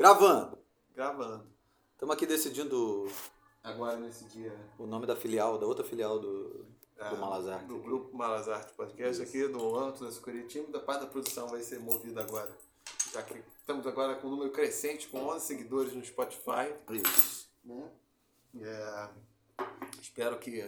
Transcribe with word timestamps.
Gravando. 0.00 0.56
Gravando. 0.94 1.46
Estamos 1.92 2.14
aqui 2.14 2.24
decidindo 2.24 3.06
Agora 3.62 3.98
nesse 3.98 4.24
dia. 4.30 4.58
o 4.78 4.86
nome 4.86 5.04
da 5.06 5.14
filial, 5.14 5.58
da 5.58 5.66
outra 5.66 5.84
filial 5.84 6.18
do, 6.18 6.64
é, 6.96 7.10
do 7.10 7.18
Malazarte. 7.18 7.66
Do 7.66 7.78
grupo 7.80 8.16
Malazarte 8.16 8.72
Podcast 8.72 9.22
aqui, 9.22 9.46
do 9.46 9.78
Anto, 9.78 10.02
da 10.02 10.10
Sucuritim, 10.10 10.70
da 10.70 10.80
parte 10.80 11.02
da 11.02 11.06
produção 11.06 11.48
vai 11.48 11.60
ser 11.60 11.80
movida 11.80 12.22
agora. 12.22 12.50
Já 13.12 13.22
que 13.22 13.44
estamos 13.58 13.86
agora 13.86 14.14
com 14.14 14.28
um 14.28 14.30
número 14.30 14.50
crescente, 14.52 15.06
com 15.06 15.18
11 15.18 15.44
seguidores 15.44 15.92
no 15.92 16.02
Spotify. 16.02 16.74
Isso. 16.88 17.50
né? 17.62 17.90
É, 18.58 19.08
espero 20.00 20.38
que 20.38 20.66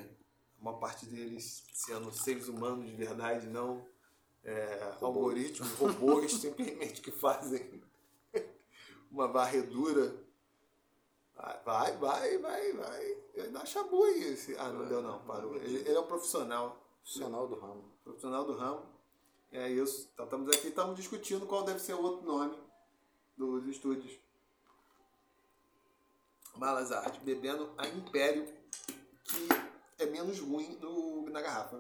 uma 0.61 0.75
parte 0.75 1.07
deles 1.07 1.65
sendo 1.73 2.13
seres 2.13 2.49
humanos 2.49 2.85
de 2.85 2.95
verdade, 2.95 3.47
não 3.47 3.83
é, 4.45 4.93
algoritmos, 5.01 5.73
robôs 5.73 6.33
simplesmente 6.39 7.01
que 7.01 7.11
fazem 7.11 7.81
uma 9.13 9.29
varredura. 9.29 10.17
Vai, 11.65 11.97
vai, 11.97 12.39
vai, 12.39 12.73
vai. 12.73 13.17
Ele 13.35 13.49
dá 13.49 13.65
chabu 13.65 14.03
aí. 14.05 14.33
Esse... 14.33 14.57
Ah, 14.57 14.69
não 14.69 14.87
deu 14.87 15.03
não, 15.03 15.21
parou. 15.25 15.55
Ele, 15.57 15.79
ele 15.81 15.95
é 15.95 16.01
um 16.01 16.07
profissional. 16.07 16.77
Profissional 17.03 17.47
do 17.47 17.59
ramo. 17.59 17.85
Profissional 18.03 18.45
do 18.45 18.57
ramo. 18.57 18.87
É 19.51 19.69
isso. 19.69 20.09
Então, 20.15 20.25
estamos 20.25 20.49
aqui, 20.49 20.69
estamos 20.69 20.97
discutindo 20.97 21.47
qual 21.47 21.63
deve 21.63 21.79
ser 21.79 21.95
o 21.95 22.03
outro 22.03 22.27
nome 22.27 22.57
dos 23.37 23.67
estúdios. 23.67 24.19
Malas 26.57 26.93
Arte, 26.93 27.21
bebendo 27.21 27.73
a 27.77 27.87
Império, 27.89 28.47
que 29.25 29.49
é 29.99 30.07
menos 30.07 30.39
ruim 30.39 30.75
do, 30.77 31.29
na 31.31 31.41
garrafa. 31.41 31.79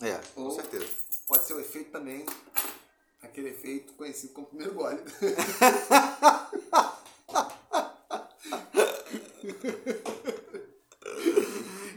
É, 0.00 0.18
com 0.34 0.44
Ou- 0.44 0.50
certeza. 0.50 0.86
Pode 1.26 1.44
ser 1.44 1.54
o 1.54 1.60
efeito 1.60 1.92
também, 1.92 2.26
aquele 3.22 3.50
efeito 3.50 3.92
conhecido 3.94 4.32
como 4.32 4.46
primeiro 4.46 4.74
gole. 4.74 5.02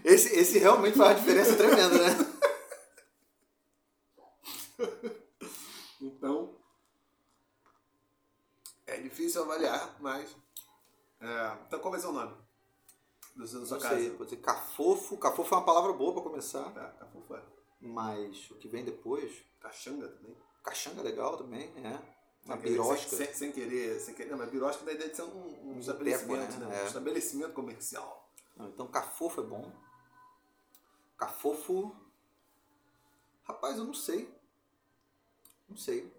Esse, 0.03 0.35
esse 0.37 0.59
realmente 0.59 0.97
faz 0.97 1.11
uma 1.11 1.19
diferença 1.19 1.55
tremenda, 1.55 1.97
né? 1.97 2.33
Então, 6.01 6.55
é 8.85 8.97
difícil 8.97 9.43
avaliar, 9.43 9.95
mas. 10.01 10.35
é, 11.21 11.57
então, 11.65 11.79
qual 11.79 11.91
vai 11.91 12.01
ser 12.01 12.07
o 12.07 12.11
nome? 12.11 12.35
Do 13.35 13.41
da 13.41 13.65
sua 13.65 13.79
casa? 13.79 13.95
sei, 13.95 14.11
pode 14.11 14.29
ser 14.29 14.37
cafofo. 14.37 15.17
Cafofo 15.17 15.55
é 15.55 15.57
uma 15.57 15.65
palavra 15.65 15.93
boa 15.93 16.13
para 16.13 16.21
começar. 16.21 16.69
Tá, 16.71 16.87
tá 16.89 17.05
fofo. 17.07 17.35
Mas 17.79 18.51
o 18.51 18.55
que 18.55 18.67
vem 18.67 18.85
depois, 18.85 19.43
Caxanga 19.59 20.07
também. 20.09 20.37
Caxanga 20.63 21.01
é 21.01 21.03
legal 21.03 21.37
também, 21.37 21.71
é. 21.77 21.99
Uma 22.45 22.55
Sem 22.57 22.63
birosca. 22.63 23.15
Sem, 23.15 23.33
sem 23.33 23.51
querer, 23.51 23.99
sem 23.99 24.13
querer. 24.13 24.31
Não, 24.31 24.37
mas 24.37 24.49
birosca 24.49 24.83
dá 24.83 24.91
a 24.91 24.93
ideia 24.93 25.09
de 25.09 25.15
ser 25.15 25.23
um, 25.23 25.27
um 25.27 25.73
Um 25.75 25.79
estabelecimento, 25.79 26.57
né? 26.57 26.65
né? 26.65 26.79
É. 26.79 26.83
Um 26.83 26.87
estabelecimento 26.87 27.53
comercial. 27.53 28.29
Não, 28.57 28.67
então 28.67 28.87
cafofo 28.87 29.41
é 29.41 29.43
bom. 29.45 29.71
Cafofo. 31.17 31.95
Rapaz, 33.43 33.77
eu 33.77 33.85
não 33.85 33.93
sei. 33.93 34.29
Não 35.69 35.77
sei. 35.77 36.11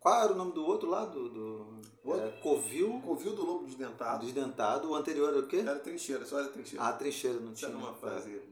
Qual 0.00 0.22
era 0.22 0.32
o 0.32 0.36
nome 0.36 0.52
do 0.52 0.66
outro 0.66 0.88
lá? 0.90 1.04
Do, 1.06 1.28
do 1.30 1.80
Outro? 2.04 2.26
é, 2.26 2.30
Covil 2.42 3.00
Covil 3.00 3.34
do 3.34 3.44
Lobo 3.46 3.66
Desdentado. 3.66 4.24
Desdentado. 4.26 4.90
O 4.90 4.94
anterior 4.94 5.30
era 5.30 5.38
o 5.38 5.46
quê? 5.46 5.58
Era 5.58 5.78
trincheira, 5.78 6.26
só 6.26 6.40
era 6.40 6.48
trincheira. 6.48 6.84
Ah, 6.84 6.92
trincheira, 6.92 7.38
não 7.40 7.52
Isso 7.52 7.60
tinha. 7.66 7.70
era 7.70 7.78
uma 7.78 7.94
fase. 7.94 8.42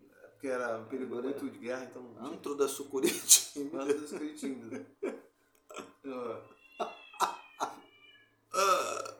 É, 0.47 0.49
Porque 0.49 0.49
era 0.49 0.79
um 0.79 0.85
período 0.87 1.19
Agora 1.19 1.29
muito 1.29 1.51
de 1.51 1.59
guerra, 1.59 1.85
então 1.85 2.03
tinha. 2.03 2.29
Antro 2.29 2.55
da 2.55 2.69
Sucuriti. 2.69 3.61
Manda 3.73 3.95
dos 3.95 4.11
cretinos. 4.11 4.81
Ah, 8.55 9.15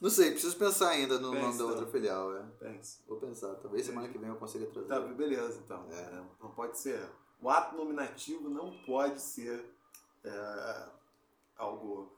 Não 0.00 0.10
sei, 0.10 0.32
preciso 0.32 0.56
pensar 0.56 0.90
ainda 0.90 1.18
no 1.18 1.30
Pensa, 1.30 1.42
nome 1.46 1.58
da 1.58 1.64
outra 1.64 1.86
filial. 1.86 2.36
É. 2.36 2.42
Pensa. 2.58 2.98
Vou 3.06 3.18
pensar. 3.18 3.54
Talvez 3.54 3.86
semana 3.86 4.08
que 4.08 4.18
vem 4.18 4.28
eu 4.28 4.36
consiga 4.36 4.66
trazer. 4.66 4.88
Tá, 4.88 5.00
beleza, 5.00 5.60
então. 5.64 5.86
É. 5.90 6.22
Não 6.40 6.50
pode 6.50 6.76
ser. 6.78 7.08
O 7.40 7.48
ato 7.48 7.76
nominativo 7.76 8.48
não 8.48 8.76
pode 8.84 9.20
ser 9.20 9.64
é, 10.24 10.88
algo. 11.56 12.12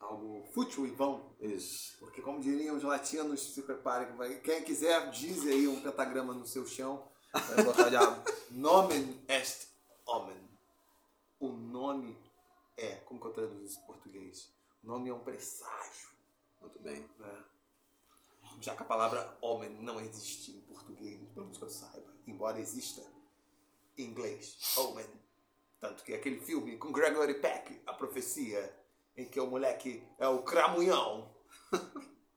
Algo 0.00 0.42
fútil 0.52 0.86
e 0.86 0.90
vão. 0.90 1.34
Isso. 1.40 1.96
Porque, 1.98 2.22
como 2.22 2.40
diriam 2.40 2.76
os 2.76 2.82
latinos, 2.82 3.54
se 3.54 3.62
preparem. 3.62 4.08
Quem 4.40 4.64
quiser, 4.64 5.10
diz 5.10 5.46
aí 5.46 5.68
um 5.68 5.80
pentagrama 5.80 6.34
no 6.34 6.46
seu 6.46 6.66
chão. 6.66 7.06
Vai 7.32 7.64
botar 7.64 7.88
de 7.90 7.96
Nomen 8.50 9.22
est 9.28 9.68
omen. 10.06 10.48
O 11.38 11.48
nome 11.48 12.18
é. 12.76 12.96
Como 12.96 13.20
que 13.20 13.26
eu 13.26 13.32
traduzo 13.32 13.64
isso 13.64 13.78
em 13.80 13.86
português? 13.86 14.50
O 14.82 14.86
nome 14.88 15.10
é 15.10 15.14
um 15.14 15.20
presságio. 15.20 16.08
Muito 16.60 16.78
bem. 16.80 17.08
né? 17.18 17.44
Já 18.60 18.74
que 18.74 18.82
a 18.82 18.86
palavra 18.86 19.38
homem 19.40 19.70
não 19.70 20.00
existe 20.00 20.50
em 20.50 20.60
português, 20.62 21.18
pelo 21.32 21.46
menos 21.46 21.56
que 21.58 21.64
eu 21.64 21.70
saiba, 21.70 22.12
embora 22.26 22.60
exista 22.60 23.02
em 23.96 24.04
inglês, 24.04 24.76
homem. 24.76 25.06
Tanto 25.78 26.04
que 26.04 26.12
aquele 26.12 26.38
filme 26.40 26.76
com 26.76 26.92
Gregory 26.92 27.40
Peck, 27.40 27.80
A 27.86 27.94
Profecia, 27.94 28.76
em 29.16 29.24
que 29.26 29.40
o 29.40 29.46
moleque 29.46 30.02
é 30.18 30.28
o 30.28 30.42
cramunhão, 30.42 31.30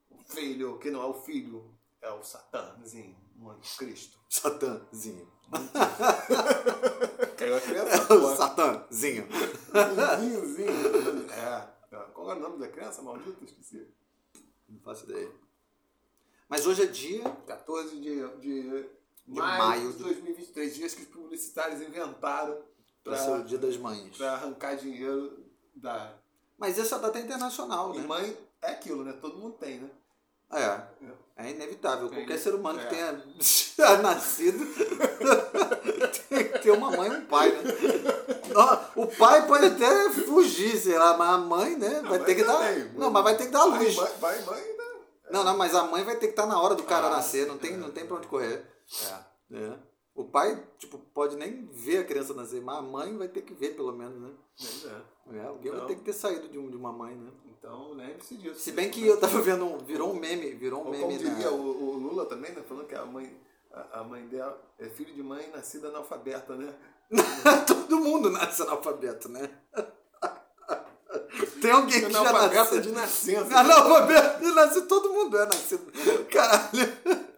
o 0.09 0.17
filho, 0.25 0.77
que 0.79 0.89
não 0.91 1.01
é 1.01 1.05
o 1.05 1.13
filho, 1.13 1.73
é 2.01 2.11
o 2.11 2.23
Satãzinho, 2.23 3.15
o 3.39 3.49
anticristo. 3.49 4.19
Satãzinho. 4.29 5.31
Caiu 7.37 7.57
a 7.57 7.61
criança, 7.61 8.03
o 8.13 8.19
pô. 8.19 8.35
Satãzinho. 8.35 9.27
Zinho, 10.55 11.31
É. 11.31 11.73
Qual 12.13 12.31
era 12.31 12.39
o 12.39 12.43
nome 12.43 12.57
da 12.57 12.67
criança, 12.67 13.01
maldito? 13.01 13.43
Esqueci. 13.43 13.87
Não 14.67 14.79
faço 14.79 15.03
ideia. 15.05 15.29
Mas 16.49 16.65
hoje 16.65 16.83
é 16.83 16.87
dia 16.87 17.23
14 17.47 17.99
de, 17.99 18.27
de, 18.39 18.89
De 19.27 19.39
maio, 19.39 19.63
maio 19.63 19.91
de 19.93 19.99
2023, 19.99 20.75
dias 20.75 20.93
que 20.95 21.03
os 21.03 21.07
publicitários 21.07 21.81
inventaram 21.81 22.63
para 23.03 23.17
ser 23.17 23.29
o 23.29 23.33
para 23.35 23.43
dia 23.43 23.57
das 23.57 23.77
mães. 23.77 24.19
arrancar 24.21 24.75
dinheiro 24.75 25.43
da. 25.75 26.17
Mas 26.63 26.79
essa 26.79 26.97
data 26.97 27.19
é 27.19 27.21
internacional, 27.21 27.93
E 27.93 27.97
né? 27.99 28.07
mãe 28.07 28.37
é 28.61 28.71
aquilo, 28.71 29.03
né? 29.03 29.11
Todo 29.19 29.37
mundo 29.37 29.57
tem, 29.59 29.79
né? 29.79 29.89
É. 30.53 30.79
É 31.35 31.49
inevitável. 31.51 32.07
Tem. 32.07 32.19
Qualquer 32.19 32.37
ser 32.39 32.55
humano 32.55 32.79
É. 32.79 32.85
que 32.85 32.95
tenha 32.95 33.97
nascido 34.01 34.63
tem 36.29 36.47
que 36.47 36.59
ter 36.59 36.71
uma 36.71 36.89
mãe 36.89 37.09
e 37.11 37.15
um 37.17 37.25
pai, 37.25 37.51
né? 37.51 37.61
O 38.95 39.07
pai 39.07 39.45
pode 39.45 39.65
até 39.65 40.09
fugir, 40.11 40.77
sei 40.77 40.97
lá, 40.97 41.17
mas 41.17 41.29
a 41.33 41.37
mãe, 41.37 41.75
né? 41.75 41.99
Vai 42.01 42.17
mãe 42.19 42.23
ter 42.23 42.35
que 42.35 42.45
dar. 42.45 42.73
Não, 42.95 43.11
mas 43.11 43.23
vai 43.25 43.35
ter 43.35 43.47
que 43.47 43.51
dar 43.51 43.65
luz. 43.65 43.93
mãe, 43.93 44.11
pai, 44.21 44.41
mãe, 44.45 44.61
né? 44.61 44.83
Não, 45.31 45.43
não, 45.43 45.57
mas 45.57 45.75
a 45.75 45.83
mãe 45.83 46.05
vai 46.05 46.15
ter 46.15 46.27
que 46.27 46.33
estar 46.33 46.45
na 46.45 46.61
hora 46.61 46.75
do 46.75 46.83
cara 46.83 47.07
Ah, 47.07 47.17
nascer, 47.17 47.45
não 47.45 47.57
tem, 47.57 47.73
é. 47.73 47.77
não 47.77 47.91
tem 47.91 48.05
pra 48.05 48.15
onde 48.15 48.27
correr. 48.27 48.65
É. 49.51 49.57
É. 49.57 49.73
O 50.15 50.23
pai, 50.25 50.63
tipo, 50.77 50.99
pode 51.13 51.35
nem 51.35 51.65
ver 51.71 51.97
a 51.99 52.03
criança 52.03 52.33
nascer, 52.35 52.61
mas 52.61 52.77
a 52.77 52.81
mãe 52.83 53.17
vai 53.17 53.27
ter 53.27 53.41
que 53.41 53.53
ver, 53.53 53.75
pelo 53.75 53.91
menos, 53.91 54.19
né? 54.21 54.29
É. 54.85 55.37
É, 55.37 55.45
alguém 55.45 55.71
vai 55.71 55.79
Então- 55.79 55.87
ter 55.87 55.95
que 55.95 56.01
ter 56.03 56.13
saído 56.13 56.47
de, 56.49 56.59
um, 56.59 56.69
de 56.69 56.77
uma 56.77 56.91
mãe, 56.91 57.15
né? 57.15 57.31
Então, 57.47 57.93
lembre-se 57.93 58.35
disso. 58.35 58.59
Se 58.59 58.71
bem 58.73 58.91
que 58.91 59.05
eu 59.07 59.19
tava 59.19 59.41
vendo 59.41 59.65
um. 59.65 59.77
Virou 59.79 60.11
um 60.11 60.19
meme, 60.19 60.51
virou 60.53 60.81
um 60.85 60.91
meme 60.91 61.03
como 61.03 61.17
diria 61.17 61.49
na. 61.49 61.51
o, 61.51 61.83
o 61.95 61.97
Lula 61.97 62.25
também, 62.25 62.51
né? 62.51 62.61
Falando 62.67 62.85
que 62.85 62.93
a 62.93 63.05
mãe, 63.05 63.35
a, 63.71 64.01
a 64.01 64.03
mãe 64.03 64.27
dela 64.27 64.61
é 64.77 64.87
filho 64.89 65.13
de 65.13 65.23
mãe 65.23 65.49
nascida 65.49 65.87
analfabeta, 65.87 66.55
né? 66.55 66.75
Todo 67.65 67.99
mundo 67.99 68.29
nasce 68.29 68.61
analfabeto, 68.61 69.29
né? 69.29 69.49
Tem 71.61 71.71
alguém 71.71 72.01
que 72.05 72.11
já 72.11 72.19
Analfabeta 72.19 72.55
nasceu. 72.63 72.81
de 72.81 72.91
nascença. 72.91 73.59
Analfabeto 73.59 74.39
de 74.43 74.51
nascer, 74.53 74.81
todo 74.87 75.13
mundo 75.13 75.37
é 75.37 75.45
nascido. 75.45 75.91
Caralho. 76.29 77.32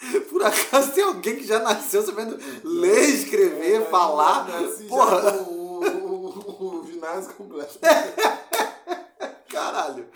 Por 0.30 0.42
acaso 0.42 0.92
tem 0.92 1.04
alguém 1.04 1.36
que 1.36 1.44
já 1.46 1.58
nasceu 1.60 2.02
sabendo 2.02 2.38
ler, 2.64 3.08
escrever, 3.10 3.88
falar? 3.90 4.48
Nasci 4.48 4.84
já 4.84 4.88
Porra, 4.88 5.32
o, 5.42 5.80
o, 5.84 6.28
o, 6.38 6.80
o 6.80 6.86
ginásio 6.86 7.34
completo. 7.34 7.78
caralho. 9.48 10.08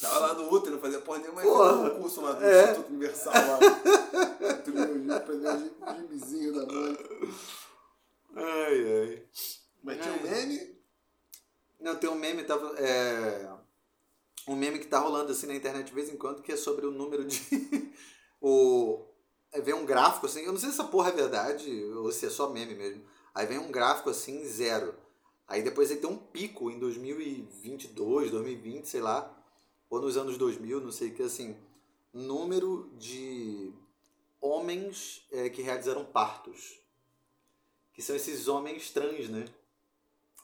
Tava 0.00 0.18
lá 0.18 0.34
no 0.34 0.52
útero, 0.52 0.80
fazia 0.80 0.98
porra 1.00 1.18
nenhuma, 1.20 1.42
Porra. 1.42 1.72
um 1.94 2.00
curso 2.02 2.20
lá 2.22 2.32
do 2.32 2.44
É. 2.44 2.62
Instituto 2.70 2.88
Universal 2.90 3.32
lá. 3.34 4.54
Trilogia, 4.64 5.16
aprendeu 5.16 5.52
o 5.54 5.94
gibizinho 5.96 6.52
da 6.54 6.66
mãe. 6.72 6.98
Ai, 8.34 9.00
ai. 9.00 9.22
Mas 9.82 9.98
tinha 10.00 10.14
um 10.14 10.22
meme. 10.22 10.76
Não, 11.80 11.96
tem 11.96 12.10
um 12.10 12.14
meme, 12.16 12.42
tava. 12.44 12.74
É, 12.78 13.48
um 14.46 14.56
meme 14.56 14.78
que 14.78 14.86
tá 14.86 14.98
rolando 14.98 15.32
assim 15.32 15.46
na 15.46 15.54
internet 15.54 15.86
de 15.86 15.94
vez 15.94 16.08
em 16.08 16.16
quando, 16.16 16.42
que 16.42 16.52
é 16.52 16.56
sobre 16.56 16.86
o 16.86 16.90
número 16.90 17.24
de. 17.24 17.38
o, 18.40 19.04
é, 19.52 19.60
vem 19.60 19.74
um 19.74 19.86
gráfico 19.86 20.26
assim, 20.26 20.42
eu 20.42 20.52
não 20.52 20.58
sei 20.58 20.70
se 20.70 20.80
essa 20.80 20.88
porra 20.88 21.10
é 21.10 21.12
verdade 21.12 21.70
ou 21.94 22.10
se 22.10 22.26
é 22.26 22.30
só 22.30 22.50
meme 22.50 22.74
mesmo. 22.74 23.04
Aí 23.34 23.46
vem 23.46 23.58
um 23.58 23.70
gráfico 23.70 24.10
assim, 24.10 24.44
zero. 24.44 24.94
Aí 25.46 25.62
depois 25.62 25.90
ele 25.90 26.00
tem 26.00 26.10
um 26.10 26.16
pico 26.16 26.70
em 26.70 26.78
2022, 26.78 28.30
2020, 28.30 28.86
sei 28.86 29.00
lá, 29.00 29.30
ou 29.90 30.00
nos 30.00 30.16
anos 30.16 30.38
2000, 30.38 30.80
não 30.80 30.90
sei 30.90 31.08
o 31.08 31.14
que, 31.14 31.22
assim, 31.22 31.56
número 32.12 32.90
de 32.96 33.72
homens 34.40 35.26
é, 35.30 35.48
que 35.50 35.62
realizaram 35.62 36.04
partos. 36.04 36.80
Que 37.92 38.00
são 38.00 38.16
esses 38.16 38.48
homens 38.48 38.90
trans, 38.90 39.28
né? 39.28 39.44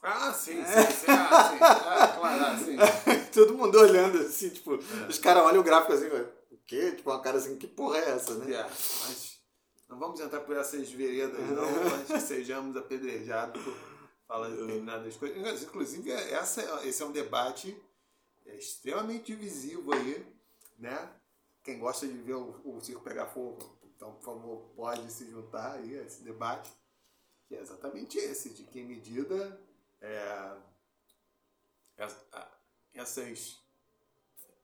Ah, 0.01 0.33
sim, 0.33 0.63
sim, 0.63 0.63
sim. 0.63 1.05
Ah, 1.09 1.49
sim. 1.49 1.57
Ah, 1.61 2.07
claro, 2.17 2.43
ah, 2.43 2.57
sim. 2.57 2.75
Todo 3.33 3.53
mundo 3.53 3.79
olhando 3.79 4.19
assim, 4.19 4.49
tipo, 4.49 4.75
os 5.07 5.19
caras 5.19 5.43
olham 5.43 5.61
o 5.61 5.63
gráfico 5.63 5.93
assim, 5.93 6.07
o 6.07 6.57
quê? 6.65 6.91
Tipo, 6.91 7.11
uma 7.11 7.21
cara 7.21 7.37
assim, 7.37 7.57
que 7.57 7.67
porra 7.67 7.97
é 7.97 8.09
essa, 8.11 8.35
né? 8.35 8.53
É, 8.53 8.63
mas 8.63 9.39
não 9.89 9.99
vamos 9.99 10.19
entrar 10.19 10.41
por 10.41 10.55
essas 10.55 10.89
veredas, 10.91 11.39
não, 11.49 11.95
antes 11.95 12.11
que 12.13 12.21
sejamos 12.21 12.77
apedrejados 12.77 13.61
por 13.61 13.75
falar 14.27 14.49
determinadas 14.49 15.15
coisas. 15.17 15.63
Inclusive, 15.63 16.11
essa, 16.11 16.87
esse 16.87 17.01
é 17.01 17.05
um 17.05 17.11
debate 17.11 17.75
extremamente 18.45 19.35
divisivo 19.35 19.93
aí, 19.93 20.25
né? 20.77 21.09
Quem 21.63 21.77
gosta 21.77 22.07
de 22.07 22.17
ver 22.17 22.35
o, 22.35 22.55
o 22.63 22.79
circo 22.79 23.03
pegar 23.03 23.25
fogo, 23.27 23.77
então, 23.95 24.13
por 24.13 24.23
favor, 24.23 24.71
pode 24.75 25.11
se 25.11 25.29
juntar 25.29 25.73
aí 25.73 25.99
a 25.99 26.03
esse 26.03 26.23
debate, 26.23 26.71
que 27.47 27.55
é 27.55 27.59
exatamente 27.61 28.17
esse, 28.17 28.51
de 28.51 28.63
que 28.63 28.81
medida 28.81 29.59
é, 30.01 30.57
essas 32.93 33.59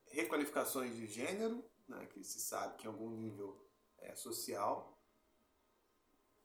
requalificações 0.06 0.94
de 0.96 1.06
gênero, 1.06 1.64
né, 1.88 2.06
que 2.06 2.24
se 2.24 2.40
sabe 2.40 2.76
que 2.76 2.86
em 2.86 2.90
algum 2.90 3.10
nível 3.10 3.64
é 3.98 4.14
social, 4.14 4.98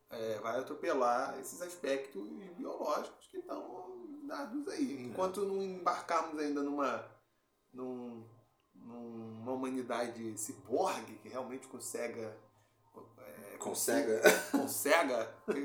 é, 0.10 0.40
vai 0.40 0.60
atropelar 0.60 1.40
esses 1.40 1.62
aspectos 1.62 2.28
biológicos 2.58 3.28
que 3.28 3.38
estão 3.38 4.26
dados 4.28 4.68
aí. 4.68 5.04
Enquanto 5.04 5.46
não 5.46 5.62
embarcarmos 5.62 6.38
ainda 6.40 6.62
numa, 6.62 7.10
num, 7.72 8.28
numa 8.74 9.54
humanidade 9.54 10.38
ciborgue 10.38 11.18
que 11.20 11.30
realmente 11.30 11.68
consegue 11.68 12.22
é, 13.54 13.58
consegue 13.58 14.12
consegue 14.52 15.14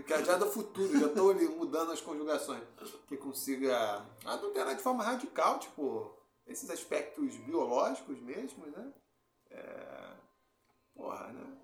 que 0.05 0.13
é 0.13 0.25
já 0.25 0.37
do 0.37 0.51
futuro 0.51 0.99
já 0.99 1.07
estou 1.07 1.35
mudando 1.35 1.93
as 1.93 2.01
conjugações. 2.01 2.63
Que 3.09 3.17
consiga 3.17 4.05
adulterar 4.25 4.75
de 4.75 4.83
forma 4.83 5.03
radical 5.03 5.59
tipo 5.59 6.15
esses 6.47 6.69
aspectos 6.71 7.37
biológicos 7.37 8.21
mesmo 8.21 8.67
né? 8.67 8.93
É, 9.51 10.13
porra 10.95 11.33
né? 11.33 11.57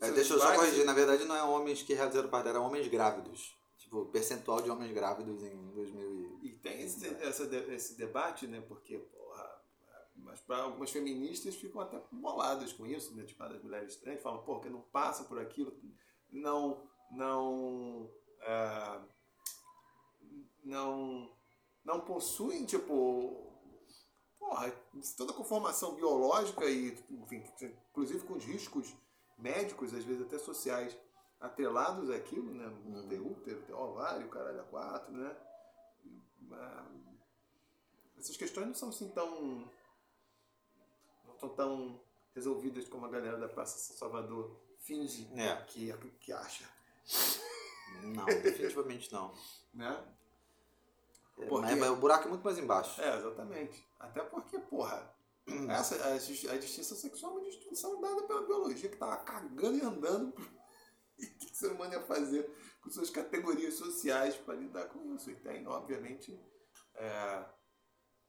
É, 0.00 0.10
deixa 0.10 0.34
eu 0.34 0.38
só 0.38 0.54
corrigir. 0.54 0.84
na 0.84 0.92
verdade 0.92 1.24
não 1.24 1.36
é 1.36 1.42
homens 1.42 1.82
que 1.82 1.94
realizaram 1.94 2.28
parte 2.28 2.48
eram 2.48 2.64
homens 2.64 2.88
grávidos. 2.88 3.54
Tipo 3.78 4.06
percentual 4.06 4.62
de 4.62 4.70
homens 4.70 4.92
grávidos 4.92 5.42
em 5.42 5.70
2000 5.70 6.10
e, 6.42 6.48
e 6.48 6.52
tem 6.54 6.82
esse, 6.82 7.06
essa, 7.20 7.44
esse 7.72 7.94
debate 7.94 8.46
né? 8.46 8.62
Porque 8.66 9.00
mas 10.34 10.40
para 10.40 10.64
algumas 10.64 10.90
feministas 10.90 11.54
ficam 11.54 11.80
até 11.80 12.02
boladas 12.10 12.72
com 12.72 12.84
isso, 12.84 13.14
né? 13.14 13.22
Tipo, 13.22 13.44
as 13.44 13.62
mulheres 13.62 13.94
trans 13.96 14.20
falam, 14.20 14.42
pô, 14.42 14.58
que 14.58 14.68
não 14.68 14.80
passa 14.80 15.22
por 15.24 15.38
aquilo, 15.38 15.72
não, 16.28 16.90
não, 17.12 18.10
é, 18.40 19.00
não, 20.64 21.32
não 21.84 22.00
possuem, 22.00 22.66
tipo, 22.66 23.48
porra, 24.40 24.72
toda 25.16 25.30
a 25.30 25.36
conformação 25.36 25.94
biológica 25.94 26.64
e, 26.64 26.98
enfim, 27.10 27.44
inclusive 27.90 28.26
com 28.26 28.34
os 28.34 28.44
riscos 28.44 28.92
médicos, 29.38 29.94
às 29.94 30.02
vezes 30.02 30.22
até 30.22 30.36
sociais, 30.36 30.98
atrelados 31.38 32.10
àquilo, 32.10 32.52
né? 32.52 32.66
Uhum. 32.66 33.08
Ter 33.08 33.20
útero, 33.20 33.62
ter 33.62 33.72
ovário, 33.72 34.28
caralho, 34.28 34.62
a 34.62 34.64
quatro, 34.64 35.12
né? 35.12 35.36
Essas 38.18 38.36
questões 38.36 38.66
não 38.66 38.74
são 38.74 38.88
assim 38.88 39.08
tão 39.10 39.70
estão 41.46 41.66
tão 41.66 42.00
resolvidas 42.34 42.88
como 42.88 43.06
a 43.06 43.08
galera 43.08 43.38
da 43.38 43.48
Praça 43.48 43.78
São 43.78 43.96
Salvador 43.96 44.60
finge 44.78 45.28
é. 45.36 45.56
que, 45.66 45.92
que 46.20 46.32
acha. 46.32 46.68
Não, 48.02 48.24
definitivamente 48.26 49.12
não. 49.12 49.32
Né? 49.72 50.04
É, 51.38 51.46
porque... 51.46 51.74
Mas 51.74 51.90
o 51.90 51.96
buraco 51.96 52.26
é 52.26 52.30
muito 52.30 52.44
mais 52.44 52.58
embaixo. 52.58 53.00
É, 53.00 53.18
exatamente. 53.18 53.86
Até 53.98 54.22
porque, 54.22 54.58
porra, 54.58 55.14
essa, 55.70 55.96
a, 56.04 56.14
a 56.14 56.58
distinção 56.58 56.96
sexual 56.96 57.32
é 57.32 57.34
uma 57.36 57.44
distinção 57.44 58.00
dada 58.00 58.22
pela 58.24 58.46
biologia 58.46 58.88
que 58.88 58.96
tava 58.96 59.16
cagando 59.18 59.76
e 59.76 59.82
andando. 59.82 60.34
E 61.16 61.26
o 61.26 61.30
que 61.38 61.52
o 61.52 61.54
ser 61.54 61.70
humano 61.70 61.92
ia 61.92 62.02
fazer 62.02 62.50
com 62.80 62.90
suas 62.90 63.08
categorias 63.08 63.74
sociais 63.74 64.34
para 64.34 64.54
lidar 64.54 64.86
com 64.86 65.14
isso? 65.14 65.30
E 65.30 65.36
tem, 65.36 65.64
obviamente, 65.64 66.36
é, 66.96 67.44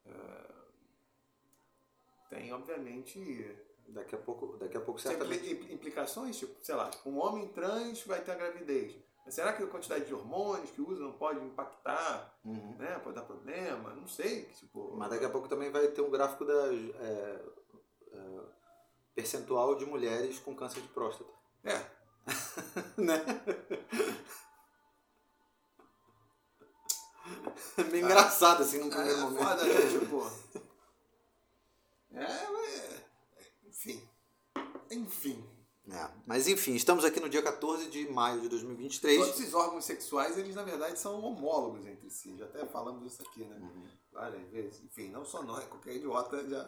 é, 0.05 0.64
tem, 2.29 2.53
obviamente. 2.53 3.55
Daqui 3.87 4.15
a 4.15 4.17
pouco, 4.17 4.57
daqui 4.57 4.75
a 4.75 4.81
pouco 4.81 4.99
certamente. 4.99 5.47
implicações, 5.71 6.39
tipo, 6.39 6.55
sei 6.63 6.73
lá, 6.73 6.89
um 7.05 7.19
homem 7.19 7.47
trans 7.49 8.03
vai 8.03 8.19
ter 8.19 8.31
a 8.31 8.35
gravidez. 8.35 8.95
Mas 9.23 9.35
será 9.35 9.53
que 9.53 9.63
a 9.63 9.67
quantidade 9.67 10.05
de 10.05 10.13
hormônios 10.13 10.69
que 10.71 10.81
usa 10.81 11.03
não 11.03 11.13
pode 11.13 11.39
impactar? 11.39 12.35
Uhum. 12.43 12.75
Né? 12.77 12.99
Pode 13.03 13.15
dar 13.15 13.23
problema? 13.23 13.91
Não 13.95 14.07
sei. 14.07 14.45
Tipo, 14.59 14.95
Mas 14.95 15.09
daqui 15.09 15.25
a 15.25 15.29
pouco 15.29 15.47
também 15.47 15.71
vai 15.71 15.87
ter 15.87 16.01
um 16.01 16.11
gráfico 16.11 16.45
da 16.45 16.73
é, 16.73 17.41
é, 18.11 18.39
percentual 19.15 19.75
de 19.75 19.85
mulheres 19.85 20.39
com 20.39 20.55
câncer 20.55 20.81
de 20.81 20.87
próstata. 20.89 21.31
É. 21.63 21.81
né? 23.01 23.21
É 27.77 27.83
meio 27.83 28.05
ah, 28.05 28.09
engraçado 28.09 28.61
assim 28.61 28.77
no 28.79 28.89
primeiro 28.89 29.17
é, 29.17 29.21
momento. 29.21 29.43
Foda, 29.43 29.63
né? 29.63 29.99
tipo, 29.99 30.31
é, 32.15 33.67
enfim. 33.67 34.09
Enfim. 34.91 35.55
É, 35.91 36.09
mas 36.25 36.47
enfim, 36.47 36.73
estamos 36.73 37.05
aqui 37.05 37.19
no 37.19 37.29
dia 37.29 37.43
14 37.43 37.89
de 37.89 38.09
maio 38.09 38.41
de 38.41 38.49
2023. 38.49 39.19
Todos 39.19 39.39
esses 39.39 39.53
órgãos 39.53 39.85
sexuais, 39.85 40.37
eles 40.37 40.55
na 40.55 40.63
verdade 40.63 40.99
são 40.99 41.23
homólogos 41.23 41.85
entre 41.85 42.09
si. 42.09 42.35
Já 42.37 42.45
até 42.45 42.65
falamos 42.65 43.03
disso 43.03 43.21
aqui, 43.21 43.43
né? 43.43 43.55
Uhum. 43.57 43.87
Várias 44.11 44.49
vezes. 44.49 44.83
Enfim, 44.83 45.09
não 45.09 45.23
só 45.23 45.43
nós, 45.43 45.63
qualquer 45.65 45.95
idiota 45.95 46.43
já. 46.47 46.67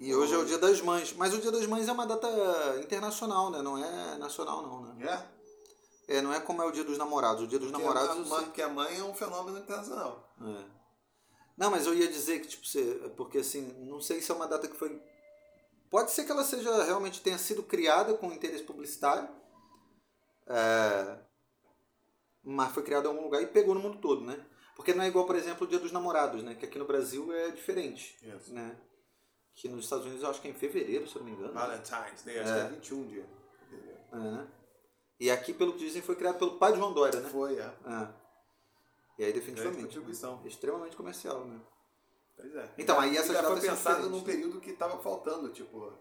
E 0.00 0.14
hoje 0.14 0.34
é 0.34 0.38
o 0.38 0.44
Dia 0.44 0.58
das 0.58 0.80
Mães. 0.80 1.12
Mas 1.12 1.34
o 1.34 1.40
Dia 1.40 1.52
das 1.52 1.66
Mães 1.66 1.86
é 1.86 1.92
uma 1.92 2.06
data 2.06 2.80
internacional, 2.82 3.50
né? 3.50 3.62
Não 3.62 3.78
é 3.78 4.18
nacional, 4.18 4.62
não, 4.62 4.82
né? 4.82 5.06
É? 5.06 6.16
É, 6.16 6.22
não 6.22 6.32
é 6.32 6.40
como 6.40 6.62
é 6.62 6.66
o 6.66 6.72
Dia 6.72 6.84
dos 6.84 6.96
Namorados. 6.96 7.44
O 7.44 7.46
Dia 7.46 7.58
dos 7.58 7.70
porque 7.70 7.84
Namorados. 7.84 8.16
A 8.16 8.34
mãe, 8.34 8.44
Porque 8.44 8.62
a 8.62 8.68
mãe 8.68 8.98
é 8.98 9.04
um 9.04 9.14
fenômeno 9.14 9.58
internacional. 9.58 10.34
É. 10.40 10.77
Não, 11.58 11.72
mas 11.72 11.86
eu 11.86 11.94
ia 11.94 12.06
dizer 12.06 12.40
que, 12.40 12.46
tipo, 12.46 12.64
você, 12.64 13.12
porque 13.16 13.38
assim, 13.38 13.62
não 13.84 14.00
sei 14.00 14.20
se 14.20 14.30
é 14.30 14.34
uma 14.34 14.46
data 14.46 14.68
que 14.68 14.76
foi. 14.76 15.02
Pode 15.90 16.12
ser 16.12 16.24
que 16.24 16.30
ela 16.30 16.44
seja 16.44 16.84
realmente 16.84 17.20
tenha 17.20 17.36
sido 17.36 17.64
criada 17.64 18.14
com 18.14 18.32
interesse 18.32 18.62
publicitário, 18.62 19.28
é, 20.46 21.18
mas 22.44 22.72
foi 22.72 22.84
criada 22.84 23.08
em 23.08 23.10
algum 23.10 23.24
lugar 23.24 23.42
e 23.42 23.46
pegou 23.46 23.74
no 23.74 23.80
mundo 23.80 23.98
todo, 23.98 24.24
né? 24.24 24.46
Porque 24.76 24.94
não 24.94 25.02
é 25.02 25.08
igual, 25.08 25.26
por 25.26 25.34
exemplo, 25.34 25.66
o 25.66 25.68
Dia 25.68 25.80
dos 25.80 25.90
Namorados, 25.90 26.44
né? 26.44 26.54
Que 26.54 26.64
aqui 26.64 26.78
no 26.78 26.84
Brasil 26.84 27.32
é 27.32 27.50
diferente, 27.50 28.16
yes. 28.22 28.48
né? 28.48 28.78
Que 29.56 29.68
nos 29.68 29.84
Estados 29.84 30.06
Unidos 30.06 30.22
eu 30.22 30.30
acho 30.30 30.40
que 30.40 30.46
é 30.46 30.52
em 30.52 30.54
fevereiro, 30.54 31.08
se 31.08 31.16
eu 31.16 31.22
não 31.22 31.28
me 31.28 31.36
engano. 31.36 31.52
Valentine's 31.52 32.22
Day, 32.22 32.38
acho 32.38 32.52
é. 32.52 32.54
que 32.54 32.66
é 32.66 32.68
21 32.76 33.06
dia. 33.08 33.26
É, 34.12 34.16
né? 34.16 34.48
E 35.18 35.28
aqui, 35.28 35.52
pelo 35.52 35.72
que 35.72 35.80
dizem, 35.80 36.00
foi 36.00 36.14
criado 36.14 36.38
pelo 36.38 36.58
pai 36.58 36.70
de 36.70 36.78
João 36.78 36.92
Dória, 36.92 37.18
né? 37.18 37.28
Foi, 37.28 37.58
é. 37.58 37.62
é. 37.62 38.27
E 39.18 39.24
aí 39.24 39.32
definitivamente. 39.32 39.82
contribuição. 39.82 40.40
Extremamente 40.44 40.96
comercial, 40.96 41.44
né? 41.44 41.58
Pois 42.36 42.54
é. 42.54 42.70
Então, 42.78 43.00
aí 43.00 43.16
essa 43.16 43.32
já 43.32 43.42
foi 43.42 43.60
pensado 43.60 44.08
num 44.08 44.22
período 44.22 44.60
que 44.60 44.70
estava 44.70 45.02
faltando, 45.02 45.48
tipo. 45.48 45.92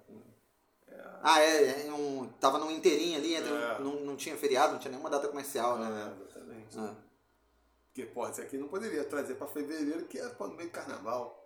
É... 0.88 1.03
Ah, 1.24 1.41
é, 1.41 1.88
é 1.88 1.93
um, 1.93 2.27
tava 2.39 2.59
num 2.59 2.69
inteirinho 2.69 3.17
ali, 3.17 3.33
entre, 3.33 3.51
é. 3.51 3.79
não, 3.79 4.01
não 4.01 4.15
tinha 4.15 4.38
feriado, 4.38 4.74
não 4.74 4.79
tinha 4.79 4.91
nenhuma 4.91 5.09
data 5.09 5.27
comercial, 5.27 5.79
né? 5.79 5.88
É, 5.88 6.29
exatamente. 6.29 6.79
É. 6.79 6.95
Porque, 7.88 8.05
pô, 8.05 8.29
isso 8.29 8.41
aqui 8.41 8.57
não 8.57 8.67
poderia 8.67 9.03
trazer 9.03 9.36
para 9.36 9.47
fevereiro, 9.47 10.05
que 10.05 10.19
é 10.19 10.31
no 10.39 10.50
meio 10.50 10.69
do 10.69 10.74
carnaval. 10.74 11.43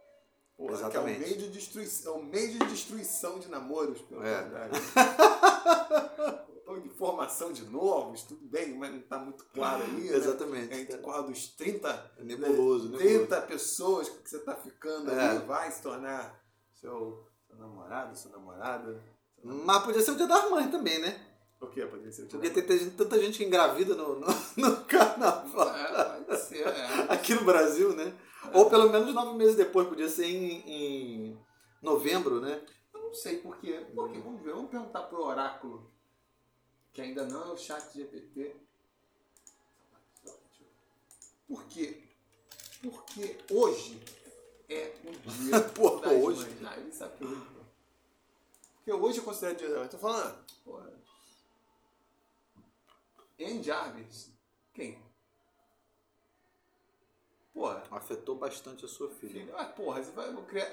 Exatamente. 0.59 0.91
Que 0.91 0.97
é 0.97 0.99
um 0.99 1.19
meio 1.19 1.37
de 1.37 1.49
destruição, 1.49 2.13
é 2.13 2.17
um 2.17 2.23
meio 2.23 2.49
de 2.49 2.59
destruição 2.65 3.39
de 3.39 3.47
namoros, 3.47 4.01
pelo 4.01 4.23
é. 4.23 4.43
de 6.81 6.89
formação 6.89 7.51
de 7.51 7.65
novos, 7.65 8.23
tudo 8.23 8.45
bem, 8.45 8.77
mas 8.77 8.91
não 8.91 8.99
está 8.99 9.17
muito 9.17 9.45
claro 9.53 9.83
aí. 9.83 10.09
Né? 10.09 10.15
Exatamente. 10.15 10.73
Entre 10.73 10.97
corra 10.99 11.23
dos 11.23 11.47
30, 11.55 12.13
é 12.17 12.23
nebuloso, 12.23 12.89
né, 12.89 12.97
30 12.97 13.19
nebuloso. 13.19 13.47
pessoas 13.47 14.09
que 14.09 14.29
você 14.29 14.37
está 14.37 14.55
ficando 14.55 15.11
é. 15.11 15.29
ali, 15.29 15.45
vai 15.45 15.69
se 15.71 15.81
tornar 15.81 16.41
seu, 16.73 17.27
seu 17.47 17.55
namorado, 17.57 18.17
sua 18.17 18.31
namorada. 18.31 19.03
Mas 19.43 19.83
podia 19.83 20.01
ser 20.01 20.11
o 20.11 20.15
dia 20.15 20.27
das 20.27 20.49
mães 20.49 20.71
também, 20.71 20.99
né? 20.99 21.27
O 21.59 21.67
que 21.67 21.85
podia 21.85 22.11
ser 22.11 22.23
o 22.23 22.27
dia 22.27 22.39
Podia 22.39 22.53
ter, 22.53 22.61
ter 22.63 22.91
tanta 22.91 23.19
gente 23.19 23.37
que 23.37 23.43
engravida 23.43 23.95
no, 23.95 24.19
no, 24.19 24.27
no 24.57 24.77
carnaval. 24.85 25.75
É, 25.75 26.21
pode 26.21 26.41
ser, 26.41 26.65
é. 26.67 27.13
Aqui 27.13 27.33
no 27.33 27.43
Brasil, 27.43 27.95
né? 27.95 28.13
É. 28.51 28.57
Ou 28.57 28.69
pelo 28.69 28.89
menos 28.89 29.13
nove 29.13 29.37
meses 29.37 29.55
depois, 29.55 29.87
podia 29.87 30.09
ser 30.09 30.25
em, 30.25 30.63
em 30.67 31.39
novembro, 31.81 32.39
né? 32.39 32.63
Eu 32.93 33.01
não 33.01 33.13
sei 33.13 33.37
por 33.37 33.57
quê. 33.57 33.85
Porque, 33.93 34.19
vamos 34.19 34.41
ver, 34.41 34.53
vamos 34.53 34.69
perguntar 34.69 35.03
pro 35.03 35.23
oráculo 35.23 35.91
que 36.93 37.01
ainda 37.01 37.25
não 37.25 37.49
é 37.49 37.51
o 37.53 37.57
chat 37.57 37.93
GPT. 37.93 38.55
Por 41.47 41.63
quê? 41.65 42.01
Porque 42.81 43.37
hoje 43.51 44.01
é 44.69 44.93
um 45.05 45.11
dia 45.43 45.61
Porra, 45.69 46.01
das 46.01 46.23
hoje. 46.23 46.49
mães. 46.61 46.77
Ele 46.77 46.91
sabe 46.93 47.17
que 47.17 47.25
hoje. 47.25 47.47
Porque 48.75 48.91
hoje 48.93 49.17
eu 49.19 49.23
considero 49.23 49.57
dia 49.57 49.67
Eu 49.67 49.89
tô 49.89 49.97
falando. 49.97 50.45
Porra. 50.63 50.91
Anne 53.39 53.63
Jarvis. 53.63 54.29
Quem? 54.73 54.97
porra. 57.53 57.83
Afetou 57.91 58.35
bastante 58.35 58.85
a 58.85 58.87
sua 58.87 59.09
filha. 59.11 59.53
Ah, 59.57 59.65
porra, 59.65 60.01
você 60.01 60.11
vai 60.11 60.33
criar. 60.45 60.71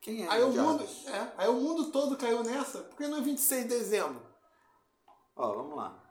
Quem 0.00 0.24
é 0.24 0.28
Aí 0.30 0.42
o, 0.42 0.48
mundo, 0.48 0.78
Jarvis? 0.86 1.06
é, 1.08 1.34
aí 1.36 1.48
o 1.48 1.54
mundo 1.54 1.90
todo 1.90 2.16
caiu 2.16 2.42
nessa, 2.42 2.82
porque 2.84 3.06
não 3.06 3.18
é 3.18 3.20
26 3.22 3.62
de 3.64 3.68
dezembro. 3.68 4.22
Ó, 5.36 5.54
vamos 5.54 5.76
lá. 5.76 6.02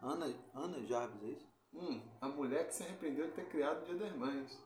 Ana, 0.00 0.26
Ana 0.54 0.84
Jarvis, 0.86 1.22
é 1.22 1.26
isso? 1.26 1.46
Hum, 1.74 2.02
a 2.20 2.28
mulher 2.28 2.66
que 2.66 2.74
se 2.74 2.82
arrependeu 2.82 3.26
de 3.28 3.32
ter 3.32 3.48
criado 3.48 3.82
o 3.82 3.84
Dia 3.86 3.94
das 3.94 4.12
Mães. 4.16 4.58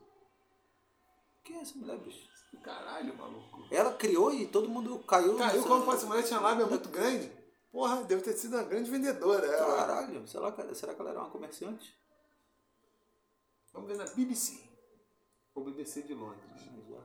Quem 1.43 1.57
é 1.57 1.61
essa 1.61 1.77
mulher, 1.77 1.97
bicho? 1.99 2.27
Caralho, 2.63 3.15
maluco. 3.15 3.67
Ela 3.71 3.93
criou 3.93 4.33
e 4.33 4.47
todo 4.47 4.67
mundo 4.67 4.99
caiu. 5.03 5.37
Caiu 5.37 5.63
como 5.63 5.85
pode 5.85 5.97
essa 5.97 6.07
mulher 6.07 6.23
tinha 6.23 6.39
lábia 6.39 6.65
muito 6.65 6.89
grande. 6.89 7.31
Porra, 7.71 8.03
deve 8.03 8.21
ter 8.23 8.33
sido 8.33 8.55
uma 8.57 8.63
grande 8.63 8.89
vendedora. 8.89 9.45
Ela. 9.45 9.75
Caralho, 9.77 10.27
será, 10.27 10.51
que- 10.51 10.75
será 10.75 10.93
que 10.95 11.01
ela 11.01 11.11
era 11.11 11.19
uma 11.19 11.29
comerciante? 11.29 11.95
Vamos 13.71 13.87
ver 13.89 13.97
na 13.97 14.05
BBC. 14.05 14.67
Ou 15.53 15.63
BBC 15.63 16.01
de 16.01 16.13
Londres. 16.13 16.61
Vamos 16.65 16.89
lá. 16.89 17.03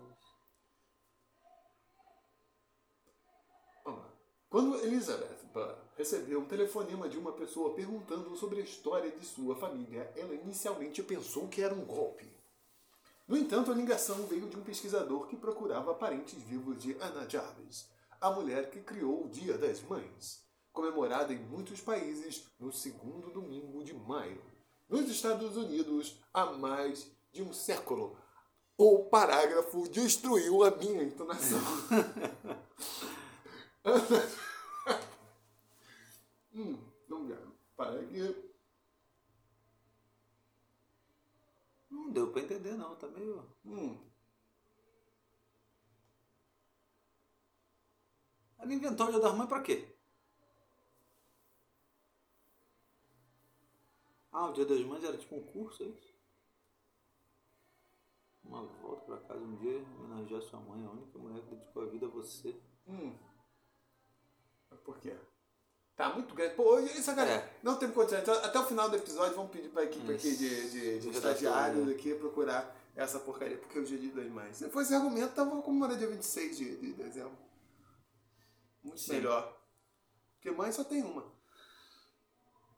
Quando 4.49 4.77
Elizabeth 4.81 5.45
Burr 5.53 5.75
recebeu 6.03 6.41
um 6.41 6.45
telefonema 6.45 7.09
de 7.09 7.17
uma 7.17 7.31
pessoa 7.31 7.75
perguntando 7.75 8.37
sobre 8.37 8.61
a 8.61 8.65
história 8.65 9.09
de 9.09 9.25
sua 9.25 9.55
família, 9.55 10.13
ela 10.17 10.35
inicialmente 10.35 11.01
pensou 11.01 11.47
que 11.47 11.63
era 11.63 11.73
um 11.73 11.85
golpe. 11.85 12.29
No 13.29 13.39
entanto, 13.39 13.71
a 13.71 13.75
ligação 13.75 14.27
veio 14.27 14.49
de 14.49 14.57
um 14.57 14.65
pesquisador 14.65 15.29
que 15.29 15.37
procurava 15.37 15.95
parentes 15.95 16.43
vivos 16.43 16.83
de 16.83 16.97
Anna 17.01 17.31
Jarvis, 17.31 17.89
a 18.21 18.33
mulher 18.33 18.69
que 18.69 18.81
criou 18.81 19.25
o 19.25 19.29
Dia 19.29 19.57
das 19.57 19.81
Mães, 19.83 20.43
comemorado 20.73 21.33
em 21.33 21.39
muitos 21.39 21.81
países 21.81 22.49
no 22.59 22.73
segundo 22.73 23.31
domingo 23.31 23.85
de 23.85 23.95
maio. 23.95 24.43
Nos 24.89 25.09
Estados 25.09 25.57
Unidos, 25.57 26.19
há 26.35 26.47
mais 26.47 27.07
de 27.31 27.45
um 27.45 27.53
século. 27.53 28.17
O 28.77 29.05
parágrafo 29.05 29.89
destruiu 29.89 30.65
a 30.65 30.71
minha 30.73 31.05
entonação. 31.05 31.61
hum, 36.55 36.79
vamos 37.09 37.29
ver. 37.29 37.39
Para 37.77 38.01
aqui. 38.01 38.53
Não 41.91 42.11
deu 42.11 42.33
pra 42.33 42.43
entender 42.43 42.73
não, 42.73 42.97
tá 42.97 43.07
meio. 43.09 43.45
Hum. 43.65 43.99
Ela 48.59 48.73
inventou 48.73 49.09
o 49.09 49.11
Dia 49.11 49.21
das 49.21 49.35
Mães 49.37 49.49
pra 49.49 49.61
quê? 49.61 49.89
Ah, 54.31 54.47
o 54.47 54.53
Dia 54.53 54.65
das 54.65 54.81
Mães 54.81 55.03
era 55.05 55.19
tipo 55.19 55.35
um 55.35 55.43
curso, 55.43 55.83
é 55.83 55.87
isso? 55.87 56.13
Uma 58.45 58.65
volta 58.65 59.05
pra 59.05 59.17
casa 59.19 59.41
um 59.41 59.57
dia, 59.57 59.79
homenagear 59.99 60.43
sua 60.43 60.61
mãe, 60.61 60.85
a 60.85 60.91
única 60.91 61.19
mulher 61.19 61.43
que 61.43 61.55
dedicou 61.55 61.83
a 61.83 61.87
vida 61.87 62.07
a 62.07 62.11
você. 62.11 62.55
Hum. 62.87 63.17
Por 64.85 64.99
quê? 64.99 65.17
Tá 66.03 66.09
muito 66.09 66.35
grande. 66.35 66.55
Pô, 66.57 66.81
essa 66.81 67.15
galera. 67.15 67.43
É. 67.43 67.51
Não 67.63 67.77
tem 67.77 67.89
condições. 67.89 68.23
Então, 68.23 68.35
Até 68.35 68.59
o 68.59 68.65
final 68.65 68.91
do 68.91 68.97
episódio, 68.97 69.37
vamos 69.37 69.53
pedir 69.53 69.69
pra 69.69 69.85
equipe 69.85 70.13
aqui 70.13 70.35
de, 70.35 70.71
de, 70.71 70.99
de 70.99 71.11
estagiários 71.11 71.87
né? 71.87 71.93
aqui 71.93 72.13
procurar 72.17 72.77
essa 72.97 73.21
porcaria, 73.21 73.57
porque 73.57 73.79
é 73.79 73.81
o 73.81 73.85
dia 73.85 73.97
de 73.97 74.09
das 74.09 74.27
mães. 74.27 74.57
Se 74.57 74.69
fosse 74.69 74.87
esse 74.87 74.95
argumento, 74.97 75.33
tava 75.33 75.63
comemorando 75.63 76.01
dia 76.01 76.09
26 76.09 76.59
de, 76.59 76.77
de 76.77 76.93
dezembro. 76.95 77.39
Muito 78.83 78.99
Sim. 78.99 79.13
melhor. 79.13 79.57
Porque 80.35 80.51
mãe 80.51 80.73
só 80.73 80.83
tem 80.83 81.05
uma. 81.05 81.25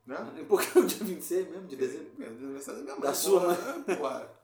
Né? 0.04 0.44
Porque 0.46 0.78
é 0.78 0.82
o 0.82 0.86
dia 0.86 0.98
26 0.98 1.48
mesmo 1.48 1.66
de 1.66 1.76
dezembro. 1.76 2.22
É, 2.22 2.28
do 2.28 2.44
aniversário 2.44 2.80
da 2.80 2.84
minha 2.84 2.96
mãe. 2.96 3.04
Da 3.04 3.14
sua 3.14 3.40
mãe. 3.40 3.96
Porra. 3.96 4.30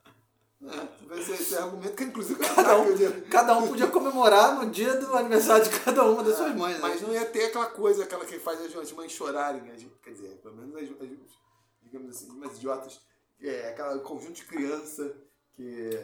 É, 0.63 1.07
vai 1.07 1.23
ser 1.23 1.33
esse 1.33 1.57
argumento 1.57 1.97
que 1.97 2.05
inclusive 2.05 2.39
Cada 2.39 2.79
um, 2.79 2.87
cada 3.31 3.57
um 3.59 3.69
podia 3.69 3.87
comemorar 3.87 4.57
no 4.63 4.71
dia 4.71 4.95
do 4.97 5.17
aniversário 5.17 5.65
de 5.65 5.81
cada 5.81 6.05
uma 6.05 6.23
das 6.23 6.37
suas 6.37 6.55
mães. 6.55 6.75
né? 6.75 6.81
Mas 6.83 7.01
não 7.01 7.13
ia 7.13 7.25
ter 7.25 7.47
aquela 7.47 7.67
coisa, 7.67 8.05
aquela 8.05 8.27
que 8.27 8.39
faz 8.39 8.61
as 8.77 8.93
mães 8.93 9.11
chorarem. 9.11 9.71
as- 9.71 9.87
quer 10.03 10.11
dizer, 10.11 10.37
pelo 10.43 10.57
menos 10.57 10.75
as, 10.77 10.83
as- 10.83 11.39
digamos 11.83 12.15
assim, 12.15 12.29
mais 12.37 12.57
idiotas. 12.59 13.01
É 13.41 13.71
aquela 13.71 13.99
conjunto 14.01 14.35
de 14.35 14.45
criança 14.45 15.17
que 15.55 15.99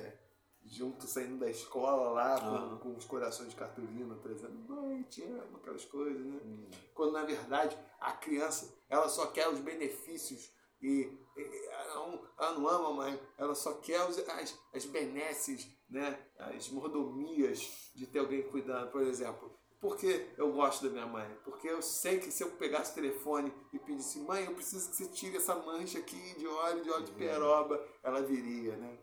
junto 0.64 1.06
saindo 1.06 1.38
da 1.38 1.50
escola 1.50 2.10
lá 2.10 2.40
com, 2.40 2.46
Aham. 2.46 2.78
com 2.78 2.96
os 2.96 3.04
corações 3.04 3.50
de 3.50 3.56
cartolina, 3.56 4.14
por 4.16 4.30
exemplo, 4.30 4.56
mãe, 4.68 5.02
te 5.02 5.22
amo, 5.22 5.58
aquelas 5.62 5.84
coisas, 5.84 6.24
né? 6.24 6.40
Hum. 6.44 6.64
Quando 6.94 7.12
na 7.12 7.22
verdade 7.24 7.76
a 8.00 8.12
criança 8.12 8.74
ela 8.88 9.08
só 9.08 9.26
quer 9.26 9.48
os 9.48 9.60
benefícios 9.60 10.50
e, 10.88 11.18
e 11.36 11.66
ela, 11.70 11.94
não, 11.94 12.28
ela 12.38 12.52
não 12.58 12.68
ama 12.68 12.88
a 12.88 12.92
mãe, 12.92 13.20
ela 13.38 13.54
só 13.54 13.74
quer 13.74 14.02
os- 14.08 14.18
as, 14.28 14.58
as 14.74 14.84
benesses, 14.86 15.68
né? 15.88 16.18
as 16.38 16.68
mordomias 16.68 17.90
de 17.94 18.06
ter 18.06 18.18
alguém 18.20 18.42
cuidando, 18.50 18.90
por 18.90 19.02
exemplo. 19.02 19.54
Por 19.80 19.96
que 19.96 20.26
eu 20.38 20.52
gosto 20.52 20.84
da 20.86 20.90
minha 20.90 21.06
mãe? 21.06 21.28
Porque 21.44 21.68
eu 21.68 21.82
sei 21.82 22.18
que 22.18 22.30
se 22.30 22.42
eu 22.42 22.50
pegasse 22.52 22.92
o 22.92 22.94
telefone 22.94 23.52
e 23.72 23.78
pedisse, 23.78 24.20
mãe, 24.20 24.44
eu 24.46 24.54
preciso 24.54 24.88
que 24.90 24.96
você 24.96 25.08
tire 25.08 25.36
essa 25.36 25.54
mancha 25.54 25.98
aqui 25.98 26.34
de 26.38 26.46
óleo, 26.46 26.82
de 26.82 26.90
óleo 26.90 27.04
de 27.04 27.12
peroba, 27.12 27.86
ela 28.02 28.22
viria, 28.22 28.74
né? 28.76 28.98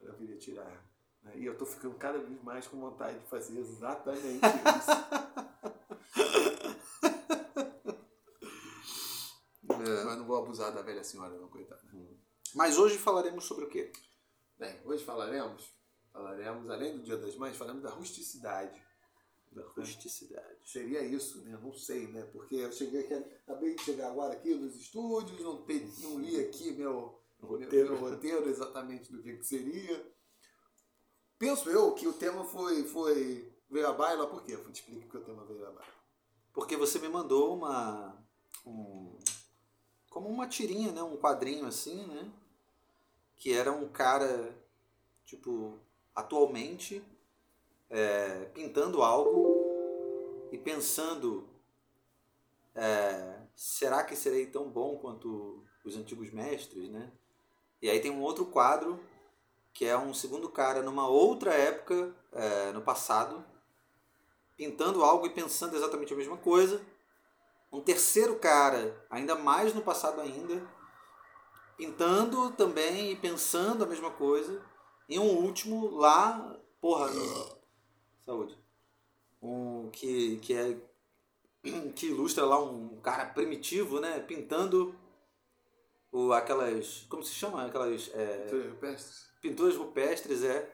Ela 0.00 0.12
viria 0.14 0.38
tirar. 0.38 0.84
né? 1.22 1.32
E 1.36 1.44
eu 1.44 1.58
tô 1.58 1.66
ficando 1.66 1.96
cada 1.96 2.18
vez 2.18 2.40
mais 2.42 2.66
com 2.68 2.78
vontade 2.78 3.18
de 3.18 3.26
fazer 3.26 3.58
exatamente 3.58 4.38
isso. 4.46 4.94
Mas 9.66 9.88
não 10.24 10.28
vou 10.28 10.42
abusar 10.42 10.72
da 10.72 10.80
velha 10.82 11.04
senhora, 11.04 11.36
não, 11.38 11.48
coitada. 11.48 11.82
Mas 12.54 12.78
hoje 12.78 12.96
falaremos 12.98 13.44
sobre 13.44 13.64
o 13.66 13.68
quê? 13.68 13.92
Bem, 14.58 14.80
hoje 14.84 15.04
falaremos, 15.04 15.70
falaremos, 16.12 16.70
além 16.70 16.96
do 16.96 17.02
Dia 17.02 17.16
das 17.18 17.36
Mães, 17.36 17.56
falaremos 17.56 17.82
da 17.82 17.90
rusticidade. 17.90 18.82
Da 19.52 19.62
rusticidade. 19.68 20.58
Seria 20.64 21.02
isso, 21.02 21.42
né? 21.44 21.58
Não 21.62 21.72
sei, 21.74 22.06
né? 22.08 22.22
Porque 22.32 22.56
eu 22.56 22.72
cheguei 22.72 23.00
aqui, 23.04 23.14
acabei 23.46 23.74
de 23.74 23.82
chegar 23.82 24.10
agora 24.10 24.32
aqui 24.32 24.54
nos 24.54 24.74
estúdios, 24.76 25.38
não, 25.40 25.62
pe- 25.64 25.92
não 25.98 26.18
li 26.18 26.40
aqui 26.40 26.72
meu 26.72 27.20
Roteiro. 27.40 27.90
meu, 27.92 28.00
meu 28.00 28.10
roteiro 28.10 28.48
exatamente 28.48 29.12
do 29.12 29.22
que, 29.22 29.36
que 29.36 29.44
seria. 29.44 30.12
Penso 31.38 31.68
eu 31.68 31.92
que 31.92 32.06
o 32.08 32.12
tema 32.14 32.44
foi, 32.44 32.84
foi 32.84 33.52
veio 33.68 33.86
à 33.88 33.92
baila, 33.92 34.26
por 34.26 34.42
quê? 34.44 34.54
Eu 34.54 34.72
te 34.72 34.80
explico 34.80 35.08
que 35.10 35.18
o 35.18 35.24
tema 35.24 35.44
veio 35.44 35.66
à 35.66 35.70
baila. 35.70 35.92
Porque 36.52 36.76
você 36.76 36.98
me 36.98 37.08
mandou 37.08 37.56
uma. 37.56 38.24
Um, 38.64 39.18
como 40.14 40.28
uma 40.28 40.46
tirinha, 40.46 40.92
né? 40.92 41.02
Um 41.02 41.16
quadrinho 41.16 41.66
assim, 41.66 42.06
né? 42.06 42.30
Que 43.36 43.52
era 43.52 43.72
um 43.72 43.88
cara, 43.88 44.56
tipo, 45.24 45.80
atualmente 46.14 47.02
é, 47.90 48.44
pintando 48.54 49.02
algo 49.02 50.48
e 50.52 50.56
pensando. 50.56 51.48
é, 52.76 53.40
será 53.56 54.04
que 54.04 54.14
serei 54.14 54.46
tão 54.46 54.70
bom 54.70 54.96
quanto 54.98 55.64
os 55.84 55.96
antigos 55.96 56.30
mestres, 56.30 56.88
né? 56.88 57.10
E 57.82 57.90
aí 57.90 58.00
tem 58.00 58.12
um 58.12 58.22
outro 58.22 58.46
quadro 58.46 59.00
que 59.72 59.84
é 59.84 59.98
um 59.98 60.14
segundo 60.14 60.48
cara 60.48 60.80
numa 60.80 61.08
outra 61.08 61.52
época, 61.52 62.14
é, 62.32 62.70
no 62.70 62.80
passado, 62.82 63.44
pintando 64.56 65.02
algo 65.02 65.26
e 65.26 65.30
pensando 65.30 65.76
exatamente 65.76 66.14
a 66.14 66.16
mesma 66.16 66.36
coisa. 66.36 66.80
Um 67.74 67.80
terceiro 67.80 68.36
cara, 68.36 69.04
ainda 69.10 69.34
mais 69.34 69.74
no 69.74 69.82
passado 69.82 70.20
ainda, 70.20 70.64
pintando 71.76 72.52
também 72.52 73.10
e 73.10 73.16
pensando 73.16 73.82
a 73.82 73.86
mesma 73.88 74.12
coisa. 74.12 74.64
E 75.08 75.18
um 75.18 75.44
último 75.44 75.90
lá, 75.90 76.56
porra, 76.80 77.10
saúde. 78.24 78.56
Um 79.42 79.90
que, 79.90 80.36
que 80.36 80.54
é 80.54 80.76
que 81.96 82.06
ilustra 82.06 82.44
lá 82.44 82.62
um 82.62 83.00
cara 83.00 83.26
primitivo, 83.26 83.98
né, 83.98 84.20
pintando 84.20 84.94
o, 86.12 86.32
aquelas, 86.32 87.04
como 87.08 87.24
se 87.24 87.34
chama? 87.34 87.66
Aquelas 87.66 88.08
é, 88.14 88.50
repete? 88.52 89.04
pinturas 89.42 89.74
rupestres, 89.74 90.44
é, 90.44 90.72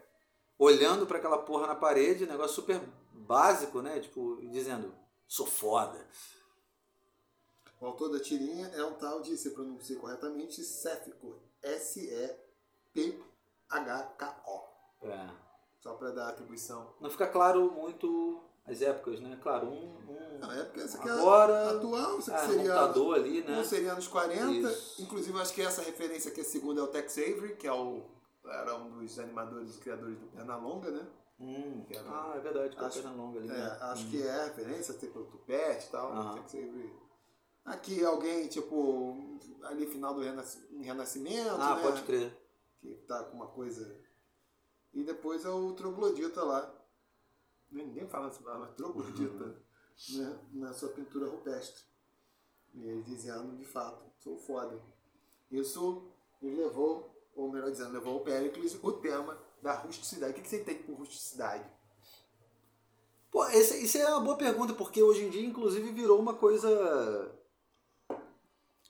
olhando 0.58 1.06
para 1.06 1.16
aquela 1.16 1.38
porra 1.38 1.66
na 1.66 1.74
parede, 1.74 2.26
negócio 2.26 2.56
super 2.56 2.78
básico, 3.10 3.80
né? 3.80 4.00
Tipo, 4.00 4.38
dizendo, 4.50 4.94
sou 5.26 5.46
foda. 5.46 6.06
O 7.80 7.86
autor 7.86 8.10
da 8.10 8.20
tirinha 8.20 8.66
é 8.68 8.84
um 8.84 8.92
tal 8.94 9.20
de, 9.22 9.36
se 9.36 9.50
pronunciar 9.50 9.98
corretamente, 10.00 10.62
Séfico. 10.62 11.40
S-E-P-H-K-O. 13.70 15.06
É. 15.06 15.30
Só 15.80 15.94
para 15.94 16.10
dar 16.10 16.28
atribuição. 16.28 16.92
Não 17.00 17.08
fica 17.10 17.26
claro 17.26 17.70
muito 17.72 18.42
as 18.66 18.82
épocas, 18.82 19.18
né? 19.20 19.38
Claro, 19.42 19.66
um, 19.68 19.96
um 20.08 20.38
Não, 20.38 20.52
é 20.52 20.62
porque 20.64 20.80
essa 20.80 20.98
aqui 20.98 21.08
Agora, 21.08 21.52
é 21.54 21.70
atual, 21.76 22.18
isso 22.18 22.30
aqui 22.30 22.40
ah, 22.40 22.46
seria. 22.48 22.62
computador 22.74 23.14
ali, 23.16 23.40
né? 23.42 23.58
Um 23.58 23.64
seria 23.64 23.92
anos 23.92 24.06
40. 24.08 24.50
Isso. 24.70 25.02
Inclusive, 25.02 25.38
acho 25.40 25.54
que 25.54 25.62
essa 25.62 25.80
referência 25.82 26.30
aqui, 26.30 26.42
a 26.42 26.44
segunda, 26.44 26.80
é 26.80 26.84
o 26.84 26.88
Tex 26.88 27.16
Avery, 27.16 27.56
que 27.56 27.66
é 27.66 27.72
o, 27.72 28.02
era 28.44 28.76
um 28.76 28.90
dos 28.98 29.18
animadores 29.18 29.76
e 29.76 29.80
criadores 29.80 30.18
do 30.18 30.26
Pernalonga, 30.26 30.90
né? 30.90 31.06
Hum. 31.40 31.86
Era- 31.90 32.02
Ah, 32.10 32.32
é 32.36 32.40
verdade, 32.40 32.76
com 32.76 32.82
a 32.84 32.86
Acho- 32.88 33.02
perna 33.02 33.16
longa 33.16 33.38
ali. 33.38 33.48
É, 33.48 33.52
né? 33.54 33.78
acho 33.80 34.04
Hum. 34.06 34.10
que 34.10 34.22
é 34.22 34.30
a 34.30 34.44
referência, 34.44 34.92
tipo, 34.94 35.20
o 35.20 35.24
Tupete 35.24 35.86
e 35.86 35.90
tal. 35.90 36.12
Aham. 36.12 36.34
Tex 36.34 36.54
Avery. 36.54 36.92
Aqui 37.70 38.04
alguém, 38.04 38.48
tipo, 38.48 39.38
ali 39.62 39.86
final 39.86 40.14
do 40.14 40.20
renasc- 40.20 40.58
Renascimento, 40.80 41.50
Ah, 41.60 41.76
né? 41.76 41.82
pode 41.82 42.02
crer. 42.02 42.36
que 42.80 42.94
tá 43.06 43.22
com 43.24 43.36
uma 43.36 43.46
coisa. 43.48 43.94
E 44.94 45.04
depois 45.04 45.44
é 45.44 45.50
o 45.50 45.72
troglodita 45.74 46.42
lá. 46.42 46.74
Ninguém 47.70 48.08
fala 48.08 48.28
essa 48.28 48.42
palavra, 48.42 48.68
troglodita, 48.68 49.44
Uhum. 49.44 50.18
né? 50.18 50.38
na 50.54 50.72
sua 50.72 50.88
pintura 50.88 51.28
rupestre. 51.28 51.84
E 52.74 52.82
ele 52.82 53.02
dizendo, 53.02 53.56
de 53.56 53.64
fato, 53.64 54.02
sou 54.18 54.36
foda. 54.38 54.80
Isso 55.50 56.10
nos 56.40 56.56
levou, 56.58 57.14
ou 57.36 57.50
melhor 57.52 57.70
dizendo, 57.70 57.92
levou 57.92 58.14
ao 58.14 58.20
Pericles 58.20 58.78
o 58.82 58.92
tema 58.92 59.38
da 59.60 59.74
rusticidade. 59.74 60.32
O 60.32 60.34
que 60.36 60.40
que 60.42 60.48
você 60.48 60.60
entende 60.62 60.82
por 60.84 60.94
rusticidade? 60.96 61.64
Pô, 63.30 63.44
esse, 63.50 63.84
isso 63.84 63.98
é 63.98 64.08
uma 64.08 64.20
boa 64.20 64.36
pergunta, 64.36 64.72
porque 64.72 65.02
hoje 65.02 65.24
em 65.24 65.30
dia, 65.30 65.44
inclusive, 65.46 65.92
virou 65.92 66.18
uma 66.18 66.34
coisa. 66.34 66.68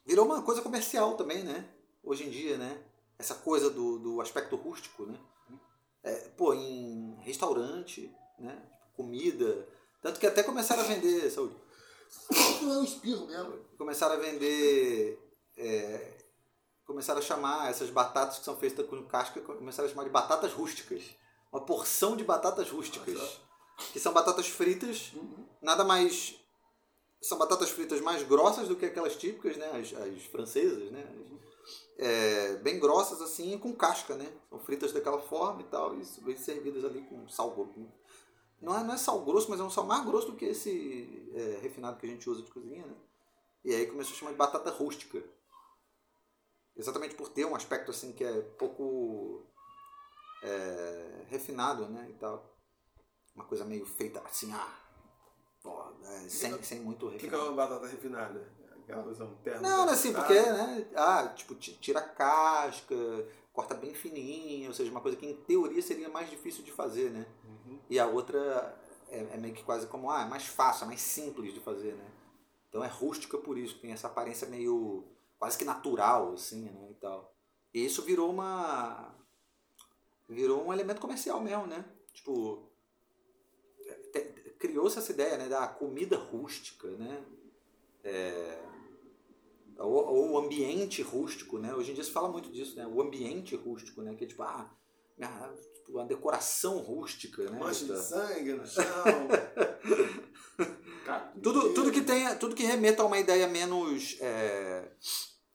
Virou 0.05 0.27
uma 0.27 0.43
coisa 0.43 0.63
comercial 0.63 1.17
também, 1.17 1.43
né? 1.43 1.69
Hoje 2.03 2.25
em 2.25 2.31
dia, 2.31 2.57
né? 2.57 2.83
Essa 3.19 3.35
coisa 3.35 3.71
do, 3.71 3.99
do 3.99 4.21
aspecto 4.21 4.57
rústico, 4.57 5.07
né? 5.07 5.19
É, 6.03 6.15
pô, 6.37 6.55
em 6.55 7.17
restaurante, 7.21 8.15
né? 8.39 8.63
Comida. 8.97 9.69
Tanto 10.03 10.19
que 10.19 10.27
até 10.27 10.43
começaram 10.43 10.83
a 10.83 10.87
vender. 10.87 11.31
Saúde. 11.31 11.55
Não 12.63 12.75
é 12.75 12.79
um 12.79 12.85
espirro 12.85 13.27
mesmo. 13.27 13.59
Começaram 13.77 14.15
a 14.15 14.19
vender. 14.19 15.19
é, 15.57 16.21
começaram 16.91 17.21
a 17.21 17.23
chamar 17.23 17.71
essas 17.71 17.89
batatas 17.89 18.39
que 18.39 18.45
são 18.45 18.57
feitas 18.57 18.85
com 18.89 19.01
casca, 19.05 19.41
começaram 19.41 19.89
a 19.89 19.91
chamar 19.91 20.05
de 20.05 20.11
batatas 20.11 20.53
rústicas. 20.53 21.05
Uma 21.53 21.65
porção 21.65 22.17
de 22.17 22.25
batatas 22.25 22.69
rústicas. 22.69 23.41
Que 23.93 24.01
são 24.01 24.13
batatas 24.13 24.49
fritas, 24.49 25.13
nada 25.63 25.85
mais. 25.85 26.35
São 27.21 27.39
batatas 27.39 27.71
fritas 27.71 28.01
mais 28.01 28.23
grossas 28.23 28.69
do 28.69 28.77
que 28.77 28.87
aquelas 28.87 29.17
típicas, 29.17 29.57
né? 29.57 29.67
As, 29.73 29.93
as 29.93 30.25
francesas, 30.25 30.91
né? 30.91 31.05
É, 31.99 32.57
bem 32.57 32.81
grossas 32.81 33.21
assim, 33.21 33.59
com 33.59 33.75
casca, 33.75 34.17
né? 34.17 34.33
São 34.49 34.59
fritas 34.61 34.93
daquela 34.93 35.21
forma 35.21 35.61
e 35.61 35.65
tal, 35.65 35.95
e 35.95 36.03
bem 36.23 36.37
servidas 36.37 36.85
ali 36.85 37.03
com 37.03 37.29
sal 37.29 37.51
grosso. 37.51 37.87
Não 38.61 38.77
é, 38.77 38.85
não 38.85 38.95
é 38.95 38.97
sal 38.97 39.23
grosso, 39.25 39.51
mas 39.51 39.61
é 39.61 39.63
um 39.63 39.71
sal 39.71 39.85
mais 39.85 40.05
grosso 40.05 40.29
do 40.29 40.37
que 40.37 40.47
esse 40.47 41.31
é, 41.35 41.59
refinado 41.61 41.99
que 41.99 42.07
a 42.07 42.09
gente 42.09 42.29
usa 42.29 42.43
de 42.43 42.51
cozinha, 42.51 42.87
né? 42.87 42.97
E 43.65 43.75
aí 43.75 43.87
começou 43.87 44.15
a 44.15 44.17
chamar 44.17 44.31
de 44.33 44.39
batata 44.39 44.71
rústica. 44.71 45.23
Exatamente 46.77 47.15
por 47.15 47.29
ter 47.29 47.45
um 47.45 47.55
aspecto 47.55 47.91
assim 47.91 48.13
que 48.13 48.25
é 48.25 48.41
pouco 48.41 49.47
é, 50.43 51.25
refinado, 51.29 51.87
né? 51.89 52.09
E 52.11 52.15
tal. 52.15 52.59
Uma 53.35 53.45
coisa 53.45 53.65
meio 53.65 53.85
feita 53.87 54.21
assim, 54.21 54.53
ah, 54.53 54.80
pô, 55.63 55.83
é, 56.05 56.29
sem, 56.29 56.63
sem 56.63 56.81
muito 56.81 57.07
O 57.07 57.11
que, 57.13 57.19
que 57.19 57.27
é 57.27 57.29
refinado. 57.31 57.49
uma 57.53 57.57
batata 57.57 57.87
refinada? 57.87 58.53
Aquela 58.83 59.07
usam 59.07 59.35
termo. 59.45 59.63
Não, 59.63 59.85
não 59.85 59.91
é 59.91 59.93
assim, 59.93 60.13
porque, 60.13 60.35
né? 60.35 60.89
Ah, 60.97 61.29
tipo, 61.29 61.55
ti- 61.55 61.79
tira 61.81 62.01
a 62.01 62.09
casca, 62.09 62.95
corta 63.53 63.75
bem 63.75 63.95
fininho, 63.95 64.69
ou 64.69 64.75
seja, 64.75 64.91
uma 64.91 65.01
coisa 65.01 65.17
que 65.17 65.27
em 65.27 65.35
teoria 65.37 65.81
seria 65.81 66.09
mais 66.09 66.29
difícil 66.29 66.65
de 66.65 66.73
fazer, 66.73 67.11
né? 67.11 67.27
Uhum. 67.45 67.79
E 67.89 67.99
a 68.01 68.07
outra 68.07 68.77
é, 69.09 69.19
é 69.35 69.37
meio 69.37 69.55
que 69.55 69.63
quase 69.63 69.87
como, 69.87 70.11
ah, 70.11 70.23
é 70.23 70.29
mais 70.29 70.47
fácil, 70.47 70.85
é 70.85 70.87
mais 70.89 71.01
simples 71.01 71.55
de 71.55 71.61
fazer, 71.61 71.93
né? 71.95 72.11
Então 72.69 72.83
é 72.83 72.89
rústica 72.89 73.39
por 73.39 73.57
isso, 73.59 73.79
tem 73.81 73.93
essa 73.93 74.07
aparência 74.09 74.49
meio 74.49 75.05
quase 75.39 75.57
que 75.59 75.65
natural, 75.65 76.33
assim, 76.33 76.63
né? 76.71 76.89
E 76.91 76.95
tal. 76.95 77.33
E 77.73 77.85
isso 77.85 78.03
virou 78.03 78.29
uma. 78.31 79.15
virou 80.29 80.65
um 80.67 80.73
elemento 80.73 81.01
comercial 81.01 81.41
mesmo, 81.41 81.67
né? 81.67 81.85
Tipo. 82.13 82.69
Criou-se 84.61 84.99
essa 84.99 85.11
ideia 85.11 85.39
né, 85.39 85.49
da 85.49 85.67
comida 85.67 86.19
rústica, 86.19 86.87
né? 86.89 87.25
É, 88.05 88.59
ou, 89.79 90.39
ambiente 90.39 91.01
rústico, 91.01 91.59
né? 91.59 91.75
Hoje 91.75 91.91
em 91.91 91.95
dia 91.95 92.05
se 92.05 92.11
fala 92.11 92.29
muito 92.29 92.51
disso, 92.53 92.77
né? 92.77 92.87
O 92.87 93.01
ambiente 93.01 93.57
rústico, 93.57 94.03
né? 94.03 94.15
Que 94.15 94.25
é 94.25 94.27
tipo, 94.27 94.43
ah, 94.43 94.71
minha- 95.17 95.55
tipo, 95.75 95.93
uma 95.93 96.05
decoração 96.05 96.77
rústica, 96.79 97.43
né? 97.45 97.59
Mancha 97.59 97.87
de 97.87 97.99
sangue 97.99 98.53
no 98.53 98.67
chão. 98.69 98.85
Tudo, 101.43 101.73
tudo 101.73 101.91
que 101.91 102.03
tenha, 102.03 102.37
tudo 102.37 102.55
que 102.55 102.63
remeta 102.63 103.03
a 103.03 103.07
uma 103.07 103.19
ideia 103.19 103.49
menos 103.49 104.19
é, 104.21 104.93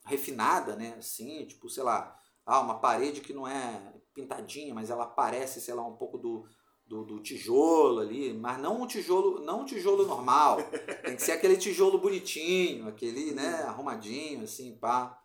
refinada, 0.04 0.76
né? 0.76 0.96
Assim, 0.98 1.46
tipo, 1.46 1.70
sei 1.70 1.84
lá, 1.84 2.18
ah, 2.44 2.60
uma 2.60 2.80
parede 2.80 3.22
que 3.22 3.34
não 3.34 3.48
é 3.48 3.94
pintadinha, 4.16 4.74
mas 4.74 4.90
ela 4.90 5.06
parece, 5.06 5.62
sei 5.62 5.76
lá, 5.76 5.86
um 5.86 5.96
pouco 5.96 6.18
do, 6.18 6.48
do, 6.86 7.04
do 7.04 7.20
tijolo 7.20 8.00
ali, 8.00 8.34
mas 8.34 8.60
não 8.60 8.82
um 8.82 8.88
tijolo, 8.88 9.40
não 9.40 9.62
um 9.62 9.66
tijolo 9.66 10.06
normal. 10.06 10.58
Tem 11.04 11.16
que 11.16 11.22
ser 11.22 11.34
aquele 11.34 11.58
tijolo 11.58 11.98
bonitinho, 11.98 12.88
aquele, 12.88 13.32
né, 13.32 13.64
arrumadinho, 13.64 14.44
assim, 14.44 14.76
pá. 14.76 15.22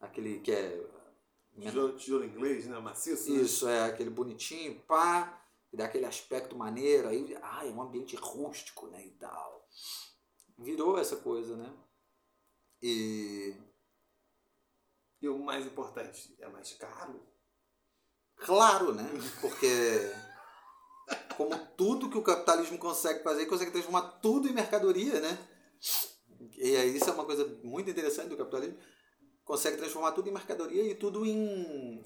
Aquele 0.00 0.40
que 0.40 0.52
é. 0.52 0.86
Tijolo, 1.60 1.96
tijolo 1.96 2.24
inglês, 2.24 2.66
né? 2.66 2.78
Maciço. 2.78 3.32
né? 3.32 3.40
Isso, 3.40 3.66
é 3.68 3.84
aquele 3.84 4.10
bonitinho, 4.10 4.78
pá, 4.86 5.42
que 5.70 5.76
dá 5.76 5.86
aquele 5.86 6.04
aspecto 6.04 6.54
maneiro, 6.56 7.08
aí, 7.08 7.36
ah, 7.42 7.66
é 7.66 7.70
um 7.70 7.80
ambiente 7.80 8.14
rústico, 8.16 8.86
né, 8.88 9.04
e 9.06 9.10
tal. 9.12 9.66
Virou 10.58 10.98
essa 10.98 11.16
coisa, 11.16 11.56
né? 11.56 11.72
E, 12.82 13.54
E 15.20 15.28
o 15.28 15.38
mais 15.38 15.64
importante, 15.66 16.34
é 16.38 16.48
mais 16.48 16.72
caro? 16.74 17.20
claro, 18.36 18.92
né, 18.94 19.08
porque 19.40 19.66
como 21.36 21.56
tudo 21.76 22.08
que 22.10 22.18
o 22.18 22.22
capitalismo 22.22 22.78
consegue 22.78 23.22
fazer, 23.22 23.46
consegue 23.46 23.70
transformar 23.70 24.02
tudo 24.22 24.48
em 24.48 24.52
mercadoria, 24.52 25.20
né? 25.20 25.38
E 26.58 26.76
aí 26.76 26.96
isso 26.96 27.08
é 27.08 27.12
uma 27.12 27.24
coisa 27.24 27.46
muito 27.62 27.90
interessante 27.90 28.28
do 28.28 28.36
capitalismo, 28.36 28.76
consegue 29.44 29.76
transformar 29.76 30.12
tudo 30.12 30.28
em 30.28 30.32
mercadoria 30.32 30.82
e 30.82 30.94
tudo 30.94 31.24
em. 31.24 32.00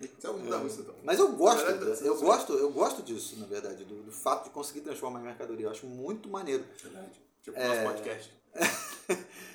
Então, 0.00 0.36
não, 0.38 0.66
isso 0.66 0.82
não. 0.84 0.94
Mas 1.02 1.18
eu 1.18 1.32
gosto, 1.32 1.66
eu 2.02 2.18
gosto, 2.18 2.52
eu 2.52 2.70
gosto 2.70 3.02
disso, 3.02 3.38
na 3.38 3.46
verdade, 3.46 3.84
do, 3.84 4.02
do 4.02 4.12
fato 4.12 4.44
de 4.44 4.50
conseguir 4.50 4.82
transformar 4.82 5.20
em 5.20 5.24
mercadoria. 5.24 5.66
Eu 5.66 5.70
acho 5.70 5.86
muito 5.86 6.28
maneiro. 6.28 6.64
Verdade. 6.82 7.20
Tipo, 7.42 7.58
É. 7.58 7.68
nosso 7.68 7.82
podcast. 7.82 8.32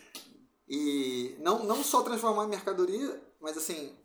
E 0.67 1.35
não, 1.39 1.63
não 1.63 1.83
só 1.83 2.01
transformar 2.01 2.45
em 2.45 2.49
mercadoria, 2.49 3.21
mas 3.39 3.55
assim, 3.55 3.95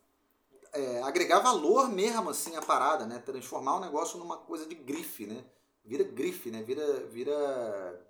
é, 0.73 1.03
agregar 1.03 1.41
valor 1.41 1.89
mesmo 1.89 2.31
assim 2.31 2.57
à 2.57 2.63
parada, 2.63 3.07
né? 3.07 3.19
Transformar 3.19 3.77
o 3.77 3.81
negócio 3.81 4.19
numa 4.19 4.37
coisa 4.37 4.67
de 4.67 4.75
grife, 4.75 5.27
né? 5.27 5.45
Vira 5.85 6.05
grife, 6.05 6.51
né? 6.51 6.63
Vira 6.63 7.07
vira 7.07 8.07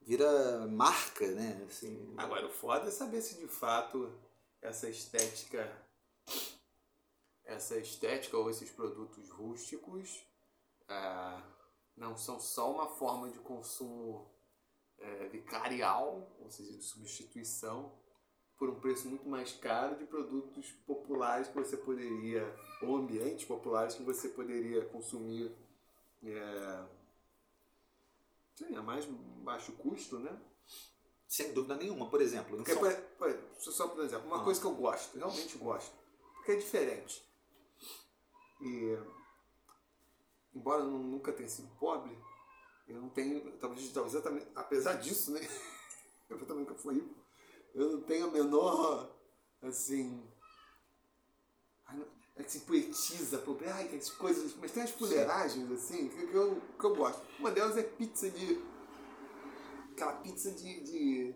vira 0.00 0.66
marca, 0.68 1.26
né? 1.32 1.64
Assim, 1.66 2.14
Agora, 2.16 2.46
o 2.46 2.50
foda 2.50 2.88
é 2.88 2.90
saber 2.90 3.22
se 3.22 3.36
de 3.36 3.48
fato 3.48 4.12
essa 4.60 4.88
estética, 4.88 5.70
essa 7.44 7.76
estética 7.76 8.36
ou 8.36 8.50
esses 8.50 8.70
produtos 8.70 9.30
rústicos 9.30 10.24
ah, 10.88 11.42
não 11.96 12.16
são 12.16 12.40
só 12.40 12.70
uma 12.72 12.86
forma 12.86 13.30
de 13.30 13.38
consumo 13.38 14.30
eh, 14.98 15.28
vicarial, 15.28 16.34
ou 16.40 16.50
seja, 16.50 16.72
de 16.72 16.82
substituição, 16.82 17.92
por 18.58 18.68
um 18.70 18.80
preço 18.80 19.08
muito 19.08 19.28
mais 19.28 19.52
caro 19.52 19.96
de 19.96 20.04
produtos 20.04 20.70
populares 20.86 21.48
que 21.48 21.54
você 21.54 21.76
poderia, 21.76 22.44
ou 22.82 22.96
ambientes 22.96 23.44
populares 23.44 23.94
que 23.94 24.02
você 24.02 24.28
poderia 24.28 24.84
consumir 24.86 25.52
é, 26.22 26.84
sim, 28.54 28.74
a 28.76 28.82
mais 28.82 29.04
baixo 29.42 29.72
custo, 29.72 30.18
né? 30.18 30.40
sem 31.26 31.52
dúvida 31.52 31.74
nenhuma, 31.76 32.08
por 32.08 32.20
exemplo. 32.22 32.54
em 32.54 32.58
Porque, 32.58 32.72
São- 32.74 32.80
por, 32.82 32.94
por, 33.18 33.38
só- 33.58 33.72
só 33.72 33.88
por 33.88 34.04
exemplo, 34.04 34.26
uma 34.28 34.40
Ah. 34.40 34.44
coisa 34.44 34.60
que 34.60 34.66
eu 34.66 34.74
gosto, 34.74 35.16
realmente 35.18 35.58
gosto, 35.58 35.92
porque 36.36 36.52
é 36.52 36.56
diferente. 36.56 37.28
E, 38.60 38.96
embora 40.54 40.82
eu 40.82 40.86
nu- 40.90 40.98
nunca 41.02 41.32
tenha 41.32 41.48
sido 41.48 41.68
pobre, 41.76 42.16
eu 42.86 43.00
não 43.00 43.08
tenho, 43.10 43.40
talvez, 43.58 43.90
talvez 43.92 44.14
eu 44.14 44.22
também, 44.22 44.46
apesar 44.54 44.94
disso, 44.94 45.32
né? 45.32 45.40
Eu 46.30 46.38
também 46.46 46.64
nunca 46.64 46.74
fui 46.74 46.94
rico. 46.94 47.14
Eu 47.74 47.92
não 47.92 48.00
tenho 48.02 48.26
a 48.28 48.30
menor, 48.30 49.10
assim. 49.62 50.22
É 52.36 52.42
se 52.42 52.60
poetiza, 52.60 53.38
pobre, 53.38 53.68
ai, 53.68 53.94
as 53.96 54.10
coisas. 54.10 54.54
Mas 54.56 54.72
tem 54.72 54.82
as 54.82 54.90
fuleiragens, 54.90 55.70
assim, 55.70 56.08
que, 56.08 56.26
que 56.26 56.34
eu, 56.34 56.60
que 56.78 56.84
eu 56.84 56.94
gosto. 56.96 57.22
Uma 57.38 57.50
delas 57.52 57.76
é 57.76 57.82
pizza 57.84 58.28
de. 58.28 58.60
Aquela 59.92 60.14
pizza 60.14 60.50
de. 60.50 60.80
de, 60.82 61.34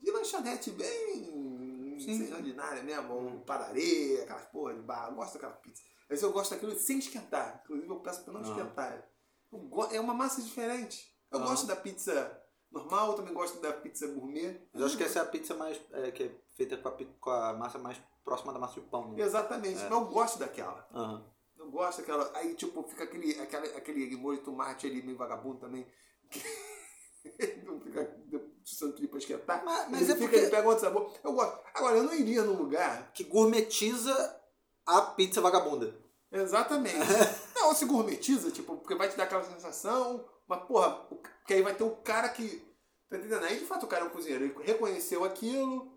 de 0.00 0.10
lanchonete 0.10 0.70
bem. 0.72 1.98
Sim. 2.00 2.32
Ordinária 2.32 2.82
mesmo, 2.82 3.16
um 3.18 3.40
parareia, 3.40 4.22
aquelas 4.24 4.46
porra 4.46 4.74
de 4.74 4.80
bar. 4.80 5.08
Eu 5.10 5.14
gosto 5.14 5.34
daquela 5.34 5.52
pizza. 5.52 5.82
Mas 6.08 6.20
eu 6.22 6.32
gosto 6.32 6.50
daquilo 6.50 6.76
sem 6.76 6.98
esquentar. 6.98 7.60
Inclusive 7.64 7.88
eu 7.88 8.00
peço 8.00 8.24
pra 8.24 8.32
não 8.32 8.40
Ah. 8.40 8.48
esquentar. 8.48 9.08
Go- 9.52 9.86
é 9.92 10.00
uma 10.00 10.14
massa 10.14 10.42
diferente. 10.42 11.14
Eu 11.30 11.40
Ah. 11.40 11.46
gosto 11.46 11.66
da 11.66 11.76
pizza 11.76 12.39
normal, 12.70 13.08
eu 13.08 13.14
também 13.14 13.34
gosto 13.34 13.60
da 13.60 13.72
pizza 13.72 14.06
gourmet. 14.08 14.60
Mas 14.72 14.80
eu 14.80 14.86
acho 14.86 14.96
que 14.96 15.04
essa 15.04 15.18
é 15.18 15.22
a 15.22 15.26
pizza 15.26 15.54
mais. 15.54 15.80
é, 15.92 16.10
que 16.10 16.22
é 16.24 16.30
feita 16.56 16.76
com 16.76 16.88
a, 16.88 16.92
com 17.20 17.30
a 17.30 17.52
massa 17.54 17.78
mais 17.78 18.00
próxima 18.24 18.52
da 18.52 18.58
massa 18.58 18.80
de 18.80 18.86
pão. 18.86 19.12
Né? 19.12 19.22
Exatamente, 19.22 19.80
É. 19.80 19.88
mas 19.88 19.92
eu 19.92 20.04
gosto 20.06 20.38
daquela. 20.38 20.86
Aham. 20.92 21.24
Eu 21.58 21.70
gosto 21.70 21.98
daquela. 21.98 22.30
Aí, 22.34 22.54
tipo, 22.54 22.82
fica 22.84 23.04
aquele, 23.04 23.38
aquele, 23.40 23.66
aquele 23.76 24.16
molho 24.16 24.38
de 24.38 24.44
tomate 24.44 24.86
ali 24.86 25.02
meio 25.02 25.16
vagabundo 25.18 25.58
também. 25.58 25.86
Não 27.64 27.78
fica- 27.80 28.18
se 28.64 28.76
centro 28.76 29.06
pra 29.08 29.18
esquentar. 29.18 29.64
Mas, 29.64 29.90
mas 29.90 30.02
ele 30.02 30.12
é 30.12 30.14
fica, 30.14 30.18
porque 30.28 30.36
ele 30.36 30.50
pega 30.50 30.68
outro 30.68 30.84
sabor. 30.84 31.12
Eu 31.22 31.32
gosto. 31.32 31.60
Agora, 31.74 31.96
eu 31.96 32.02
não 32.04 32.14
iria 32.14 32.42
num 32.42 32.56
lugar. 32.56 33.12
que 33.12 33.24
gourmetiza 33.24 34.40
a 34.86 35.02
pizza 35.02 35.40
vagabunda. 35.40 35.94
Exatamente. 36.32 36.96
não, 37.54 37.74
se 37.74 37.84
gourmetiza, 37.84 38.50
tipo, 38.50 38.76
porque 38.76 38.94
vai 38.94 39.08
te 39.08 39.16
dar 39.16 39.24
aquela 39.24 39.42
sensação, 39.42 40.24
mas 40.50 40.64
porra, 40.64 41.06
que 41.46 41.54
aí 41.54 41.62
vai 41.62 41.76
ter 41.76 41.84
o 41.84 41.94
cara 41.98 42.28
que. 42.28 42.68
Tá 43.08 43.16
entendendo? 43.16 43.44
Aí 43.44 43.60
de 43.60 43.66
fato 43.66 43.86
o 43.86 43.88
cara 43.88 44.04
é 44.04 44.08
um 44.08 44.10
cozinheiro, 44.10 44.44
ele 44.44 44.54
reconheceu 44.64 45.24
aquilo 45.24 45.92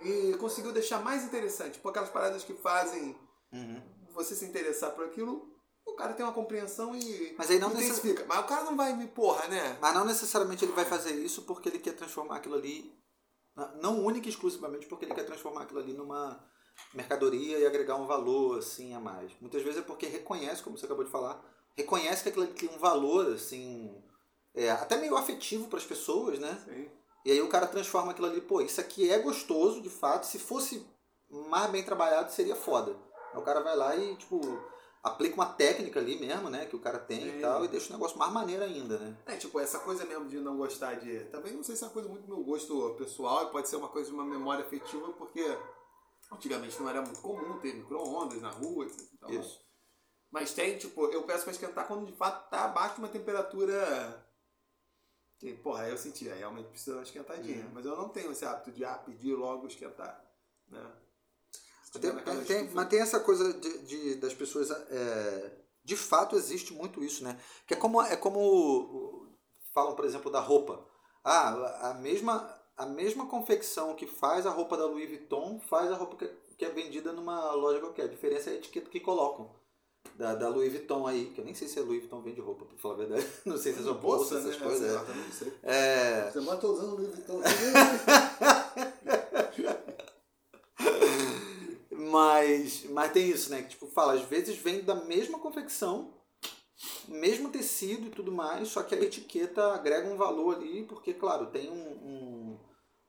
e 0.00 0.36
conseguiu 0.38 0.72
deixar 0.72 1.02
mais 1.02 1.22
interessante. 1.22 1.74
Tipo, 1.74 1.88
aquelas 1.88 2.10
paradas 2.10 2.42
que 2.42 2.54
fazem 2.54 3.16
você 4.12 4.34
se 4.34 4.44
interessar 4.44 4.90
por 4.96 5.04
aquilo, 5.04 5.48
o 5.86 5.94
cara 5.94 6.12
tem 6.12 6.26
uma 6.26 6.34
compreensão 6.34 6.94
e 6.94 7.36
Mas 7.38 7.50
aí 7.50 7.60
não 7.60 7.70
intensifica. 7.70 8.24
Mas 8.26 8.40
o 8.40 8.48
cara 8.48 8.64
não 8.64 8.76
vai 8.76 8.92
me 8.96 9.06
porra, 9.06 9.46
né? 9.46 9.78
Mas 9.80 9.94
não 9.94 10.04
necessariamente 10.04 10.64
ele 10.64 10.72
vai 10.72 10.84
fazer 10.84 11.14
isso 11.14 11.42
porque 11.42 11.68
ele 11.68 11.78
quer 11.78 11.92
transformar 11.92 12.36
aquilo 12.36 12.56
ali, 12.56 12.92
não 13.80 14.04
única 14.04 14.26
e 14.26 14.30
exclusivamente 14.30 14.86
porque 14.86 15.04
ele 15.04 15.14
quer 15.14 15.24
transformar 15.24 15.62
aquilo 15.62 15.78
ali 15.78 15.92
numa 15.92 16.44
mercadoria 16.94 17.58
e 17.58 17.66
agregar 17.66 17.94
um 17.94 18.06
valor 18.06 18.58
assim 18.58 18.92
a 18.92 19.00
mais. 19.00 19.32
Muitas 19.40 19.62
vezes 19.62 19.78
é 19.78 19.82
porque 19.82 20.06
reconhece, 20.06 20.62
como 20.62 20.76
você 20.76 20.86
acabou 20.86 21.04
de 21.04 21.10
falar, 21.10 21.57
reconhece 21.78 22.24
que 22.24 22.28
aquilo 22.28 22.46
tem 22.48 22.68
um 22.68 22.78
valor 22.78 23.32
assim, 23.32 23.94
é, 24.54 24.68
até 24.70 24.96
meio 24.96 25.16
afetivo 25.16 25.68
para 25.68 25.78
as 25.78 25.84
pessoas, 25.84 26.38
né? 26.38 26.60
Sim. 26.64 26.90
E 27.24 27.30
aí 27.30 27.40
o 27.40 27.48
cara 27.48 27.66
transforma 27.66 28.10
aquilo 28.10 28.26
ali, 28.26 28.40
pô, 28.40 28.60
isso 28.60 28.80
aqui 28.80 29.10
é 29.10 29.18
gostoso, 29.18 29.80
de 29.80 29.88
fato, 29.88 30.26
se 30.26 30.38
fosse 30.38 30.84
mais 31.30 31.70
bem 31.70 31.84
trabalhado 31.84 32.32
seria 32.32 32.56
foda. 32.56 32.96
Aí 33.32 33.40
o 33.40 33.44
cara 33.44 33.60
vai 33.60 33.76
lá 33.76 33.94
e, 33.94 34.16
tipo, 34.16 34.40
aplica 35.02 35.36
uma 35.36 35.46
técnica 35.46 36.00
ali 36.00 36.18
mesmo, 36.18 36.50
né, 36.50 36.66
que 36.66 36.74
o 36.74 36.80
cara 36.80 36.98
tem 36.98 37.20
Sim. 37.20 37.38
e 37.38 37.40
tal, 37.40 37.64
e 37.64 37.68
deixa 37.68 37.90
o 37.90 37.92
negócio 37.92 38.18
mais 38.18 38.32
maneiro 38.32 38.64
ainda, 38.64 38.98
né? 38.98 39.16
É, 39.26 39.36
tipo, 39.36 39.60
essa 39.60 39.78
coisa 39.78 40.04
mesmo 40.04 40.28
de 40.28 40.40
não 40.40 40.56
gostar 40.56 40.94
de. 40.94 41.26
Também 41.26 41.52
não 41.52 41.62
sei 41.62 41.76
se 41.76 41.84
é 41.84 41.86
uma 41.86 41.92
coisa 41.92 42.08
muito 42.08 42.26
do 42.26 42.34
meu 42.34 42.44
gosto 42.44 42.96
pessoal, 42.98 43.44
e 43.44 43.52
pode 43.52 43.68
ser 43.68 43.76
uma 43.76 43.88
coisa 43.88 44.08
de 44.08 44.14
uma 44.14 44.24
memória 44.24 44.64
afetiva, 44.64 45.12
porque 45.12 45.44
antigamente 46.32 46.80
não 46.80 46.88
era 46.88 47.02
muito 47.02 47.20
comum 47.20 47.58
ter 47.60 47.74
micro-ondas 47.74 48.40
na 48.42 48.50
rua, 48.50 48.84
etc. 48.86 49.00
e 49.00 49.18
tal. 49.18 49.30
Isso. 49.30 49.67
Mas 50.30 50.52
tem, 50.52 50.76
tipo, 50.76 51.06
eu 51.06 51.22
peço 51.22 51.44
pra 51.44 51.52
esquentar 51.52 51.86
quando 51.86 52.06
de 52.06 52.12
fato 52.12 52.50
tá 52.50 52.64
abaixo 52.64 52.96
de 52.96 53.00
uma 53.00 53.08
temperatura. 53.08 54.26
Que, 55.38 55.54
porra, 55.54 55.84
aí 55.84 55.90
eu 55.90 55.96
senti, 55.98 56.28
aí 56.28 56.38
realmente 56.38 56.68
precisa 56.68 56.92
dar 56.92 56.98
uma 56.98 57.04
esquentadinha. 57.04 57.64
Uhum. 57.64 57.70
Mas 57.74 57.86
eu 57.86 57.96
não 57.96 58.08
tenho 58.08 58.32
esse 58.32 58.44
hábito 58.44 58.72
de 58.72 58.84
ah, 58.84 58.94
pedir 58.98 59.34
logo 59.34 59.66
esquentar. 59.66 60.22
Né? 60.68 60.84
Tem, 62.00 62.14
tem- 62.16 62.44
tem- 62.44 62.70
mas 62.74 62.88
tem 62.88 63.00
essa 63.00 63.20
coisa 63.20 63.52
de, 63.54 63.78
de- 63.86 64.14
das 64.16 64.34
pessoas. 64.34 64.70
é, 64.70 65.58
de 65.82 65.96
fato 65.96 66.36
existe 66.36 66.74
muito 66.74 67.02
isso, 67.02 67.24
né? 67.24 67.40
Que 67.66 67.72
é 67.72 67.76
como, 67.76 68.02
é 68.02 68.14
como 68.16 69.26
falam, 69.72 69.94
por 69.96 70.04
exemplo, 70.04 70.30
da 70.30 70.40
roupa. 70.40 70.84
Ah, 71.24 71.90
a 71.90 71.94
mesma, 71.94 72.54
a 72.76 72.84
mesma 72.84 73.26
confecção 73.26 73.94
que 73.96 74.06
faz 74.06 74.44
a 74.44 74.50
roupa 74.50 74.76
da 74.76 74.84
Louis 74.84 75.08
Vuitton 75.08 75.58
faz 75.60 75.90
a 75.90 75.96
roupa 75.96 76.16
que, 76.16 76.28
que 76.58 76.64
é 76.64 76.70
vendida 76.70 77.12
numa 77.12 77.52
loja 77.52 77.80
qualquer. 77.80 78.02
A 78.04 78.08
diferença 78.08 78.50
é 78.50 78.54
a 78.54 78.56
etiqueta 78.56 78.90
que 78.90 79.00
colocam. 79.00 79.56
Da, 80.18 80.34
da 80.34 80.48
Louis 80.48 80.72
Vuitton 80.72 81.06
aí, 81.06 81.26
que 81.26 81.40
eu 81.40 81.44
nem 81.44 81.54
sei 81.54 81.68
se 81.68 81.78
a 81.78 81.82
Louis 81.82 82.00
Vuitton 82.00 82.20
vende 82.20 82.40
roupa, 82.40 82.64
pra 82.64 82.76
falar 82.76 82.94
a 82.94 82.98
verdade. 82.98 83.26
Não 83.46 83.56
sei 83.56 83.72
se 83.72 83.78
é 83.78 83.82
só 83.84 83.94
bolsa, 83.94 84.38
essas 84.38 84.58
né? 84.58 84.66
coisas. 84.66 84.90
É. 84.90 84.92
lá, 84.92 85.04
não 85.04 85.32
sei. 85.32 85.52
É, 85.62 86.30
Você 86.30 86.40
mata 86.40 86.66
usando 86.66 86.96
Louis 86.96 87.08
Vuitton. 87.08 87.40
Mas, 92.10 92.84
mas 92.90 93.12
tem 93.12 93.28
isso, 93.28 93.50
né? 93.50 93.62
Que 93.62 93.70
tipo, 93.70 93.86
fala, 93.86 94.14
às 94.14 94.22
vezes 94.22 94.56
vem 94.56 94.82
da 94.82 94.94
mesma 94.94 95.38
confecção, 95.38 96.14
mesmo 97.06 97.50
tecido 97.50 98.06
e 98.06 98.10
tudo 98.10 98.32
mais, 98.32 98.68
só 98.68 98.82
que 98.82 98.94
a 98.94 99.00
etiqueta 99.00 99.74
agrega 99.74 100.08
um 100.08 100.16
valor 100.16 100.56
ali, 100.56 100.84
porque, 100.84 101.12
claro, 101.12 101.46
tem 101.46 101.68
um, 101.70 101.74
um, 101.74 102.58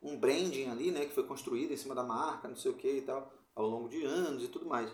um 0.02 0.18
branding 0.18 0.68
ali, 0.68 0.90
né? 0.90 1.06
Que 1.06 1.14
foi 1.14 1.24
construído 1.24 1.72
em 1.72 1.76
cima 1.76 1.94
da 1.94 2.02
marca, 2.02 2.46
não 2.48 2.56
sei 2.56 2.70
o 2.70 2.76
que 2.76 2.98
e 2.98 3.02
tal, 3.02 3.32
ao 3.54 3.66
longo 3.66 3.88
de 3.88 4.04
anos 4.04 4.44
e 4.44 4.48
tudo 4.48 4.66
mais. 4.66 4.90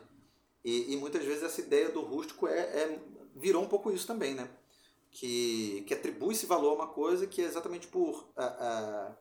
E, 0.66 0.92
e 0.92 0.96
muitas 0.96 1.24
vezes 1.24 1.44
essa 1.44 1.60
ideia 1.60 1.90
do 1.90 2.00
rústico 2.00 2.48
é, 2.48 2.58
é 2.58 3.00
virou 3.36 3.62
um 3.62 3.68
pouco 3.68 3.92
isso 3.92 4.04
também, 4.04 4.34
né? 4.34 4.50
Que, 5.12 5.84
que 5.86 5.94
atribui 5.94 6.34
esse 6.34 6.44
valor 6.44 6.72
a 6.72 6.74
uma 6.74 6.88
coisa 6.88 7.24
que 7.24 7.40
é 7.40 7.44
exatamente 7.44 7.86
por. 7.86 8.28
ah, 8.36 8.56
ah, 8.58 9.16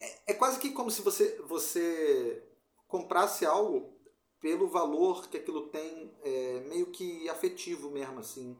é, 0.00 0.18
é 0.28 0.34
quase 0.34 0.60
que 0.60 0.70
como 0.70 0.88
se 0.88 1.02
você, 1.02 1.36
você 1.48 2.44
comprasse 2.86 3.44
algo 3.44 3.92
pelo 4.40 4.68
valor 4.68 5.28
que 5.28 5.38
aquilo 5.38 5.68
tem, 5.68 6.14
é, 6.22 6.60
meio 6.68 6.86
que 6.92 7.28
afetivo 7.28 7.90
mesmo, 7.90 8.20
assim. 8.20 8.56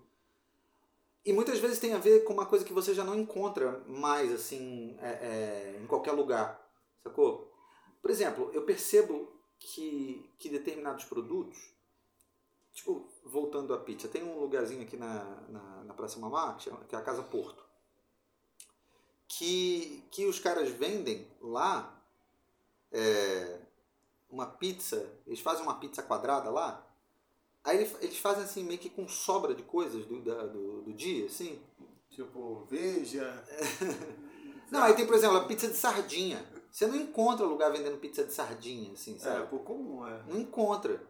E 1.24 1.32
muitas 1.32 1.61
vezes 1.61 1.78
tem 1.78 1.94
a 1.94 1.98
ver 1.98 2.24
com 2.24 2.32
uma 2.32 2.46
coisa 2.46 2.64
que 2.64 2.72
você 2.72 2.92
já 2.92 3.04
não 3.04 3.14
encontra 3.14 3.85
mais, 3.87 4.32
assim, 4.32 4.96
é, 5.00 5.08
é, 5.08 5.80
em 5.80 5.87
qualquer 5.87 6.12
lugar, 6.12 6.68
sacou? 7.00 7.48
Por 8.00 8.11
exemplo, 8.11 8.50
eu 8.52 8.64
percebo 8.64 9.40
que, 9.66 10.31
que 10.38 10.48
determinados 10.48 11.05
produtos, 11.05 11.59
tipo, 12.72 13.09
voltando 13.25 13.75
à 13.75 13.79
pizza, 13.79 14.09
tem 14.09 14.22
um 14.22 14.38
lugarzinho 14.40 14.83
aqui 14.83 14.96
na, 14.96 15.25
na, 15.48 15.85
na 15.85 15.94
Praça 15.94 16.18
Mamá, 16.18 16.55
que 16.55 16.94
é 16.94 16.98
a 16.98 17.03
Casa 17.03 17.22
Porto, 17.22 17.62
que, 19.29 20.03
que 20.11 20.27
os 20.27 20.38
caras 20.38 20.68
vendem 20.70 21.27
lá 21.40 22.01
é, 22.90 23.61
uma 24.31 24.46
pizza, 24.46 25.11
eles 25.27 25.40
fazem 25.40 25.62
uma 25.62 25.79
pizza 25.79 26.03
quadrada 26.03 26.51
lá, 26.51 26.87
aí 27.64 27.79
eles, 27.79 27.96
eles 28.03 28.18
fazem 28.18 28.44
assim 28.44 28.64
meio 28.64 28.79
que 28.79 28.90
com 28.90 29.09
sobra 29.09 29.55
de 29.55 29.62
coisas 29.62 30.05
do, 30.07 30.20
da- 30.22 30.46
do, 30.46 30.83
do 30.83 30.92
dia, 30.92 31.27
assim. 31.27 31.61
tipo, 32.11 32.66
veja. 32.70 33.44
Não, 34.70 34.83
aí 34.83 34.94
tem, 34.94 35.07
por 35.07 35.14
exemplo, 35.14 35.37
a 35.37 35.44
pizza 35.44 35.68
de 35.68 35.75
sardinha. 35.77 36.44
Você 36.72 36.87
não 36.87 36.96
encontra 36.96 37.44
lugar 37.44 37.70
vendendo 37.70 37.98
pizza 37.98 38.24
de 38.24 38.32
sardinha, 38.32 38.94
assim, 38.94 39.16
É, 39.16 39.18
sabe? 39.18 39.46
pouco 39.48 39.66
comum, 39.66 40.06
é. 40.06 40.22
Não 40.26 40.40
encontra. 40.40 41.06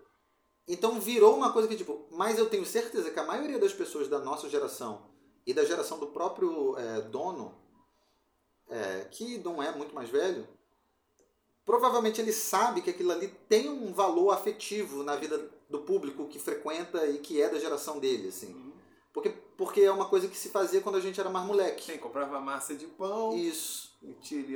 Então 0.67 1.01
virou 1.01 1.37
uma 1.37 1.53
coisa 1.53 1.69
que, 1.69 1.77
tipo, 1.77 2.05
mas 2.11 2.37
eu 2.37 2.51
tenho 2.51 2.67
certeza 2.67 3.13
que 3.13 3.21
a 3.21 3.25
maioria 3.25 3.61
das 3.61 3.73
pessoas 3.73 4.09
da 4.09 4.19
nossa 4.19 4.49
geração 4.49 5.09
e 5.47 5.55
da 5.55 5.65
geração 5.65 6.01
do 6.01 6.09
próprio 6.09 6.77
é, 6.77 7.03
dono, 7.03 7.55
é, 8.69 9.05
que 9.11 9.39
não 9.39 9.63
é 9.63 9.71
muito 9.77 9.95
mais 9.95 10.11
velho, 10.11 10.49
provavelmente 11.65 12.21
ele 12.21 12.33
sabe 12.33 12.83
que 12.83 12.91
aquilo 12.91 13.13
ali 13.13 13.29
tem 13.49 13.69
um 13.69 13.93
valor 13.93 14.33
afetivo 14.33 15.05
na 15.05 15.15
vida 15.15 15.49
do 15.71 15.81
público 15.83 16.27
que 16.27 16.41
frequenta 16.41 17.07
e 17.07 17.19
que 17.19 17.41
é 17.41 17.49
da 17.49 17.61
geração 17.61 18.01
dele, 18.01 18.29
assim. 18.29 18.53
Uhum. 18.53 18.73
Porque, 19.13 19.31
porque 19.57 19.83
é 19.83 19.93
uma 19.93 20.09
coisa 20.09 20.27
que 20.27 20.37
se 20.37 20.49
fazia 20.49 20.81
quando 20.81 20.97
a 20.97 21.01
gente 21.01 21.21
era 21.21 21.31
mais 21.31 21.47
moleque. 21.47 21.87
Quem 21.87 21.99
comprava 21.99 22.41
massa 22.41 22.75
de 22.75 22.87
pão, 22.87 23.37
Isso. 23.37 23.92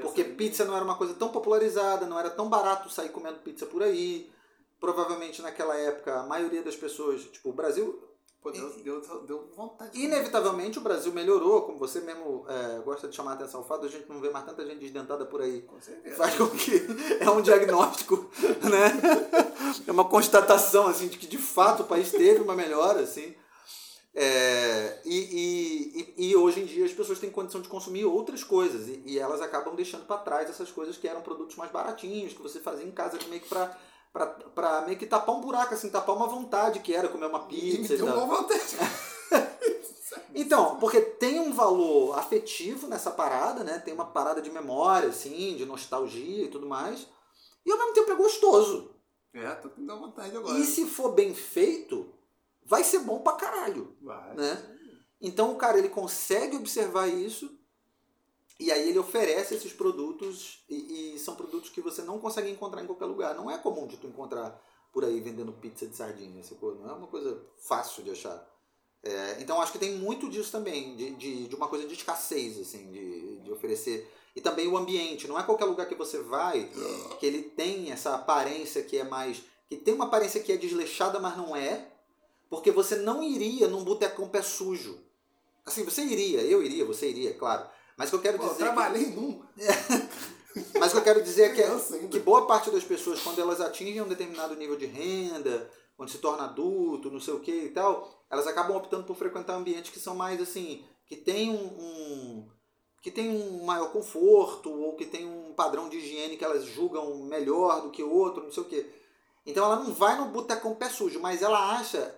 Porque 0.02 0.24
pizza 0.24 0.64
não 0.64 0.74
era 0.74 0.84
uma 0.84 0.96
coisa 0.96 1.14
tão 1.14 1.28
popularizada, 1.28 2.06
não 2.06 2.18
era 2.18 2.30
tão 2.30 2.48
barato 2.48 2.90
sair 2.90 3.10
comendo 3.10 3.38
pizza 3.38 3.66
por 3.66 3.82
aí. 3.82 4.30
Provavelmente 4.78 5.40
naquela 5.40 5.76
época 5.76 6.20
a 6.20 6.26
maioria 6.26 6.62
das 6.62 6.76
pessoas, 6.76 7.22
tipo, 7.22 7.50
o 7.50 7.52
Brasil, 7.52 7.98
Pô, 8.42 8.50
deu, 8.50 8.70
deu, 8.82 9.00
deu 9.26 9.50
vontade. 9.56 9.90
de 9.90 10.04
inevitavelmente 10.04 10.78
o 10.78 10.82
Brasil 10.82 11.12
melhorou, 11.12 11.62
como 11.62 11.78
você 11.78 12.00
mesmo 12.00 12.44
é, 12.48 12.78
gosta 12.80 13.08
de 13.08 13.16
chamar 13.16 13.32
a 13.32 13.34
atenção, 13.34 13.60
o 13.60 13.64
fato 13.64 13.80
de 13.80 13.86
a 13.88 13.98
gente 13.98 14.08
não 14.08 14.20
ver 14.20 14.30
mais 14.30 14.44
tanta 14.44 14.64
gente 14.64 14.78
desdentada 14.78 15.24
por 15.24 15.40
aí 15.40 15.62
Com 15.62 15.80
faz 16.16 16.36
com 16.36 16.46
que 16.50 16.86
é 17.18 17.28
um 17.28 17.42
diagnóstico, 17.42 18.30
né? 18.70 19.46
É 19.84 19.90
uma 19.90 20.04
constatação 20.04 20.86
assim 20.86 21.08
de 21.08 21.18
que 21.18 21.26
de 21.26 21.38
fato 21.38 21.82
o 21.82 21.86
país 21.86 22.10
teve 22.12 22.40
uma 22.40 22.54
melhora, 22.54 23.00
assim. 23.00 23.34
É, 24.18 24.98
e, 25.04 26.14
e, 26.16 26.28
e- 26.30 26.36
hoje 26.36 26.60
em 26.60 26.64
dia 26.64 26.86
as 26.86 26.92
pessoas 26.92 27.18
têm 27.18 27.28
condição 27.30 27.60
de 27.60 27.68
consumir 27.68 28.06
outras 28.06 28.42
coisas 28.42 28.88
e, 28.88 29.02
e 29.04 29.18
elas 29.18 29.42
acabam 29.42 29.74
deixando 29.76 30.06
para 30.06 30.16
trás 30.16 30.48
essas 30.48 30.70
coisas 30.70 30.96
que 30.96 31.06
eram 31.06 31.20
produtos 31.20 31.54
mais 31.56 31.70
baratinhos 31.70 32.32
que 32.32 32.40
você 32.42 32.58
fazia 32.58 32.86
em 32.86 32.90
casa 32.92 33.18
meio 33.28 33.42
que 33.42 33.48
para 33.48 33.76
para 34.54 34.80
meio 34.86 34.98
que 34.98 35.04
tapar 35.04 35.34
um 35.34 35.42
buraco 35.42 35.74
assim 35.74 35.90
tapar 35.90 36.16
uma 36.16 36.26
vontade 36.26 36.80
que 36.80 36.94
era 36.94 37.08
comer 37.08 37.26
uma 37.26 37.42
me 37.42 37.48
pizza 37.48 37.94
e 37.94 37.98
tal. 37.98 38.08
uma 38.16 38.26
vontade. 38.38 38.76
Então, 40.34 40.76
porque 40.78 41.00
tem 41.00 41.40
um 41.40 41.52
valor 41.52 42.18
afetivo 42.18 42.86
nessa 42.86 43.10
parada, 43.10 43.64
né? 43.64 43.78
Tem 43.78 43.94
uma 43.94 44.04
parada 44.04 44.40
de 44.42 44.50
memória, 44.50 45.08
assim, 45.08 45.56
de 45.56 45.64
nostalgia 45.64 46.44
e 46.44 46.48
tudo 46.48 46.66
mais. 46.66 47.06
E 47.64 47.72
ao 47.72 47.78
mesmo 47.78 47.94
tempo 47.94 48.12
é 48.12 48.14
gostoso. 48.14 48.90
É, 49.34 49.48
tô 49.56 49.70
com 49.70 49.84
dando 49.84 50.00
vontade 50.00 50.36
agora. 50.36 50.58
E 50.58 50.64
se 50.64 50.84
for 50.86 51.12
bem 51.12 51.34
feito, 51.34 52.12
vai 52.66 52.84
ser 52.84 53.00
bom 53.00 53.20
pra 53.20 53.34
caralho, 53.34 53.96
Vai. 54.02 54.34
né? 54.34 54.78
Então 55.20 55.52
o 55.52 55.56
cara 55.56 55.78
ele 55.78 55.88
consegue 55.88 56.56
observar 56.56 57.08
isso 57.08 57.58
e 58.58 58.70
aí 58.72 58.88
ele 58.88 58.98
oferece 58.98 59.54
esses 59.54 59.72
produtos 59.72 60.64
e, 60.68 61.14
e 61.14 61.18
são 61.18 61.34
produtos 61.34 61.70
que 61.70 61.80
você 61.80 62.02
não 62.02 62.18
consegue 62.18 62.50
encontrar 62.50 62.82
em 62.82 62.86
qualquer 62.86 63.06
lugar. 63.06 63.34
Não 63.34 63.50
é 63.50 63.58
comum 63.58 63.86
de 63.86 63.96
tu 63.96 64.06
encontrar 64.06 64.60
por 64.92 65.04
aí 65.04 65.20
vendendo 65.20 65.52
pizza 65.52 65.86
de 65.86 65.94
sardinha? 65.94 66.42
Não 66.60 66.90
é 66.90 66.92
uma 66.92 67.06
coisa 67.06 67.42
fácil 67.58 68.02
de 68.02 68.10
achar. 68.10 68.46
É, 69.02 69.36
então 69.40 69.60
acho 69.60 69.72
que 69.72 69.78
tem 69.78 69.96
muito 69.96 70.28
disso 70.28 70.50
também, 70.50 70.96
de, 70.96 71.10
de, 71.16 71.48
de 71.48 71.54
uma 71.54 71.68
coisa 71.68 71.86
de 71.86 71.94
escassez, 71.94 72.58
assim, 72.58 72.90
de, 72.90 73.38
de 73.40 73.52
oferecer. 73.52 74.10
E 74.34 74.40
também 74.40 74.66
o 74.68 74.76
ambiente, 74.76 75.28
não 75.28 75.38
é 75.38 75.42
qualquer 75.42 75.66
lugar 75.66 75.86
que 75.86 75.94
você 75.94 76.18
vai 76.20 76.70
que 77.18 77.24
ele 77.26 77.42
tem 77.42 77.90
essa 77.90 78.14
aparência 78.14 78.82
que 78.82 78.98
é 78.98 79.04
mais. 79.04 79.42
que 79.68 79.76
tem 79.76 79.94
uma 79.94 80.06
aparência 80.06 80.42
que 80.42 80.52
é 80.52 80.56
desleixada, 80.56 81.20
mas 81.20 81.36
não 81.36 81.54
é. 81.54 81.90
Porque 82.48 82.70
você 82.70 82.96
não 82.96 83.22
iria 83.22 83.66
num 83.68 83.82
botecão 83.84 84.28
pé 84.28 84.42
sujo. 84.42 84.98
Assim, 85.64 85.84
você 85.84 86.02
iria, 86.02 86.40
eu 86.42 86.62
iria, 86.62 86.84
você 86.84 87.08
iria, 87.10 87.34
claro. 87.34 87.66
Mas 87.96 88.08
o 88.08 88.10
que 88.12 88.16
eu 88.16 88.22
quero 88.22 88.38
Pô, 88.38 88.44
dizer. 88.44 88.52
eu 88.54 88.56
que- 88.58 88.62
trabalhei 88.74 89.06
num. 89.10 89.42
Mas 90.78 90.88
o 90.90 90.92
que 90.92 90.98
eu 90.98 91.04
quero 91.04 91.22
dizer 91.22 91.42
é 91.44 91.48
que, 91.54 91.62
ainda. 91.62 92.08
que 92.08 92.18
boa 92.20 92.46
parte 92.46 92.70
das 92.70 92.84
pessoas, 92.84 93.20
quando 93.20 93.40
elas 93.40 93.60
atingem 93.60 94.00
um 94.00 94.08
determinado 94.08 94.54
nível 94.56 94.76
de 94.76 94.86
renda, 94.86 95.70
quando 95.96 96.08
se 96.10 96.18
torna 96.18 96.44
adulto, 96.44 97.10
não 97.10 97.20
sei 97.20 97.34
o 97.34 97.40
que 97.40 97.52
e 97.52 97.68
tal, 97.70 98.24
elas 98.30 98.46
acabam 98.46 98.76
optando 98.76 99.04
por 99.04 99.16
frequentar 99.16 99.54
ambientes 99.54 99.90
que 99.90 99.98
são 100.00 100.14
mais 100.14 100.40
assim, 100.40 100.82
que 101.06 101.16
tem 101.16 101.50
um, 101.50 101.54
um- 101.64 102.48
que 103.02 103.10
tem 103.10 103.28
um 103.30 103.64
maior 103.64 103.92
conforto 103.92 104.70
ou 104.70 104.96
que 104.96 105.04
tem 105.06 105.26
um 105.26 105.52
padrão 105.52 105.88
de 105.88 105.98
higiene 105.98 106.36
que 106.36 106.44
elas 106.44 106.64
julgam 106.64 107.16
melhor 107.24 107.82
do 107.82 107.90
que 107.90 108.02
o 108.02 108.10
outro, 108.12 108.42
não 108.44 108.50
sei 108.52 108.62
o 108.62 108.66
que. 108.66 108.86
Então 109.44 109.64
ela 109.64 109.76
não 109.76 109.92
vai 109.92 110.16
no 110.18 110.26
botecão 110.26 110.74
pé 110.74 110.88
sujo, 110.88 111.20
mas 111.20 111.42
ela 111.42 111.76
acha 111.78 112.14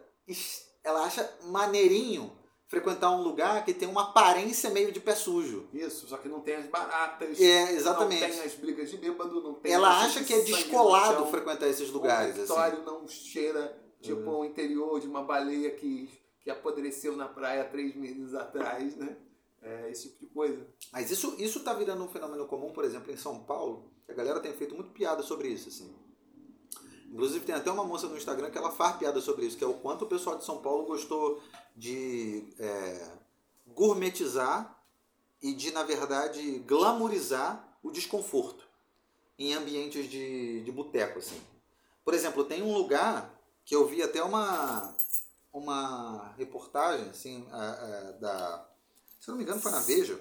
ela 0.85 1.05
acha 1.05 1.29
maneirinho 1.45 2.33
frequentar 2.69 3.11
um 3.11 3.23
lugar 3.23 3.65
que 3.65 3.73
tem 3.73 3.89
uma 3.89 4.11
aparência 4.11 4.71
meio 4.71 4.93
de 4.93 5.01
pé 5.01 5.15
sujo. 5.15 5.67
Isso, 5.73 6.07
só 6.07 6.19
que 6.19 6.29
não 6.29 6.41
tem 6.41 6.57
as 6.57 6.67
baratas. 6.67 7.41
É, 7.41 7.73
exatamente. 7.73 8.21
Não 8.21 8.29
tem 8.29 8.41
as 8.43 8.55
brigas 8.55 8.91
de 8.91 8.99
bêbado, 8.99 9.43
não 9.43 9.55
tem. 9.55 9.73
Ela 9.73 10.05
acha 10.05 10.23
que 10.23 10.35
é 10.35 10.41
descolado 10.43 11.27
frequentar 11.27 11.67
esses 11.67 11.89
O 11.89 11.93
lugares. 11.95 12.33
Assim. 12.33 12.43
Vitório 12.43 12.83
não 12.85 13.09
cheira 13.09 13.77
tipo 14.01 14.31
o 14.31 14.45
interior 14.45 15.01
de 15.01 15.09
uma 15.09 15.25
baleia 15.25 15.71
que, 15.71 16.09
que 16.41 16.51
apodreceu 16.51 17.17
na 17.17 17.27
praia 17.27 17.65
três 17.65 17.97
meses 17.97 18.35
atrás, 18.35 18.95
né? 18.97 19.17
É, 19.61 19.91
esse 19.91 20.11
tipo 20.11 20.21
de 20.21 20.27
coisa. 20.27 20.67
Mas 20.93 21.11
isso, 21.11 21.35
isso 21.39 21.65
tá 21.65 21.73
virando 21.73 22.05
um 22.05 22.09
fenômeno 22.09 22.47
comum, 22.47 22.73
por 22.73 22.85
exemplo, 22.85 23.11
em 23.11 23.17
São 23.17 23.41
Paulo. 23.41 23.91
A 24.09 24.13
galera 24.13 24.41
tem 24.41 24.53
feito 24.53 24.75
muito 24.75 24.91
piada 24.91 25.23
sobre 25.23 25.49
isso, 25.49 25.69
assim. 25.69 25.93
Inclusive 27.09 27.45
tem 27.45 27.55
até 27.55 27.71
uma 27.71 27.85
moça 27.85 28.07
no 28.07 28.17
Instagram 28.17 28.51
que 28.51 28.59
ela 28.59 28.71
faz 28.71 28.97
piada 28.97 29.21
sobre 29.21 29.47
isso, 29.47 29.57
que 29.57 29.65
é 29.65 29.67
o 29.67 29.75
quanto 29.75 30.05
o 30.05 30.09
pessoal 30.09 30.37
de 30.37 30.45
São 30.45 30.59
Paulo 30.59 30.85
gostou 30.87 31.43
de 31.75 32.53
é, 32.59 33.11
gourmetizar 33.69 34.79
e 35.43 35.55
de, 35.55 35.71
na 35.71 35.83
verdade, 35.85 36.59
glamourizar 36.61 37.79
o 37.83 37.91
desconforto 37.91 38.67
em 39.39 39.55
ambientes 39.55 40.11
de, 40.11 40.63
de 40.63 40.71
boteco, 40.73 41.19
assim. 41.21 41.41
Por 42.05 42.13
exemplo, 42.13 42.45
tem 42.45 42.63
um 42.63 42.75
lugar 42.75 43.35
que 43.65 43.75
eu 43.75 43.87
vi 43.87 44.03
até 44.03 44.23
uma, 44.23 44.95
uma 45.53 46.33
reportagem, 46.37 47.09
assim, 47.09 47.47
a- 47.53 47.57
a- 47.73 48.13
da... 48.13 48.69
Se 49.21 49.29
não 49.29 49.37
me 49.37 49.45
engano 49.45 49.61
foi 49.61 49.71
na 49.71 49.81
Veja, 49.81 50.19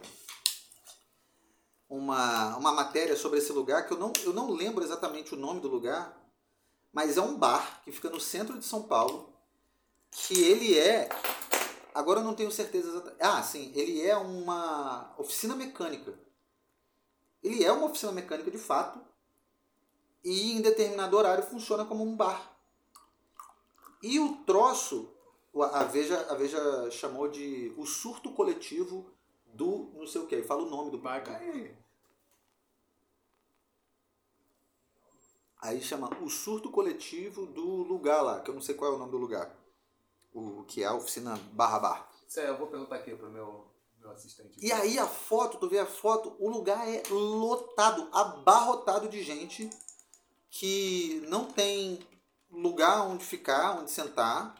uma, 1.89 2.56
uma 2.58 2.71
matéria 2.71 3.15
sobre 3.15 3.39
esse 3.39 3.52
lugar 3.52 3.88
que 3.88 3.93
eu 3.93 3.97
não, 3.97 4.12
eu 4.23 4.34
não 4.34 4.52
lembro 4.52 4.84
exatamente 4.84 5.34
o 5.34 5.38
nome 5.38 5.62
do 5.62 5.67
lugar, 5.67 6.16
mas 6.97 7.15
é 7.15 7.21
um 7.21 7.38
bar 7.38 7.83
que 7.83 7.91
fica 7.91 8.10
no 8.10 8.19
centro 8.19 8.57
de 8.57 8.65
São 8.65 8.81
Paulo, 8.81 9.31
que 10.10 10.43
ele 10.43 10.79
é. 10.79 11.07
Agora 11.93 12.21
eu 12.21 12.23
não 12.23 12.33
tenho 12.33 12.51
certeza 12.51 12.89
exatamente. 12.89 13.21
Ah, 13.21 13.43
sim, 13.43 13.71
ele 13.75 14.01
é 14.01 14.17
uma 14.17 15.13
oficina 15.15 15.55
mecânica. 15.55 16.17
Ele 17.43 17.63
é 17.63 17.71
uma 17.71 17.86
oficina 17.86 18.12
mecânica 18.12 18.49
de 18.49 18.57
fato, 18.57 18.99
e 20.23 20.53
em 20.53 20.60
determinado 20.60 21.15
horário 21.15 21.43
funciona 21.43 21.86
como 21.86 22.03
um 22.03 22.15
bar. 22.15 22.57
E 24.01 24.19
o 24.19 24.38
troço, 24.38 25.13
a 25.71 25.83
Veja, 25.83 26.19
a 26.31 26.33
Veja 26.33 26.89
chamou 26.89 27.27
de 27.27 27.75
o 27.77 27.86
surto 27.86 28.31
coletivo 28.31 29.05
do 29.53 29.91
não 29.93 30.07
sei 30.07 30.21
o 30.21 30.25
que, 30.25 30.41
fala 30.41 30.63
o 30.63 30.69
nome 30.71 30.89
do 30.89 30.97
bar. 30.97 31.23
cair. 31.23 31.77
Aí 35.62 35.82
chama 35.82 36.10
o 36.22 36.30
surto 36.30 36.70
coletivo 36.70 37.46
do 37.48 37.84
lugar 37.84 38.22
lá, 38.22 38.41
que 38.41 38.50
eu 38.50 38.54
não 38.54 38.62
sei 38.62 38.76
qual 38.76 38.93
é 38.93 38.96
o 38.96 39.00
nome 39.00 39.12
do 39.12 39.17
lugar. 39.17 39.56
O 40.34 40.63
que 40.63 40.84
é 40.84 40.86
a 40.86 40.93
oficina 40.93 41.36
barra 41.54 41.80
bar. 41.80 42.12
Isso 42.28 42.39
aí, 42.39 42.48
eu 42.48 42.58
vou 42.58 42.67
perguntar 42.67 42.98
aqui 42.98 43.15
pro 43.15 43.30
meu, 43.32 43.65
meu 44.00 44.12
assistente. 44.12 44.60
E 44.62 44.72
aí 44.72 45.00
a 45.00 45.08
foto, 45.08 45.58
tu 45.58 45.67
vê 45.67 45.80
a 45.80 45.86
foto, 45.86 46.36
o 46.38 46.50
lugar 46.50 46.88
é 46.88 47.02
lotado, 47.10 48.08
abarrotado 48.12 49.10
de 49.10 49.24
gente 49.24 49.70
que 50.50 51.26
não 51.28 51.46
tem 51.46 52.00
lugar 52.52 53.02
onde 53.08 53.26
ficar, 53.26 53.80
onde 53.80 53.91
sentar, 53.91 54.56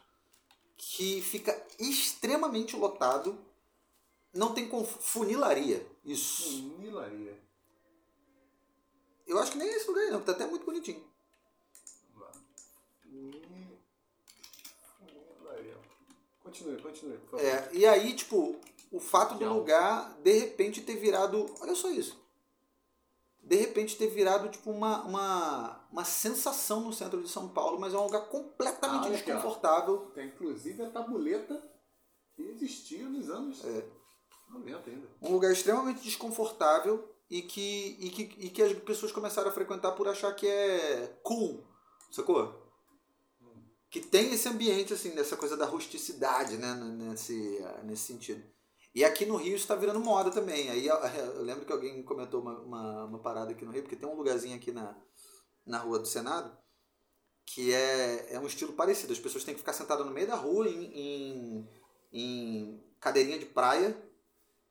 que 0.78 1.22
fica 1.22 1.66
extremamente 1.80 2.76
lotado, 2.76 3.38
não 4.34 4.54
tem 4.54 4.70
funilaria. 4.86 5.86
Isso. 6.04 6.64
Milaria. 6.80 7.47
Eu 9.28 9.38
acho 9.40 9.52
que 9.52 9.58
nem 9.58 9.68
é 9.68 9.76
esse 9.76 9.88
lugar 9.88 10.02
aí 10.04 10.12
não, 10.12 10.20
que 10.22 10.26
tá 10.26 10.32
até 10.32 10.46
muito 10.48 10.66
bonitinho. 10.66 11.06
Continue, 16.44 16.82
continue, 16.82 17.18
por 17.18 17.32
favor. 17.32 17.46
É, 17.46 17.70
e 17.74 17.86
aí, 17.86 18.16
tipo, 18.16 18.56
o 18.92 19.00
fato 19.00 19.36
do 19.36 19.54
lugar 19.54 20.18
de 20.24 20.32
repente 20.32 20.82
ter 20.82 20.96
virado. 20.96 21.46
Olha 21.60 21.76
só 21.76 21.90
isso. 21.90 22.26
De 23.44 23.56
repente 23.56 23.98
ter 23.98 24.08
virado 24.08 24.50
tipo 24.50 24.70
uma, 24.72 25.04
uma, 25.04 25.88
uma 25.92 26.04
sensação 26.04 26.82
no 26.82 26.92
centro 26.92 27.22
de 27.22 27.30
São 27.30 27.48
Paulo, 27.48 27.80
mas 27.80 27.94
é 27.94 27.98
um 27.98 28.04
lugar 28.04 28.28
completamente 28.28 29.08
Ah, 29.08 29.12
desconfortável. 29.12 30.12
Tem 30.13 30.28
inclusive 30.28 30.84
a 30.84 30.90
tabuleta 30.90 31.62
que 32.36 32.44
existia 32.44 33.08
nos 33.08 33.30
anos 33.30 33.63
É. 33.63 33.86
90 34.50 34.90
ainda. 34.90 35.08
Um 35.22 35.32
lugar 35.32 35.52
extremamente 35.52 36.02
desconfortável 36.02 37.13
e 37.30 37.42
que, 37.42 37.98
e, 38.00 38.10
que, 38.10 38.22
e 38.46 38.50
que 38.50 38.62
as 38.62 38.74
pessoas 38.74 39.12
começaram 39.12 39.50
a 39.50 39.54
frequentar 39.54 39.92
por 39.92 40.08
achar 40.08 40.34
que 40.34 40.48
é 40.48 41.20
cool, 41.24 41.63
sacou? 42.12 42.66
Que 43.90 44.02
tem 44.02 44.34
esse 44.34 44.48
ambiente, 44.48 44.94
assim, 44.94 45.12
dessa 45.12 45.38
coisa 45.38 45.56
da 45.56 45.66
rusticidade, 45.66 46.58
né, 46.58 46.74
nesse, 46.74 47.63
nesse 47.84 48.04
sentido. 48.04 48.44
E 48.94 49.04
aqui 49.06 49.26
no 49.26 49.36
Rio 49.36 49.56
isso 49.56 49.68
tá 49.68 49.76
virando 49.76 50.00
moda 50.00 50.32
também. 50.32 50.70
Aí 50.70 50.88
eu 50.88 51.44
lembro 51.44 51.66
que 51.66 51.72
alguém 51.72 52.02
comentou 52.04 52.42
uma, 52.42 52.60
uma, 52.60 53.06
uma 53.06 53.20
parada 53.20 53.52
aqui 53.52 53.66
no 53.66 53.72
Rio, 53.72 53.84
porque 53.84 53.96
tem 53.96 54.08
um 54.08 54.16
lugarzinho 54.16 54.56
aqui 54.56 54.72
na, 54.72 54.96
na 55.66 55.80
Rua 55.80 56.00
do 56.00 56.08
Senado 56.08 56.58
que 57.48 57.74
é, 57.74 58.34
é 58.34 58.40
um 58.40 58.46
estilo 58.46 58.74
parecido. 58.74 59.13
As 59.13 59.20
pessoas 59.20 59.44
têm 59.44 59.54
que 59.54 59.62
ficar 59.62 59.74
sentadas 59.74 60.06
no 60.06 60.12
meio 60.12 60.28
da 60.28 60.36
rua 60.36 60.68
em, 60.68 60.92
em, 60.94 61.70
em 62.12 62.84
cadeirinha 63.00 63.40
de 63.40 63.46
praia 63.46 63.98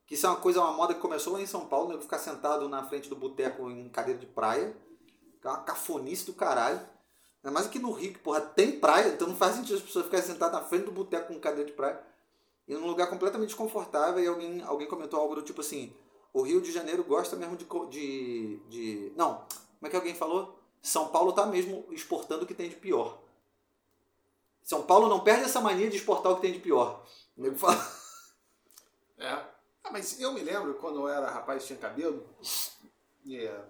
que 0.07 0.15
isso 0.15 0.27
é 0.27 0.31
uma 0.31 0.41
coisa, 0.41 0.61
uma 0.61 0.73
moda 0.73 0.95
que 0.95 1.01
começou 1.01 1.33
lá 1.33 1.41
em 1.41 1.47
São 1.47 1.67
Paulo, 1.67 1.93
né? 1.93 2.01
Ficar 2.01 2.19
sentado 2.19 2.69
na 2.69 2.85
frente 2.85 3.09
do 3.09 3.17
boteco 3.17 3.71
em 3.71 3.89
cadeira 3.89 4.21
de 4.21 4.27
praia. 4.27 4.77
Que 5.41 5.47
é 5.47 5.51
uma 5.51 5.63
cafonice 5.63 6.25
do 6.25 6.33
caralho. 6.33 6.81
Ainda 7.43 7.53
mais 7.53 7.67
aqui 7.67 7.79
no 7.79 7.93
Rio, 7.93 8.13
que 8.13 8.19
porra, 8.19 8.41
tem 8.41 8.79
praia, 8.79 9.09
então 9.09 9.29
não 9.29 9.37
faz 9.37 9.55
sentido 9.55 9.77
as 9.77 9.83
pessoas 9.83 10.07
ficarem 10.07 10.27
sentadas 10.27 10.61
na 10.61 10.67
frente 10.67 10.85
do 10.85 10.93
boteco 10.93 11.33
com 11.33 11.41
cadeira 11.41 11.69
de 11.69 11.77
praia. 11.77 12.01
E 12.67 12.75
num 12.75 12.87
lugar 12.87 13.09
completamente 13.09 13.49
desconfortável, 13.49 14.23
e 14.23 14.27
alguém, 14.27 14.63
alguém 14.63 14.89
comentou 14.89 15.21
algo 15.21 15.37
do 15.37 15.43
tipo 15.43 15.61
assim, 15.61 15.95
o 16.33 16.43
Rio 16.43 16.61
de 16.61 16.73
Janeiro 16.73 17.05
gosta 17.05 17.37
mesmo 17.37 17.57
de, 17.57 17.65
de, 17.89 18.61
de... 18.69 19.13
Não, 19.17 19.37
como 19.37 19.87
é 19.87 19.89
que 19.89 19.97
alguém 19.97 20.15
falou? 20.15 20.59
São 20.83 21.09
Paulo 21.09 21.33
tá 21.33 21.47
mesmo 21.47 21.85
exportando 21.91 22.45
o 22.45 22.47
que 22.47 22.55
tem 22.55 22.69
de 22.69 22.77
pior. 22.77 23.19
São 24.63 24.83
Paulo 24.83 25.09
não 25.09 25.21
perde 25.21 25.45
essa 25.45 25.61
mania 25.61 25.89
de 25.89 25.97
exportar 25.97 26.33
o 26.33 26.37
que 26.37 26.43
tem 26.43 26.53
de 26.53 26.59
pior. 26.59 27.05
O 27.37 27.43
nego 27.43 27.57
fala... 27.57 27.77
É. 29.19 29.56
Ah, 29.87 29.93
mas 29.93 30.21
eu 30.21 30.33
me 30.33 30.41
lembro 30.41 30.75
quando 30.75 30.99
eu 31.01 31.09
era 31.09 31.31
rapaz 31.31 31.65
tinha 31.65 31.79
cabelo. 31.79 32.29
e, 33.25 33.37
é, 33.39 33.65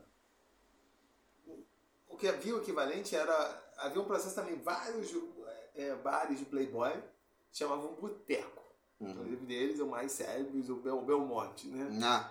o 2.09 2.17
que 2.17 2.27
havia 2.27 2.55
o 2.55 2.59
equivalente 2.63 3.15
era. 3.15 3.63
Havia 3.77 4.01
um 4.01 4.07
processo 4.07 4.35
também, 4.35 4.57
vários 4.57 5.11
é, 5.75 5.95
bares 5.97 6.39
de 6.39 6.47
Playboy 6.47 6.93
chamavam 7.53 7.95
boteco. 7.95 8.65
Inclusive 8.99 9.45
deles, 9.45 9.79
o 9.81 9.87
mais 9.87 10.11
célebres, 10.13 10.71
o 10.71 10.77
Bel, 10.77 11.03
Belmonte, 11.03 11.69
né? 11.69 11.91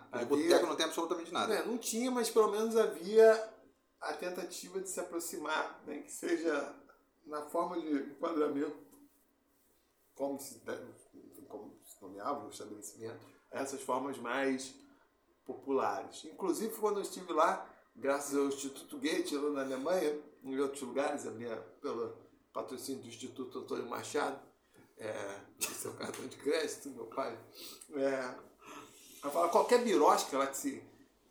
De 0.10 0.16
Havia- 0.16 0.26
boteco 0.28 0.66
não 0.66 0.76
tem 0.76 0.86
absolutamente 0.88 1.32
nada. 1.32 1.54
É, 1.54 1.64
não 1.64 1.78
tinha, 1.78 2.10
mas 2.10 2.28
pelo 2.32 2.50
menos 2.50 2.76
havia 2.76 3.54
a 4.02 4.14
tentativa 4.14 4.80
de 4.80 4.90
se 4.90 5.00
aproximar, 5.00 5.80
né, 5.86 6.00
que 6.00 6.12
seja 6.12 6.76
na 7.24 7.44
forma 7.44 7.80
de 7.80 7.88
enquadramento, 8.12 8.76
como 10.16 10.40
se, 10.40 10.60
como 11.48 11.80
se 11.84 12.02
nomeava 12.02 12.46
o 12.46 12.50
estabelecimento, 12.50 13.26
essas 13.56 13.82
formas 13.82 14.18
mais 14.18 14.74
populares. 15.46 16.26
Inclusive, 16.26 16.74
quando 16.76 16.98
eu 16.98 17.04
estive 17.04 17.32
lá, 17.32 17.68
graças 17.96 18.38
ao 18.38 18.48
Instituto 18.48 18.98
Goethe, 18.98 19.38
lá 19.38 19.50
na 19.52 19.62
Alemanha, 19.62 20.20
em 20.44 20.60
outros 20.60 20.82
lugares, 20.82 21.26
a 21.26 21.32
minha, 21.32 21.56
pelo 21.82 22.14
patrocínio 22.54 23.02
do 23.02 23.08
Instituto 23.08 23.60
Antônio 23.60 23.88
Machado, 23.88 24.40
é, 24.98 25.40
o 25.86 25.94
cartão 25.96 26.26
de 26.28 26.38
crédito 26.38 26.90
meu 26.90 27.06
pai, 27.06 27.38
é, 27.96 28.36
ela 29.24 29.34
fala, 29.34 29.50
qualquer 29.50 29.84
birosca 29.84 30.38
lá 30.38 30.48
que 30.48 30.58
se. 30.58 30.84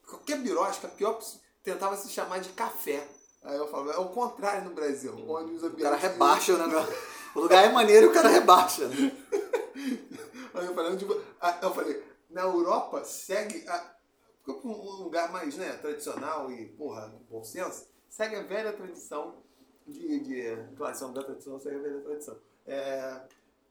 Qualquer 0.07 0.39
birosca, 0.39 0.89
pior 0.89 1.19
tentava 1.63 1.97
se 1.97 2.09
chamar 2.11 2.41
de 2.41 2.51
café. 2.51 3.07
Aí 3.43 3.57
eu 3.57 3.69
falo, 3.69 3.91
é 3.91 3.99
o 3.99 4.09
contrário 4.09 4.65
no 4.69 4.75
Brasil, 4.75 5.15
onde 5.29 5.55
os 5.55 5.63
O 5.63 5.71
cara 5.77 5.97
rebaixa 5.97 6.57
negócio. 6.57 6.95
O 7.35 7.41
lugar 7.41 7.65
é 7.65 7.73
maneiro 7.73 8.07
e 8.07 8.09
o 8.11 8.13
cara 8.13 8.29
rebaixa. 8.29 8.87
né? 8.87 9.11
Aí 10.55 10.67
eu 10.67 10.73
falei, 10.73 11.25
eu 11.63 11.75
falei, 11.75 12.03
na 12.35 12.43
Europa 12.43 13.05
segue. 13.05 13.67
A, 13.69 13.95
ficou 14.41 14.61
um 14.65 15.03
lugar 15.03 15.33
mais 15.33 15.57
né, 15.57 15.73
tradicional 15.75 16.53
e, 16.53 16.67
porra, 16.71 17.09
com 17.11 17.39
bom 17.39 17.45
senso, 17.45 17.87
segue 18.11 18.37
a 18.37 18.43
velha 18.43 18.73
tradição 18.73 19.43
de. 19.87 20.21
de 20.21 20.77
claro, 20.77 20.95
são 20.95 21.13
da 21.13 21.23
tradição, 21.23 21.59
segue 21.59 21.77
a 21.77 21.83
velha 21.83 22.01
tradição. 22.01 22.37
É, 22.67 23.21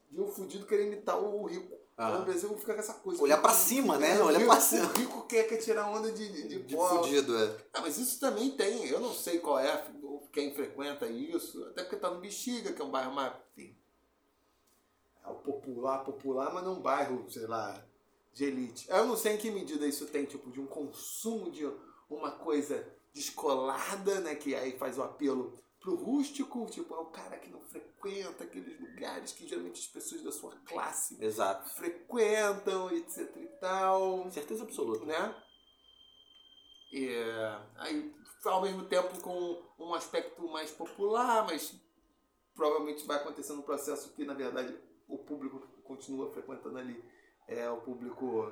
de 0.09 0.21
um 0.21 0.27
fudido 0.27 0.65
querer 0.65 0.87
imitar 0.87 1.19
o 1.19 1.45
rico. 1.45 1.77
Ah. 1.95 2.17
No 2.17 2.25
Brasil 2.25 2.49
fica 2.57 2.73
com 2.73 2.79
essa 2.79 2.93
coisa. 2.95 3.21
Olhar 3.21 3.39
pra 3.39 3.51
cima, 3.51 3.99
né? 3.99 4.19
Olhar 4.23 4.43
pra 4.45 4.59
cima. 4.59 4.85
O 4.85 4.93
rico 4.93 5.27
quer, 5.27 5.43
quer 5.43 5.57
tirar 5.57 5.91
onda 5.91 6.11
de, 6.11 6.27
de, 6.27 6.47
de, 6.47 6.63
de 6.63 6.75
fudido, 6.75 7.37
é. 7.37 7.55
Ah, 7.71 7.81
mas 7.81 7.99
isso 7.99 8.19
também 8.19 8.49
tem. 8.51 8.87
Eu 8.87 8.99
não 8.99 9.13
sei 9.13 9.39
qual 9.39 9.59
é 9.59 9.85
quem 10.31 10.55
frequenta 10.55 11.05
isso. 11.05 11.63
Até 11.65 11.83
porque 11.83 11.97
tá 11.97 12.09
no 12.09 12.19
Bexiga, 12.19 12.73
que 12.73 12.81
é 12.81 12.85
um 12.85 12.89
bairro 12.89 13.13
mais. 13.13 13.33
Enfim, 13.51 13.75
é 15.23 15.29
o 15.29 15.35
popular, 15.35 16.03
popular, 16.03 16.51
mas 16.51 16.63
não 16.63 16.79
um 16.79 16.81
bairro, 16.81 17.29
sei 17.29 17.45
lá, 17.45 17.85
de 18.33 18.45
elite. 18.45 18.89
Eu 18.89 19.05
não 19.05 19.15
sei 19.15 19.33
em 19.33 19.37
que 19.37 19.51
medida 19.51 19.85
isso 19.85 20.07
tem, 20.07 20.25
tipo, 20.25 20.49
de 20.51 20.59
um 20.59 20.65
consumo 20.65 21.51
de 21.51 21.69
uma 22.09 22.31
coisa 22.31 22.85
descolada, 23.13 24.19
né? 24.21 24.35
Que 24.35 24.55
aí 24.55 24.77
faz 24.77 24.97
o 24.97 25.03
apelo 25.03 25.57
pro 25.79 25.95
rústico, 25.95 26.65
tipo, 26.69 26.93
é 26.93 26.97
o 26.97 27.05
cara 27.07 27.37
que 27.37 27.49
não 27.49 27.61
frequenta 27.61 28.45
aqueles 28.45 28.79
lugares 28.79 29.33
que 29.33 29.47
geralmente 29.47 29.81
as 29.81 29.87
pessoas 29.87 30.23
da 30.23 30.31
sua 30.31 30.55
classe 30.65 31.21
Exato. 31.23 31.69
frequentam, 31.75 32.89
etc 32.91 33.35
e 33.35 33.47
tal. 33.59 34.29
Certeza 34.31 34.63
absoluta. 34.63 35.05
Né? 35.05 35.35
E, 36.91 37.09
aí, 37.75 38.13
ao 38.45 38.61
mesmo 38.61 38.85
tempo, 38.85 39.19
com 39.21 39.61
um 39.77 39.93
aspecto 39.93 40.47
mais 40.47 40.71
popular, 40.71 41.45
mas 41.45 41.75
provavelmente 42.55 43.05
vai 43.05 43.17
acontecer 43.17 43.53
um 43.53 43.61
processo 43.61 44.13
que, 44.13 44.23
na 44.23 44.33
verdade, 44.33 44.77
o 45.07 45.17
público 45.17 45.59
continua 45.83 46.31
frequentando 46.31 46.77
ali 46.77 47.03
é 47.47 47.69
o 47.69 47.77
público 47.77 48.51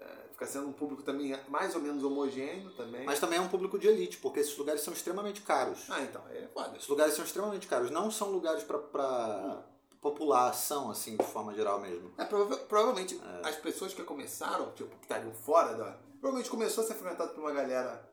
é, 0.00 0.28
fica 0.32 0.46
sendo 0.46 0.68
um 0.68 0.72
público 0.72 1.02
também 1.02 1.38
mais 1.48 1.74
ou 1.74 1.82
menos 1.82 2.02
homogêneo 2.02 2.70
também. 2.70 3.04
Mas 3.04 3.20
também 3.20 3.38
é 3.38 3.42
um 3.42 3.48
público 3.48 3.78
de 3.78 3.86
elite, 3.86 4.16
porque 4.16 4.40
esses 4.40 4.56
lugares 4.56 4.80
são 4.80 4.94
extremamente 4.94 5.42
caros. 5.42 5.86
Ah, 5.90 6.00
então, 6.00 6.22
é 6.30 6.48
foda. 6.48 6.76
Esses 6.76 6.88
lugares 6.88 7.14
são 7.14 7.24
extremamente 7.24 7.66
caros. 7.66 7.90
Não 7.90 8.10
são 8.10 8.30
lugares 8.30 8.64
para 8.64 9.62
população, 10.00 10.90
assim, 10.90 11.16
de 11.16 11.26
forma 11.26 11.54
geral 11.54 11.78
mesmo. 11.78 12.10
É, 12.16 12.24
prova 12.24 12.56
provavelmente 12.56 13.20
é. 13.22 13.48
as 13.48 13.56
pessoas 13.56 13.92
que 13.92 14.02
começaram, 14.02 14.72
tipo, 14.72 14.96
que 14.96 15.04
estariam 15.04 15.32
fora 15.32 15.74
da. 15.74 15.98
Provavelmente 16.18 16.50
começou 16.50 16.84
a 16.84 16.86
ser 16.86 16.94
frequentado 16.94 17.34
por 17.34 17.40
uma 17.40 17.52
galera 17.52 18.08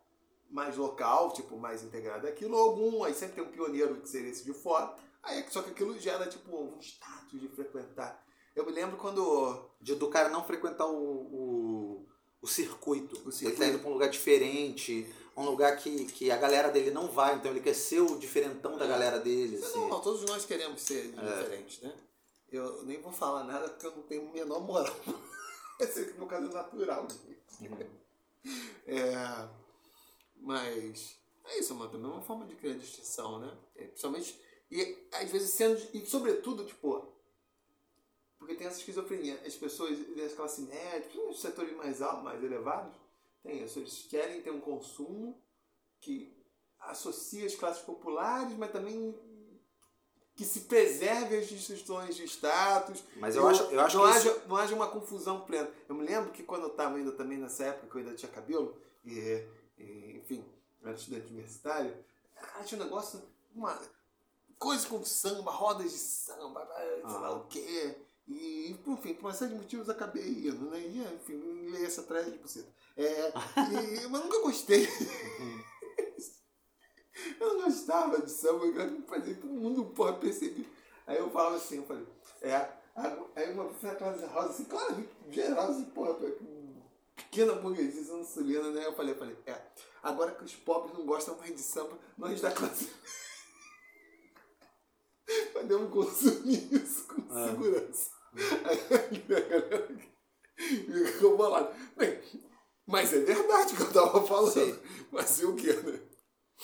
mais 0.50 0.76
local, 0.76 1.32
tipo, 1.32 1.58
mais 1.58 1.84
integrada 1.84 2.28
aquilo, 2.28 2.58
ou 2.58 2.70
algum, 2.70 3.04
aí 3.04 3.14
sempre 3.14 3.36
tem 3.36 3.44
um 3.44 3.52
pioneiro 3.52 3.96
que 4.02 4.10
seria 4.10 4.30
esse 4.30 4.44
de 4.44 4.54
fora. 4.54 4.94
Aí 5.24 5.46
só 5.50 5.62
que 5.62 5.72
aquilo 5.72 5.98
gera, 5.98 6.28
tipo, 6.28 6.56
um 6.56 6.80
status 6.80 7.40
de 7.40 7.48
frequentar 7.48 8.27
eu 8.58 8.65
me 8.65 8.72
lembro 8.72 8.98
quando. 8.98 9.65
De, 9.80 9.93
do 9.93 10.10
cara 10.10 10.30
não 10.30 10.43
frequentar 10.43 10.88
o, 10.88 10.91
o, 10.91 12.06
o 12.41 12.48
circuito. 12.48 13.15
o 13.28 13.32
circuito. 13.32 13.46
Ele 13.46 13.56
tá 13.56 13.67
indo 13.67 13.80
pra 13.80 13.89
um 13.89 13.93
lugar 13.93 14.10
diferente, 14.10 15.08
um 15.36 15.46
lugar 15.46 15.78
que, 15.78 16.06
que 16.06 16.32
a 16.32 16.38
galera 16.38 16.70
dele 16.70 16.89
não 16.89 17.08
vai, 17.08 17.36
então 17.36 17.52
ele 17.52 17.60
quer 17.60 17.76
ser 17.76 18.02
o 18.02 18.17
diferentão 18.17 18.76
da 18.76 18.88
galera 18.88 19.20
dele. 19.20 19.58
Assim. 19.58 19.78
Não, 19.78 19.89
não, 19.89 20.02
todos 20.02 20.24
nós 20.24 20.46
queremos 20.46 20.82
ser 20.82 21.13
é. 21.15 21.22
diferentes, 21.22 21.82
né? 21.82 21.93
Eu 22.52 22.84
nem 22.84 23.00
vou 23.00 23.12
falar 23.12 23.43
nada 23.43 23.70
porque 23.70 23.86
eu 23.86 23.96
não 23.96 24.02
tenho 24.04 24.28
a 24.28 24.34
menor 24.34 24.62
moral. 24.62 24.96
Esse 25.80 26.02
é 26.02 26.13
meu 26.13 26.26
caso 26.26 26.48
é 26.48 26.54
natural. 26.54 27.08
Uhum. 27.62 28.54
É, 28.88 29.48
mas 30.38 31.20
é 31.46 31.60
isso, 31.60 31.76
mano. 31.76 31.91
Também 31.91 32.10
é 32.10 32.13
uma 32.13 32.24
forma 32.24 32.46
de 32.46 32.56
criar 32.56 32.74
distinção, 32.74 33.38
né? 33.39 33.56
É, 33.76 33.84
principalmente. 33.84 34.41
E 34.72 35.08
às 35.12 35.30
vezes 35.30 35.52
sendo. 35.52 35.80
E 35.93 36.04
sobretudo, 36.06 36.65
tipo, 36.65 37.08
porque 38.48 38.56
tem 38.56 38.68
essa 38.68 38.80
esquizofrenia. 38.80 39.42
As 39.46 39.56
pessoas 39.56 39.98
das 40.16 40.34
classes 40.34 40.66
médias, 40.66 41.14
os 41.30 41.42
setores 41.42 41.76
mais 41.76 42.02
altos, 42.02 42.24
mais 42.24 42.42
elevados, 42.42 42.96
tem 43.44 43.62
isso. 43.62 43.80
Eles 43.80 44.08
querem 44.10 44.42
ter 44.42 44.52
um 44.52 44.62
consumo 44.62 45.38
que 46.00 46.34
associa 46.80 47.46
as 47.46 47.56
classes 47.56 47.82
populares, 47.82 48.56
mas 48.58 48.72
também 48.72 49.14
que 50.34 50.46
se 50.46 50.62
preserve 50.62 51.38
as 51.38 51.52
instituições 51.52 52.16
de 52.16 52.24
status. 52.24 53.04
Mas 53.18 53.36
eu, 53.36 53.42
eu 53.42 53.48
acho, 53.50 53.64
eu 53.64 53.82
acho 53.82 53.98
não, 53.98 54.06
que 54.06 54.12
haja, 54.12 54.30
isso... 54.30 54.42
não 54.48 54.56
haja 54.56 54.76
uma 54.76 54.88
confusão 54.88 55.42
plena. 55.42 55.70
Eu 55.90 55.96
me 55.96 56.06
lembro 56.06 56.32
que 56.32 56.44
quando 56.44 56.64
eu 56.64 56.70
estava 56.70 56.96
ainda 56.96 57.12
também 57.12 57.38
nessa 57.38 57.66
época, 57.66 57.88
que 57.88 57.96
eu 57.96 58.00
ainda 58.00 58.16
tinha 58.16 58.32
cabelo, 58.32 58.82
e, 59.04 59.44
e 59.78 60.18
enfim, 60.24 60.46
era 60.82 60.94
estudante 60.94 61.28
universitário, 61.28 61.94
tinha 62.64 62.80
um 62.80 62.84
negócio, 62.86 63.22
uma 63.54 63.78
coisa 64.58 64.88
com 64.88 65.04
samba, 65.04 65.52
rodas 65.52 65.92
de 65.92 65.98
samba, 65.98 66.66
sei 66.78 67.02
ah. 67.04 67.20
lá 67.20 67.32
o 67.36 67.46
quê. 67.48 68.07
E, 68.28 68.76
enfim, 68.86 69.13
por 69.13 69.28
uma 69.28 69.34
série 69.34 69.52
de 69.52 69.58
motivos 69.58 69.90
acabei 69.90 70.28
indo, 70.28 70.70
né? 70.70 70.80
E, 70.80 71.02
enfim, 71.16 71.38
leio 71.72 71.86
essa 71.86 72.02
atrás 72.02 72.26
de 72.26 72.38
buceta. 72.38 72.68
É, 72.98 73.30
e, 73.30 74.08
mas 74.10 74.24
nunca 74.24 74.42
gostei. 74.42 74.86
eu 77.40 77.54
não 77.54 77.63
gostava 77.63 78.22
de 78.22 78.30
samba, 78.30 78.66
eu 78.66 79.02
fazia 79.04 79.36
todo 79.36 79.54
mundo, 79.54 79.86
porra, 79.86 80.13
percebi. 80.13 80.68
Aí 81.06 81.18
eu 81.18 81.30
falava 81.30 81.56
assim, 81.56 81.78
eu 81.78 81.86
falei, 81.86 82.06
é, 82.42 82.70
aí 83.36 83.54
uma 83.54 83.70
pessoa 83.70 83.96
classe 83.96 84.26
rosa, 84.26 84.50
assim, 84.50 84.66
claro, 84.66 85.08
geral, 85.30 85.70
assim, 85.70 85.86
porra, 85.86 86.16
pequena 87.16 87.54
burguesia 87.54 88.13
insulina, 88.13 88.72
né? 88.72 88.86
Eu 88.86 88.94
falei, 88.94 89.13
eu 89.13 89.18
falei, 89.18 89.38
é, 89.46 89.62
agora 90.04 90.36
que 90.36 90.44
os 90.44 90.56
pobres 90.56 90.98
não 90.98 91.06
gostam 91.06 91.38
mais 91.38 91.56
de 91.56 91.62
samba, 91.62 91.98
nós 92.18 92.42
da 92.42 92.52
classe. 92.52 92.92
Podemos 95.54 95.90
consumir 95.92 96.74
isso 96.74 97.08
com 97.08 97.24
ah. 97.34 97.48
segurança. 97.48 98.16
Ficou 100.58 101.38
bolado. 101.38 101.73
Bem, 101.95 102.19
mas 102.86 103.13
é 103.13 103.19
verdade 103.19 103.73
o 103.73 103.78
que 103.78 103.84
eu 103.84 103.93
tava 103.93 104.26
falando. 104.26 104.54
Sim. 104.54 104.80
Mas 105.12 105.39
e 105.39 105.45
o 105.45 105.56
que, 105.56 105.71
né? 105.73 106.00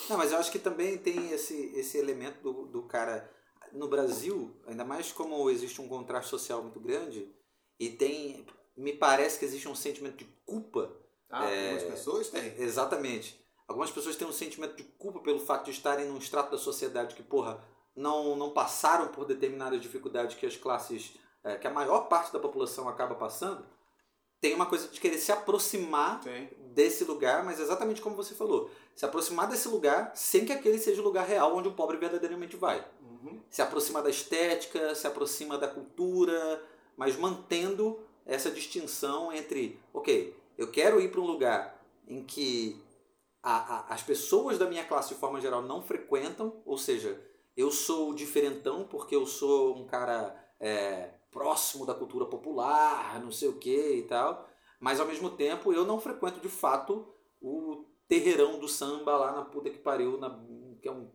Não, 0.09 0.17
mas 0.17 0.31
eu 0.31 0.37
acho 0.37 0.51
que 0.51 0.59
também 0.59 0.97
tem 0.97 1.31
esse, 1.31 1.71
esse 1.75 1.97
elemento 1.97 2.41
do, 2.41 2.65
do 2.67 2.83
cara. 2.83 3.29
No 3.71 3.87
Brasil, 3.87 4.55
ainda 4.67 4.85
mais 4.85 5.11
como 5.11 5.49
existe 5.49 5.81
um 5.81 5.87
contraste 5.87 6.29
social 6.29 6.61
muito 6.61 6.79
grande, 6.79 7.33
e 7.79 7.89
tem. 7.89 8.45
Me 8.75 8.93
parece 8.93 9.37
que 9.37 9.45
existe 9.45 9.67
um 9.67 9.75
sentimento 9.75 10.17
de 10.17 10.25
culpa. 10.45 10.95
Ah, 11.29 11.49
é, 11.49 11.71
algumas 11.71 11.83
pessoas 11.83 12.29
têm. 12.29 12.41
É, 12.41 12.55
exatamente. 12.59 13.43
Algumas 13.67 13.91
pessoas 13.91 14.15
têm 14.15 14.27
um 14.27 14.33
sentimento 14.33 14.75
de 14.75 14.83
culpa 14.83 15.19
pelo 15.19 15.39
fato 15.39 15.65
de 15.65 15.71
estarem 15.71 16.07
num 16.07 16.17
extrato 16.17 16.51
da 16.51 16.57
sociedade 16.57 17.15
que, 17.15 17.23
porra, 17.23 17.63
não, 17.95 18.35
não 18.35 18.51
passaram 18.51 19.07
por 19.07 19.25
determinadas 19.25 19.81
dificuldades 19.81 20.35
que 20.35 20.45
as 20.45 20.55
classes 20.55 21.13
é, 21.43 21.55
que 21.55 21.67
a 21.67 21.71
maior 21.71 22.01
parte 22.07 22.31
da 22.31 22.39
população 22.39 22.87
acaba 22.87 23.15
passando, 23.15 23.65
tem 24.39 24.53
uma 24.53 24.65
coisa 24.65 24.89
de 24.89 24.99
querer 24.99 25.17
se 25.17 25.31
aproximar 25.31 26.21
Sim. 26.21 26.49
desse 26.73 27.05
lugar, 27.05 27.45
mas 27.45 27.59
exatamente 27.59 28.01
como 28.01 28.15
você 28.15 28.35
falou, 28.35 28.69
se 28.93 29.05
aproximar 29.05 29.47
desse 29.47 29.67
lugar 29.69 30.11
sem 30.15 30.45
que 30.45 30.51
aquele 30.51 30.77
seja 30.79 31.01
o 31.01 31.03
lugar 31.03 31.25
real 31.25 31.55
onde 31.55 31.69
o 31.69 31.73
pobre 31.73 31.97
verdadeiramente 31.97 32.57
vai. 32.57 32.85
Uhum. 33.01 33.41
Se 33.49 33.61
aproxima 33.61 34.01
da 34.01 34.09
estética, 34.09 34.93
se 34.95 35.07
aproxima 35.07 35.57
da 35.57 35.67
cultura, 35.67 36.61
mas 36.97 37.15
mantendo 37.15 37.99
essa 38.25 38.51
distinção 38.51 39.31
entre, 39.31 39.79
ok, 39.93 40.35
eu 40.57 40.69
quero 40.69 40.99
ir 40.99 41.09
para 41.09 41.21
um 41.21 41.25
lugar 41.25 41.81
em 42.07 42.23
que 42.23 42.81
a, 43.41 43.75
a, 43.75 43.93
as 43.93 44.03
pessoas 44.03 44.57
da 44.57 44.65
minha 44.65 44.85
classe 44.85 45.13
de 45.13 45.19
forma 45.19 45.39
geral 45.39 45.61
não 45.61 45.81
frequentam, 45.81 46.61
ou 46.65 46.77
seja, 46.77 47.19
eu 47.55 47.71
sou 47.71 48.13
diferentão 48.13 48.85
porque 48.85 49.15
eu 49.15 49.25
sou 49.25 49.77
um 49.77 49.85
cara 49.85 50.35
é, 50.59 51.11
próximo 51.33 51.85
da 51.85 51.93
cultura 51.93 52.25
popular, 52.25 53.19
não 53.21 53.31
sei 53.31 53.49
o 53.49 53.57
que 53.57 53.95
e 53.95 54.03
tal. 54.03 54.47
Mas 54.79 54.99
ao 54.99 55.07
mesmo 55.07 55.29
tempo 55.31 55.73
eu 55.73 55.83
não 55.83 55.99
frequento 55.99 56.39
de 56.39 56.49
fato 56.49 57.07
o 57.41 57.85
terreirão 58.07 58.59
do 58.59 58.67
samba 58.67 59.17
lá 59.17 59.31
na 59.31 59.43
puta 59.43 59.69
que 59.69 59.79
pariu, 59.79 60.17
na, 60.17 60.29
que 60.81 60.87
é 60.87 60.91
um 60.91 61.09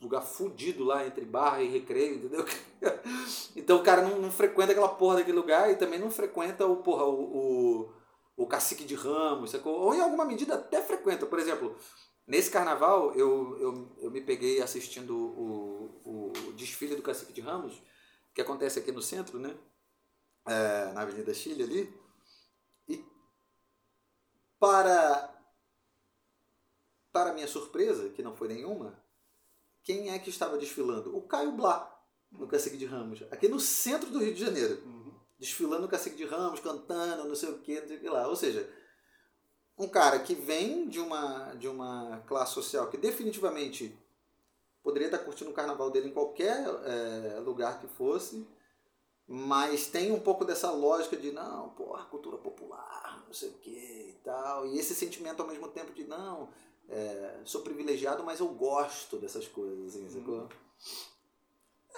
lugar 0.00 0.22
fudido 0.22 0.84
lá 0.84 1.06
entre 1.06 1.24
barra 1.24 1.62
e 1.62 1.68
recreio, 1.68 2.16
entendeu? 2.16 2.44
então 3.56 3.78
o 3.78 3.82
cara 3.82 4.02
não, 4.02 4.20
não, 4.20 4.30
frequenta 4.30 4.72
aquela 4.72 4.88
porra 4.88 5.16
daquele 5.16 5.36
lugar 5.36 5.70
e 5.70 5.76
também 5.76 5.98
não 5.98 6.10
frequenta 6.10 6.66
o, 6.66 6.76
porra, 6.76 7.04
o, 7.04 7.86
o, 7.86 7.92
o 8.36 8.46
cacique 8.46 8.84
de 8.84 8.94
ramos, 8.94 9.50
sacou? 9.50 9.74
ou 9.74 9.94
em 9.94 10.00
alguma 10.00 10.24
medida 10.24 10.54
até 10.54 10.80
frequenta. 10.80 11.26
Por 11.26 11.38
exemplo, 11.38 11.76
nesse 12.26 12.50
carnaval 12.50 13.12
eu, 13.14 13.58
eu, 13.58 13.96
eu 13.98 14.10
me 14.10 14.20
peguei 14.20 14.62
assistindo 14.62 15.16
o, 15.16 16.00
o 16.04 16.52
desfile 16.52 16.94
do 16.94 17.02
cacique 17.02 17.32
de 17.32 17.40
ramos 17.40 17.82
que 18.38 18.42
acontece 18.42 18.78
aqui 18.78 18.92
no 18.92 19.02
centro, 19.02 19.36
né? 19.40 19.52
É, 20.46 20.92
na 20.92 21.02
Avenida 21.02 21.34
Chile 21.34 21.64
ali. 21.64 22.00
E 22.88 23.04
para 24.60 25.34
para 27.12 27.32
minha 27.32 27.48
surpresa, 27.48 28.10
que 28.10 28.22
não 28.22 28.36
foi 28.36 28.46
nenhuma, 28.46 29.02
quem 29.82 30.10
é 30.10 30.18
que 30.20 30.30
estava 30.30 30.56
desfilando? 30.56 31.16
O 31.16 31.22
Caio 31.22 31.50
Blá, 31.50 32.00
no 32.30 32.46
Cacique 32.46 32.76
de 32.76 32.86
Ramos, 32.86 33.24
aqui 33.32 33.48
no 33.48 33.58
centro 33.58 34.08
do 34.08 34.20
Rio 34.20 34.32
de 34.32 34.40
Janeiro. 34.40 34.84
Uhum. 34.84 35.18
Desfilando 35.36 35.82
no 35.82 35.88
Cacique 35.88 36.14
de 36.14 36.24
Ramos, 36.24 36.60
cantando, 36.60 37.26
não 37.26 37.34
sei 37.34 37.48
o 37.48 37.58
que, 37.58 37.80
não 37.80 37.88
sei 37.88 37.96
o 37.96 38.00
que 38.00 38.08
lá. 38.08 38.28
Ou 38.28 38.36
seja, 38.36 38.72
um 39.76 39.88
cara 39.88 40.20
que 40.20 40.36
vem 40.36 40.88
de 40.88 41.00
uma, 41.00 41.54
de 41.54 41.66
uma 41.66 42.20
classe 42.28 42.54
social 42.54 42.88
que 42.88 42.96
definitivamente 42.96 43.98
poderia 44.88 45.08
estar 45.08 45.18
curtindo 45.18 45.50
o 45.50 45.52
carnaval 45.52 45.90
dele 45.90 46.08
em 46.08 46.12
qualquer 46.12 46.64
é, 46.66 47.40
lugar 47.40 47.78
que 47.78 47.86
fosse, 47.86 48.48
mas 49.26 49.86
tem 49.86 50.10
um 50.10 50.18
pouco 50.18 50.46
dessa 50.46 50.70
lógica 50.70 51.14
de 51.14 51.30
não, 51.30 51.68
porra, 51.74 52.06
cultura 52.06 52.38
popular, 52.38 53.22
não 53.26 53.34
sei 53.34 53.50
o 53.50 53.58
que 53.58 53.68
e 53.68 54.20
tal, 54.24 54.66
e 54.66 54.78
esse 54.78 54.94
sentimento 54.94 55.42
ao 55.42 55.48
mesmo 55.48 55.68
tempo 55.68 55.92
de 55.92 56.04
não, 56.04 56.48
é, 56.88 57.42
sou 57.44 57.60
privilegiado, 57.60 58.24
mas 58.24 58.40
eu 58.40 58.48
gosto 58.48 59.18
dessas 59.18 59.46
coisas, 59.46 59.94
assim? 59.94 60.24
Hum. 60.26 60.48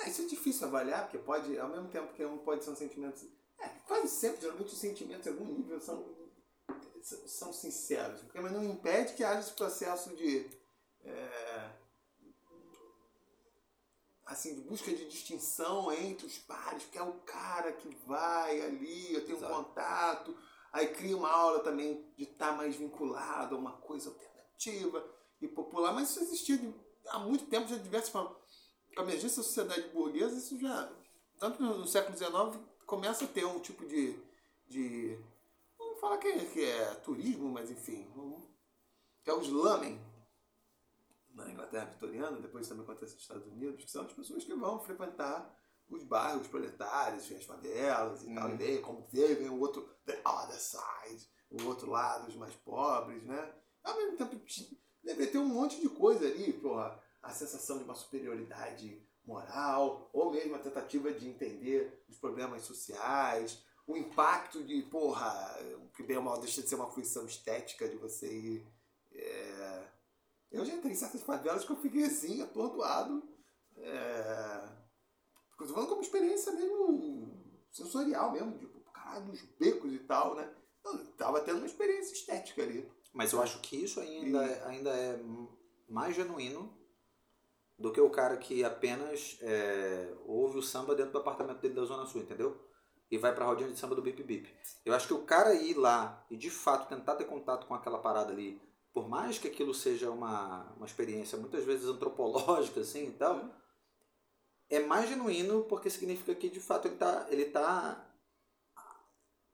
Isso 0.04 0.22
é 0.22 0.24
difícil 0.24 0.66
avaliar, 0.66 1.02
porque 1.04 1.18
pode, 1.18 1.56
ao 1.60 1.68
mesmo 1.68 1.86
tempo 1.90 2.12
que 2.12 2.24
um 2.24 2.38
pode 2.38 2.64
ser 2.64 2.70
um 2.70 2.76
sentimento. 2.76 3.24
É, 3.60 3.68
quase 3.86 4.08
sempre, 4.08 4.40
geralmente 4.40 4.72
os 4.72 4.80
sentimentos, 4.80 5.28
em 5.28 5.30
algum 5.30 5.44
nível, 5.44 5.80
são, 5.80 6.04
são 7.00 7.52
sinceros. 7.52 8.22
Mas 8.34 8.50
não 8.50 8.64
impede 8.64 9.12
que 9.12 9.22
haja 9.22 9.38
esse 9.38 9.52
processo 9.52 10.10
de. 10.16 10.50
É, 11.04 11.70
assim, 14.30 14.54
de 14.54 14.60
busca 14.60 14.92
de 14.92 15.06
distinção 15.06 15.92
entre 15.92 16.24
os 16.24 16.38
pares, 16.38 16.84
que 16.84 16.96
é 16.96 17.02
o 17.02 17.14
cara 17.20 17.72
que 17.72 17.88
vai 18.06 18.60
ali, 18.60 19.12
eu 19.12 19.24
tenho 19.26 19.38
Exato. 19.38 19.52
um 19.52 19.64
contato, 19.64 20.36
aí 20.72 20.86
cria 20.86 21.16
uma 21.16 21.28
aula 21.28 21.58
também 21.60 22.08
de 22.16 22.22
estar 22.22 22.50
tá 22.50 22.56
mais 22.56 22.76
vinculado 22.76 23.56
a 23.56 23.58
uma 23.58 23.72
coisa 23.72 24.08
alternativa 24.08 25.04
e 25.40 25.48
popular, 25.48 25.92
mas 25.92 26.10
isso 26.10 26.20
existia 26.20 26.56
de, 26.56 26.72
há 27.08 27.18
muito 27.18 27.46
tempo, 27.46 27.66
já 27.66 27.76
diversas 27.76 28.10
formas. 28.10 28.36
Com 28.94 29.00
a 29.00 29.04
emergência 29.04 29.38
da 29.38 29.42
sociedade 29.42 29.88
burguesa, 29.88 30.38
isso 30.38 30.58
já, 30.60 30.92
tanto 31.40 31.60
no, 31.60 31.78
no 31.78 31.86
século 31.86 32.16
XIX, 32.16 32.64
começa 32.86 33.24
a 33.24 33.28
ter 33.28 33.44
um 33.44 33.58
tipo 33.58 33.84
de. 33.84 34.16
de 34.68 35.18
vamos 35.76 36.00
falar 36.00 36.18
que 36.18 36.28
é, 36.28 36.44
que 36.44 36.64
é 36.64 36.94
turismo, 36.96 37.48
mas 37.48 37.70
enfim, 37.70 38.06
que 39.24 39.30
é 39.30 39.34
o 39.34 39.40
slamming, 39.40 40.00
na 41.44 41.50
Inglaterra 41.50 41.86
vitoriana, 41.86 42.40
depois 42.40 42.68
também 42.68 42.84
acontece 42.84 43.14
nos 43.14 43.22
Estados 43.22 43.46
Unidos, 43.46 43.84
que 43.84 43.90
são 43.90 44.04
as 44.04 44.12
pessoas 44.12 44.44
que 44.44 44.54
vão 44.54 44.80
frequentar 44.80 45.58
os 45.88 46.04
bairros 46.04 46.46
proletários, 46.46 47.30
as 47.32 47.44
favelas 47.44 48.22
e 48.22 48.28
hum. 48.28 48.34
tal, 48.34 48.48
uhum. 48.48 48.54
e 48.54 48.56
ver 48.56 48.80
como 48.80 49.06
vivem 49.10 49.48
o 49.48 49.58
outro, 49.58 49.88
the 50.06 50.20
other 50.24 50.58
side, 50.58 51.28
o 51.50 51.64
outro 51.66 51.90
lado, 51.90 52.28
os 52.28 52.36
mais 52.36 52.54
pobres, 52.54 53.24
né? 53.24 53.52
Ao 53.82 53.96
mesmo 53.96 54.16
tempo, 54.16 54.40
deve 55.02 55.26
ter 55.26 55.38
um 55.38 55.46
monte 55.46 55.80
de 55.80 55.88
coisa 55.88 56.26
ali, 56.26 56.52
porra, 56.52 57.02
a 57.22 57.30
sensação 57.30 57.78
de 57.78 57.84
uma 57.84 57.94
superioridade 57.94 59.04
moral, 59.24 60.08
ou 60.12 60.30
mesmo 60.30 60.54
a 60.54 60.58
tentativa 60.58 61.12
de 61.12 61.28
entender 61.28 62.04
os 62.08 62.16
problemas 62.18 62.62
sociais, 62.62 63.62
o 63.86 63.96
impacto 63.96 64.62
de, 64.62 64.82
porra, 64.82 65.56
que 65.94 66.02
bem 66.02 66.16
ou 66.16 66.22
mal 66.22 66.38
deixa 66.38 66.62
de 66.62 66.68
ser 66.68 66.76
uma 66.76 66.90
fruição 66.90 67.26
estética 67.26 67.88
de 67.88 67.96
você 67.96 68.32
ir. 68.32 68.66
É, 69.12 69.79
eu 70.50 70.64
já 70.64 70.74
entrei 70.74 70.92
em 70.92 70.96
certas 70.96 71.22
favelas 71.22 71.64
que 71.64 71.70
eu 71.70 71.76
fiquei 71.76 72.04
assim, 72.04 72.42
atordoado. 72.42 73.22
É... 73.76 74.80
Falando 75.56 75.88
como 75.88 76.00
experiência 76.00 76.52
mesmo 76.52 77.38
sensorial 77.70 78.32
mesmo, 78.32 78.58
tipo, 78.58 78.80
caralho, 78.92 79.26
nos 79.26 79.42
becos 79.58 79.92
e 79.92 79.98
tal, 80.00 80.34
né? 80.34 80.52
Eu 80.84 81.06
tava 81.12 81.40
tendo 81.42 81.58
uma 81.58 81.66
experiência 81.66 82.14
estética 82.14 82.62
ali. 82.62 82.90
Mas 83.12 83.32
eu 83.32 83.42
acho 83.42 83.60
que 83.60 83.76
isso 83.76 84.00
ainda, 84.00 84.44
e... 84.46 84.50
É, 84.50 84.64
ainda 84.64 84.90
é 84.90 85.20
mais 85.88 86.14
genuíno 86.14 86.76
do 87.78 87.92
que 87.92 88.00
o 88.00 88.10
cara 88.10 88.36
que 88.36 88.64
apenas 88.64 89.38
é, 89.40 90.14
ouve 90.26 90.58
o 90.58 90.62
samba 90.62 90.94
dentro 90.94 91.12
do 91.12 91.18
apartamento 91.18 91.60
dele 91.60 91.74
da 91.74 91.84
Zona 91.84 92.06
Sul, 92.06 92.22
entendeu? 92.22 92.58
E 93.10 93.18
vai 93.18 93.34
pra 93.34 93.44
rodinha 93.44 93.70
de 93.70 93.78
samba 93.78 93.94
do 93.94 94.02
Bip 94.02 94.22
Bip. 94.22 94.48
Eu 94.84 94.94
acho 94.94 95.06
que 95.06 95.14
o 95.14 95.24
cara 95.24 95.54
ir 95.54 95.74
lá 95.74 96.24
e 96.30 96.36
de 96.36 96.50
fato 96.50 96.88
tentar 96.88 97.16
ter 97.16 97.24
contato 97.24 97.66
com 97.66 97.74
aquela 97.74 97.98
parada 97.98 98.32
ali 98.32 98.60
por 98.92 99.08
mais 99.08 99.38
que 99.38 99.48
aquilo 99.48 99.72
seja 99.72 100.10
uma, 100.10 100.72
uma 100.76 100.86
experiência 100.86 101.38
muitas 101.38 101.64
vezes 101.64 101.86
antropológica 101.86 102.80
assim 102.80 103.08
e 103.08 103.12
tal, 103.12 103.36
uhum. 103.36 103.50
é 104.68 104.80
mais 104.80 105.08
genuíno 105.08 105.64
porque 105.64 105.88
significa 105.88 106.34
que 106.34 106.48
de 106.48 106.60
fato 106.60 106.86
ele 106.86 106.94
está 106.94 107.26
ele 107.30 107.44
tá 107.46 108.06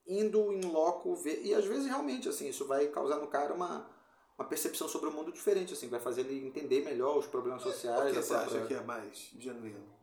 indo 0.07 0.53
em 0.53 0.61
loco 0.62 1.16
ver, 1.16 1.43
e 1.45 1.53
às 1.53 1.64
vezes 1.64 1.87
realmente 1.87 2.28
assim, 2.28 2.49
isso 2.49 2.64
vai 2.66 2.87
causar 2.89 3.18
no 3.18 3.26
cara 3.26 3.53
uma, 3.53 3.91
uma 4.39 4.49
percepção 4.49 4.89
sobre 4.89 5.09
o 5.09 5.12
mundo 5.12 5.32
diferente, 5.32 5.72
assim, 5.72 5.89
vai 5.89 5.99
fazer 5.99 6.20
ele 6.20 6.47
entender 6.47 6.84
melhor 6.84 7.18
os 7.18 7.26
problemas 7.26 7.62
sociais. 7.62 8.12
Por 8.12 8.12
que 8.12 8.22
você 8.22 8.34
própria... 8.34 8.59
acha 8.59 8.66
que 8.68 8.74
é 8.74 8.80
mais 8.82 9.30
genuíno? 9.37 9.95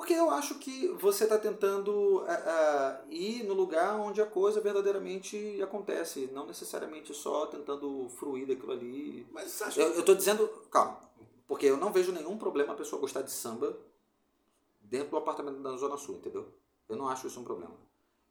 Porque 0.00 0.14
eu 0.14 0.30
acho 0.30 0.54
que 0.54 0.88
você 0.98 1.24
está 1.24 1.36
tentando 1.36 1.90
uh, 1.90 2.22
uh, 2.22 3.12
ir 3.12 3.44
no 3.44 3.52
lugar 3.52 4.00
onde 4.00 4.22
a 4.22 4.24
coisa 4.24 4.58
verdadeiramente 4.58 5.60
acontece, 5.62 6.30
não 6.32 6.46
necessariamente 6.46 7.12
só 7.12 7.44
tentando 7.44 8.08
fruir 8.16 8.46
daquilo 8.46 8.72
ali. 8.72 9.28
Mas 9.30 9.50
você 9.50 9.64
acha 9.64 9.82
eu, 9.82 9.98
estou 9.98 10.14
dizendo, 10.14 10.48
calma, 10.70 10.98
porque 11.46 11.66
eu 11.66 11.76
não 11.76 11.92
vejo 11.92 12.12
nenhum 12.12 12.38
problema 12.38 12.72
a 12.72 12.76
pessoa 12.76 12.98
gostar 12.98 13.20
de 13.20 13.30
samba 13.30 13.76
dentro 14.80 15.10
do 15.10 15.18
apartamento 15.18 15.60
da 15.60 15.76
Zona 15.76 15.98
Sul, 15.98 16.14
entendeu? 16.14 16.48
Eu 16.88 16.96
não 16.96 17.06
acho 17.06 17.26
isso 17.26 17.38
um 17.38 17.44
problema. 17.44 17.76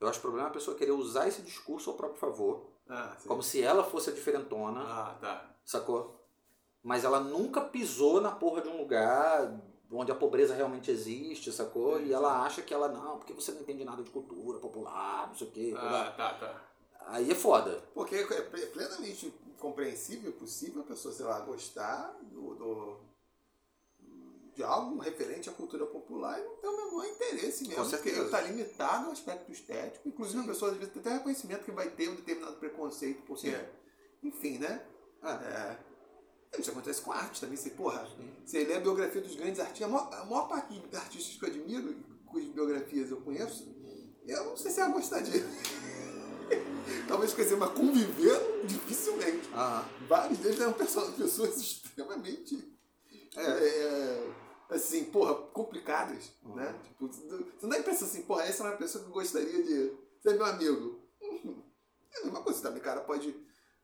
Eu 0.02 0.08
acho 0.08 0.20
problema 0.22 0.48
a 0.48 0.52
pessoa 0.52 0.76
querer 0.76 0.94
usar 0.94 1.28
esse 1.28 1.44
discurso 1.44 1.92
ao 1.92 1.96
próprio 1.96 2.20
favor, 2.20 2.66
ah, 2.90 3.16
como 3.28 3.44
se 3.44 3.62
ela 3.62 3.84
fosse 3.84 4.10
a 4.10 4.14
diferentona, 4.14 4.82
ah, 4.82 5.18
tá. 5.22 5.56
sacou? 5.64 6.20
Mas 6.82 7.04
ela 7.04 7.20
nunca 7.20 7.62
pisou 7.62 8.20
na 8.20 8.32
porra 8.32 8.60
de 8.60 8.70
um 8.70 8.78
lugar 8.78 9.54
onde 9.92 10.12
a 10.12 10.16
pobreza 10.16 10.54
realmente 10.54 10.92
existe, 10.92 11.52
sacou? 11.52 12.00
E 12.02 12.14
ela 12.14 12.44
acha 12.44 12.62
que 12.62 12.74
ela, 12.74 12.88
não, 12.88 13.18
porque 13.18 13.34
você 13.34 13.52
não 13.52 13.62
entende 13.62 13.84
nada 13.84 14.04
de 14.04 14.12
cultura 14.12 14.60
popular, 14.60 15.28
não 15.28 15.36
sei 15.36 15.48
o 15.48 15.52
quê. 15.52 15.74
Ah, 15.76 16.14
tá, 16.16 16.34
tá. 16.36 16.70
Aí 17.08 17.32
é 17.32 17.36
foda. 17.36 17.84
Porque 17.94 18.16
é 18.16 18.66
plenamente 18.68 19.34
compreensível, 19.58 20.32
possível 20.34 20.82
a 20.82 20.86
pessoa, 20.86 21.14
sei 21.14 21.26
lá, 21.26 21.40
gostar 21.40 22.16
do, 22.22 22.56
do, 22.56 23.00
de 24.56 24.64
algo 24.64 25.00
referente 25.00 25.50
à 25.50 25.54
cultura 25.54 25.86
popular 25.86 26.40
e 26.40 26.44
não 26.44 26.56
ter 26.58 26.68
o 26.68 26.78
menor 26.78 27.06
interesse 27.06 27.68
mesmo. 27.68 27.84
Com 27.84 27.90
porque 27.90 28.10
está 28.10 28.42
limitado 28.42 29.08
ao 29.08 29.12
aspecto 29.12 29.52
estético. 29.52 30.08
Inclusive, 30.08 30.40
Sim. 30.40 30.46
a 30.46 30.54
pessoa 30.54 30.72
às 30.72 30.78
vezes 30.78 30.94
tem 30.94 31.02
até 31.02 31.14
reconhecimento 31.14 31.66
que 31.66 31.72
vai 31.72 31.90
ter 31.90 32.10
um 32.10 32.16
determinado 32.16 32.58
preconceito, 32.58 33.24
porque, 33.24 33.52
Sim. 33.52 33.66
enfim, 34.24 34.58
né? 34.60 34.86
Ah. 35.22 35.42
É, 35.44 35.89
isso 36.58 36.72
acontece 36.72 37.02
com 37.02 37.12
arte 37.12 37.42
também. 37.42 37.58
Você, 37.58 37.70
porra, 37.72 38.08
você 38.46 38.64
lê 38.64 38.76
a 38.76 38.80
biografia 38.80 39.22
dos 39.22 39.36
grandes 39.36 39.60
artistas, 39.60 39.88
a 39.88 39.92
maior, 39.92 40.10
a 40.14 40.26
maior 40.26 40.48
parte 40.48 40.80
de 40.80 40.96
artistas 40.96 41.36
que 41.38 41.46
eu 41.46 41.50
admiro, 41.50 41.96
cujas 42.26 42.50
biografias 42.50 43.12
eu 43.12 43.22
conheço, 43.22 43.68
eu 44.26 44.46
não 44.46 44.58
sei 44.58 44.72
se 44.72 44.80
ia 44.80 44.88
gostar 44.88 45.22
de. 45.22 45.32
Talvez 47.08 47.34
conhecer, 47.34 47.56
mas 47.56 47.72
conviver 47.74 48.66
dificilmente. 48.66 49.50
Ah. 49.54 49.88
Vários 50.08 50.40
deles 50.40 50.60
eram 50.60 50.74
pessoas, 50.74 51.16
pessoas 51.16 51.58
extremamente. 51.58 52.68
É, 53.36 53.42
é, 53.42 54.32
assim, 54.70 55.06
porra, 55.06 55.36
complicadas, 55.36 56.32
uhum. 56.44 56.56
né? 56.56 56.80
Tipo, 56.84 57.08
você 57.08 57.28
não 57.62 57.70
dá 57.70 57.76
a 57.76 57.80
impressão 57.80 58.08
assim, 58.08 58.24
porra, 58.24 58.44
essa 58.44 58.64
é 58.64 58.68
uma 58.68 58.78
pessoa 58.78 59.04
que 59.04 59.10
eu 59.10 59.14
gostaria 59.14 59.64
de 59.64 59.94
ser 60.22 60.34
meu 60.34 60.46
amigo. 60.46 61.00
É 62.12 62.22
a 62.22 62.26
mesma 62.26 62.42
coisa 62.42 62.60
também, 62.60 62.82
cara 62.82 63.02
pode 63.02 63.32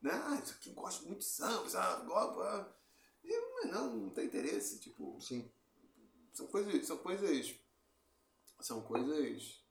né? 0.05 0.11
Ah, 0.13 0.35
isso 0.35 0.53
aqui 0.53 0.69
gosto 0.69 1.05
muito 1.05 1.19
de 1.19 1.25
samba, 1.25 1.67
sabe? 1.67 2.05
Gosto, 2.05 2.71
e, 3.23 3.65
não, 3.67 3.95
não 3.95 4.09
tem 4.11 4.27
interesse, 4.27 4.79
tipo. 4.79 5.19
Sim. 5.19 5.49
São 6.31 6.45
coisas. 6.47 6.85
São 6.85 6.97
coisas. 6.99 7.55
São 8.59 8.81
coisas 8.81 9.63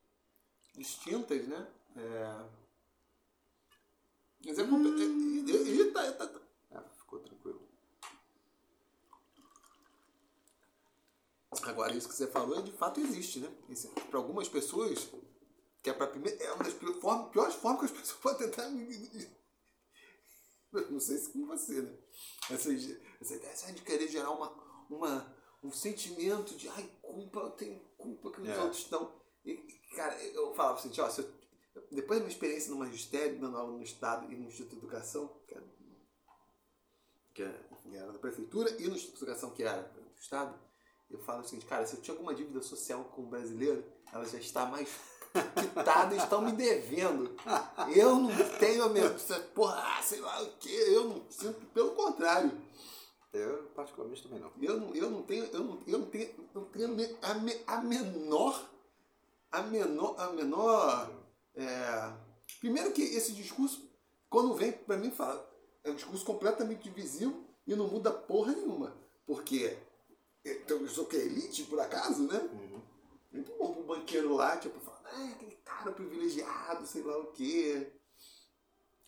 distintas, 0.74 1.46
né? 1.46 1.72
É... 1.96 2.44
Mas 4.44 4.58
é 4.58 4.62
hum. 4.64 4.98
e, 4.98 5.50
e, 5.50 5.80
e, 5.80 5.90
tá, 5.92 6.12
tá, 6.12 6.26
tá. 6.26 6.40
Ah, 6.72 6.82
ficou 6.96 7.20
tranquilo. 7.20 7.62
Agora, 11.62 11.94
isso 11.94 12.08
que 12.08 12.14
você 12.14 12.26
falou 12.26 12.60
de 12.60 12.72
fato 12.72 13.00
existe, 13.00 13.38
né? 13.38 13.50
Para 14.10 14.18
algumas 14.18 14.48
pessoas, 14.48 15.08
que 15.82 15.88
é, 15.88 15.92
pra 15.94 16.08
primeira, 16.08 16.42
é 16.42 16.52
uma 16.52 16.64
das 16.64 16.74
piores 16.74 17.00
formas, 17.00 17.30
piores 17.30 17.54
formas 17.54 17.80
que 17.80 17.86
as 17.86 18.02
pessoas 18.02 18.20
podem 18.20 18.50
tentar 18.50 18.68
não 20.90 21.00
sei 21.00 21.18
se 21.18 21.30
com 21.30 21.46
você, 21.46 21.82
né? 21.82 21.96
Essa, 22.50 22.70
essa 23.20 23.34
ideia 23.34 23.72
de 23.74 23.82
querer 23.82 24.08
gerar 24.08 24.30
uma, 24.30 24.50
uma, 24.90 25.36
um 25.62 25.70
sentimento 25.70 26.56
de 26.56 26.68
ai, 26.68 26.90
culpa, 27.00 27.40
eu 27.40 27.50
tenho 27.50 27.80
culpa 27.96 28.30
que 28.30 28.40
os 28.40 28.48
é. 28.48 28.60
outros 28.60 28.82
estão. 28.82 29.12
E, 29.44 29.56
cara, 29.94 30.20
eu 30.22 30.54
falava 30.54 30.78
assim, 30.78 30.90
ó, 31.00 31.08
eu, 31.08 31.84
depois 31.90 32.18
da 32.18 32.24
minha 32.24 32.34
experiência 32.34 32.70
no 32.70 32.78
magistério, 32.78 33.38
dando 33.38 33.56
aula 33.56 33.76
no 33.76 33.82
Estado 33.82 34.30
e 34.32 34.36
no 34.36 34.48
Instituto 34.48 34.72
de 34.72 34.78
Educação, 34.78 35.28
que 35.46 35.54
era, 35.54 35.64
que 37.34 37.42
era, 37.42 37.68
que 37.82 37.96
era 37.96 38.12
da 38.12 38.18
Prefeitura, 38.18 38.70
e 38.80 38.88
no 38.88 38.94
Instituto 38.94 39.18
de 39.18 39.24
Educação, 39.24 39.50
que 39.50 39.62
era 39.62 39.82
do 39.82 40.20
Estado, 40.20 40.58
eu 41.10 41.18
falo 41.20 41.42
o 41.42 41.44
seguinte, 41.44 41.66
cara, 41.66 41.86
se 41.86 41.96
eu 41.96 42.02
tinha 42.02 42.14
alguma 42.14 42.34
dívida 42.34 42.60
social 42.62 43.04
com 43.04 43.22
o 43.22 43.26
brasileiro, 43.26 43.84
ela 44.12 44.24
já 44.24 44.38
está 44.38 44.66
mais 44.66 44.88
quitadas 45.34 46.22
estão 46.22 46.40
me 46.40 46.52
devendo. 46.52 47.34
Eu 47.94 48.16
não 48.16 48.30
tenho 48.58 48.84
a 48.84 48.88
minha. 48.88 49.10
Porra, 49.54 49.82
ah, 49.82 50.02
sei 50.02 50.20
lá 50.20 50.42
o 50.42 50.52
que, 50.58 50.70
eu 50.70 51.08
não 51.08 51.22
sinto, 51.28 51.60
pelo 51.66 51.90
contrário. 51.92 52.52
Eu, 53.32 53.64
particularmente, 53.74 54.22
também 54.22 54.38
não. 54.38 54.52
Eu 54.60 54.80
não, 54.80 54.94
eu 54.94 55.10
não 55.10 55.22
tenho, 55.22 55.44
eu 55.46 55.60
não, 55.64 55.78
eu 55.86 55.98
não 55.98 56.06
tenho, 56.06 56.30
não 56.54 56.64
tenho 56.66 57.18
a, 57.22 57.34
me, 57.34 57.60
a 57.66 57.78
menor. 57.78 58.70
A 59.50 59.62
menor. 59.62 60.14
A 60.18 60.32
menor. 60.32 61.10
É, 61.56 62.12
primeiro 62.60 62.92
que 62.92 63.02
esse 63.02 63.32
discurso, 63.32 63.88
quando 64.30 64.54
vem 64.54 64.72
para 64.72 64.96
mim, 64.96 65.10
fala, 65.10 65.44
é 65.82 65.90
um 65.90 65.96
discurso 65.96 66.24
completamente 66.24 66.84
divisivo 66.84 67.44
e 67.66 67.74
não 67.74 67.88
muda 67.88 68.12
porra 68.12 68.52
nenhuma. 68.52 68.96
Porque 69.26 69.76
então, 70.44 70.76
eu 70.76 70.88
sou 70.88 71.06
que 71.06 71.16
elite, 71.16 71.64
por 71.64 71.80
acaso, 71.80 72.26
né? 72.26 72.38
Uhum. 72.38 72.82
Muito 73.32 73.52
bom 73.58 73.72
pro 73.72 73.82
banqueiro 73.82 74.34
lá, 74.34 74.56
tipo, 74.58 74.78
ah, 75.14 75.32
aquele 75.32 75.56
cara 75.64 75.92
privilegiado, 75.92 76.86
sei 76.86 77.02
lá 77.02 77.16
o 77.18 77.32
quê. 77.32 77.92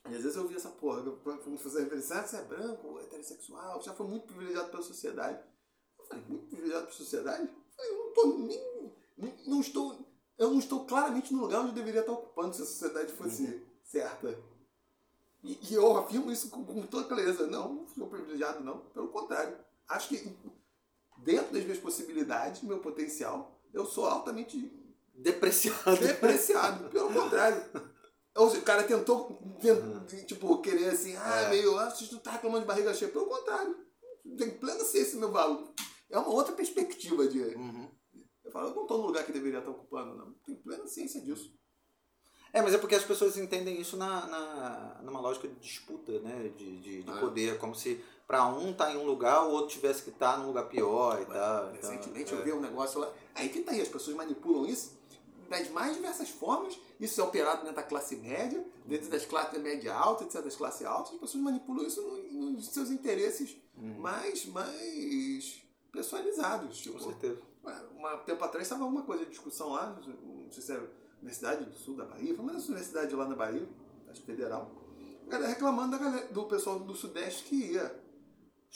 E 0.09 0.15
às 0.15 0.23
vezes 0.23 0.37
eu 0.37 0.43
ouvi 0.43 0.55
essa 0.55 0.71
porra, 0.71 1.03
como 1.03 1.59
fazer 1.59 1.83
referência, 1.83 2.17
ah, 2.17 2.27
você 2.27 2.37
é 2.37 2.43
branco, 2.43 3.01
heterossexual, 3.01 3.83
já 3.83 3.93
foi 3.93 4.07
muito 4.07 4.27
privilegiado 4.27 4.71
pela 4.71 4.83
sociedade. 4.83 5.41
Eu 5.99 6.05
falei, 6.07 6.25
muito 6.29 6.47
privilegiado 6.47 6.87
pela 6.87 6.97
sociedade? 6.97 7.43
Eu 7.43 7.77
falei, 7.77 7.91
eu 7.91 7.99
não 7.99 8.13
tô 8.13 8.39
nem. 8.39 8.97
Não 9.47 9.61
estou 9.61 10.07
eu 10.39 10.51
não 10.51 10.59
estou 10.59 10.85
claramente 10.85 11.33
no 11.33 11.41
lugar 11.41 11.61
onde 11.61 11.71
eu 11.71 11.75
deveria 11.75 12.01
estar 12.01 12.13
ocupando 12.13 12.55
se 12.55 12.63
a 12.63 12.67
sociedade 12.67 13.13
fosse 13.13 13.45
uhum. 13.45 13.61
certa. 13.83 14.39
E, 15.43 15.59
e, 15.71 15.75
eu 15.75 15.97
afirmo 15.97 16.31
isso 16.31 16.51
com, 16.51 16.65
com 16.65 16.83
toda 16.83 17.09
clareza. 17.09 17.47
Não, 17.47 17.75
não 17.75 17.89
sou 17.89 18.07
privilegiado, 18.07 18.63
não. 18.63 18.79
Pelo 18.79 19.09
contrário. 19.09 19.57
Acho 19.89 20.09
que 20.09 20.37
dentro 21.19 21.55
das 21.55 21.63
minhas 21.63 21.79
possibilidades, 21.79 22.63
meu 22.63 22.81
potencial, 22.81 23.59
eu 23.73 23.87
sou 23.87 24.07
altamente 24.07 24.71
depreciado. 25.19 25.97
Depreciado. 25.97 26.89
Pelo 26.91 27.13
contrário. 27.13 27.63
Ou 28.37 28.49
seja, 28.51 28.61
o 28.61 28.65
cara 28.65 28.83
tentou, 28.83 29.41
uhum. 29.41 30.05
tipo, 30.27 30.59
querer 30.61 30.91
assim, 30.91 31.17
ah, 31.17 31.43
é. 31.43 31.51
meio, 31.51 31.77
ah, 31.79 31.91
tu 31.91 32.19
tá 32.19 32.33
reclamando 32.33 32.61
de 32.61 32.67
barriga 32.67 32.93
cheia. 32.93 33.11
Pelo 33.11 33.27
contrário. 33.27 33.75
Tem 34.37 34.51
plena 34.51 34.85
ciência 34.85 35.19
meu 35.19 35.33
valor. 35.33 35.73
É 36.11 36.19
uma 36.19 36.29
outra 36.29 36.53
perspectiva 36.53 37.27
de. 37.27 37.41
Uhum. 37.41 37.91
Eu 38.45 38.51
falo, 38.51 38.69
eu 38.69 38.75
não 38.75 38.83
estou 38.83 38.99
no 38.99 39.07
lugar 39.07 39.25
que 39.25 39.33
deveria 39.33 39.59
estar 39.59 39.71
ocupando, 39.71 40.15
não. 40.15 40.33
Tenho 40.45 40.59
plena 40.59 40.87
ciência 40.87 41.21
disso. 41.21 41.55
É, 42.53 42.63
mas 42.63 42.75
é 42.75 42.79
porque 42.79 42.95
as 42.95 43.05
pessoas 43.05 43.37
entendem 43.37 43.81
isso 43.81 43.97
na, 43.97 44.27
na, 44.27 45.01
numa 45.03 45.21
lógica 45.21 45.49
de 45.49 45.55
disputa, 45.57 46.13
né? 46.21 46.53
De, 46.57 46.81
de, 46.81 47.03
de 47.03 47.11
é. 47.11 47.21
poder, 47.21 47.59
como 47.59 47.75
se 47.75 48.03
para 48.27 48.47
um 48.47 48.73
tá 48.73 48.93
em 48.93 48.97
um 48.97 49.05
lugar, 49.05 49.47
o 49.47 49.51
outro 49.51 49.69
tivesse 49.69 50.03
que 50.03 50.11
estar 50.11 50.33
tá 50.33 50.39
num 50.39 50.49
lugar 50.49 50.69
pior 50.69 51.21
e 51.23 51.27
tal. 51.27 51.75
Então, 51.75 51.91
Recentemente 51.91 52.33
eu 52.33 52.43
vi 52.43 52.53
um 52.53 52.61
negócio 52.61 53.01
lá. 53.01 53.11
Aí 53.35 53.49
que 53.49 53.63
tá 53.63 53.73
aí, 53.73 53.81
as 53.81 53.89
pessoas 53.89 54.17
manipulam 54.17 54.67
isso 54.67 54.96
das 55.49 55.69
mais 55.71 55.97
diversas 55.97 56.29
formas. 56.29 56.79
Isso 56.99 57.21
é 57.21 57.25
operado 57.25 57.63
dentro 57.63 57.77
da 57.77 57.83
classe 57.83 58.17
média, 58.17 58.65
dentro 58.85 59.11
das 59.11 59.25
classes 59.25 59.61
média 59.61 59.95
alta, 59.95 60.25
etc., 60.25 60.43
das 60.43 60.57
classes 60.57 60.87
altas. 60.87 61.15
As 61.15 61.21
pessoas 61.21 61.43
manipulam 61.43 61.87
isso 61.87 62.03
nos 62.33 62.69
seus 62.69 62.91
interesses 62.91 63.57
uhum. 63.77 63.99
mais, 63.99 64.47
mais 64.47 65.63
pessoalizados. 65.93 66.79
Tipo, 66.79 66.99
Com 66.99 67.05
certeza. 67.05 67.41
Um 67.65 68.19
tempo 68.25 68.45
atrás 68.45 68.65
estava 68.65 68.85
uma 68.85 69.03
coisa 69.03 69.25
de 69.25 69.31
discussão 69.31 69.71
lá, 69.71 69.99
não 70.25 70.53
sei 70.53 70.63
se 70.63 70.73
é 70.73 70.81
Universidade 71.21 71.65
do 71.65 71.75
Sul 71.75 71.97
da 71.97 72.05
Bahia, 72.05 72.35
foi 72.35 72.45
uma 72.45 72.53
das 72.53 72.67
universidades 72.67 73.13
lá 73.13 73.27
na 73.27 73.35
Bahia, 73.35 73.67
acho 74.09 74.23
federal. 74.23 74.71
A 75.27 75.31
galera 75.31 75.49
reclamando 75.49 75.93
da 75.93 75.99
galera, 75.99 76.27
do 76.29 76.45
pessoal 76.45 76.79
do 76.79 76.95
Sudeste 76.95 77.45
que 77.45 77.73
ia 77.73 78.06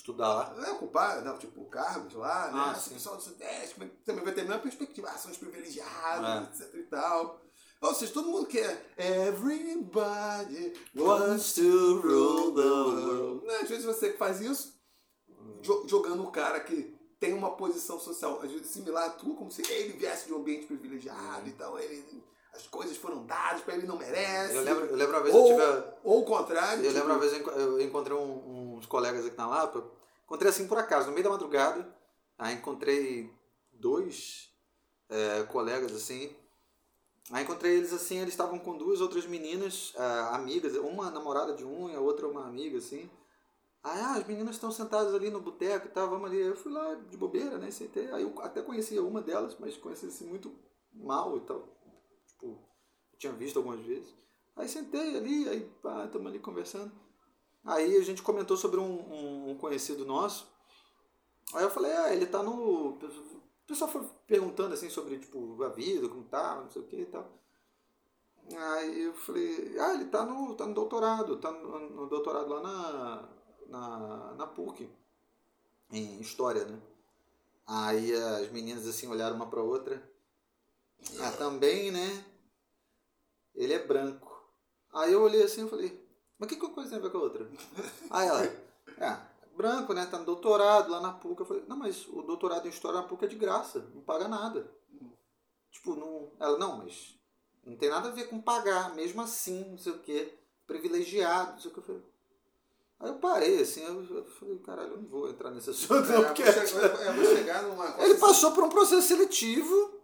estudar 0.01 0.35
lá. 0.35 0.55
É, 0.67 0.71
ocupar, 0.73 1.23
não, 1.23 1.39
tipo, 1.39 1.65
cargos 1.67 2.15
lá, 2.15 2.51
né? 2.51 2.75
Ah, 2.75 2.79
o 2.79 2.91
pessoal 2.91 3.17
do 3.17 3.23
Sudeste 3.23 3.75
também 4.05 4.25
vai 4.25 4.35
ter 4.35 4.43
a 4.43 4.45
mesma 4.45 4.59
perspectiva, 4.59 5.09
ah, 5.09 5.19
são 5.19 5.31
os 5.31 5.39
privilegiados, 5.39 6.61
é. 6.61 6.65
etc 6.65 6.75
e 6.75 6.83
tal. 6.85 7.41
Ou 7.83 7.95
seja, 7.95 8.13
todo 8.13 8.29
mundo 8.29 8.47
quer. 8.47 8.93
Everybody 8.99 10.75
wants 10.95 11.55
to 11.55 12.01
rule 12.01 12.53
the 12.53 12.61
world. 12.61 13.47
Né? 13.47 13.57
Às 13.63 13.69
vezes 13.69 13.85
você 13.85 14.13
faz 14.13 14.41
isso 14.41 14.79
jogando 15.87 16.23
o 16.23 16.31
cara 16.31 16.61
que 16.61 16.95
tem 17.19 17.33
uma 17.33 17.57
posição 17.57 17.99
social 17.99 18.41
similar 18.65 19.07
à 19.07 19.11
tua, 19.11 19.35
como 19.35 19.51
se 19.51 19.63
ele 19.71 19.93
viesse 19.95 20.27
de 20.27 20.35
um 20.35 20.39
ambiente 20.39 20.67
privilegiado 20.67 21.49
e 21.49 21.53
tal. 21.53 21.79
Ele, 21.79 22.23
as 22.53 22.67
coisas 22.67 22.97
foram 22.99 23.25
dadas 23.25 23.63
para 23.63 23.75
ele 23.75 23.87
não 23.87 23.97
merece. 23.97 24.55
Eu 24.55 24.63
lembro, 24.63 24.85
eu 24.85 24.97
lembro 24.97 25.17
uma 25.17 25.23
vez 25.23 25.35
ou, 25.35 25.51
eu 25.51 25.57
tive. 25.57 25.93
Ou 26.05 26.21
o 26.21 26.25
contrário. 26.25 26.85
Eu 26.85 26.93
tipo, 26.93 26.95
lembro 26.95 27.13
uma 27.13 27.19
vez 27.19 27.33
eu 27.33 27.81
encontrei 27.81 28.17
um, 28.17 28.60
uns 28.81 28.87
colegas 28.87 29.25
aqui 29.25 29.37
na 29.37 29.47
Lapa. 29.47 29.85
Encontrei 30.25 30.51
assim 30.51 30.67
por 30.67 30.79
acaso, 30.79 31.07
no 31.07 31.13
meio 31.13 31.25
da 31.25 31.31
madrugada. 31.31 31.87
Aí 32.39 32.55
encontrei 32.55 33.33
dois 33.73 34.51
é, 35.09 35.43
colegas 35.45 35.93
assim. 35.95 36.35
Aí 37.31 37.45
encontrei 37.45 37.77
eles 37.77 37.93
assim, 37.93 38.19
eles 38.19 38.33
estavam 38.33 38.59
com 38.59 38.77
duas 38.77 39.01
outras 39.01 39.27
meninas, 39.27 39.93
é, 39.97 40.35
amigas, 40.35 40.75
uma 40.77 41.11
namorada 41.11 41.55
de 41.55 41.65
um 41.65 41.89
e 41.91 41.95
a 41.95 42.01
outra 42.01 42.27
uma 42.27 42.47
amiga 42.47 42.79
assim. 42.79 43.09
Aí, 43.83 43.99
ah, 43.99 44.15
as 44.17 44.27
meninas 44.27 44.57
estão 44.57 44.71
sentadas 44.71 45.15
ali 45.15 45.31
no 45.31 45.41
boteco 45.41 45.87
e 45.87 45.91
tal, 45.91 46.11
vamos 46.11 46.29
ali. 46.29 46.39
Eu 46.39 46.57
fui 46.57 46.71
lá 46.71 46.95
de 46.95 47.17
bobeira, 47.17 47.57
né? 47.57 47.71
Sentei. 47.71 48.11
Aí 48.13 48.23
eu 48.23 48.35
até 48.43 48.61
conhecia 48.61 49.03
uma 49.03 49.23
delas, 49.23 49.57
mas 49.59 49.77
conhecia 49.77 50.09
assim, 50.09 50.27
muito 50.27 50.55
mal 50.93 51.37
e 51.39 51.41
tal. 51.41 51.67
Tipo, 52.27 52.59
tinha 53.17 53.33
visto 53.33 53.59
algumas 53.59 53.81
vezes. 53.81 54.15
Aí 54.55 54.69
sentei 54.69 55.17
ali, 55.17 55.49
aí 55.49 55.61
pá, 55.83 56.05
estamos 56.05 56.27
ali 56.27 56.39
conversando. 56.39 56.93
Aí 57.65 57.97
a 57.97 58.03
gente 58.03 58.23
comentou 58.23 58.57
sobre 58.57 58.81
um, 58.81 59.51
um, 59.51 59.57
conhecido 59.57 60.05
nosso. 60.05 60.49
Aí 61.55 61.63
eu 61.63 61.71
falei, 61.71 61.93
ah, 61.93 62.15
ele 62.15 62.27
tá 62.27 62.43
no. 62.43 62.91
O 62.95 62.99
pessoal 63.67 63.91
foi 63.91 64.03
perguntando 64.27 64.75
assim 64.75 64.89
sobre 64.89 65.19
tipo, 65.19 65.63
a 65.63 65.69
vida, 65.69 66.09
como 66.09 66.25
tá, 66.25 66.61
não 66.61 66.71
sei 66.71 66.83
o 66.83 66.87
que 66.87 66.97
e 66.97 67.07
tal. 67.07 67.29
Aí 68.57 69.03
eu 69.03 69.15
falei, 69.15 69.79
ah, 69.79 69.95
ele 69.95 70.07
tá 70.07 70.25
no, 70.25 70.55
tá 70.55 70.67
no 70.67 70.75
doutorado, 70.75 71.37
tá 71.37 71.53
no, 71.53 71.91
no 71.91 72.07
doutorado 72.09 72.49
lá 72.49 72.61
na, 72.63 73.29
na, 73.69 74.35
na 74.35 74.47
PUC, 74.47 74.91
em 75.93 76.21
História, 76.21 76.65
né? 76.65 76.81
Aí 77.67 78.13
as 78.13 78.51
meninas 78.51 78.87
assim 78.89 79.07
olharam 79.07 79.37
uma 79.37 79.47
para 79.47 79.63
outra. 79.63 80.03
Ah, 81.21 81.31
também, 81.33 81.93
né? 81.93 82.25
Ele 83.55 83.73
é 83.73 83.79
branco. 83.79 84.45
Aí 84.93 85.13
eu 85.13 85.23
olhei 85.23 85.43
assim 85.43 85.67
e 85.67 85.71
falei, 85.71 86.10
mas 86.41 86.49
que 86.49 86.57
coisa 86.57 86.89
tem 86.89 86.99
a 86.99 87.03
ver 87.03 87.11
com 87.11 87.19
a 87.19 87.21
outra? 87.21 87.47
Aí 88.09 88.27
ela, 88.27 88.45
é, 88.45 89.19
branco, 89.55 89.93
né? 89.93 90.07
Tá 90.07 90.19
no 90.19 90.25
doutorado 90.25 90.91
lá 90.91 91.01
na 91.01 91.13
PUC. 91.13 91.41
Eu 91.41 91.47
falei, 91.47 91.65
não, 91.69 91.77
mas 91.77 92.09
o 92.09 92.23
doutorado 92.23 92.67
em 92.67 92.71
História 92.71 92.99
na 92.99 93.07
PUC 93.07 93.27
é 93.27 93.29
de 93.29 93.37
graça, 93.37 93.87
não 93.95 94.01
paga 94.01 94.27
nada. 94.27 94.73
Tipo, 95.71 95.95
não. 95.95 96.33
Ela, 96.41 96.59
não, 96.59 96.79
mas 96.79 97.15
não 97.65 97.77
tem 97.77 97.91
nada 97.91 98.09
a 98.09 98.13
ver 98.13 98.29
com 98.29 98.41
pagar, 98.41 98.95
mesmo 98.95 99.21
assim, 99.21 99.71
não 99.71 99.79
sei 99.79 99.93
o 99.93 99.99
quê. 99.99 100.39
Privilegiado, 100.67 101.53
não 101.53 101.59
sei 101.61 101.71
o 101.71 101.75
que. 101.75 101.81
Eu 101.81 101.85
falei, 101.85 102.03
Aí 103.01 103.09
eu 103.09 103.15
parei, 103.15 103.63
assim, 103.63 103.83
eu, 103.83 104.25
falei, 104.25 104.59
caralho, 104.59 104.93
eu 104.93 104.97
não 104.99 105.09
vou 105.09 105.31
entrar 105.31 105.51
nesse 105.51 105.71
assunto. 105.71 106.11
É, 106.11 106.23
porque... 106.23 106.43
vou 106.43 107.37
chegar 107.37 107.63
numa 107.63 107.97
Ele 108.03 108.17
passou 108.17 108.53
por 108.53 108.65
um 108.65 108.69
processo 108.69 109.09
seletivo, 109.09 110.01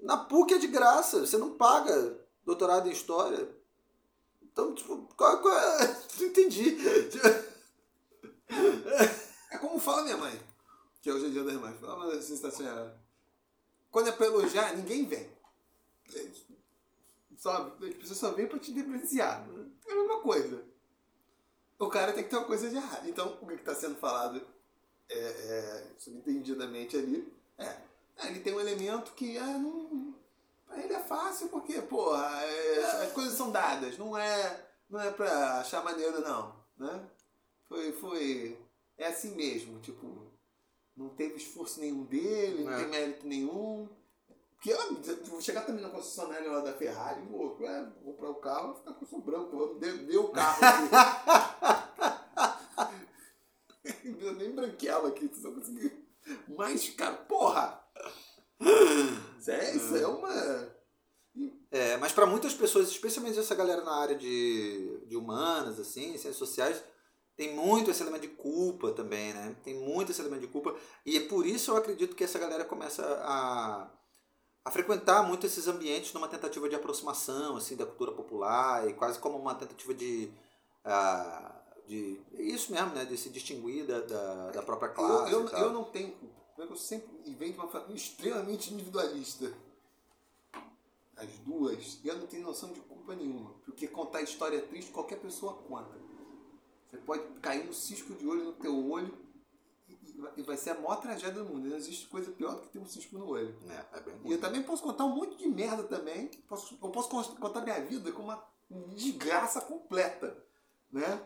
na 0.00 0.16
PUC 0.16 0.54
é 0.54 0.58
de 0.58 0.66
graça, 0.66 1.20
você 1.20 1.38
não 1.38 1.50
paga 1.50 2.18
doutorado 2.44 2.88
em 2.88 2.92
História. 2.92 3.48
Então, 4.52 4.74
tipo, 4.74 4.96
qual, 5.16 5.40
qual 5.40 5.58
é? 5.58 5.86
Não 6.18 6.26
entendi. 6.26 6.76
É 9.50 9.58
como 9.58 9.78
fala 9.78 10.02
minha 10.02 10.16
mãe, 10.16 10.40
que 11.02 11.10
hoje 11.10 11.26
é 11.26 11.30
dia 11.30 11.44
das 11.44 11.54
mães. 11.54 11.78
Fala 11.80 12.14
assim, 12.14 12.34
está. 12.34 12.96
Quando 13.90 14.08
é 14.08 14.12
pra 14.12 14.26
elogiar, 14.26 14.76
ninguém 14.76 15.06
vem. 15.06 15.30
Só, 17.36 17.76
as 17.82 17.94
pessoas 17.94 18.18
só 18.18 18.32
vêm 18.32 18.46
pra 18.46 18.58
te 18.58 18.72
depreciar. 18.72 19.46
É 19.86 19.92
a 19.92 19.94
mesma 19.94 20.20
coisa 20.20 20.70
o 21.80 21.88
cara 21.88 22.12
tem 22.12 22.22
que 22.22 22.30
ter 22.30 22.36
uma 22.36 22.44
coisa 22.44 22.68
de 22.68 22.76
errado. 22.76 23.08
Então, 23.08 23.38
o 23.40 23.46
que 23.46 23.54
está 23.54 23.74
sendo 23.74 23.96
falado 23.96 24.40
é, 25.08 25.18
é, 25.18 25.86
subentendidamente 25.98 26.96
ali 26.96 27.32
é, 27.58 27.64
é, 28.18 28.28
ele 28.28 28.40
tem 28.40 28.54
um 28.54 28.60
elemento 28.60 29.12
que 29.12 29.36
é, 29.36 29.40
não, 29.40 30.09
pra 30.70 30.82
ele 30.82 30.94
é 30.94 31.00
fácil 31.00 31.48
porque, 31.48 31.82
porra, 31.82 32.24
é, 32.44 33.04
as 33.04 33.12
coisas 33.12 33.34
são 33.34 33.50
dadas, 33.50 33.98
não 33.98 34.16
é, 34.16 34.66
não 34.88 35.00
é 35.00 35.10
pra 35.10 35.60
achar 35.60 35.84
maneiro 35.84 36.20
não, 36.20 36.54
né? 36.78 37.10
Foi, 37.68 37.92
foi, 37.92 38.58
é 38.96 39.08
assim 39.08 39.34
mesmo, 39.34 39.80
tipo, 39.80 40.32
não 40.96 41.08
teve 41.10 41.36
esforço 41.36 41.80
nenhum 41.80 42.04
dele, 42.04 42.64
não, 42.64 42.70
não 42.70 42.78
tem 42.78 42.86
é. 42.86 42.88
mérito 42.88 43.26
nenhum. 43.26 43.88
Porque 44.56 44.74
vou 45.30 45.40
chegar 45.40 45.64
também 45.64 45.82
na 45.82 45.88
concessionária 45.88 46.50
lá 46.50 46.60
da 46.60 46.74
Ferrari, 46.74 47.22
vou, 47.22 47.56
é, 47.62 47.82
vou 48.02 48.12
comprar 48.12 48.30
o 48.30 48.34
carro, 48.36 48.66
vou 48.68 48.76
ficar 48.76 48.92
com 48.92 49.04
o 49.04 49.08
som 49.08 49.20
branco, 49.20 49.74
deu, 49.80 49.98
deu 50.06 50.24
o 50.24 50.32
carro 50.32 50.58
aqui. 50.62 50.90
eu 54.20 54.34
nem 54.34 54.54
branquela 54.54 55.08
aqui, 55.08 55.30
só 55.34 55.50
consegui. 55.50 56.06
Mas, 56.46 56.90
cara, 56.90 57.16
porra! 57.16 57.82
É, 59.48 59.74
isso 59.74 59.96
é 59.96 60.06
uma. 60.06 60.68
É, 61.72 61.96
mas 61.96 62.12
para 62.12 62.26
muitas 62.26 62.54
pessoas, 62.54 62.88
especialmente 62.88 63.38
essa 63.38 63.54
galera 63.54 63.82
na 63.82 63.94
área 63.96 64.14
de, 64.14 65.00
de 65.06 65.16
humanas, 65.16 65.80
assim, 65.80 66.10
ciências 66.10 66.36
sociais, 66.36 66.84
tem 67.36 67.54
muito 67.54 67.90
esse 67.90 68.02
elemento 68.02 68.22
de 68.22 68.28
culpa 68.28 68.92
também, 68.92 69.32
né? 69.32 69.56
Tem 69.64 69.74
muito 69.74 70.12
esse 70.12 70.20
elemento 70.20 70.42
de 70.42 70.48
culpa. 70.48 70.76
E 71.06 71.16
é 71.16 71.20
por 71.20 71.46
isso 71.46 71.70
eu 71.70 71.76
acredito 71.78 72.14
que 72.14 72.22
essa 72.22 72.38
galera 72.38 72.64
começa 72.64 73.02
a 73.24 73.90
a 74.64 74.70
frequentar 74.70 75.22
muito 75.22 75.46
esses 75.46 75.66
ambientes 75.66 76.12
numa 76.12 76.28
tentativa 76.28 76.68
de 76.68 76.74
aproximação 76.74 77.56
assim 77.56 77.76
da 77.76 77.86
cultura 77.86 78.12
popular 78.12 78.88
e 78.88 78.92
quase 78.92 79.18
como 79.18 79.38
uma 79.38 79.54
tentativa 79.54 79.94
de 79.94 80.30
uh, 80.84 81.52
de 81.86 82.20
isso 82.34 82.70
mesmo 82.70 82.94
né 82.94 83.04
de 83.04 83.16
se 83.16 83.30
distinguir 83.30 83.86
da, 83.86 84.00
da, 84.00 84.50
da 84.50 84.62
própria 84.62 84.90
classe 84.90 85.32
eu, 85.32 85.48
eu, 85.48 85.58
eu 85.58 85.72
não 85.72 85.84
tenho 85.84 86.14
eu 86.68 86.76
sempre 86.76 87.08
venho 87.34 87.52
de 87.52 87.58
uma 87.58 87.68
família 87.68 87.96
extremamente 87.96 88.72
individualista 88.72 89.52
as 91.16 91.28
duas 91.40 92.00
e 92.02 92.08
eu 92.08 92.18
não 92.18 92.26
tenho 92.26 92.42
noção 92.42 92.72
de 92.72 92.80
culpa 92.80 93.14
nenhuma 93.14 93.50
porque 93.64 93.86
contar 93.86 94.22
história 94.22 94.60
triste 94.62 94.90
qualquer 94.90 95.20
pessoa 95.20 95.54
conta 95.54 95.98
você 96.90 96.96
pode 96.98 97.22
cair 97.40 97.68
um 97.68 97.72
cisco 97.72 98.14
de 98.14 98.26
olho 98.26 98.44
no 98.44 98.52
teu 98.54 98.90
olho 98.90 99.16
e 100.36 100.42
vai 100.42 100.56
ser 100.56 100.70
a 100.70 100.74
maior 100.74 100.96
tragédia 100.96 101.42
do 101.42 101.44
mundo. 101.44 101.68
Não 101.68 101.76
existe 101.76 102.06
coisa 102.06 102.30
pior 102.30 102.54
do 102.54 102.62
que 102.62 102.68
ter 102.68 102.78
um 102.78 102.86
cisco 102.86 103.16
no 103.16 103.28
olho. 103.28 103.54
É, 103.68 103.98
é 103.98 104.00
bem 104.00 104.20
e 104.24 104.32
eu 104.32 104.40
também 104.40 104.62
posso 104.62 104.82
contar 104.82 105.04
um 105.04 105.14
monte 105.14 105.36
de 105.36 105.48
merda 105.48 105.84
também. 105.84 106.28
Posso, 106.48 106.76
eu 106.82 106.90
posso 106.90 107.08
contar 107.36 107.60
minha 107.62 107.80
vida 107.80 108.12
com 108.12 108.22
uma 108.22 108.44
desgraça 108.94 109.60
completa. 109.60 110.36
Né? 110.92 111.22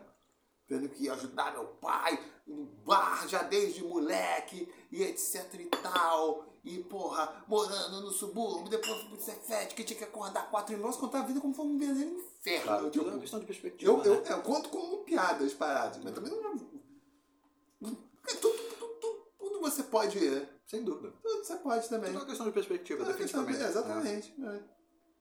Tendo 0.67 0.89
que 0.89 1.07
ajudar 1.09 1.51
meu 1.53 1.65
pai 1.81 2.19
no 2.47 2.65
bar 2.85 3.27
já 3.27 3.43
desde 3.43 3.83
moleque. 3.83 4.67
E, 4.91 5.03
etc 5.03 5.53
e 5.59 5.65
tal. 5.65 6.45
E, 6.63 6.79
porra, 6.83 7.43
morando 7.47 8.01
no 8.01 8.09
subúrbio, 8.11 8.69
depois 8.69 8.99
fui 9.01 9.09
pro 9.09 9.21
Cefete, 9.21 9.75
que 9.75 9.83
tinha 9.83 9.97
que 9.99 10.03
acordar 10.03 10.49
quatro 10.49 10.73
irmãos, 10.73 10.97
contar 10.97 11.19
a 11.19 11.25
vida 11.25 11.39
como 11.39 11.53
foi 11.53 11.65
um 11.65 11.77
verdadeiro 11.77 12.09
inferno. 12.17 12.63
Claro, 12.65 12.85
Eu, 12.87 12.91
tudo 12.91 13.01
é 13.01 13.03
tipo, 13.03 13.09
uma 13.15 13.21
questão 13.21 13.39
de 13.39 13.45
perspectiva. 13.45 13.91
eu, 13.91 14.03
eu, 14.03 14.21
né? 14.21 14.31
eu 14.31 14.41
conto 14.41 14.69
como 14.69 14.97
piadas 15.03 15.53
paradas, 15.53 16.03
mas 16.03 16.13
também 16.15 16.31
não. 16.31 16.55
é 16.55 18.33
Tudo, 18.41 18.57
tudo, 18.79 19.25
tudo, 19.39 19.59
você 19.61 19.83
pode. 19.83 20.19
Sem 20.65 20.83
dúvida. 20.83 21.13
Tudo 21.21 21.43
você 21.43 21.55
pode 21.57 21.87
também. 21.87 22.07
Tudo 22.11 22.17
é 22.17 22.21
uma 22.21 22.25
questão 22.25 22.45
de 22.47 22.51
perspectiva, 22.51 23.03
É, 23.03 23.05
definitivamente. 23.07 23.61
é, 23.61 23.67
Exatamente. 23.67 24.35
é. 24.43 24.63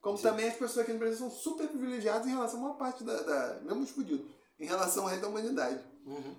Como 0.00 0.16
Sim. 0.16 0.22
também 0.22 0.48
as 0.48 0.54
pessoas 0.56 0.78
aqui 0.78 0.92
no 0.94 0.98
Brasil 0.98 1.18
são 1.18 1.30
super 1.30 1.68
privilegiadas 1.68 2.26
em 2.26 2.30
relação 2.30 2.60
a 2.60 2.68
uma 2.68 2.74
parte 2.76 3.04
da. 3.04 3.20
da 3.22 3.60
mesmo 3.60 3.82
os 3.82 3.90
fudidos, 3.90 4.26
em 4.58 4.66
relação 4.66 5.04
ao 5.04 5.08
resto 5.08 5.22
da 5.22 5.28
humanidade. 5.28 5.84
Uhum. 6.06 6.36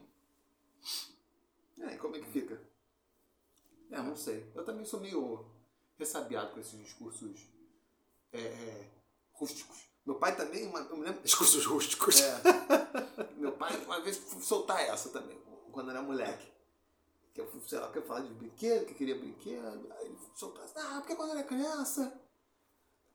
Aí, 1.83 1.97
como 1.97 2.15
é 2.15 2.19
que 2.19 2.29
fica? 2.31 2.59
É, 3.91 4.01
não 4.01 4.15
sei. 4.15 4.51
Eu 4.55 4.63
também 4.63 4.85
sou 4.85 4.99
meio 4.99 5.45
ressabiado 5.97 6.53
com 6.53 6.59
esses 6.59 6.79
discursos 6.79 7.47
é, 8.31 8.39
é, 8.39 8.91
rústicos. 9.33 9.85
Meu 10.05 10.15
pai 10.15 10.35
também, 10.35 10.67
uma, 10.67 10.79
eu 10.79 10.97
me 10.97 11.03
lembro. 11.03 11.21
Discursos 11.23 11.65
rústicos. 11.65 12.21
É, 12.21 12.41
meu 13.37 13.51
pai, 13.53 13.75
uma 13.85 14.01
vez, 14.01 14.17
fui 14.17 14.41
soltar 14.41 14.81
essa 14.81 15.09
também, 15.09 15.39
quando 15.71 15.91
era 15.91 16.01
moleque. 16.01 16.53
Que 17.33 17.41
eu, 17.41 17.47
fui, 17.47 17.61
sei 17.67 17.79
lá, 17.79 17.91
que 17.91 17.97
eu 17.97 18.03
falar 18.03 18.21
de 18.21 18.33
brinquedo, 18.33 18.85
que 18.85 18.91
eu 18.91 18.97
queria 18.97 19.17
brinquedo. 19.17 19.91
Aí 19.97 20.05
ele 20.05 20.17
soltou 20.35 20.63
assim, 20.63 20.73
ah, 20.77 20.99
porque 20.99 21.15
quando 21.15 21.31
eu 21.31 21.37
era 21.37 21.47
criança, 21.47 22.13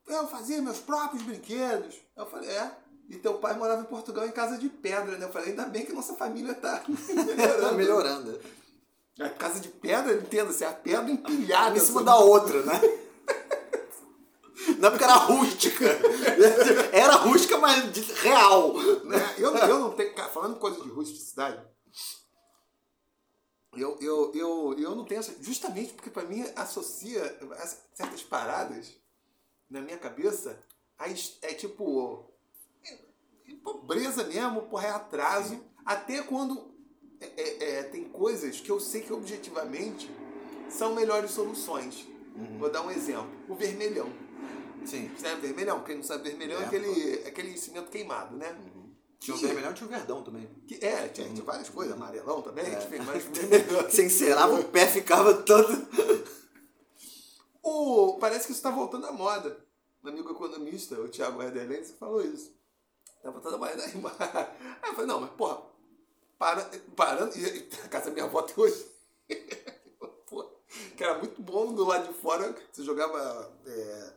eu 0.07 0.29
fazia 0.29 0.61
meus 0.61 0.79
próprios 0.79 1.23
brinquedos. 1.23 2.01
Eu 2.17 2.27
falei, 2.27 2.51
é. 2.51 2.80
E 3.11 3.17
teu 3.17 3.35
pai 3.39 3.55
morava 3.59 3.83
em 3.83 3.87
Portugal 3.87 4.25
em 4.27 4.31
casa 4.31 4.57
de 4.57 4.69
pedra, 4.69 5.19
né? 5.19 5.27
Eu 5.27 5.33
falei, 5.33 5.51
ainda 5.51 5.65
bem 5.67 5.85
que 5.85 5.93
nossa 5.93 6.15
família 6.15 6.55
tá 6.55 6.79
Tá 6.87 6.93
melhorando. 7.13 7.77
melhorando. 7.77 8.41
A 9.19 9.29
casa 9.29 9.59
de 9.61 9.69
pedra, 9.69 10.15
entenda-se, 10.15 10.65
a 10.65 10.73
pedra 10.73 11.11
empilhada. 11.11 11.77
Em 11.77 11.81
cima 11.81 12.01
assim. 12.01 12.07
da 12.07 12.17
outra, 12.17 12.63
né? 12.63 12.81
Não 14.79 14.89
é 14.89 14.91
porque 14.91 15.05
era 15.05 15.15
rústica. 15.15 15.85
Era 16.93 17.15
rústica, 17.17 17.59
mas 17.59 17.93
de- 17.93 18.01
real. 18.13 18.75
né? 19.05 19.35
Eu, 19.39 19.55
eu 19.57 19.79
não 19.81 19.91
tenho. 19.93 20.15
Cara, 20.15 20.29
falando 20.31 20.59
coisa 20.59 20.81
de 20.83 20.89
rusticidade, 20.89 21.61
eu, 23.77 23.97
eu, 24.01 24.33
eu, 24.35 24.77
eu 24.79 24.95
não 24.97 25.05
tenho 25.05 25.19
essa. 25.21 25.35
Justamente 25.41 25.93
porque 25.95 26.11
pra 26.11 26.25
mim 26.25 26.45
associa 26.57 27.23
as- 27.59 27.79
certas 27.95 28.23
paradas 28.23 28.93
na 29.69 29.81
minha 29.81 29.99
cabeça 29.99 30.59
a, 30.99 31.07
é 31.09 31.55
tipo. 31.55 32.30
Pobreza 33.63 34.25
mesmo, 34.25 34.63
porra, 34.63 34.87
é 34.89 34.91
atraso. 34.91 35.61
Até 35.85 36.23
quando 36.23 36.71
é, 37.21 37.27
é, 37.37 37.71
é, 37.79 37.83
tem 37.85 38.05
coisas 38.05 38.61
que 38.61 38.71
eu 38.71 38.81
sei 38.81 39.03
que 39.03 39.13
objetivamente 39.13 40.11
são 40.69 40.95
melhores 40.95 41.31
soluções. 41.33 42.07
Vou 42.59 42.71
dar 42.71 42.83
um 42.83 42.91
exemplo. 42.91 43.29
O 43.49 43.55
vermelhão. 43.55 44.11
Sim. 44.87 45.11
Sabe 45.19 45.41
vermelhão? 45.41 45.83
Quem 45.85 45.97
não 45.97 46.03
sabe 46.03 46.31
vermelhão 46.31 46.59
é, 46.61 46.63
É, 46.63 46.67
aquele, 46.67 47.15
aquele 47.27 47.59
cimento 47.59 47.91
queimado, 47.91 48.37
né? 48.37 48.57
Tinha 49.19 49.37
o 49.37 49.41
vermelhão 49.41 49.73
e 49.73 49.75
tinha 49.75 49.87
o 49.87 49.91
verdão 49.91 50.23
também. 50.23 50.49
Que, 50.67 50.83
é, 50.83 51.09
tinha, 51.09 51.29
tinha 51.29 51.45
várias 51.45 51.69
coisas, 51.69 51.95
amarelão 51.95 52.41
também, 52.41 52.65
É. 52.65 52.79
enfim, 52.79 53.05
mas 53.05 53.25
vermelhão. 53.25 53.83
Você 53.83 54.07
encerava 54.07 54.59
o 54.59 54.65
pé, 54.65 54.87
ficava 54.87 55.35
todo. 55.35 55.87
O, 57.63 58.17
parece 58.19 58.47
que 58.47 58.53
isso 58.53 58.61
está 58.61 58.71
voltando 58.71 59.07
à 59.07 59.13
moda. 59.13 59.63
Um 60.03 60.09
amigo 60.09 60.31
economista, 60.31 60.99
o 60.99 61.09
Thiago 61.09 61.43
Herderlense, 61.43 61.93
falou 61.93 62.23
isso. 62.23 62.51
Tá 63.23 63.31
voltando 63.31 63.55
à 63.57 63.59
moda. 63.59 63.85
Aí 63.85 64.91
eu 64.91 64.95
falei, 64.95 65.07
não, 65.07 65.21
mas 65.21 65.31
porra, 65.31 65.63
para, 66.39 66.65
parando, 66.97 67.37
e 67.39 67.69
a 67.85 67.89
casa 67.89 68.07
da 68.07 68.13
minha 68.13 68.25
avó 68.25 68.39
até 68.41 68.55
hoje. 68.59 68.87
Pô, 70.27 70.45
que 70.97 71.03
era 71.05 71.19
muito 71.19 71.41
bom 71.43 71.73
do 71.75 71.85
lado 71.85 72.09
de 72.09 72.15
fora, 72.21 72.55
você 72.73 72.83
jogava 72.83 73.53
é, 73.67 74.13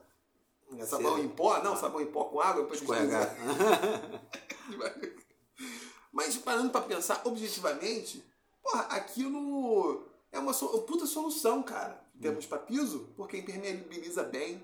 sabão 0.86 1.18
em 1.20 1.28
pó, 1.28 1.62
não, 1.62 1.76
sabão 1.76 2.00
em 2.02 2.06
pó 2.12 2.26
com 2.26 2.40
água, 2.40 2.62
depois 2.64 2.80
Escorregar. 2.82 3.36
Mas 6.12 6.38
parando 6.38 6.70
pra 6.70 6.82
pensar 6.82 7.22
objetivamente, 7.26 8.24
porra, 8.62 8.82
aquilo 8.84 10.08
é 10.32 10.40
uma 10.40 10.54
so- 10.54 10.82
puta 10.84 11.06
solução, 11.06 11.64
cara. 11.64 12.02
Temos 12.22 12.46
pra 12.46 12.60
piso, 12.60 13.10
porque 13.18 13.38
impermeabiliza 13.38 14.24
bem, 14.24 14.64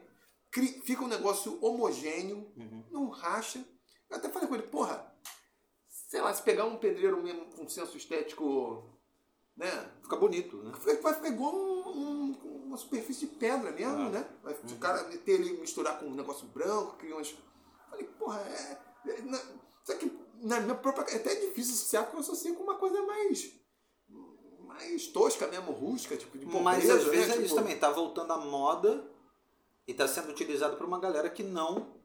fica 0.84 1.04
um 1.04 1.08
negócio 1.08 1.58
homogêneo, 1.64 2.50
não 2.92 3.10
racha. 3.10 3.66
Eu 4.10 4.18
até 4.18 4.30
falei 4.30 4.48
com 4.48 4.56
ele, 4.56 4.64
porra, 4.68 5.14
sei 5.88 6.22
lá, 6.22 6.34
se 6.34 6.42
pegar 6.42 6.66
um 6.66 6.78
pedreiro 6.78 7.22
mesmo 7.22 7.46
com 7.56 7.68
senso 7.70 7.96
estético, 7.98 8.84
né? 9.56 9.70
Fica 10.02 10.16
bonito, 10.16 10.58
né? 10.58 10.72
Vai 11.02 11.14
ficar 11.14 11.28
igual 11.30 11.54
um- 11.56 11.90
um- 11.90 12.64
uma 12.68 12.78
superfície 12.78 13.28
de 13.28 13.36
pedra 13.36 13.72
mesmo, 13.72 14.02
Ah. 14.08 14.10
né? 14.10 14.30
Vai, 14.44 14.56
Se 14.56 14.74
o 14.74 14.78
cara 14.78 15.04
meter 15.08 15.40
ele 15.40 15.60
misturar 15.60 16.00
com 16.00 16.06
um 16.08 16.16
negócio 16.16 16.48
branco, 16.48 16.98
criar 16.98 17.16
umas. 17.16 17.36
Falei, 17.90 18.06
porra, 18.06 18.40
é. 18.42 18.80
é 19.12 19.22
na, 19.22 19.40
só 19.84 19.94
que 19.96 20.12
na 20.42 20.60
minha 20.60 20.76
própria. 20.76 21.04
É 21.12 21.18
até 21.18 21.36
difícil 21.36 21.74
associar 21.74 22.04
porque 22.04 22.18
eu 22.18 22.22
associo 22.22 22.56
com 22.56 22.64
uma 22.64 22.76
coisa 22.78 23.02
mais. 23.04 23.52
mais 24.66 25.08
tosca 25.08 25.48
mesmo, 25.48 25.72
rústica, 25.72 26.16
tipo 26.16 26.38
de 26.38 26.46
Mas 26.46 26.84
pobreza, 26.84 26.94
às 26.96 27.04
vezes 27.06 27.28
né? 27.28 27.36
isso 27.38 27.44
Tipo, 27.46 27.56
também. 27.56 27.78
Tá 27.78 27.90
voltando 27.92 28.32
à 28.32 28.38
moda 28.38 29.04
e 29.88 29.94
tá 29.94 30.08
sendo 30.08 30.30
utilizado 30.30 30.78
por 30.78 30.86
uma 30.86 31.00
galera 31.00 31.30
que 31.30 31.44
não 31.44 31.99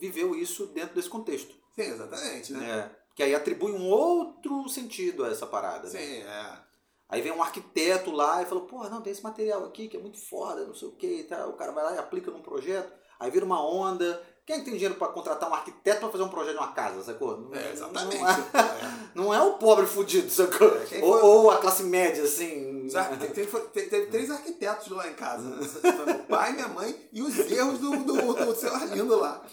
viveu 0.00 0.34
isso 0.34 0.66
dentro 0.66 0.94
desse 0.94 1.08
contexto. 1.08 1.54
Sim, 1.74 1.82
exatamente, 1.82 2.52
né? 2.52 2.70
É. 2.92 2.96
Que 3.14 3.22
aí 3.22 3.34
atribui 3.34 3.72
um 3.72 3.88
outro 3.88 4.68
sentido 4.68 5.24
a 5.24 5.28
essa 5.30 5.46
parada. 5.46 5.88
Sim, 5.88 5.98
né? 5.98 6.18
é. 6.62 6.66
Aí 7.08 7.22
vem 7.22 7.32
um 7.32 7.42
arquiteto 7.42 8.10
lá 8.10 8.42
e 8.42 8.46
fala, 8.46 8.62
porra, 8.62 8.90
não, 8.90 9.00
tem 9.00 9.12
esse 9.12 9.22
material 9.22 9.64
aqui 9.64 9.86
que 9.88 9.96
é 9.96 10.00
muito 10.00 10.18
foda, 10.18 10.66
não 10.66 10.74
sei 10.74 10.88
o 10.88 10.92
que 10.92 11.06
e 11.20 11.24
tal. 11.24 11.50
O 11.50 11.52
cara 11.54 11.70
vai 11.72 11.84
lá 11.84 11.94
e 11.94 11.98
aplica 11.98 12.30
num 12.32 12.42
projeto, 12.42 12.92
aí 13.20 13.30
vira 13.30 13.44
uma 13.44 13.64
onda. 13.64 14.20
Quem 14.44 14.56
é 14.56 14.60
tem 14.60 14.74
dinheiro 14.74 14.94
pra 14.94 15.08
contratar 15.08 15.50
um 15.50 15.54
arquiteto 15.54 16.00
pra 16.00 16.08
fazer 16.08 16.22
um 16.24 16.28
projeto 16.28 16.54
de 16.56 16.58
uma 16.62 16.72
casa, 16.72 17.02
sacou? 17.02 17.36
Não- 17.36 17.54
É, 17.54 17.72
exatamente. 17.72 18.16
Não 18.20 18.28
é, 18.28 19.10
não 19.14 19.34
é 19.34 19.42
o 19.42 19.54
pobre 19.54 19.86
fudido, 19.86 20.30
sacou? 20.30 20.68
É, 20.92 21.02
ou, 21.02 21.24
ou 21.24 21.50
a 21.50 21.58
classe 21.58 21.82
média, 21.84 22.22
assim. 22.24 22.88
Teve, 23.28 23.46
teve- 23.70 23.86
teve 23.88 24.06
três 24.06 24.30
arquitetos 24.30 24.88
lá 24.88 25.08
em 25.08 25.14
casa. 25.14 25.50
Foi 25.80 26.06
Meu 26.06 26.18
pai, 26.24 26.52
minha 26.52 26.68
mãe 26.68 27.08
e 27.12 27.22
os 27.22 27.36
erros 27.50 27.78
do, 27.80 27.90
do, 28.04 28.32
do 28.34 28.54
seu 28.54 28.72
Arlindo 28.74 29.16
lá. 29.18 29.44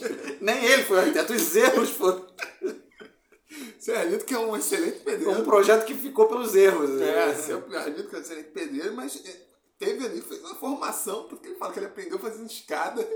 Nem 0.40 0.64
ele 0.64 0.84
foi 0.84 0.98
arquiteto, 0.98 1.32
os 1.32 1.56
erros 1.56 1.90
foram. 1.90 2.26
Seu 3.78 3.96
Arlindo 3.96 4.24
que 4.24 4.34
é 4.34 4.38
um 4.38 4.56
excelente 4.56 5.00
pedreiro. 5.00 5.40
um 5.40 5.44
projeto 5.44 5.84
que 5.84 5.94
ficou 5.94 6.26
pelos 6.28 6.54
erros. 6.54 7.00
É, 7.00 7.26
né? 7.26 7.34
sempre 7.34 7.76
acredito 7.76 8.08
que 8.08 8.14
é 8.14 8.18
um 8.18 8.22
excelente 8.22 8.50
pedreiro, 8.50 8.94
mas 8.94 9.22
é, 9.24 9.36
teve 9.78 10.06
ali, 10.06 10.20
fez 10.20 10.40
uma 10.40 10.54
formação, 10.54 11.24
porque 11.24 11.48
ele 11.48 11.56
fala 11.56 11.72
que 11.72 11.78
ele 11.78 11.86
aprendeu 11.86 12.18
fazendo 12.18 12.46
escada 12.50 13.06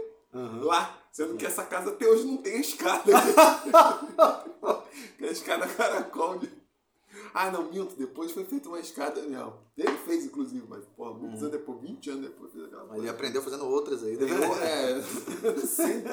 lá, 0.62 0.99
sendo 1.12 1.37
que 1.37 1.47
essa 1.47 1.64
casa 1.64 1.91
até 1.91 2.07
hoje 2.07 2.24
não 2.24 2.39
tem 2.39 2.61
escada. 2.61 3.12
tem 5.18 5.28
a 5.28 5.32
escada 5.32 5.66
caracol. 5.66 6.39
de- 6.39 6.63
Ah, 7.37 7.51
não, 7.51 7.64
minto, 7.68 7.97
depois 7.97 8.30
foi 8.30 8.45
feita 8.45 8.68
uma 8.68 8.78
escada 8.78 9.20
mesmo. 9.22 9.55
Ele 9.76 9.97
fez, 9.99 10.24
inclusive, 10.24 10.64
mas, 10.68 10.85
pô, 10.97 11.12
muitos 11.14 11.41
anos 11.41 11.51
depois, 11.51 11.80
20 11.80 12.11
anos 12.11 12.22
depois, 12.22 12.53
fez 12.53 12.64
aquela 12.64 12.82
Ele 12.85 12.91
coisa. 12.93 13.11
aprendeu 13.11 13.43
fazendo 13.43 13.66
outras 13.66 14.05
aí. 14.05 14.16
né? 14.16 14.26
Eu, 14.30 14.55
é, 14.62 15.03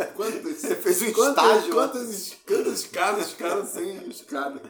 quantas. 0.18 0.58
Você 0.58 0.76
fez 0.78 1.02
um 1.04 1.14
quantas, 1.14 1.46
estágio. 1.46 1.74
Quantas, 1.76 2.34
quantas 2.48 2.84
casas 2.88 3.32
ficaram 3.34 3.64
sem 3.68 4.10
escada? 4.10 4.62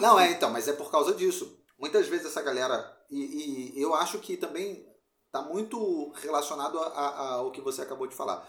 Não, 0.00 0.18
é, 0.18 0.30
então, 0.32 0.50
mas 0.50 0.68
é 0.68 0.72
por 0.72 0.90
causa 0.90 1.14
disso. 1.14 1.58
Muitas 1.78 2.06
vezes 2.06 2.26
essa 2.26 2.42
galera. 2.42 2.90
E, 3.10 3.72
e 3.78 3.82
eu 3.82 3.94
acho 3.94 4.18
que 4.18 4.36
também 4.36 4.86
está 5.26 5.42
muito 5.42 6.10
relacionado 6.16 6.78
a- 6.78 6.86
a- 6.88 7.32
ao 7.36 7.50
que 7.50 7.60
você 7.60 7.82
acabou 7.82 8.06
de 8.06 8.14
falar. 8.14 8.46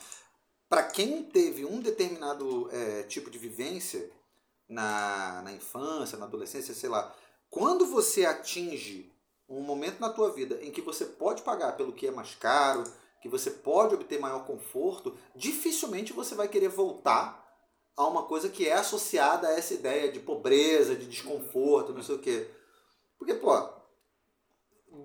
Para 0.69 0.83
quem 0.83 1.23
teve 1.23 1.65
um 1.65 1.79
determinado 1.79 2.69
é, 2.71 3.03
tipo 3.03 3.29
de 3.29 3.37
vivência 3.37 4.09
na, 4.67 5.41
na 5.43 5.51
infância, 5.51 6.17
na 6.17 6.25
adolescência, 6.25 6.73
sei 6.73 6.89
lá, 6.89 7.13
quando 7.49 7.85
você 7.85 8.25
atinge 8.25 9.11
um 9.47 9.61
momento 9.61 9.99
na 9.99 10.09
tua 10.09 10.31
vida 10.31 10.59
em 10.63 10.71
que 10.71 10.81
você 10.81 11.05
pode 11.05 11.43
pagar 11.43 11.77
pelo 11.77 11.93
que 11.93 12.07
é 12.07 12.11
mais 12.11 12.33
caro, 12.35 12.83
que 13.21 13.29
você 13.29 13.49
pode 13.49 13.95
obter 13.95 14.19
maior 14.19 14.45
conforto, 14.45 15.17
dificilmente 15.35 16.13
você 16.13 16.35
vai 16.35 16.47
querer 16.47 16.69
voltar 16.69 17.43
a 17.95 18.05
uma 18.07 18.23
coisa 18.23 18.49
que 18.49 18.67
é 18.67 18.73
associada 18.73 19.47
a 19.47 19.53
essa 19.53 19.73
ideia 19.73 20.11
de 20.11 20.19
pobreza, 20.19 20.95
de 20.95 21.05
desconforto, 21.05 21.93
não 21.93 22.03
sei 22.03 22.15
o 22.15 22.19
quê. 22.19 22.49
Porque, 23.17 23.33
pô, 23.33 23.51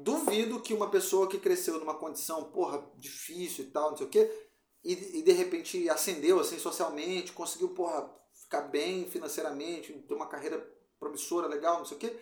duvido 0.02 0.60
que 0.60 0.74
uma 0.74 0.90
pessoa 0.90 1.28
que 1.28 1.38
cresceu 1.38 1.78
numa 1.78 1.94
condição, 1.94 2.44
porra, 2.44 2.84
difícil 2.96 3.64
e 3.64 3.68
tal, 3.68 3.90
não 3.90 3.96
sei 3.96 4.06
o 4.06 4.10
quê, 4.10 4.48
e, 4.82 5.18
e 5.18 5.22
de 5.22 5.32
repente 5.32 5.88
ascendeu 5.88 6.40
assim 6.40 6.58
socialmente, 6.58 7.32
conseguiu, 7.32 7.68
porra, 7.70 8.10
ficar 8.50 8.62
bem 8.62 9.06
financeiramente, 9.06 9.92
ter 9.92 10.14
uma 10.14 10.26
carreira 10.26 10.68
promissora, 10.98 11.46
legal, 11.46 11.78
não 11.78 11.84
sei 11.84 11.96
o 11.96 12.00
quê, 12.00 12.16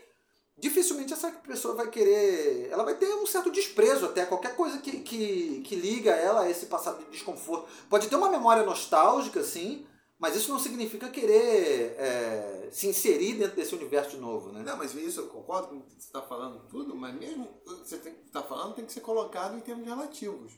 dificilmente 0.58 1.14
essa 1.14 1.30
pessoa 1.30 1.74
vai 1.74 1.88
querer. 1.88 2.68
Ela 2.70 2.84
vai 2.84 2.94
ter 2.96 3.06
um 3.14 3.26
certo 3.26 3.50
desprezo 3.50 4.04
até 4.04 4.26
qualquer 4.26 4.54
coisa 4.54 4.78
que, 4.78 5.00
que, 5.00 5.62
que 5.62 5.74
liga 5.74 6.10
ela 6.10 6.42
a 6.42 6.50
esse 6.50 6.66
passado 6.66 7.02
de 7.02 7.10
desconforto. 7.10 7.66
Pode 7.88 8.08
ter 8.08 8.16
uma 8.16 8.28
memória 8.28 8.62
nostálgica, 8.62 9.42
sim, 9.42 9.86
Mas 10.18 10.36
isso 10.36 10.52
não 10.52 10.58
significa 10.58 11.08
querer 11.08 11.94
é, 11.96 12.68
se 12.72 12.88
inserir 12.88 13.34
dentro 13.34 13.56
desse 13.56 13.74
universo 13.74 14.10
de 14.10 14.18
novo, 14.18 14.52
né? 14.52 14.62
Não, 14.62 14.76
mas 14.76 14.94
isso 14.94 15.20
eu 15.20 15.28
concordo 15.28 15.68
com 15.68 15.76
o 15.76 15.80
que 15.82 15.92
você 15.92 16.08
está 16.08 16.20
falando 16.20 16.60
tudo, 16.68 16.94
mas 16.94 17.14
mesmo 17.14 17.44
o 17.64 17.76
que 17.76 17.88
você 17.88 17.96
está 18.26 18.42
falando 18.42 18.74
tem 18.74 18.84
que 18.84 18.92
ser 18.92 19.00
colocado 19.00 19.56
em 19.56 19.60
termos 19.60 19.86
relativos. 19.86 20.52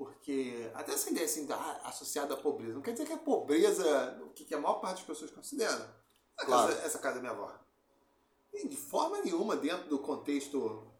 Porque 0.00 0.70
até 0.72 0.94
essa 0.94 1.10
ideia 1.10 1.26
assim, 1.26 1.44
da, 1.44 1.56
associada 1.84 2.32
à 2.32 2.36
pobreza, 2.38 2.72
não 2.72 2.80
quer 2.80 2.92
dizer 2.92 3.04
que 3.04 3.12
a 3.12 3.18
pobreza, 3.18 4.18
o 4.24 4.30
que 4.30 4.54
a 4.54 4.58
maior 4.58 4.76
parte 4.76 4.96
das 4.96 5.06
pessoas 5.06 5.30
consideram. 5.30 5.86
Claro. 6.38 6.68
Casa, 6.68 6.86
essa 6.86 6.98
casa 6.98 7.16
da 7.16 7.20
minha 7.20 7.32
avó. 7.32 7.52
E 8.50 8.66
de 8.66 8.78
forma 8.78 9.20
nenhuma, 9.20 9.56
dentro 9.56 9.90
do 9.90 9.98
contexto 9.98 10.90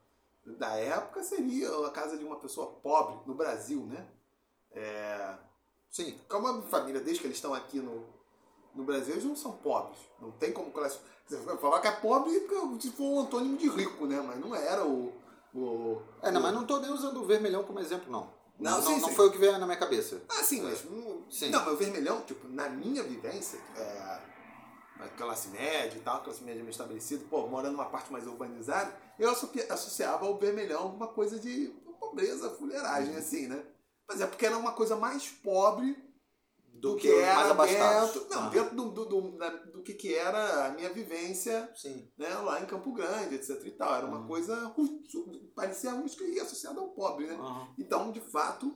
da 0.44 0.76
época, 0.76 1.22
seria 1.22 1.70
a 1.86 1.90
casa 1.90 2.18
de 2.18 2.24
uma 2.26 2.36
pessoa 2.36 2.72
pobre 2.82 3.18
no 3.26 3.32
Brasil, 3.32 3.86
né? 3.86 4.06
É, 4.70 5.34
sim, 5.90 6.20
como 6.28 6.48
a 6.48 6.62
família, 6.64 7.00
desde 7.00 7.22
que 7.22 7.26
eles 7.26 7.38
estão 7.38 7.54
aqui 7.54 7.80
no, 7.80 8.04
no 8.74 8.84
Brasil, 8.84 9.14
eles 9.14 9.24
não 9.24 9.34
são 9.34 9.52
pobres. 9.52 9.98
Não 10.20 10.30
tem 10.32 10.52
como 10.52 10.70
classificar. 10.72 11.10
Você 11.24 11.38
falar 11.56 11.80
que 11.80 11.88
é 11.88 11.92
pobre 11.92 12.32
se 12.78 12.90
for 12.90 13.04
um 13.04 13.20
antônimo 13.20 13.56
de 13.56 13.66
rico, 13.66 14.04
né? 14.04 14.20
Mas 14.20 14.38
não 14.38 14.54
era 14.54 14.84
o. 14.84 15.10
o 15.54 16.02
é, 16.20 16.30
não, 16.30 16.40
o... 16.40 16.42
mas 16.42 16.52
não 16.52 16.62
estou 16.62 16.80
nem 16.82 16.90
usando 16.90 17.22
o 17.22 17.24
vermelhão 17.24 17.64
como 17.64 17.80
exemplo, 17.80 18.12
não. 18.12 18.38
Não, 18.60 18.72
não, 18.72 18.82
sim, 18.82 19.00
não, 19.00 19.08
sim. 19.08 19.14
foi 19.14 19.28
o 19.28 19.32
que 19.32 19.38
veio 19.38 19.58
na 19.58 19.64
minha 19.64 19.78
cabeça. 19.78 20.22
Ah, 20.28 20.44
sim, 20.44 20.62
mas. 20.62 20.84
Sim. 21.30 21.50
Não, 21.50 21.64
mas 21.64 21.74
o 21.74 21.76
vermelhão, 21.76 22.20
tipo, 22.22 22.46
na 22.48 22.68
minha 22.68 23.02
vivência, 23.02 23.58
é, 23.74 24.20
classe 25.16 25.48
média 25.48 25.96
e 25.96 26.00
tal, 26.00 26.22
classe 26.22 26.42
média 26.44 26.60
bem 26.60 26.70
estabelecida, 26.70 27.24
pô, 27.30 27.46
morando 27.46 27.72
numa 27.72 27.86
parte 27.86 28.12
mais 28.12 28.26
urbanizada, 28.26 28.94
eu 29.18 29.30
associava 29.30 30.26
o 30.26 30.36
vermelhão 30.36 30.88
uma 30.88 31.08
coisa 31.08 31.38
de 31.38 31.72
pobreza, 31.98 32.50
fuleiragem, 32.50 33.12
uhum. 33.12 33.18
assim, 33.18 33.46
né? 33.46 33.62
Mas 34.08 34.20
é 34.20 34.26
porque 34.26 34.44
era 34.46 34.58
uma 34.58 34.72
coisa 34.72 34.96
mais 34.96 35.28
pobre 35.28 35.96
do, 36.80 36.92
do 36.92 36.96
que, 36.96 37.08
que 37.08 37.14
era 37.14 37.54
mais 37.54 37.70
dentro, 37.70 38.26
não, 38.30 38.42
ah. 38.42 38.48
dentro 38.48 38.74
do, 38.74 38.90
do, 38.90 39.04
do, 39.04 39.20
do, 39.72 39.82
que, 39.82 39.92
que 39.94 40.14
era 40.14 40.66
a 40.66 40.70
minha 40.70 40.90
vivência 40.90 41.70
Sim. 41.76 42.10
Né, 42.16 42.28
lá 42.28 42.60
em 42.60 42.66
Campo 42.66 42.92
Grande, 42.92 43.34
etc 43.34 43.62
e 43.64 43.70
tal. 43.72 43.94
Era 43.94 44.06
uma 44.06 44.20
uhum. 44.20 44.26
coisa, 44.26 44.74
parecia 45.54 45.92
música 45.92 46.24
associada 46.42 46.80
ao 46.80 46.88
pobre, 46.88 47.26
né? 47.26 47.34
Uhum. 47.34 47.66
Então, 47.78 48.10
de 48.10 48.20
fato, 48.20 48.74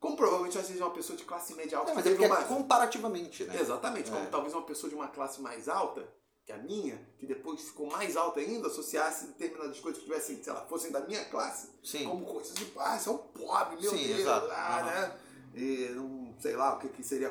como 0.00 0.16
provavelmente 0.16 0.56
vai 0.56 0.64
seja 0.64 0.84
uma 0.84 0.92
pessoa 0.92 1.16
de 1.16 1.24
classe 1.24 1.54
média 1.54 1.78
alta. 1.78 1.90
É, 1.90 1.94
mas 1.94 2.06
é 2.06 2.10
uma... 2.10 2.40
é 2.40 2.44
comparativamente, 2.44 3.44
né? 3.44 3.60
Exatamente. 3.60 4.10
Como 4.10 4.24
é. 4.24 4.26
talvez 4.26 4.54
uma 4.54 4.64
pessoa 4.64 4.88
de 4.88 4.96
uma 4.96 5.08
classe 5.08 5.40
mais 5.42 5.68
alta, 5.68 6.08
que 6.46 6.52
a 6.52 6.58
minha, 6.58 6.98
que 7.18 7.26
depois 7.26 7.60
ficou 7.60 7.86
mais 7.90 8.16
alta 8.16 8.40
ainda, 8.40 8.68
associasse 8.68 9.28
determinadas 9.28 9.80
coisas 9.80 10.00
que 10.00 10.06
tivessem, 10.06 10.42
sei 10.42 10.52
lá, 10.52 10.62
fossem 10.66 10.90
da 10.90 11.00
minha 11.00 11.24
classe, 11.26 11.70
Sim. 11.82 12.04
como 12.04 12.24
coisas 12.24 12.54
de, 12.54 12.70
ah, 12.78 12.98
você 12.98 13.08
é 13.08 13.12
um 13.12 13.18
pobre, 13.18 13.80
meu 13.80 13.90
Sim, 13.90 14.06
Deus, 14.08 14.20
exato. 14.20 14.48
Ah, 14.50 14.78
uhum. 14.78 14.84
né? 14.86 15.20
E 15.54 15.88
não 15.94 16.23
sei 16.38 16.56
lá 16.56 16.74
o 16.74 16.78
que, 16.78 16.88
que 16.88 17.02
seria. 17.02 17.28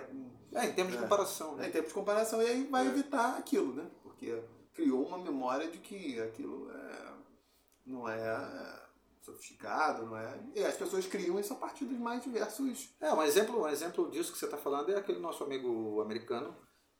É, 0.54 0.66
em 0.66 0.74
termos 0.74 0.93
é, 0.93 0.97
de 0.97 1.04
comparação. 1.04 1.56
Né? 1.56 1.66
É, 1.66 1.70
em 1.70 1.72
termos 1.72 1.89
de 1.89 1.93
comparação, 1.93 2.41
e 2.41 2.47
aí 2.47 2.64
vai 2.66 2.86
é. 2.86 2.89
evitar 2.89 3.38
aquilo, 3.38 3.74
né? 3.74 3.89
Porque 4.01 4.41
criou 4.74 5.06
uma 5.06 5.18
memória 5.18 5.70
de 5.70 5.78
que 5.78 6.20
aquilo 6.22 6.70
é, 6.72 7.14
não 7.86 8.08
é 8.08 8.84
sofisticado, 9.22 10.06
não 10.06 10.18
é? 10.18 10.39
E 10.54 10.64
as 10.64 10.76
pessoas 10.76 11.08
criam 11.08 11.39
isso 11.39 11.54
a 11.54 11.56
partir 11.56 11.86
dos 11.86 11.97
mais 11.97 12.22
diversos. 12.24 12.89
É, 12.99 13.12
um 13.14 13.24
exemplo, 13.24 13.62
um 13.62 13.68
exemplo 13.68 14.12
disso 14.12 14.32
que 14.32 14.38
você 14.38 14.45
está 14.45 14.58
falando 14.58 14.91
é 14.91 14.97
aquele 14.97 15.20
nosso 15.20 15.43
amigo 15.43 16.01
americano 16.01 16.56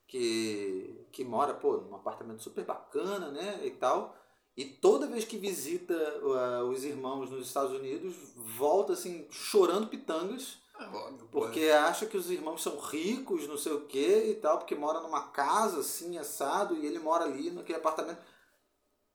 que, 0.06 1.06
que 1.12 1.24
mora, 1.24 1.54
pô, 1.54 1.78
num 1.78 1.94
apartamento 1.94 2.42
super 2.42 2.64
bacana, 2.64 3.30
né, 3.30 3.60
e 3.64 3.70
tal. 3.70 4.16
E 4.56 4.64
toda 4.64 5.06
vez 5.06 5.24
que 5.24 5.36
visita 5.36 5.94
uh, 5.94 6.64
os 6.68 6.84
irmãos 6.84 7.30
nos 7.30 7.46
Estados 7.46 7.72
Unidos, 7.72 8.14
volta 8.36 8.92
assim, 8.92 9.26
chorando 9.30 9.88
pitangas. 9.88 10.58
É 10.78 10.86
óbvio, 10.86 11.28
porque 11.30 11.66
acha 11.66 12.04
que 12.04 12.16
os 12.16 12.30
irmãos 12.30 12.62
são 12.62 12.76
ricos, 12.78 13.46
não 13.46 13.56
sei 13.56 13.72
o 13.72 13.86
que 13.86 14.30
e 14.30 14.34
tal, 14.34 14.58
porque 14.58 14.74
mora 14.74 15.00
numa 15.00 15.28
casa 15.28 15.80
assim, 15.80 16.18
assado, 16.18 16.76
e 16.76 16.84
ele 16.84 16.98
mora 16.98 17.24
ali 17.24 17.50
naquele 17.50 17.78
apartamento. 17.78 18.20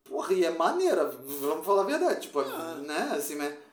Porra, 0.06 0.34
e 0.34 0.46
é 0.46 0.50
maneira, 0.50 1.06
vamos 1.06 1.66
falar 1.66 1.82
a 1.82 1.86
verdade, 1.86 2.22
tipo, 2.22 2.40
ah. 2.40 2.76
né, 2.76 3.12
assim, 3.16 3.36
mas... 3.36 3.70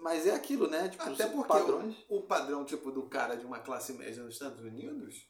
Mas 0.00 0.26
é 0.28 0.34
aquilo, 0.34 0.68
né? 0.68 0.88
Tipo, 0.88 1.02
Até 1.02 1.26
porque 1.26 1.48
padrões... 1.48 1.96
o, 2.08 2.18
o, 2.18 2.22
padrão, 2.22 2.64
tipo, 2.64 2.92
do 2.92 3.08
cara 3.08 3.36
de 3.36 3.44
uma 3.44 3.58
classe 3.58 3.92
média 3.94 4.22
nos 4.22 4.34
Estados 4.34 4.60
Unidos, 4.60 5.28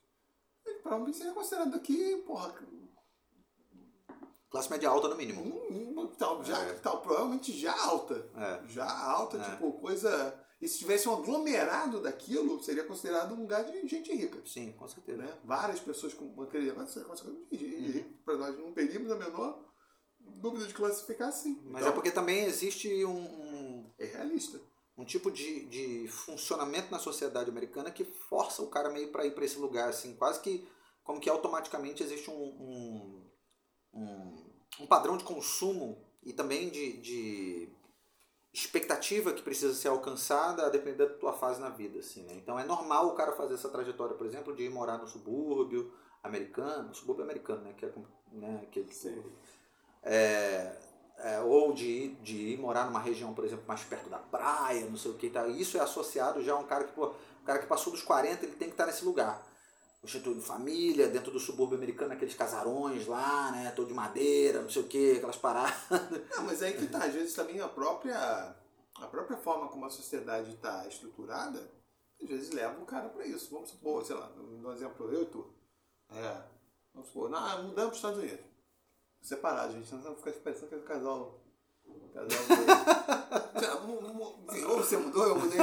ele 0.65 0.79
provavelmente 0.81 1.17
seria 1.17 1.33
considerado 1.33 1.75
aqui, 1.75 2.19
porra... 2.27 2.55
Classe 4.51 4.71
média 4.71 4.89
alta 4.89 5.09
no 5.09 5.17
mínimo. 5.17 6.09
Tal, 6.19 6.45
já, 6.45 6.59
é. 6.59 6.75
tal, 6.75 7.01
provavelmente 7.01 7.53
já 7.59 7.75
alta. 7.85 8.31
É. 8.37 8.69
Já 8.69 8.87
alta, 8.87 9.39
é. 9.39 9.51
tipo, 9.51 9.73
coisa... 9.81 10.48
E 10.61 10.67
se 10.67 10.79
tivesse 10.79 11.09
um 11.09 11.13
aglomerado 11.13 12.01
daquilo, 12.01 12.63
seria 12.63 12.83
considerado 12.83 13.33
um 13.33 13.43
lugar 13.43 13.65
de 13.65 13.87
gente 13.87 14.13
rica. 14.13 14.41
Sim, 14.45 14.73
com 14.73 14.89
certeza. 14.89 15.23
Né? 15.23 15.39
Várias 15.45 15.79
pessoas 15.79 16.13
com 16.15 16.35
de 17.51 17.59
gente 17.59 17.93
rica. 17.93 18.09
Uhum. 18.09 18.15
Para 18.25 18.37
nós 18.37 18.59
não 18.59 18.73
teríamos 18.73 19.11
a 19.11 19.17
menor 19.17 19.69
dúvida 20.19 20.67
de 20.67 20.75
classificar 20.75 21.33
sim. 21.33 21.61
Mas 21.65 21.83
então, 21.83 21.89
é 21.89 21.95
porque 21.95 22.11
também 22.11 22.45
existe 22.45 23.05
um, 23.05 23.19
um, 23.19 23.93
É 23.99 24.07
realista. 24.07 24.61
Um 24.97 25.05
tipo 25.05 25.31
de, 25.31 25.65
de 25.67 26.09
funcionamento 26.09 26.91
na 26.91 26.99
sociedade 26.99 27.49
americana 27.49 27.91
que 27.91 28.05
força 28.05 28.63
o 28.63 28.69
cara 28.69 28.91
meio 28.91 29.13
para 29.13 29.25
ir 29.25 29.33
para 29.33 29.45
esse 29.45 29.57
lugar, 29.57 29.89
assim, 29.89 30.17
quase 30.17 30.41
que 30.41 30.67
como 31.05 31.21
que 31.21 31.31
automaticamente 31.31 32.03
existe 32.03 32.29
um, 32.29 32.35
um, 32.35 33.31
um, 33.95 34.53
um 34.81 34.87
padrão 34.87 35.17
de 35.17 35.25
consumo 35.25 36.05
e 36.23 36.35
também 36.35 36.69
de, 36.69 36.99
de 36.99 37.73
expectativa 38.61 39.33
que 39.33 39.43
precisa 39.43 39.73
ser 39.75 39.89
alcançada 39.89 40.67
a 40.67 40.69
depender 40.69 41.07
da 41.07 41.15
tua 41.15 41.33
fase 41.33 41.61
na 41.61 41.69
vida, 41.69 42.01
assim, 42.01 42.23
né? 42.23 42.35
Então 42.35 42.59
é 42.59 42.65
normal 42.65 43.09
o 43.09 43.13
cara 43.13 43.33
fazer 43.33 43.55
essa 43.55 43.69
trajetória, 43.69 44.17
por 44.17 44.27
exemplo, 44.27 44.55
de 44.55 44.65
ir 44.65 44.71
morar 44.71 44.99
no 44.99 45.07
subúrbio 45.07 45.93
americano, 46.23 46.95
subúrbio 46.95 47.25
americano, 47.25 47.63
né? 47.63 47.75
Que 47.77 47.87
é, 47.87 47.93
né? 48.33 48.67
Que 48.71 48.81
é, 48.81 48.83
tipo, 48.83 49.31
é, 50.03 50.77
é, 51.19 51.41
ou 51.41 51.73
de 51.73 51.87
ir, 51.87 52.09
de 52.23 52.37
ir 52.37 52.59
morar 52.59 52.87
numa 52.87 53.01
região, 53.01 53.33
por 53.33 53.45
exemplo, 53.45 53.65
mais 53.67 53.85
perto 53.85 54.11
da 54.11 54.19
praia, 54.19 54.87
não 54.87 54.97
sei 54.97 55.13
o 55.13 55.15
que. 55.15 55.31
Tá. 55.31 55.47
Isso 55.47 55.77
é 55.79 55.81
associado 55.81 56.43
já 56.43 56.55
a 56.55 56.59
um 56.59 56.65
cara 56.65 56.85
que, 56.85 56.93
pô, 56.93 57.09
um 57.09 57.45
cara 57.45 57.61
que 57.61 57.67
passou 57.67 57.93
dos 57.93 58.03
40, 58.03 58.45
ele 58.45 58.57
tem 58.57 58.69
que 58.69 58.75
estar 58.75 58.87
nesse 58.87 59.05
lugar. 59.05 59.47
Instituto 60.03 60.39
de 60.39 60.45
família, 60.45 61.09
dentro 61.09 61.33
do 61.33 61.41
subúrbio 61.41 61.77
americano, 61.77 62.13
aqueles 62.13 62.35
casarões 62.35 63.07
lá, 63.07 63.51
né? 63.51 63.71
Todo 63.73 63.89
de 63.89 63.95
madeira, 63.95 64.63
não 64.63 64.71
sei 64.71 64.83
o 64.83 64.87
que, 64.87 65.13
aquelas 65.17 65.37
paradas. 65.37 65.75
Não, 66.37 66.45
mas 66.45 66.63
aí 66.63 66.73
que 66.73 66.87
tá, 66.87 67.05
às 67.05 67.13
vezes 67.13 67.35
também 67.35 67.61
a 67.61 67.69
própria, 67.69 68.55
a 68.95 69.07
própria 69.07 69.37
forma 69.37 69.69
como 69.69 69.85
a 69.85 69.91
sociedade 69.91 70.53
está 70.55 70.87
estruturada, 70.87 71.69
às 72.23 72.29
vezes 72.29 72.51
leva 72.51 72.81
o 72.81 72.87
cara 72.87 73.09
para 73.09 73.27
isso. 73.27 73.51
Vamos 73.51 73.71
supor, 73.71 74.05
sei 74.05 74.17
lá, 74.17 74.29
no 74.37 74.73
exemplo 74.73 75.13
eu 75.13 75.23
e 75.23 75.27
tu. 75.27 75.53
É, 76.11 76.43
vamos 76.95 77.09
supor, 77.09 77.29
não, 77.29 77.65
mudamos 77.65 77.75
para 77.75 77.89
os 77.89 77.97
Estados 77.97 78.19
Unidos 78.19 78.49
separado, 79.23 79.73
gente. 79.73 79.95
Não 79.95 80.17
ficar 80.17 80.33
parecendo 80.33 80.69
que 80.69 80.75
é 80.75 80.79
um 80.79 80.83
casal. 80.83 81.41
Casal. 82.15 82.39
ou 84.69 84.77
você 84.79 84.97
mudou, 84.97 85.27
eu 85.27 85.39
mudei. 85.39 85.59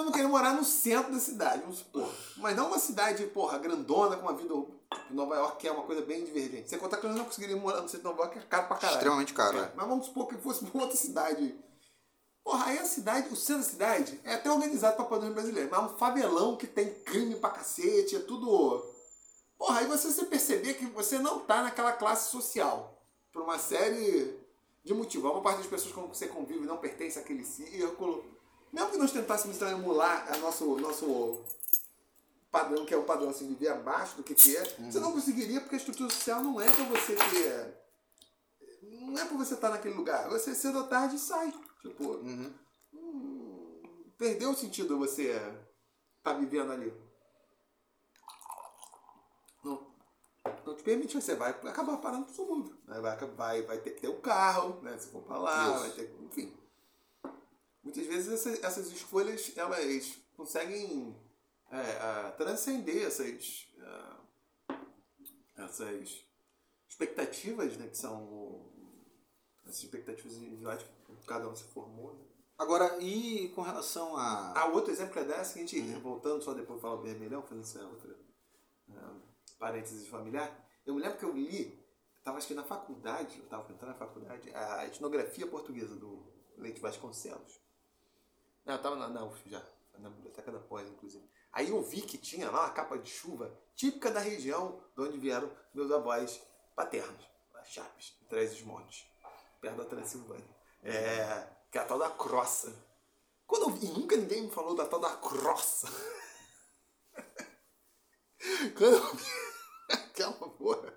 Eu 0.00 0.04
não 0.06 0.12
queria 0.12 0.28
morar 0.28 0.54
no 0.54 0.64
centro 0.64 1.12
da 1.12 1.18
cidade, 1.18 1.60
vamos 1.60 1.78
supor. 1.78 2.10
Mas 2.38 2.56
não 2.56 2.68
uma 2.68 2.78
cidade, 2.78 3.22
porra, 3.26 3.58
grandona, 3.58 4.16
com 4.16 4.22
uma 4.22 4.32
vida. 4.32 4.54
Tipo, 4.54 4.80
Nova 5.10 5.36
York, 5.36 5.58
que 5.58 5.68
é 5.68 5.72
uma 5.72 5.82
coisa 5.82 6.00
bem 6.02 6.24
divergente. 6.24 6.70
Você 6.70 6.78
contar 6.78 6.96
que 6.96 7.04
eu 7.04 7.10
não 7.10 7.24
conseguiria 7.24 7.56
morar 7.56 7.82
no 7.82 7.88
centro 7.88 7.98
de 7.98 8.16
Nova 8.16 8.22
York, 8.22 8.38
é 8.38 8.42
caro 8.42 8.66
pra 8.66 8.76
caralho. 8.76 8.96
Extremamente 8.96 9.34
caro, 9.34 9.58
é. 9.58 9.72
Mas 9.76 9.86
vamos 9.86 10.06
supor 10.06 10.26
que 10.26 10.36
fosse 10.36 10.64
uma 10.64 10.82
outra 10.82 10.96
cidade. 10.96 11.54
Porra, 12.42 12.66
aí 12.66 12.78
a 12.78 12.84
cidade, 12.84 13.28
o 13.30 13.36
centro 13.36 13.62
da 13.62 13.68
cidade 13.68 14.20
é 14.24 14.34
até 14.34 14.50
organizado 14.50 14.96
pra 14.96 15.04
padrões 15.04 15.34
brasileiros. 15.34 15.70
Mas 15.70 15.80
é 15.80 15.84
um 15.84 15.96
favelão 15.98 16.56
que 16.56 16.66
tem 16.66 16.94
crime 17.02 17.36
pra 17.36 17.50
cacete, 17.50 18.16
é 18.16 18.20
tudo 18.20 18.82
Porra, 19.58 19.80
aí 19.80 19.86
você, 19.86 20.10
você 20.10 20.24
perceber 20.24 20.74
que 20.74 20.86
você 20.86 21.18
não 21.18 21.40
tá 21.40 21.62
naquela 21.62 21.92
classe 21.92 22.30
social. 22.30 22.98
Por 23.30 23.42
uma 23.42 23.58
série 23.58 24.34
de 24.82 24.94
motivos. 24.94 25.30
Uma 25.30 25.42
parte 25.42 25.58
das 25.58 25.66
pessoas 25.66 25.92
com 25.92 26.08
que 26.08 26.16
você 26.16 26.26
convive 26.26 26.64
não 26.64 26.78
pertence 26.78 27.18
àquele 27.18 27.44
círculo. 27.44 28.24
Mesmo 28.72 28.90
que 28.90 28.98
nós 28.98 29.12
tentássemos 29.12 29.60
emular 29.62 30.32
a 30.32 30.38
nosso, 30.38 30.76
nosso 30.76 31.44
padrão, 32.50 32.84
que 32.84 32.94
é 32.94 32.96
o 32.96 33.04
padrão 33.04 33.30
assim, 33.30 33.46
de 33.46 33.54
viver 33.54 33.68
abaixo 33.68 34.16
do 34.16 34.22
que, 34.22 34.34
que 34.34 34.56
é, 34.56 34.76
uhum. 34.78 34.90
você 34.90 35.00
não 35.00 35.12
conseguiria 35.12 35.60
porque 35.60 35.76
a 35.76 35.78
estrutura 35.78 36.10
social 36.10 36.42
não 36.42 36.60
é 36.60 36.70
para 36.70 36.84
você 36.84 37.16
ter. 37.16 37.80
Não 38.82 39.18
é 39.18 39.24
para 39.24 39.36
você 39.36 39.54
estar 39.54 39.70
naquele 39.70 39.94
lugar. 39.94 40.28
Você 40.30 40.54
cedo 40.54 40.78
ou 40.78 40.86
tarde 40.86 41.18
sai. 41.18 41.52
Tipo, 41.80 42.04
uhum. 42.04 42.52
hum, 42.92 43.82
perdeu 44.16 44.50
o 44.50 44.56
sentido 44.56 44.98
você 44.98 45.32
estar 45.32 45.54
tá 46.22 46.32
vivendo 46.34 46.72
ali. 46.72 46.92
não 50.70 50.74
te 50.74 50.82
permite, 50.82 51.14
você 51.14 51.34
vai 51.34 51.50
acabar 51.50 51.96
parando 51.98 52.26
no 52.26 52.32
subúrbio. 52.32 52.76
Né? 52.86 53.00
Vai, 53.00 53.16
vai, 53.16 53.62
vai 53.62 53.78
ter 53.78 53.90
que 53.90 54.00
ter 54.00 54.08
o 54.08 54.14
um 54.14 54.20
carro, 54.20 54.80
né? 54.82 54.96
se 54.98 55.08
for 55.08 55.22
para 55.22 55.38
lá, 55.38 55.70
Isso. 55.70 55.80
vai 55.80 55.90
ter 55.90 56.16
enfim. 56.22 56.59
Muitas 57.82 58.06
vezes 58.06 58.32
essas, 58.32 58.62
essas 58.62 58.92
escolhas 58.92 59.52
elas 59.56 60.18
conseguem 60.36 61.16
é, 61.70 61.76
uh, 61.78 62.36
transcender 62.36 63.06
essas, 63.06 63.68
uh, 63.78 64.74
essas 65.56 66.24
expectativas, 66.88 67.76
né? 67.76 67.88
Que 67.88 67.96
são 67.96 68.70
essas 69.64 69.82
expectativas 69.82 70.34
individuais 70.34 70.82
que 70.82 71.26
cada 71.26 71.48
um 71.48 71.54
se 71.54 71.64
formou. 71.64 72.14
Né? 72.14 72.24
Agora, 72.58 72.98
e 73.00 73.48
com 73.54 73.62
relação 73.62 74.16
a. 74.16 74.52
Ah, 74.54 74.66
outro 74.66 74.92
exemplo 74.92 75.12
que 75.12 75.18
é 75.20 75.24
dessa, 75.24 75.58
a 75.58 75.62
gente, 75.62 75.80
voltando 76.00 76.42
só 76.42 76.52
depois 76.52 76.80
falar 76.80 76.96
o 76.96 77.02
vermelhão, 77.02 77.42
fazendo 77.42 77.62
essa 77.62 77.82
outra 77.86 78.14
uh, 78.88 79.22
parênteses 79.58 80.06
familiar, 80.08 80.68
eu 80.84 80.94
me 80.94 81.00
lembro 81.00 81.18
que 81.18 81.24
eu 81.24 81.32
li, 81.32 81.78
estava 82.18 82.36
acho 82.36 82.48
que 82.48 82.54
na 82.54 82.64
faculdade, 82.64 83.38
eu 83.38 83.44
estava 83.44 83.62
entrando 83.72 83.92
na 83.92 83.98
faculdade, 83.98 84.50
a 84.54 84.86
etnografia 84.86 85.46
portuguesa 85.46 85.94
do 85.96 86.22
Leite 86.58 86.80
Vasconcelos. 86.80 87.60
Não, 88.64 88.74
eu 88.74 88.76
estava 88.76 88.96
na, 88.96 89.08
na 89.08 89.24
UF 89.24 89.48
já, 89.48 89.62
na 89.98 90.10
biblioteca 90.10 90.52
da 90.52 90.58
pós, 90.58 90.88
inclusive. 90.88 91.28
Aí 91.52 91.70
eu 91.70 91.82
vi 91.82 92.02
que 92.02 92.18
tinha 92.18 92.50
lá 92.50 92.64
uma 92.64 92.70
capa 92.70 92.98
de 92.98 93.10
chuva 93.10 93.52
típica 93.74 94.10
da 94.10 94.20
região 94.20 94.82
de 94.94 95.02
onde 95.02 95.18
vieram 95.18 95.50
meus 95.74 95.90
avós 95.90 96.40
paternos, 96.74 97.30
Chapes, 97.64 98.14
Três 98.28 98.52
os 98.54 98.62
Montes, 98.62 99.06
perto 99.60 99.76
da 99.76 99.84
Transilvânia. 99.84 100.56
É, 100.82 101.46
que 101.70 101.78
é 101.78 101.80
a 101.80 101.84
tal 101.84 101.98
da 101.98 102.10
crossa. 102.10 102.74
Quando 103.46 103.62
eu 103.62 103.70
vi, 103.70 103.86
nunca 103.88 104.16
ninguém 104.16 104.42
me 104.42 104.50
falou 104.50 104.74
da 104.74 104.86
tal 104.86 104.98
da 104.98 105.16
crossa. 105.16 105.88
Quando 108.76 108.96
eu 108.96 109.14
vi 109.14 109.24
aquela 109.90 110.48
porra, 110.50 110.94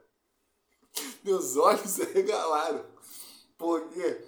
meus 1.24 1.58
olhos 1.58 1.92
se 1.92 2.06
regalaram. 2.06 2.86
Porque 3.58 4.28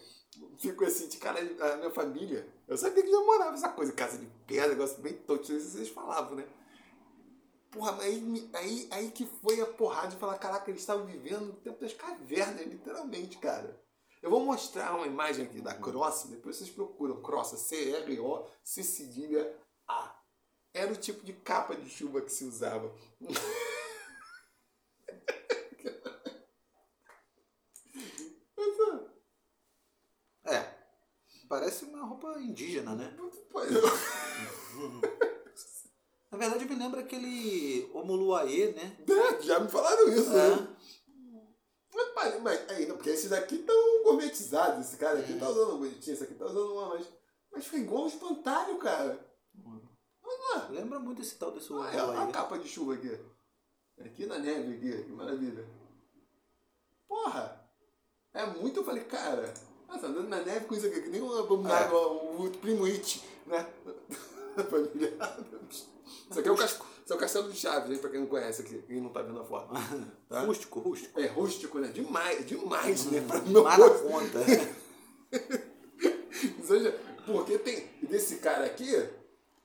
fico 0.60 0.86
assim, 0.86 1.08
de 1.08 1.18
cara, 1.18 1.40
a 1.40 1.78
minha 1.78 1.92
família, 1.92 2.48
eu 2.68 2.78
sabia 2.78 3.04
que 3.04 3.12
já 3.12 3.20
morava 3.22 3.56
essa 3.56 3.70
coisa, 3.70 3.92
casa 3.94 4.18
de 4.18 4.26
pedra, 4.48 4.70
negócio 4.70 5.02
bem 5.02 5.14
isso 5.14 5.70
vocês 5.70 5.90
falavam, 5.90 6.36
né? 6.36 6.48
Porra, 7.72 8.02
aí, 8.02 8.50
aí, 8.54 8.88
aí 8.92 9.12
que 9.12 9.26
foi 9.26 9.60
a 9.62 9.66
porrada 9.66 10.08
de 10.08 10.16
falar, 10.16 10.38
caraca, 10.38 10.70
eles 10.72 10.82
estavam 10.82 11.06
vivendo 11.06 11.48
no 11.48 11.54
tempo 11.54 11.80
das 11.82 11.94
cavernas, 11.94 12.66
literalmente, 12.66 13.38
cara. 13.38 13.84
Eu 14.22 14.30
vou 14.30 14.40
mostrar 14.40 14.96
uma 14.96 15.06
imagem 15.06 15.46
aqui 15.46 15.62
da 15.62 15.74
Cross, 15.74 16.28
depois 16.30 16.56
vocês 16.56 16.70
procuram 16.70 17.22
Cross, 17.22 17.60
C-R-O-C 17.60 18.84
cedilha 18.84 19.56
A. 19.88 20.16
Era 20.74 20.92
o 20.92 20.96
tipo 20.96 21.24
de 21.24 21.34
capa 21.34 21.76
de 21.76 21.90
chuva 21.90 22.22
que 22.22 22.32
se 22.32 22.46
usava. 22.46 22.92
É. 30.46 30.76
Parece 31.56 31.86
uma 31.86 32.04
roupa 32.04 32.38
indígena, 32.38 32.94
né? 32.96 33.16
Na 36.30 36.38
verdade, 36.38 36.66
me 36.66 36.76
lembra 36.76 37.00
aquele 37.00 37.90
Omoluaê, 37.94 38.74
né? 38.74 38.98
É, 39.08 39.42
já 39.42 39.58
me 39.62 39.70
falaram 39.70 40.10
isso, 40.10 40.34
é. 40.34 40.50
né? 40.50 40.68
Mas, 42.14 42.42
mas 42.42 42.70
aí, 42.72 42.88
porque 42.88 43.12
esses 43.12 43.32
aqui 43.32 43.56
estão 43.56 44.04
gourmetizados. 44.04 44.86
Esse 44.86 44.98
cara 44.98 45.20
aqui 45.20 45.32
hum. 45.32 45.40
tá 45.40 45.48
usando 45.48 45.78
bonitinho, 45.78 46.14
esse 46.14 46.26
aqui 46.26 46.34
tá 46.34 46.46
usando 46.46 46.74
uma, 46.74 46.90
mas. 46.90 47.08
Mas 47.54 47.68
foi 47.68 47.80
igual 47.80 48.04
um 48.04 48.08
espantalho, 48.08 48.78
cara. 48.78 49.26
Hum. 49.56 49.80
Lembra 50.72 51.00
muito 51.00 51.22
esse 51.22 51.38
tal 51.38 51.52
desse 51.52 51.72
ah, 51.72 51.90
é 51.94 52.00
a 52.22 52.28
capa 52.34 52.60
de 52.60 52.68
chuva 52.68 52.96
aqui. 52.96 53.18
Aqui 54.02 54.26
na 54.26 54.40
neve, 54.40 54.76
aqui. 54.76 55.06
Que 55.06 55.12
maravilha. 55.14 55.66
Porra! 57.08 57.66
É 58.34 58.46
muito, 58.46 58.82
eu 58.82 58.84
falei, 58.84 59.06
cara. 59.06 59.54
Nossa, 59.88 60.08
andando 60.08 60.30
na 60.30 60.42
neve 60.42 60.66
com 60.66 60.76
isso 60.76 60.88
aqui, 60.88 61.02
que 61.02 61.10
nem 61.10 61.22
o, 61.22 61.38
é. 61.38 61.42
o, 61.42 62.50
primo 62.62 62.86
It, 62.86 63.24
né? 63.46 63.66
Família 64.70 65.14
Isso 66.30 66.40
aqui 66.40 66.50
é 66.50 66.52
o 66.52 66.56
casco. 66.56 66.86
Esse 67.04 67.14
é 67.14 67.16
o 67.16 67.20
Castelo 67.20 67.52
de 67.52 67.58
Chaves, 67.60 67.92
hein, 67.92 68.00
pra 68.00 68.10
quem 68.10 68.20
não 68.20 68.26
conhece 68.26 68.64
aqui, 68.64 68.82
quem 68.88 69.00
não 69.00 69.10
tá 69.10 69.22
vendo 69.22 69.40
a 69.40 69.44
foto. 69.44 69.72
Tá? 70.28 70.42
rústico, 70.42 70.80
rústico. 70.80 71.20
É, 71.20 71.28
rústico, 71.28 71.78
né? 71.78 71.90
Demais, 71.90 72.48
demais, 72.48 73.06
né? 73.06 73.24
Pra 73.28 73.40
meu 73.42 73.64
Mais 73.64 74.02
conta. 74.02 74.40
seja, 76.66 77.00
porque 77.26 77.60
tem. 77.60 77.88
Desse 78.02 78.38
cara 78.38 78.66
aqui, 78.66 78.92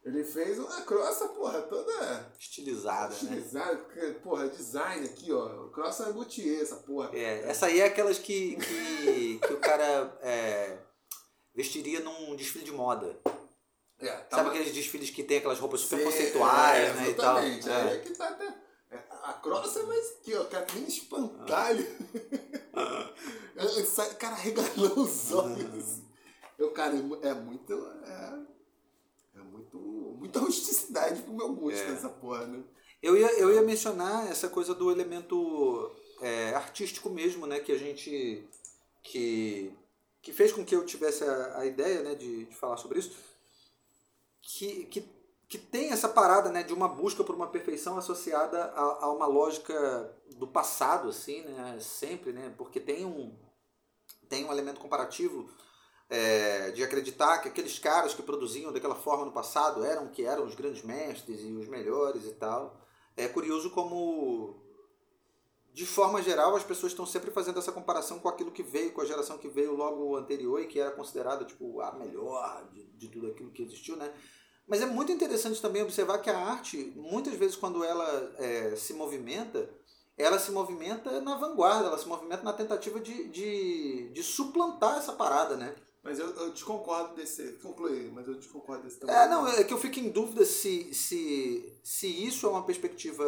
ele 0.03 0.25
fez 0.25 0.59
uma 0.59 0.81
crossa, 0.83 1.29
porra, 1.29 1.61
toda. 1.63 2.33
Estilizada. 2.39 3.13
Estilizada, 3.13 3.75
né? 3.95 4.13
porra, 4.23 4.49
design 4.49 5.07
aqui, 5.07 5.31
ó. 5.31 5.69
Crossa 5.69 6.11
Gautier, 6.11 6.63
essa 6.63 6.77
porra. 6.77 7.11
É, 7.13 7.51
essa 7.51 7.67
aí 7.67 7.81
é 7.81 7.85
aquelas 7.85 8.19
que, 8.19 8.57
que, 8.57 9.39
que 9.39 9.53
o 9.53 9.59
cara 9.59 10.19
é, 10.23 10.79
vestiria 11.55 12.01
num 12.01 12.35
desfile 12.35 12.65
de 12.65 12.73
moda. 12.73 13.21
É, 13.99 14.11
tá 14.11 14.39
Sabe 14.39 14.51
aqueles 14.51 14.73
desfiles 14.73 15.11
que 15.11 15.23
tem 15.23 15.37
aquelas 15.39 15.59
roupas 15.59 15.83
super 15.83 15.99
Sim, 15.99 16.05
conceituais, 16.05 16.89
é, 16.89 16.93
né? 16.95 17.11
E 17.11 17.15
tal. 17.15 17.39
É. 17.39 17.95
é 17.95 17.99
que 17.99 18.11
tá 18.15 18.29
até. 18.29 18.47
É, 18.91 18.99
a 19.23 19.35
crossa 19.35 19.81
é 19.81 19.83
mais 19.83 20.13
aqui, 20.13 20.35
ó, 20.35 20.45
cara, 20.45 20.67
nem 20.75 20.85
espantalho. 20.85 21.87
Sai, 23.87 24.15
cara, 24.15 24.35
regalou 24.37 25.01
os 25.01 25.33
olhos. 25.33 26.01
Eu, 26.59 26.71
cara, 26.73 26.95
é 26.95 27.35
muito. 27.35 27.75
É, 28.05 28.51
é 28.57 28.60
muito. 29.73 30.19
Muita 30.21 30.39
rusticidade 30.41 31.23
pro 31.23 31.33
meu 31.33 31.55
gosto 31.55 31.79
é. 31.79 31.93
essa 31.93 32.09
porra, 32.09 32.47
né? 32.47 32.63
Eu 33.03 33.17
ia, 33.17 33.33
eu 33.39 33.53
ia 33.53 33.63
mencionar 33.63 34.31
essa 34.31 34.49
coisa 34.49 34.75
do 34.75 34.91
elemento 34.91 35.91
é, 36.21 36.55
artístico 36.55 37.09
mesmo, 37.09 37.47
né? 37.47 37.59
Que 37.61 37.73
a 37.73 37.79
gente. 37.79 38.45
que, 39.03 39.73
que 40.21 40.33
fez 40.33 40.53
com 40.53 40.65
que 40.65 40.77
eu 40.77 40.85
tivesse 40.85 41.25
a, 41.25 41.59
a 41.59 41.67
ideia 41.67 42.03
né, 42.03 42.15
de, 42.15 42.45
de 42.45 42.55
falar 42.55 42.77
sobre 42.77 42.99
isso 42.99 43.31
que, 44.51 44.85
que, 44.87 45.09
que 45.49 45.59
tem 45.59 45.91
essa 45.91 46.09
parada 46.09 46.51
né, 46.51 46.63
de 46.63 46.73
uma 46.73 46.89
busca 46.89 47.23
por 47.23 47.35
uma 47.35 47.47
perfeição 47.47 47.97
associada 47.97 48.65
a, 48.65 49.05
a 49.05 49.13
uma 49.13 49.27
lógica 49.27 50.13
do 50.37 50.47
passado, 50.47 51.09
assim, 51.09 51.43
né, 51.43 51.79
sempre, 51.81 52.33
né, 52.33 52.53
porque 52.57 52.81
tem 52.81 53.05
um, 53.05 53.35
tem 54.29 54.45
um 54.45 54.53
elemento 54.53 54.81
comparativo 54.81 55.49
é, 56.11 56.73
de 56.73 56.83
acreditar 56.83 57.39
que 57.39 57.49
aqueles 57.49 57.79
caras 57.79 58.13
que 58.13 58.23
produziam 58.23 58.73
daquela 58.73 58.97
forma 58.97 59.25
no 59.25 59.31
passado 59.31 59.85
eram 59.85 60.09
que 60.09 60.25
eram 60.25 60.45
os 60.45 60.57
grandes 60.57 60.83
mestres 60.83 61.41
e 61.43 61.53
os 61.53 61.69
melhores 61.69 62.25
e 62.25 62.33
tal. 62.33 62.77
É 63.17 63.29
curioso 63.29 63.71
como, 63.71 64.57
de 65.73 65.87
forma 65.87 66.21
geral, 66.21 66.57
as 66.57 66.65
pessoas 66.65 66.91
estão 66.91 67.07
sempre 67.07 67.31
fazendo 67.31 67.61
essa 67.61 67.71
comparação 67.71 68.19
com 68.19 68.29
aquilo 68.29 68.51
que 68.51 68.63
veio, 68.63 68.93
com 68.93 69.01
a 69.01 69.07
geração 69.07 69.39
que 69.39 69.49
veio 69.49 69.77
logo 69.77 70.17
anterior 70.17 70.61
e 70.61 70.67
que 70.67 70.81
era 70.81 70.91
considerada 70.91 71.45
tipo, 71.45 71.81
a 71.81 71.93
melhor 71.93 72.69
de, 72.73 72.83
de 72.87 73.09
tudo 73.09 73.29
aquilo 73.29 73.53
que 73.53 73.63
existiu, 73.63 73.97
né? 73.97 74.13
Mas 74.67 74.83
é 74.83 74.87
muito 74.87 75.13
interessante 75.13 75.63
também 75.63 75.83
observar 75.83 76.19
que 76.19 76.31
a 76.31 76.39
arte, 76.39 76.93
muitas 76.97 77.35
vezes, 77.35 77.57
quando 77.57 77.83
ela 77.85 78.35
é, 78.39 78.77
se 78.77 78.95
movimenta, 78.95 79.69
ela 80.17 80.39
se 80.39 80.53
movimenta 80.53 81.21
na 81.21 81.37
vanguarda, 81.37 81.89
ela 81.89 81.99
se 81.99 82.07
movimenta 82.07 82.43
na 82.43 82.53
tentativa 82.53 83.01
de, 83.01 83.29
de, 83.29 84.11
de 84.11 84.23
suplantar 84.23 84.99
essa 84.99 85.13
parada, 85.13 85.57
né? 85.57 85.75
Mas 86.03 86.19
eu, 86.19 86.31
eu 86.35 86.51
desconcordo 86.51 87.15
desse. 87.15 87.53
Concluir, 87.55 88.11
mas 88.11 88.27
eu 88.27 88.35
desconcordo 88.35 88.85
desse 88.85 88.99
também. 88.99 89.15
É, 89.15 89.29
não, 89.29 89.47
é 89.47 89.65
que 89.65 89.73
eu 89.73 89.79
fico 89.79 89.99
em 89.99 90.11
dúvida 90.11 90.45
se, 90.45 90.95
se, 90.95 91.79
se 91.83 92.07
isso 92.07 92.47
é 92.47 92.51
uma 92.51 92.65
perspectiva. 92.65 93.25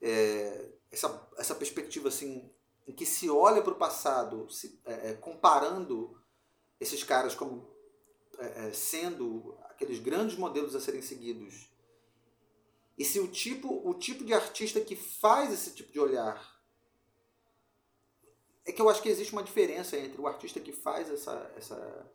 É, 0.00 0.70
essa, 0.90 1.28
essa 1.36 1.54
perspectiva 1.54 2.08
assim, 2.08 2.50
em 2.86 2.92
que 2.92 3.06
se 3.06 3.28
olha 3.30 3.62
para 3.62 3.72
o 3.72 3.78
passado, 3.78 4.48
se, 4.50 4.80
é, 4.84 5.10
é, 5.10 5.14
comparando 5.14 6.16
esses 6.78 7.02
caras 7.02 7.34
como 7.34 7.68
é, 8.38 8.68
é 8.68 8.72
sendo 8.72 9.56
aqueles 9.64 9.98
grandes 9.98 10.36
modelos 10.36 10.74
a 10.74 10.80
serem 10.80 11.02
seguidos. 11.02 11.70
E 12.96 13.04
se 13.04 13.20
o 13.20 13.28
tipo, 13.28 13.88
o 13.88 13.94
tipo 13.94 14.24
de 14.24 14.34
artista 14.34 14.80
que 14.80 14.96
faz 14.96 15.52
esse 15.52 15.74
tipo 15.74 15.92
de 15.92 16.00
olhar. 16.00 16.57
É 18.68 18.72
que 18.72 18.82
eu 18.82 18.88
acho 18.88 19.02
que 19.02 19.08
existe 19.08 19.32
uma 19.32 19.42
diferença 19.42 19.96
entre 19.96 20.20
o 20.20 20.26
artista 20.26 20.60
que 20.60 20.72
faz 20.72 21.10
essa. 21.10 21.50
essa 21.56 22.06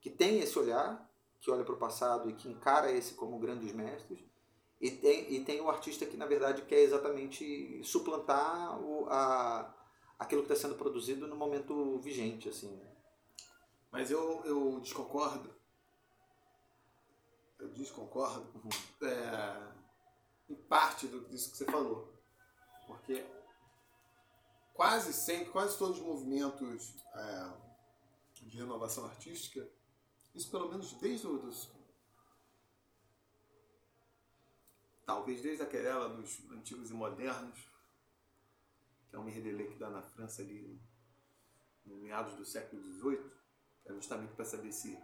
que 0.00 0.10
tem 0.10 0.38
esse 0.40 0.58
olhar, 0.58 1.10
que 1.40 1.50
olha 1.50 1.64
para 1.64 1.74
o 1.74 1.78
passado 1.78 2.28
e 2.28 2.34
que 2.34 2.46
encara 2.46 2.92
esse 2.92 3.14
como 3.14 3.38
grandes 3.38 3.72
mestres, 3.72 4.18
e 4.78 4.90
tem, 4.90 5.32
e 5.32 5.42
tem 5.42 5.60
o 5.62 5.70
artista 5.70 6.04
que, 6.04 6.16
na 6.16 6.26
verdade, 6.26 6.60
quer 6.62 6.80
exatamente 6.80 7.82
suplantar 7.82 8.78
o, 8.82 9.06
a, 9.08 9.74
aquilo 10.18 10.42
que 10.42 10.52
está 10.52 10.68
sendo 10.68 10.76
produzido 10.76 11.26
no 11.26 11.34
momento 11.34 11.98
vigente. 12.00 12.50
assim. 12.50 12.78
Mas 13.90 14.10
eu, 14.10 14.42
eu 14.44 14.78
desconcordo 14.80 15.54
eu 17.64 17.68
desconcordo 17.68 18.46
uhum. 18.54 19.08
é, 19.08 19.72
em 20.50 20.54
parte 20.54 21.06
do, 21.06 21.24
disso 21.26 21.50
que 21.50 21.56
você 21.56 21.64
falou. 21.64 22.12
Porque 22.86 23.24
quase 24.74 25.12
sempre, 25.12 25.50
quase 25.50 25.78
todos 25.78 25.98
os 25.98 26.04
movimentos 26.04 26.94
é, 27.14 27.52
de 28.42 28.58
renovação 28.58 29.06
artística, 29.06 29.66
isso 30.34 30.50
pelo 30.50 30.68
menos 30.68 30.92
desde 30.94 31.26
os. 31.26 31.72
Talvez 35.06 35.40
desde 35.42 35.62
a 35.62 35.66
querela 35.66 36.08
dos 36.08 36.40
antigos 36.50 36.90
e 36.90 36.94
modernos, 36.94 37.58
que 39.08 39.16
é 39.16 39.18
um 39.18 39.24
merdelê 39.24 39.66
que 39.66 39.78
dá 39.78 39.90
na 39.90 40.02
França 40.02 40.42
ali 40.42 40.80
no 41.84 41.96
meados 41.96 42.34
do 42.34 42.44
século 42.44 42.82
XVIII, 42.82 43.30
é 43.84 43.92
justamente 43.92 44.32
para 44.32 44.46
saber 44.46 44.72
se 44.72 44.98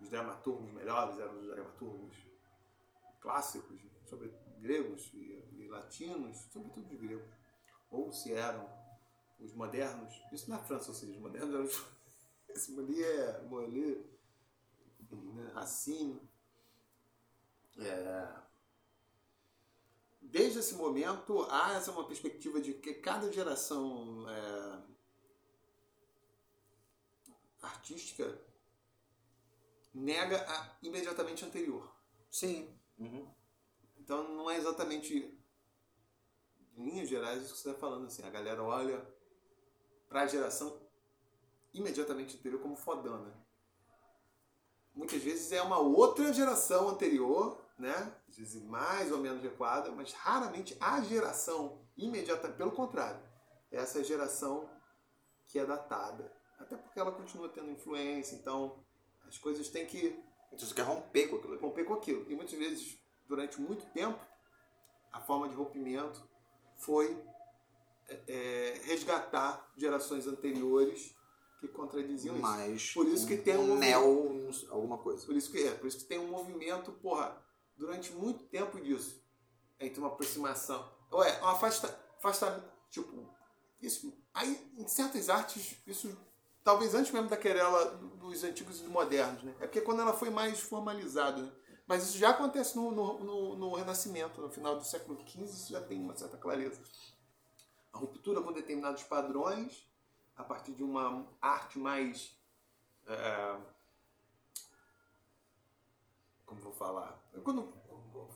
os 0.00 0.08
dramaturgos 0.08 0.72
melhores 0.72 1.18
eram 1.18 1.38
os 1.38 1.46
dramaturgos 1.46 2.16
clássicos, 3.20 3.80
sobre 4.06 4.28
gregos 4.58 5.10
e, 5.12 5.44
e 5.52 5.68
latinos, 5.68 6.38
sobretudo 6.50 6.90
os 6.90 7.00
gregos, 7.00 7.28
ou 7.90 8.12
se 8.12 8.32
eram 8.32 8.66
os 9.38 9.52
modernos, 9.52 10.22
isso 10.32 10.48
na 10.48 10.58
França, 10.58 10.88
ou 10.88 10.94
seja, 10.94 11.12
os 11.12 11.18
modernos 11.18 11.54
eram 11.54 11.64
os, 11.64 11.84
esse 12.48 12.78
ali 12.78 13.02
é 13.02 13.36
ali, 13.40 14.10
né, 15.10 15.50
raciocínio. 15.54 16.28
É, 17.76 18.44
desde 20.22 20.60
esse 20.60 20.74
momento 20.74 21.42
há 21.50 21.74
essa 21.74 21.90
uma 21.90 22.06
perspectiva 22.06 22.60
de 22.60 22.74
que 22.74 22.94
cada 22.94 23.30
geração 23.32 24.28
é, 24.28 24.82
artística 27.62 28.40
nega 29.92 30.44
a 30.48 30.76
imediatamente 30.82 31.44
anterior. 31.44 31.92
Sim. 32.30 32.76
Uhum. 32.98 33.28
Então 33.96 34.34
não 34.34 34.50
é 34.50 34.56
exatamente 34.56 35.38
em 36.76 36.84
linhas 36.84 37.08
gerais 37.08 37.42
isso 37.42 37.54
que 37.54 37.60
você 37.60 37.68
está 37.70 37.80
falando 37.80 38.06
assim. 38.06 38.22
A 38.22 38.30
galera 38.30 38.62
olha 38.62 39.13
para 40.08 40.22
a 40.22 40.26
geração 40.26 40.80
imediatamente 41.72 42.36
anterior 42.36 42.60
como 42.60 42.76
fodona. 42.76 43.32
Muitas 44.94 45.22
vezes 45.22 45.50
é 45.50 45.60
uma 45.60 45.78
outra 45.78 46.32
geração 46.32 46.88
anterior, 46.88 47.60
né? 47.76 48.14
Às 48.28 48.36
vezes 48.36 48.62
mais 48.62 49.10
ou 49.10 49.18
menos 49.18 49.42
recuada, 49.42 49.90
mas 49.90 50.12
raramente 50.12 50.76
a 50.80 51.00
geração 51.02 51.80
imediata, 51.96 52.48
pelo 52.48 52.70
contrário, 52.70 53.20
é 53.72 53.78
essa 53.78 54.04
geração 54.04 54.70
que 55.48 55.58
é 55.58 55.66
datada. 55.66 56.32
Até 56.58 56.76
porque 56.76 56.98
ela 56.98 57.10
continua 57.10 57.48
tendo 57.48 57.70
influência, 57.70 58.36
então 58.36 58.78
as 59.26 59.36
coisas 59.36 59.68
têm 59.68 59.84
que. 59.84 60.22
Então 60.52 60.66
você 60.66 60.74
quer 60.74 60.82
romper 60.82 61.26
com 61.26 61.36
aquilo. 61.36 61.58
Romper 61.58 61.84
com 61.84 61.94
aquilo. 61.94 62.30
E 62.30 62.36
muitas 62.36 62.56
vezes, 62.56 62.96
durante 63.26 63.60
muito 63.60 63.84
tempo, 63.86 64.24
a 65.12 65.20
forma 65.20 65.48
de 65.48 65.54
rompimento 65.56 66.22
foi 66.76 67.20
é, 68.08 68.80
resgatar 68.84 69.72
gerações 69.76 70.26
anteriores 70.26 71.14
que 71.60 71.68
contradiziam 71.68 72.36
Mas 72.38 72.82
isso. 72.82 72.94
Por 72.94 73.06
isso 73.06 73.26
que 73.26 73.36
tem 73.36 73.56
um, 73.56 73.72
um 73.72 73.78
neo 73.78 74.50
alguma 74.70 74.98
coisa. 74.98 75.24
Por 75.24 75.34
isso 75.34 75.50
que 75.50 75.66
é, 75.66 75.72
por 75.72 75.86
isso 75.86 75.98
que 75.98 76.04
tem 76.04 76.18
um 76.18 76.28
movimento, 76.28 76.92
porra, 76.92 77.42
durante 77.76 78.12
muito 78.12 78.44
tempo 78.44 78.80
disso. 78.80 79.22
Entre 79.80 79.98
uma 79.98 80.08
aproximação. 80.08 80.88
Ué, 81.12 81.40
uma 81.40 81.52
afasta, 81.52 81.98
afasta 82.18 82.64
tipo, 82.90 83.28
isso. 83.80 84.12
Aí, 84.32 84.72
em 84.76 84.86
certas 84.86 85.28
artes, 85.28 85.76
isso 85.86 86.16
talvez 86.64 86.94
antes 86.94 87.12
mesmo 87.12 87.28
da 87.28 87.36
querela 87.36 87.84
dos 88.18 88.42
antigos 88.42 88.80
e 88.80 88.84
modernos, 88.84 89.42
né? 89.42 89.54
É 89.60 89.66
porque 89.66 89.82
quando 89.82 90.00
ela 90.00 90.14
foi 90.14 90.30
mais 90.30 90.60
formalizada, 90.60 91.42
né? 91.42 91.52
Mas 91.86 92.04
isso 92.04 92.16
já 92.16 92.30
acontece 92.30 92.74
no, 92.76 92.90
no, 92.90 93.20
no, 93.22 93.56
no, 93.56 93.74
Renascimento, 93.74 94.40
no 94.40 94.48
final 94.48 94.74
do 94.76 94.84
século 94.84 95.20
XV, 95.28 95.44
isso 95.44 95.70
já 95.70 95.82
tem 95.82 96.00
uma 96.00 96.16
certa 96.16 96.38
clareza. 96.38 96.80
A 97.94 97.98
ruptura 97.98 98.42
com 98.42 98.52
determinados 98.52 99.02
padrões, 99.04 99.88
a 100.36 100.44
partir 100.44 100.72
de 100.72 100.82
uma 100.82 101.26
arte 101.40 101.78
mais. 101.78 102.36
É, 103.06 103.56
como 106.44 106.60
vou 106.60 106.72
falar? 106.72 107.22
Eu, 107.32 107.42
quando 107.42 107.72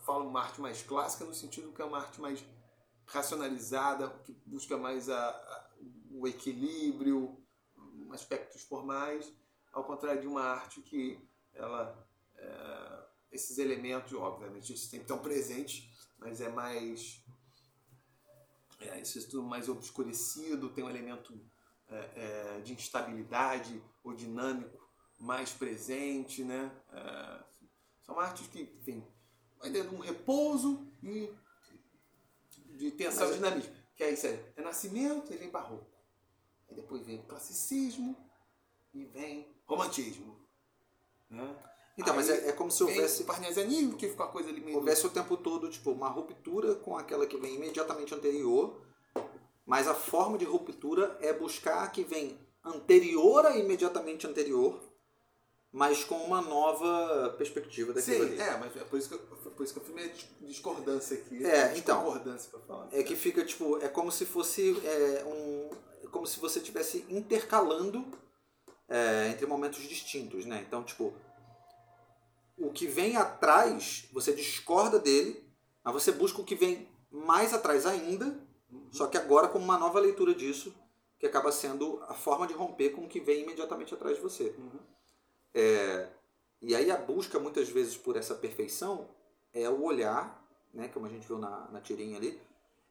falo 0.04 0.26
uma 0.26 0.40
arte 0.40 0.60
mais 0.60 0.82
clássica, 0.82 1.24
no 1.24 1.34
sentido 1.34 1.72
que 1.72 1.82
é 1.82 1.84
uma 1.84 1.98
arte 1.98 2.20
mais 2.20 2.42
racionalizada, 3.04 4.08
que 4.24 4.32
busca 4.46 4.76
mais 4.78 5.08
a, 5.10 5.28
a, 5.28 5.70
o 6.10 6.26
equilíbrio, 6.26 7.36
aspectos 8.12 8.62
formais, 8.62 9.32
ao 9.72 9.84
contrário 9.84 10.20
de 10.20 10.26
uma 10.26 10.42
arte 10.42 10.80
que 10.80 11.20
ela. 11.52 12.06
É, 12.36 13.08
esses 13.30 13.58
elementos, 13.58 14.12
obviamente, 14.14 14.76
sempre 14.78 15.02
estão 15.02 15.18
presentes, 15.18 15.86
mas 16.18 16.40
é 16.40 16.48
mais. 16.48 17.22
É, 18.80 19.00
isso 19.00 19.18
é 19.18 19.22
tudo 19.22 19.42
mais 19.42 19.68
obscurecido, 19.68 20.70
tem 20.70 20.84
um 20.84 20.90
elemento 20.90 21.38
é, 21.88 22.56
é, 22.56 22.60
de 22.60 22.72
instabilidade 22.72 23.82
ou 24.04 24.14
dinâmico 24.14 24.88
mais 25.18 25.50
presente, 25.50 26.44
né? 26.44 26.70
É, 26.92 27.44
são 28.02 28.18
artes 28.18 28.46
que, 28.46 28.62
enfim, 28.62 29.04
vai 29.58 29.70
dentro 29.70 29.90
de 29.90 29.96
um 29.96 30.00
repouso 30.00 30.90
e 31.02 31.30
de 32.76 32.92
tensão 32.92 33.26
mas, 33.26 33.36
dinamismo. 33.36 33.74
Que 33.96 34.04
é 34.04 34.10
isso 34.12 34.26
aí, 34.26 34.52
é 34.56 34.62
nascimento 34.62 35.32
e 35.32 35.36
vem 35.36 35.50
barroco. 35.50 35.90
Aí 36.68 36.76
depois 36.76 37.04
vem 37.04 37.20
classicismo 37.22 38.16
e 38.94 39.04
vem 39.04 39.54
romantismo. 39.66 40.38
Né? 41.28 41.67
Então, 41.98 42.12
Aí 42.12 42.18
mas 42.20 42.30
é, 42.30 42.48
é, 42.48 42.52
como 42.52 42.70
se 42.70 42.82
houvesse. 42.84 43.24
Parnasianismo, 43.24 43.96
que 43.96 44.08
ficou 44.08 44.24
a 44.24 44.28
coisa 44.28 44.48
ali 44.48 44.60
meio. 44.60 44.78
Houvesse 44.78 45.04
o 45.04 45.10
tempo 45.10 45.36
todo, 45.36 45.68
tipo, 45.68 45.90
uma 45.90 46.08
ruptura 46.08 46.76
com 46.76 46.96
aquela 46.96 47.26
que 47.26 47.36
vem 47.36 47.56
imediatamente 47.56 48.14
anterior, 48.14 48.80
mas 49.66 49.88
a 49.88 49.94
forma 49.94 50.38
de 50.38 50.44
ruptura 50.44 51.18
é 51.20 51.32
buscar 51.32 51.82
a 51.82 51.88
que 51.88 52.04
vem 52.04 52.38
anterior 52.64 53.44
a 53.44 53.56
imediatamente 53.56 54.28
anterior, 54.28 54.80
mas 55.72 56.04
com 56.04 56.16
uma 56.18 56.40
nova 56.40 57.34
perspectiva 57.36 57.92
daquilo 57.92 58.16
Sim, 58.16 58.32
ali. 58.32 58.40
É, 58.40 58.56
mas 58.56 58.76
é 58.76 58.84
por 58.84 58.98
isso 58.98 59.08
que 59.08 59.14
eu, 59.16 59.18
por 59.18 59.64
isso 59.64 59.72
que 59.72 59.80
eu 59.80 59.84
fiz 59.84 59.94
minha 59.94 60.12
discordância 60.42 61.16
aqui. 61.16 61.44
É, 61.44 61.76
então. 61.76 62.04
Discordância 62.04 62.50
pra 62.50 62.60
falar. 62.60 62.88
É 62.92 63.02
que 63.02 63.16
fica, 63.16 63.44
tipo, 63.44 63.78
é 63.82 63.88
como 63.88 64.12
se 64.12 64.24
fosse 64.24 64.70
é, 64.86 65.24
um. 65.26 65.70
É 66.04 66.06
como 66.06 66.28
se 66.28 66.38
você 66.38 66.60
estivesse 66.60 67.04
intercalando 67.10 68.06
é, 68.88 69.30
entre 69.30 69.46
momentos 69.46 69.82
distintos, 69.82 70.46
né? 70.46 70.64
Então, 70.66 70.84
tipo, 70.84 71.12
o 72.58 72.70
que 72.70 72.86
vem 72.86 73.16
atrás, 73.16 74.08
você 74.12 74.32
discorda 74.32 74.98
dele, 74.98 75.44
mas 75.82 75.94
você 75.94 76.12
busca 76.12 76.40
o 76.40 76.44
que 76.44 76.54
vem 76.54 76.88
mais 77.10 77.54
atrás 77.54 77.86
ainda, 77.86 78.26
uhum. 78.70 78.88
só 78.90 79.06
que 79.06 79.16
agora 79.16 79.48
com 79.48 79.58
uma 79.58 79.78
nova 79.78 80.00
leitura 80.00 80.34
disso, 80.34 80.74
que 81.18 81.26
acaba 81.26 81.50
sendo 81.50 82.02
a 82.08 82.14
forma 82.14 82.46
de 82.46 82.54
romper 82.54 82.90
com 82.90 83.04
o 83.04 83.08
que 83.08 83.20
vem 83.20 83.42
imediatamente 83.42 83.94
atrás 83.94 84.16
de 84.16 84.22
você. 84.22 84.54
Uhum. 84.58 84.78
É, 85.54 86.08
e 86.60 86.74
aí 86.74 86.90
a 86.90 86.96
busca, 86.96 87.38
muitas 87.38 87.68
vezes, 87.68 87.96
por 87.96 88.16
essa 88.16 88.34
perfeição 88.34 89.08
é 89.52 89.68
o 89.68 89.82
olhar, 89.82 90.44
né, 90.72 90.88
como 90.88 91.06
a 91.06 91.08
gente 91.08 91.26
viu 91.26 91.38
na, 91.38 91.68
na 91.70 91.80
tirinha 91.80 92.16
ali, 92.16 92.40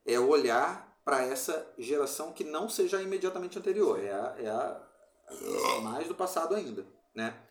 é 0.05 0.19
o 0.19 0.27
olhar 0.27 0.97
para 1.03 1.23
essa 1.23 1.73
geração 1.77 2.33
que 2.33 2.43
não 2.43 2.67
seja 2.67 3.01
imediatamente 3.01 3.57
anterior, 3.57 3.99
é 3.99 4.11
a, 4.11 4.35
é 4.39 4.49
a, 4.49 5.81
mais 5.81 6.07
do 6.07 6.15
passado 6.15 6.55
ainda, 6.55 6.85
né? 7.15 7.41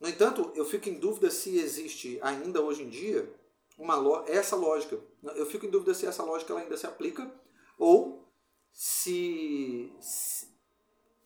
No 0.00 0.08
entanto, 0.08 0.52
eu 0.54 0.64
fico 0.64 0.88
em 0.88 0.98
dúvida 0.98 1.30
se 1.30 1.58
existe 1.58 2.18
ainda 2.22 2.60
hoje 2.62 2.82
em 2.82 2.88
dia 2.88 3.32
uma 3.76 4.24
essa 4.28 4.56
lógica. 4.56 4.98
Eu 5.22 5.46
fico 5.46 5.66
em 5.66 5.70
dúvida 5.70 5.94
se 5.94 6.06
essa 6.06 6.22
lógica 6.22 6.56
ainda 6.56 6.76
se 6.76 6.86
aplica 6.86 7.30
ou 7.78 8.24
se, 8.72 9.92
se, 10.00 10.48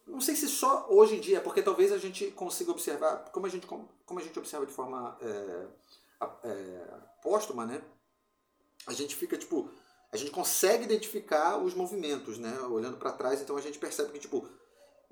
não 0.06 0.20
sei 0.20 0.34
se 0.34 0.48
só 0.48 0.86
hoje 0.88 1.16
em 1.16 1.20
dia, 1.20 1.40
porque 1.40 1.62
talvez 1.62 1.92
a 1.92 1.98
gente 1.98 2.30
consiga 2.30 2.70
observar, 2.70 3.30
como 3.30 3.46
a 3.46 3.48
gente, 3.48 3.66
como 3.66 4.18
a 4.18 4.22
gente 4.22 4.38
observa 4.38 4.66
de 4.66 4.72
forma 4.72 5.18
é, 5.20 5.66
é, 6.44 6.86
póstuma, 7.22 7.66
né? 7.66 7.82
A 8.86 8.92
gente 8.92 9.14
fica 9.14 9.36
tipo, 9.36 9.70
a 10.10 10.16
gente 10.16 10.30
consegue 10.30 10.84
identificar 10.84 11.58
os 11.58 11.74
movimentos, 11.74 12.38
né? 12.38 12.58
Olhando 12.62 12.96
para 12.96 13.12
trás, 13.12 13.40
então 13.40 13.56
a 13.56 13.60
gente 13.60 13.78
percebe 13.78 14.12
que 14.12 14.18
tipo 14.18 14.48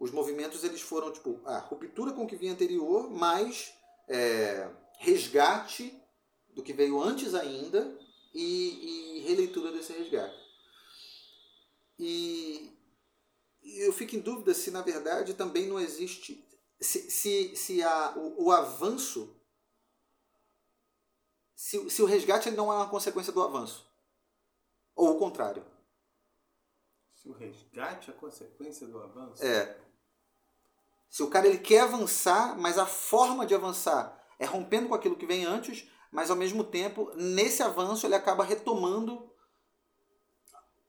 os 0.00 0.10
movimentos 0.10 0.64
eles 0.64 0.80
foram 0.80 1.12
tipo 1.12 1.38
a 1.44 1.58
ruptura 1.58 2.12
com 2.14 2.24
o 2.24 2.26
que 2.26 2.34
vinha 2.34 2.54
anterior, 2.54 3.10
mais 3.10 3.74
é, 4.08 4.66
resgate 4.98 5.94
do 6.54 6.62
que 6.62 6.72
veio 6.72 7.00
antes 7.00 7.34
ainda 7.34 7.96
e, 8.32 9.18
e 9.18 9.20
releitura 9.20 9.70
desse 9.70 9.92
resgate. 9.92 10.40
E, 11.98 12.72
e, 13.62 13.80
eu 13.86 13.92
fico 13.92 14.16
em 14.16 14.20
dúvida 14.20 14.54
se 14.54 14.70
na 14.70 14.80
verdade 14.80 15.34
também 15.34 15.66
não 15.66 15.78
existe 15.78 16.48
se, 16.80 17.10
se, 17.10 17.54
se 17.54 17.82
a, 17.82 18.14
o, 18.16 18.46
o 18.46 18.52
avanço 18.52 19.36
se, 21.54 21.90
se 21.90 22.02
o 22.02 22.06
resgate 22.06 22.50
não 22.50 22.72
é 22.72 22.76
uma 22.76 22.88
consequência 22.88 23.34
do 23.34 23.42
avanço 23.42 23.86
ou 24.96 25.14
o 25.14 25.18
contrário. 25.18 25.62
Se 27.12 27.28
o 27.28 27.32
resgate 27.32 28.10
é 28.10 28.14
consequência 28.14 28.86
do 28.86 28.98
avanço? 28.98 29.44
É. 29.44 29.89
Se 31.10 31.22
o 31.24 31.28
cara 31.28 31.48
ele 31.48 31.58
quer 31.58 31.80
avançar, 31.80 32.56
mas 32.56 32.78
a 32.78 32.86
forma 32.86 33.44
de 33.44 33.54
avançar 33.54 34.16
é 34.38 34.46
rompendo 34.46 34.88
com 34.88 34.94
aquilo 34.94 35.16
que 35.16 35.26
vem 35.26 35.44
antes, 35.44 35.90
mas 36.10 36.30
ao 36.30 36.36
mesmo 36.36 36.64
tempo, 36.64 37.10
nesse 37.16 37.62
avanço, 37.62 38.06
ele 38.06 38.14
acaba 38.14 38.44
retomando. 38.44 39.30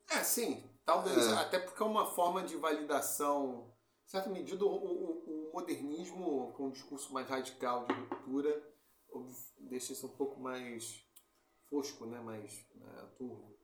É, 0.08 0.22
sim. 0.22 0.70
Talvez, 0.84 1.26
é. 1.26 1.34
até 1.34 1.58
porque 1.58 1.82
é 1.82 1.86
uma 1.86 2.06
forma 2.06 2.42
de 2.42 2.56
validação. 2.56 3.72
Em 4.06 4.08
certa 4.08 4.30
medida, 4.30 4.64
o, 4.64 4.68
o, 4.68 5.48
o 5.48 5.52
modernismo, 5.52 6.52
com 6.56 6.66
um 6.66 6.70
discurso 6.70 7.12
mais 7.12 7.28
radical 7.28 7.86
de 7.86 7.94
ruptura, 7.94 8.62
deixa 9.58 9.92
isso 9.92 10.06
um 10.06 10.16
pouco 10.16 10.40
mais 10.40 11.04
fosco, 11.68 12.06
né? 12.06 12.20
mais 12.20 12.66
né, 12.74 13.08
turvo. 13.16 13.56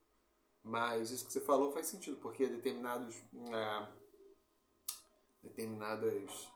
Mas 0.63 1.11
isso 1.11 1.25
que 1.25 1.33
você 1.33 1.41
falou 1.41 1.71
faz 1.71 1.87
sentido, 1.87 2.17
porque 2.17 2.47
determinados. 2.47 3.15
É, 3.15 3.98
determinadas 5.41 6.47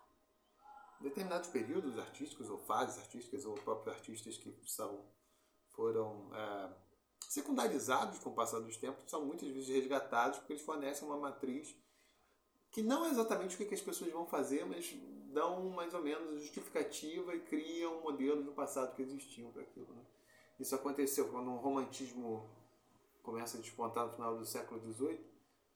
determinados 1.01 1.49
períodos 1.49 1.97
artísticos 1.99 2.49
ou 2.49 2.57
fases 2.59 2.97
artísticas 2.97 3.45
ou 3.45 3.55
próprios 3.55 3.95
artistas 3.95 4.37
que 4.37 4.55
são 4.65 5.05
foram 5.69 6.29
é, 6.33 6.69
secundarizados 7.27 8.19
com 8.19 8.29
o 8.29 8.33
passar 8.33 8.59
dos 8.59 8.77
tempos 8.77 9.09
são 9.09 9.25
muitas 9.25 9.49
vezes 9.49 9.67
resgatados 9.67 10.39
porque 10.39 10.53
eles 10.53 10.63
fornecem 10.63 11.07
uma 11.07 11.17
matriz 11.17 11.75
que 12.73 12.81
não 12.81 13.05
é 13.05 13.09
exatamente 13.11 13.55
o 13.55 13.67
que 13.67 13.73
as 13.73 13.81
pessoas 13.81 14.11
vão 14.11 14.25
fazer, 14.25 14.65
mas 14.65 14.91
dão 15.31 15.69
mais 15.69 15.93
ou 15.93 16.01
menos 16.01 16.41
justificativa 16.41 17.35
e 17.35 17.39
criam 17.41 17.99
um 17.99 18.01
modelos 18.01 18.43
do 18.43 18.51
passado 18.51 18.95
que 18.95 19.01
existiam 19.03 19.51
para 19.51 19.61
aquilo. 19.61 19.93
Né? 19.93 20.01
Isso 20.59 20.73
aconteceu 20.73 21.29
quando 21.29 21.51
o 21.51 21.57
romantismo 21.57 22.49
começa 23.21 23.57
a 23.57 23.61
despontar 23.61 24.07
no 24.07 24.13
final 24.13 24.37
do 24.37 24.45
século 24.45 24.81
XVIII. 24.81 25.23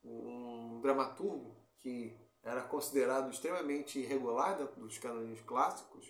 Um 0.04 0.82
dramaturgo 0.82 1.56
que 1.78 2.18
era 2.48 2.62
considerado 2.62 3.30
extremamente 3.30 4.00
irregular 4.00 4.58
dentro 4.58 4.80
dos 4.80 4.98
cânones 4.98 5.42
clássicos, 5.42 6.10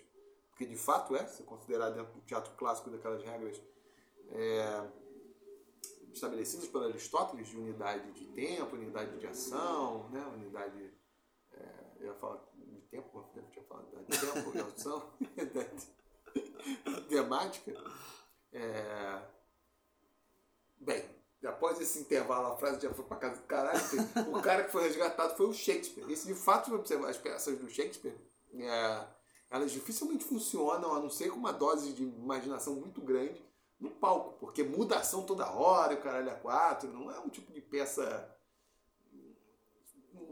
porque 0.50 0.64
de 0.64 0.76
fato 0.76 1.16
é, 1.16 1.26
se 1.26 1.42
considerado 1.42 1.94
dentro 1.94 2.12
do 2.12 2.20
teatro 2.20 2.52
clássico 2.56 2.90
daquelas 2.90 3.22
regras 3.24 3.60
é, 4.30 4.88
estabelecidas 6.12 6.68
por 6.68 6.84
Aristóteles 6.84 7.48
de 7.48 7.56
unidade 7.56 8.12
de 8.12 8.26
tempo, 8.26 8.76
unidade 8.76 9.18
de 9.18 9.26
ação, 9.26 10.08
né, 10.10 10.24
unidade 10.26 10.92
é, 11.52 11.74
eu 12.00 12.06
ia 12.06 12.14
falar 12.14 12.40
de 12.54 12.80
tempo, 12.82 13.28
eu 13.34 13.42
tinha 13.50 13.64
falado 13.64 13.86
de 13.86 14.18
tempo, 14.18 14.52
de 14.52 14.60
ação, 14.60 15.12
temática. 17.08 17.72
É, 18.52 19.22
bem, 20.78 21.17
após 21.46 21.80
esse 21.80 22.00
intervalo, 22.00 22.48
a 22.48 22.56
frase 22.56 22.80
já 22.80 22.92
foi 22.92 23.04
para 23.04 23.16
casa 23.16 23.36
do 23.36 23.46
caralho. 23.46 23.80
o 24.32 24.42
cara 24.42 24.64
que 24.64 24.72
foi 24.72 24.82
resgatado 24.82 25.36
foi 25.36 25.46
o 25.46 25.52
Shakespeare. 25.52 26.10
Esse, 26.10 26.26
de 26.26 26.34
fato, 26.34 26.74
observar 26.74 27.10
as 27.10 27.18
peças 27.18 27.58
do 27.58 27.70
Shakespeare, 27.70 28.16
é, 28.54 29.06
elas 29.50 29.70
dificilmente 29.70 30.24
funcionam, 30.24 30.94
a 30.94 31.00
não 31.00 31.08
ser 31.08 31.30
com 31.30 31.36
uma 31.36 31.52
dose 31.52 31.92
de 31.92 32.02
imaginação 32.02 32.74
muito 32.74 33.00
grande 33.00 33.46
no 33.78 33.90
palco, 33.90 34.36
porque 34.40 34.62
muda 34.64 34.96
a 34.96 35.00
ação 35.00 35.24
toda 35.24 35.50
hora, 35.50 35.94
o 35.94 36.02
caralho 36.02 36.30
a 36.30 36.34
quatro, 36.34 36.92
não 36.92 37.10
é 37.10 37.20
um 37.20 37.28
tipo 37.28 37.52
de 37.52 37.60
peça. 37.60 38.34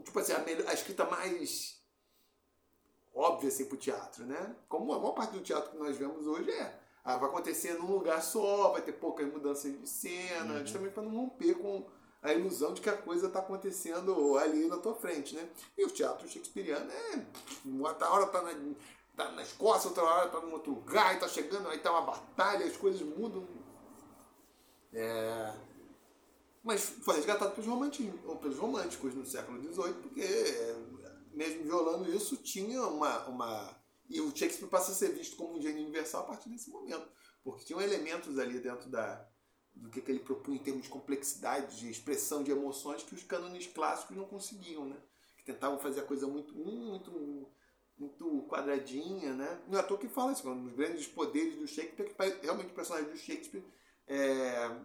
Tipo 0.03 0.19
assim, 0.19 0.33
a, 0.33 0.39
melhor, 0.39 0.67
a 0.67 0.73
escrita 0.73 1.05
mais 1.05 1.81
óbvia 3.13 3.49
assim, 3.49 3.65
para 3.65 3.75
o 3.75 3.79
teatro, 3.79 4.25
né? 4.25 4.55
Como 4.67 4.93
a 4.93 4.99
maior 4.99 5.13
parte 5.13 5.31
do 5.31 5.41
teatro 5.41 5.71
que 5.71 5.77
nós 5.77 5.97
vemos 5.97 6.27
hoje 6.27 6.51
é 6.51 6.79
ah, 7.07 7.15
vai 7.15 7.29
acontecer 7.29 7.73
num 7.75 7.89
lugar 7.89 8.21
só, 8.21 8.73
vai 8.73 8.81
ter 8.81 8.91
poucas 8.91 9.25
mudanças 9.31 9.71
de 9.71 9.87
cena, 9.87 10.55
uhum. 10.55 10.59
justamente 10.59 10.91
para 10.91 11.03
não 11.03 11.11
romper 11.11 11.55
com 11.55 11.85
a 12.21 12.33
ilusão 12.33 12.73
de 12.73 12.81
que 12.81 12.89
a 12.89 12.97
coisa 12.97 13.27
está 13.27 13.39
acontecendo 13.39 14.37
ali 14.37 14.67
na 14.67 14.75
tua 14.75 14.93
frente, 14.93 15.33
né? 15.33 15.47
E 15.77 15.85
o 15.85 15.89
teatro 15.89 16.27
shakespeariano 16.27 16.91
é. 16.91 17.25
Uma 17.63 17.95
hora 18.09 18.27
tá 18.27 18.41
na, 18.41 18.51
tá 19.15 19.31
na 19.31 19.41
Escócia, 19.41 19.87
outra 19.87 20.03
hora 20.03 20.29
tá 20.29 20.41
num 20.41 20.51
outro 20.51 20.73
lugar, 20.73 21.15
e 21.15 21.19
tá 21.21 21.29
chegando, 21.29 21.69
aí 21.69 21.79
tá 21.79 21.91
uma 21.91 22.01
batalha, 22.01 22.65
as 22.65 22.75
coisas 22.75 22.99
mudam. 23.01 23.47
É... 24.91 25.53
Mas 26.61 26.89
foi 26.89 27.15
resgatado 27.15 27.55
pelos, 27.55 27.97
pelos 28.41 28.57
românticos 28.57 29.15
no 29.15 29.25
século 29.25 29.61
XVIII, 29.61 29.93
porque 29.93 30.75
mesmo 31.31 31.63
violando 31.63 32.13
isso, 32.13 32.35
tinha 32.35 32.83
uma, 32.83 33.25
uma 33.27 33.76
e 34.09 34.21
o 34.21 34.35
Shakespeare 34.35 34.69
passa 34.69 34.91
a 34.91 34.95
ser 34.95 35.13
visto 35.13 35.35
como 35.35 35.57
um 35.57 35.61
gênio 35.61 35.81
universal 35.81 36.23
a 36.23 36.27
partir 36.27 36.49
desse 36.49 36.69
momento. 36.69 37.07
Porque 37.43 37.65
tinham 37.65 37.81
elementos 37.81 38.37
ali 38.39 38.59
dentro 38.59 38.89
da, 38.89 39.27
do 39.73 39.89
que, 39.89 40.01
que 40.01 40.11
ele 40.11 40.19
propunha 40.19 40.57
em 40.57 40.63
termos 40.63 40.83
de 40.83 40.89
complexidade, 40.89 41.79
de 41.79 41.89
expressão 41.89 42.43
de 42.43 42.51
emoções 42.51 43.03
que 43.03 43.15
os 43.15 43.23
cânones 43.23 43.67
clássicos 43.67 44.15
não 44.15 44.25
conseguiam, 44.25 44.85
né? 44.85 44.97
Que 45.37 45.45
tentavam 45.45 45.79
fazer 45.79 46.01
a 46.01 46.05
coisa 46.05 46.27
muito, 46.27 46.55
muito, 46.55 47.49
muito 47.97 48.47
quadradinha, 48.49 49.33
né? 49.33 49.61
Não 49.67 49.77
é 49.77 49.81
à 49.81 49.83
toa 49.83 49.97
que 49.97 50.07
fala 50.07 50.31
isso, 50.31 50.49
um 50.49 50.63
dos 50.63 50.73
grandes 50.73 51.07
poderes 51.07 51.55
do 51.55 51.67
Shakespeare, 51.67 52.09
que 52.09 52.45
realmente 52.45 52.67
os 52.67 52.73
personagens 52.73 53.11
do 53.11 53.17
Shakespeare 53.17 53.63
é, 54.07 54.79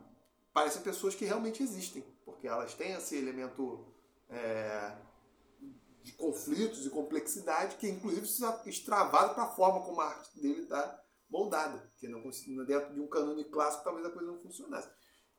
parecem 0.53 0.83
pessoas 0.83 1.15
que 1.15 1.25
realmente 1.25 1.63
existem, 1.63 2.05
porque 2.25 2.47
elas 2.47 2.75
têm 2.75 2.93
esse 2.93 3.17
elemento 3.17 3.87
é, 4.29 4.97
de 6.03 6.13
conflitos 6.13 6.85
e 6.85 6.91
complexidade, 6.91 7.77
que 7.77 7.89
inclusive 7.89 8.23
precisa 8.23 8.63
extravado 8.67 9.35
para 9.35 9.45
a 9.45 9.55
forma 9.55 9.85
como 9.85 10.01
a 10.01 10.07
arte 10.07 10.41
dele 10.41 10.63
está 10.63 11.01
moldada, 11.31 11.91
que 11.97 12.09
não 12.09 12.23
dentro 12.67 12.93
de 12.93 13.01
um 13.01 13.09
canone 13.09 13.45
clássico 13.45 13.85
talvez 13.85 14.07
a 14.07 14.11
coisa 14.11 14.31
não 14.31 14.41
funcionasse. 14.41 14.91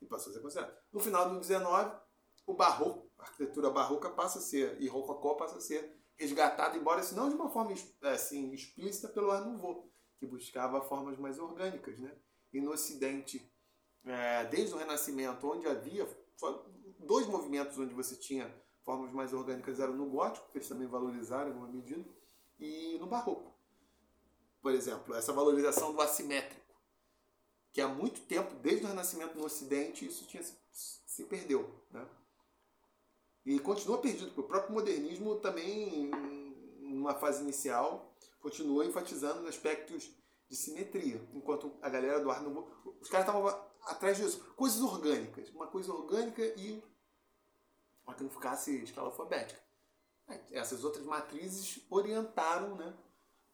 E 0.01 0.05
passou 0.05 0.31
a 0.31 0.33
ser 0.33 0.41
considerado. 0.41 0.75
No 0.91 0.99
final 0.99 1.29
do 1.29 1.39
19, 1.39 1.95
o 2.47 2.53
barroco, 2.53 3.11
a 3.17 3.23
arquitetura 3.23 3.69
barroca 3.69 4.09
passa 4.09 4.39
a 4.39 4.41
ser, 4.41 4.81
e 4.81 4.87
rococó 4.87 5.35
passa 5.35 5.57
a 5.57 5.61
ser 5.61 5.97
resgatada, 6.17 6.77
embora 6.77 7.03
se 7.03 7.15
não 7.15 7.29
de 7.29 7.35
uma 7.35 7.49
forma 7.49 7.73
assim, 8.01 8.51
explícita 8.51 9.07
pelo 9.09 9.31
Art 9.31 9.45
Nouveau, 9.45 9.89
que 10.17 10.25
buscava 10.25 10.81
formas 10.81 11.17
mais 11.17 11.39
orgânicas. 11.39 11.99
Né? 11.99 12.15
E 12.51 12.59
no 12.59 12.71
Ocidente, 12.71 13.51
é, 14.05 14.45
desde 14.45 14.73
o 14.73 14.77
Renascimento, 14.77 15.47
onde 15.47 15.67
havia 15.67 16.07
dois 16.99 17.27
movimentos 17.27 17.77
onde 17.77 17.93
você 17.93 18.15
tinha 18.15 18.53
formas 18.83 19.11
mais 19.11 19.33
orgânicas 19.33 19.79
eram 19.79 19.93
no 19.93 20.05
gótico, 20.05 20.49
que 20.51 20.57
eles 20.57 20.67
também 20.67 20.87
valorizaram 20.87 21.47
em 21.47 21.53
alguma 21.53 21.67
medida, 21.67 22.03
e 22.59 22.97
no 22.99 23.07
barroco. 23.07 23.51
Por 24.61 24.73
exemplo, 24.73 25.15
essa 25.15 25.33
valorização 25.33 25.93
do 25.93 26.01
assimétrico, 26.01 26.61
que 27.71 27.81
há 27.81 27.87
muito 27.87 28.21
tempo, 28.21 28.53
desde 28.55 28.85
o 28.85 28.87
Renascimento 28.87 29.37
no 29.37 29.45
Ocidente, 29.45 30.05
isso 30.05 30.25
tinha 30.25 30.43
se, 30.43 30.55
se 30.71 31.23
perdeu. 31.25 31.69
Né? 31.91 32.07
E 33.45 33.59
continua 33.59 33.97
perdido, 33.97 34.27
porque 34.27 34.41
o 34.41 34.43
próprio 34.43 34.73
modernismo 34.73 35.35
também, 35.37 36.09
numa 36.79 37.15
fase 37.15 37.41
inicial, 37.41 38.13
continua 38.39 38.85
enfatizando 38.85 39.47
aspectos 39.47 40.11
de 40.49 40.55
simetria, 40.55 41.19
enquanto 41.33 41.73
a 41.81 41.89
galera 41.89 42.19
do 42.19 42.27
Nouveau, 42.41 42.69
os 43.01 43.09
caras 43.09 43.27
estavam 43.27 43.47
atrás 43.85 44.17
disso, 44.17 44.53
coisas 44.55 44.81
orgânicas, 44.81 45.49
uma 45.49 45.67
coisa 45.67 45.91
orgânica 45.91 46.41
e 46.57 46.81
para 48.05 48.15
que 48.15 48.23
não 48.23 48.29
ficasse 48.29 48.83
escala 48.83 49.07
alfabética. 49.07 49.61
Essas 50.51 50.83
outras 50.83 51.05
matrizes 51.05 51.79
orientaram 51.89 52.75
né, 52.75 52.93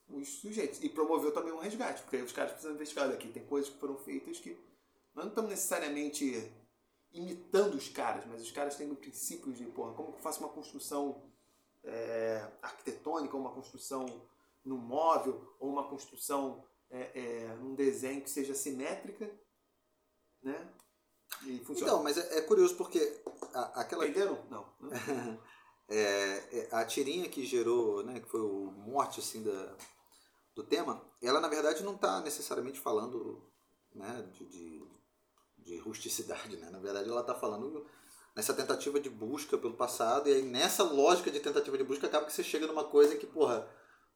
os 0.07 0.27
sujeitos 0.39 0.83
e 0.83 0.89
promoveu 0.89 1.31
também 1.31 1.51
um 1.51 1.59
resgate, 1.59 2.01
porque 2.03 2.17
os 2.17 2.31
caras 2.31 2.51
precisam 2.51 2.75
investigar 2.75 3.09
aqui. 3.09 3.29
Tem 3.29 3.45
coisas 3.45 3.69
que 3.69 3.79
foram 3.79 3.97
feitas 3.97 4.39
que 4.39 4.51
nós 5.15 5.25
não 5.25 5.29
estamos 5.29 5.49
necessariamente 5.49 6.51
imitando 7.11 7.75
os 7.75 7.89
caras, 7.89 8.25
mas 8.25 8.41
os 8.41 8.51
caras 8.51 8.75
têm 8.75 8.93
princípios 8.93 9.57
de, 9.57 9.65
porra, 9.65 9.93
como 9.93 10.11
que 10.11 10.19
eu 10.19 10.21
faço 10.21 10.39
uma 10.39 10.49
construção 10.49 11.23
é, 11.83 12.47
arquitetônica, 12.61 13.35
uma 13.35 13.51
construção 13.51 14.05
no 14.63 14.77
móvel, 14.77 15.55
ou 15.59 15.69
uma 15.69 15.87
construção 15.87 16.63
é, 16.89 17.11
é, 17.19 17.55
num 17.55 17.73
desenho 17.73 18.21
que 18.21 18.29
seja 18.29 18.53
simétrica, 18.53 19.29
né? 20.41 20.69
E 21.45 21.59
funciona. 21.59 21.91
Então, 21.91 22.03
mas 22.03 22.17
é, 22.17 22.39
é 22.39 22.41
curioso 22.41 22.75
porque 22.75 23.21
a, 23.53 23.81
aquela. 23.81 24.05
Entenderam? 24.05 24.39
Não. 24.49 24.65
é, 25.87 25.97
é, 26.51 26.69
a 26.71 26.85
tirinha 26.85 27.29
que 27.29 27.45
gerou, 27.45 28.03
né, 28.03 28.19
que 28.19 28.29
foi 28.29 28.41
o 28.41 28.71
morte 28.71 29.19
assim, 29.19 29.43
da, 29.43 29.75
do 30.55 30.63
tema, 30.63 31.01
ela 31.21 31.39
na 31.39 31.47
verdade 31.47 31.83
não 31.83 31.95
está 31.95 32.21
necessariamente 32.21 32.79
falando 32.79 33.41
né, 33.93 34.29
de, 34.33 34.45
de, 34.45 34.87
de, 35.57 35.77
rusticidade. 35.77 36.57
Né? 36.57 36.69
Na 36.69 36.79
verdade, 36.79 37.09
ela 37.09 37.21
está 37.21 37.33
falando 37.33 37.85
nessa 38.35 38.53
tentativa 38.53 38.99
de 38.99 39.09
busca 39.09 39.57
pelo 39.57 39.73
passado, 39.73 40.29
e 40.29 40.33
aí 40.33 40.41
nessa 40.43 40.83
lógica 40.83 41.31
de 41.31 41.39
tentativa 41.39 41.77
de 41.77 41.83
busca 41.83 42.07
acaba 42.07 42.25
que 42.25 42.33
você 42.33 42.43
chega 42.43 42.67
numa 42.67 42.83
coisa 42.83 43.15
que, 43.15 43.25
porra 43.25 43.67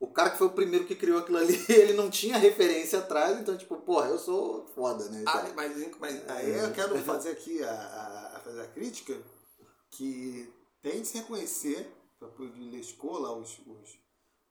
o 0.03 0.07
cara 0.07 0.31
que 0.31 0.37
foi 0.37 0.47
o 0.47 0.51
primeiro 0.51 0.85
que 0.85 0.95
criou 0.95 1.19
aquilo 1.19 1.37
ali, 1.37 1.57
ele 1.69 1.93
não 1.93 2.09
tinha 2.09 2.37
referência 2.37 2.99
atrás, 2.99 3.39
então, 3.39 3.57
tipo, 3.57 3.77
porra, 3.77 4.09
eu 4.09 4.19
sou 4.19 4.67
foda, 4.75 5.07
né? 5.07 5.23
Ah, 5.25 5.49
mas, 5.55 5.97
mas 5.97 6.29
aí 6.29 6.59
eu 6.59 6.73
quero 6.73 6.97
fazer 7.03 7.31
aqui 7.31 7.63
a, 7.63 8.33
a, 8.35 8.39
fazer 8.41 8.61
a 8.61 8.67
crítica 8.67 9.17
que 9.91 10.51
tem 10.81 11.01
de 11.01 11.07
se 11.07 11.19
reconhecer, 11.19 11.89
para 12.19 12.27
poder 12.27 12.77
escola, 12.77 13.31
os, 13.31 13.59
os, 13.59 13.97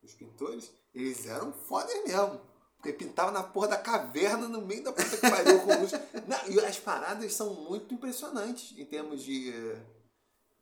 os 0.02 0.14
pintores, 0.14 0.72
eles 0.94 1.26
eram 1.26 1.52
foda 1.52 1.92
mesmo. 2.02 2.40
Porque 2.78 2.94
pintava 2.94 3.30
na 3.30 3.44
porra 3.44 3.68
da 3.68 3.76
caverna 3.76 4.48
no 4.48 4.62
meio 4.62 4.82
da 4.82 4.92
puta 4.92 5.16
que 5.16 5.30
pariu 5.30 5.60
com 5.60 5.80
luz. 5.80 5.92
Não, 6.26 6.50
e 6.50 6.58
as 6.64 6.80
paradas 6.80 7.32
são 7.32 7.54
muito 7.54 7.94
impressionantes 7.94 8.76
em 8.76 8.84
termos 8.84 9.22
de. 9.22 9.52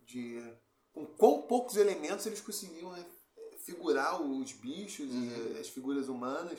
de 0.04 0.42
com 0.92 1.06
quão 1.06 1.42
poucos 1.42 1.76
elementos 1.76 2.26
eles 2.26 2.40
conseguiam 2.40 2.92
figurar 3.70 4.20
os 4.20 4.52
bichos 4.52 5.08
uhum. 5.08 5.54
e 5.54 5.58
as 5.58 5.68
figuras 5.68 6.08
humanas. 6.08 6.58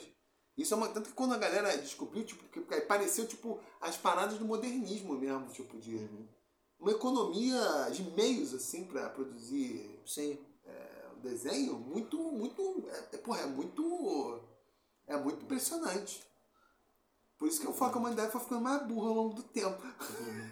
Isso 0.56 0.74
é 0.74 0.76
uma. 0.76 0.88
Tanto 0.88 1.10
que 1.10 1.14
quando 1.14 1.34
a 1.34 1.38
galera 1.38 1.76
descobriu, 1.78 2.24
tipo, 2.24 2.44
que 2.48 2.60
pareceu 2.82 3.26
tipo 3.26 3.60
as 3.80 3.96
paradas 3.96 4.38
do 4.38 4.44
modernismo 4.44 5.14
mesmo, 5.14 5.46
tipo, 5.48 5.78
de. 5.78 5.96
Uhum. 5.96 6.28
Uma 6.78 6.90
economia 6.90 7.90
de 7.92 8.02
meios, 8.10 8.52
assim, 8.52 8.84
para 8.84 9.08
produzir 9.08 10.00
Sim. 10.04 10.36
É, 10.64 11.08
o 11.16 11.20
desenho, 11.20 11.74
muito, 11.74 12.18
muito. 12.18 12.84
É, 12.88 13.16
é, 13.16 13.18
porra, 13.18 13.42
é 13.42 13.46
muito. 13.46 14.40
É 15.06 15.16
muito 15.16 15.42
impressionante. 15.44 16.22
Por 17.38 17.48
isso 17.48 17.60
que 17.60 17.66
eu 17.66 17.72
falo 17.72 17.92
que 17.92 17.98
a 17.98 18.00
humanidade 18.00 18.32
foi 18.32 18.40
ficando 18.40 18.60
mais 18.60 18.86
burra 18.86 19.08
ao 19.08 19.14
longo 19.14 19.34
do 19.34 19.42
tempo. 19.42 19.82
Uhum. 19.84 20.50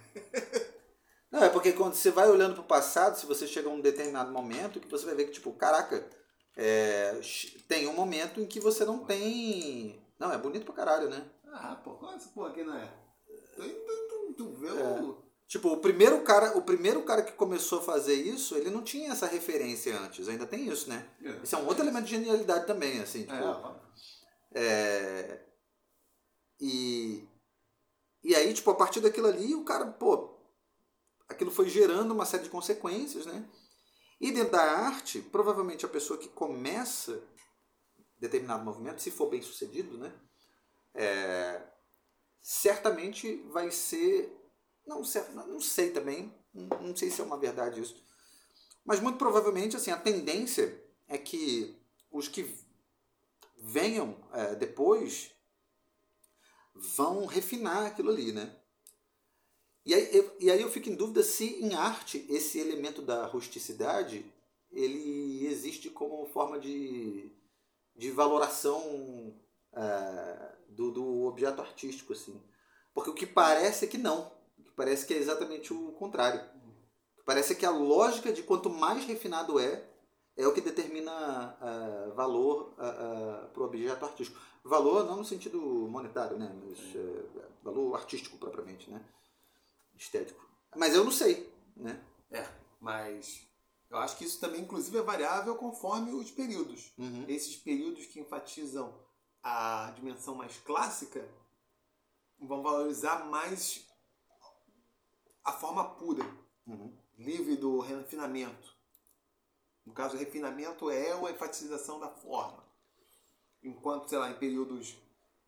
Não, 1.30 1.44
é 1.44 1.48
porque 1.48 1.72
quando 1.72 1.94
você 1.94 2.10
vai 2.10 2.28
olhando 2.28 2.54
para 2.54 2.62
o 2.62 2.66
passado, 2.66 3.16
se 3.16 3.26
você 3.26 3.46
chega 3.46 3.68
a 3.68 3.72
um 3.72 3.80
determinado 3.80 4.32
momento, 4.32 4.80
que 4.80 4.88
você 4.88 5.06
vai 5.06 5.14
ver 5.14 5.26
que, 5.26 5.32
tipo, 5.32 5.52
caraca, 5.52 6.04
é, 6.56 7.18
tem 7.68 7.86
um 7.86 7.94
momento 7.94 8.40
em 8.40 8.46
que 8.46 8.60
você 8.60 8.84
não 8.84 9.04
tem. 9.04 10.02
Não, 10.18 10.32
é 10.32 10.38
bonito 10.38 10.64
pra 10.64 10.74
caralho, 10.74 11.08
né? 11.08 11.24
Ah, 11.52 11.74
pô, 11.76 11.94
qual 11.94 12.14
essa 12.14 12.28
porra 12.30 12.50
aqui 12.50 12.62
não 12.62 12.76
é? 12.76 12.92
Tu, 13.56 13.62
tu, 13.62 14.08
tu, 14.08 14.34
tu 14.36 14.52
vê 14.54 14.68
é. 14.68 14.72
o. 14.72 15.30
Tipo, 15.46 15.72
o 15.72 15.78
primeiro 15.78 16.22
cara, 16.22 16.56
o 16.56 16.62
primeiro 16.62 17.02
cara 17.02 17.22
que 17.22 17.32
começou 17.32 17.80
a 17.80 17.82
fazer 17.82 18.14
isso, 18.14 18.56
ele 18.56 18.70
não 18.70 18.82
tinha 18.82 19.10
essa 19.10 19.26
referência 19.26 19.98
antes. 19.98 20.28
Ainda 20.28 20.46
tem 20.46 20.68
isso, 20.68 20.88
né? 20.88 21.04
É. 21.24 21.40
Isso 21.42 21.56
é 21.56 21.58
um 21.58 21.66
outro 21.66 21.82
elemento 21.82 22.04
de 22.04 22.10
genialidade 22.10 22.66
também, 22.68 23.00
assim. 23.00 23.22
Tipo, 23.22 23.34
É, 24.54 24.62
é, 24.62 25.46
E, 26.60 27.26
e 28.22 28.34
aí, 28.36 28.54
tipo, 28.54 28.70
a 28.70 28.76
partir 28.76 29.00
daquilo 29.00 29.26
ali, 29.26 29.52
o 29.54 29.64
cara, 29.64 29.86
pô, 29.86 30.38
aquilo 31.28 31.50
foi 31.50 31.68
gerando 31.68 32.12
uma 32.12 32.26
série 32.26 32.44
de 32.44 32.50
consequências, 32.50 33.26
né? 33.26 33.44
E 34.20 34.30
dentro 34.30 34.52
da 34.52 34.62
arte, 34.62 35.20
provavelmente 35.22 35.86
a 35.86 35.88
pessoa 35.88 36.18
que 36.18 36.28
começa 36.28 37.22
determinado 38.18 38.64
movimento, 38.64 39.00
se 39.00 39.10
for 39.10 39.30
bem 39.30 39.40
sucedido, 39.40 39.96
né? 39.96 40.12
É, 40.94 41.62
certamente 42.42 43.36
vai 43.50 43.70
ser. 43.70 44.36
Não, 44.86 45.02
não 45.46 45.60
sei 45.60 45.90
também, 45.90 46.34
não 46.52 46.68
não 46.82 46.96
sei 46.96 47.10
se 47.10 47.20
é 47.20 47.24
uma 47.24 47.38
verdade 47.38 47.80
isso. 47.80 48.04
Mas 48.84 49.00
muito 49.00 49.18
provavelmente, 49.18 49.76
assim, 49.76 49.90
a 49.90 49.96
tendência 49.96 50.84
é 51.08 51.16
que 51.16 51.78
os 52.10 52.28
que 52.28 52.54
venham 53.56 54.16
é, 54.32 54.54
depois 54.54 55.30
vão 56.74 57.26
refinar 57.26 57.86
aquilo 57.86 58.10
ali, 58.10 58.32
né? 58.32 58.59
E 59.84 59.94
aí, 59.94 60.08
eu, 60.12 60.36
e 60.38 60.50
aí 60.50 60.60
eu 60.60 60.70
fico 60.70 60.88
em 60.88 60.94
dúvida 60.94 61.22
se 61.22 61.62
em 61.62 61.74
arte 61.74 62.26
esse 62.28 62.58
elemento 62.58 63.00
da 63.00 63.26
rusticidade 63.26 64.24
ele 64.70 65.46
existe 65.46 65.90
como 65.90 66.26
forma 66.26 66.58
de, 66.58 67.32
de 67.96 68.10
valoração 68.10 69.34
é, 69.72 70.52
do, 70.68 70.90
do 70.90 71.24
objeto 71.24 71.60
artístico, 71.60 72.12
assim. 72.12 72.40
Porque 72.94 73.10
o 73.10 73.14
que 73.14 73.26
parece 73.26 73.84
é 73.84 73.88
que 73.88 73.98
não. 73.98 74.32
O 74.58 74.62
que 74.62 74.70
parece 74.72 75.06
que 75.06 75.14
é 75.14 75.18
exatamente 75.18 75.72
o 75.72 75.92
contrário. 75.92 76.40
Parece 77.24 77.52
é 77.52 77.56
que 77.56 77.66
a 77.66 77.70
lógica 77.70 78.32
de 78.32 78.42
quanto 78.42 78.68
mais 78.68 79.04
refinado 79.04 79.58
é, 79.60 79.84
é 80.36 80.46
o 80.46 80.52
que 80.52 80.60
determina 80.60 81.12
ah, 81.12 82.12
valor 82.14 82.74
para 82.74 83.62
o 83.62 83.66
objeto 83.66 84.04
artístico. 84.04 84.40
Valor 84.64 85.04
não 85.04 85.18
no 85.18 85.24
sentido 85.24 85.60
monetário, 85.60 86.36
né? 86.38 86.52
Mas 86.60 86.78
valor 87.62 87.94
artístico 87.94 88.36
propriamente, 88.36 88.90
né? 88.90 89.04
Estético. 90.00 90.48
Mas 90.74 90.94
eu 90.94 91.04
não 91.04 91.12
sei, 91.12 91.52
né? 91.76 92.02
É, 92.30 92.48
mas 92.80 93.46
eu 93.90 93.98
acho 93.98 94.16
que 94.16 94.24
isso 94.24 94.40
também, 94.40 94.62
inclusive, 94.62 94.96
é 94.96 95.02
variável 95.02 95.54
conforme 95.56 96.10
os 96.12 96.30
períodos. 96.30 96.90
Uhum. 96.96 97.26
Esses 97.28 97.56
períodos 97.56 98.06
que 98.06 98.18
enfatizam 98.18 98.98
a 99.42 99.92
dimensão 99.94 100.34
mais 100.34 100.56
clássica 100.60 101.28
vão 102.38 102.62
valorizar 102.62 103.26
mais 103.26 103.86
a 105.44 105.52
forma 105.52 105.84
pura, 105.96 106.24
Uhum. 106.66 106.96
livre 107.18 107.56
do 107.56 107.80
refinamento. 107.80 108.74
No 109.84 109.92
caso, 109.92 110.16
o 110.16 110.18
refinamento 110.18 110.88
é 110.88 111.12
a 111.12 111.30
enfatização 111.30 112.00
da 112.00 112.08
forma. 112.08 112.64
Enquanto, 113.62 114.08
sei 114.08 114.18
lá, 114.18 114.30
em 114.30 114.38
períodos 114.38 114.96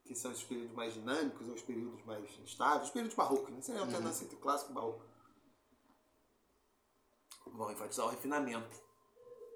que 0.04 0.14
são 0.14 0.32
esses 0.32 0.44
períodos 0.44 0.74
mais 0.74 0.94
dinâmicos, 0.94 1.48
ou 1.48 1.54
os 1.54 1.62
períodos 1.62 2.04
mais 2.04 2.28
estáveis, 2.44 2.84
os 2.84 2.90
períodos 2.90 3.16
barrocos, 3.16 3.50
né? 3.50 3.76
É 3.76 3.78
a 3.78 3.82
alternância 3.82 4.24
entre 4.24 4.36
clássico 4.36 4.72
e 4.72 4.74
barroco. 4.74 5.04
Vão 7.46 7.70
enfatizar 7.70 8.06
o 8.06 8.10
refinamento. 8.10 8.82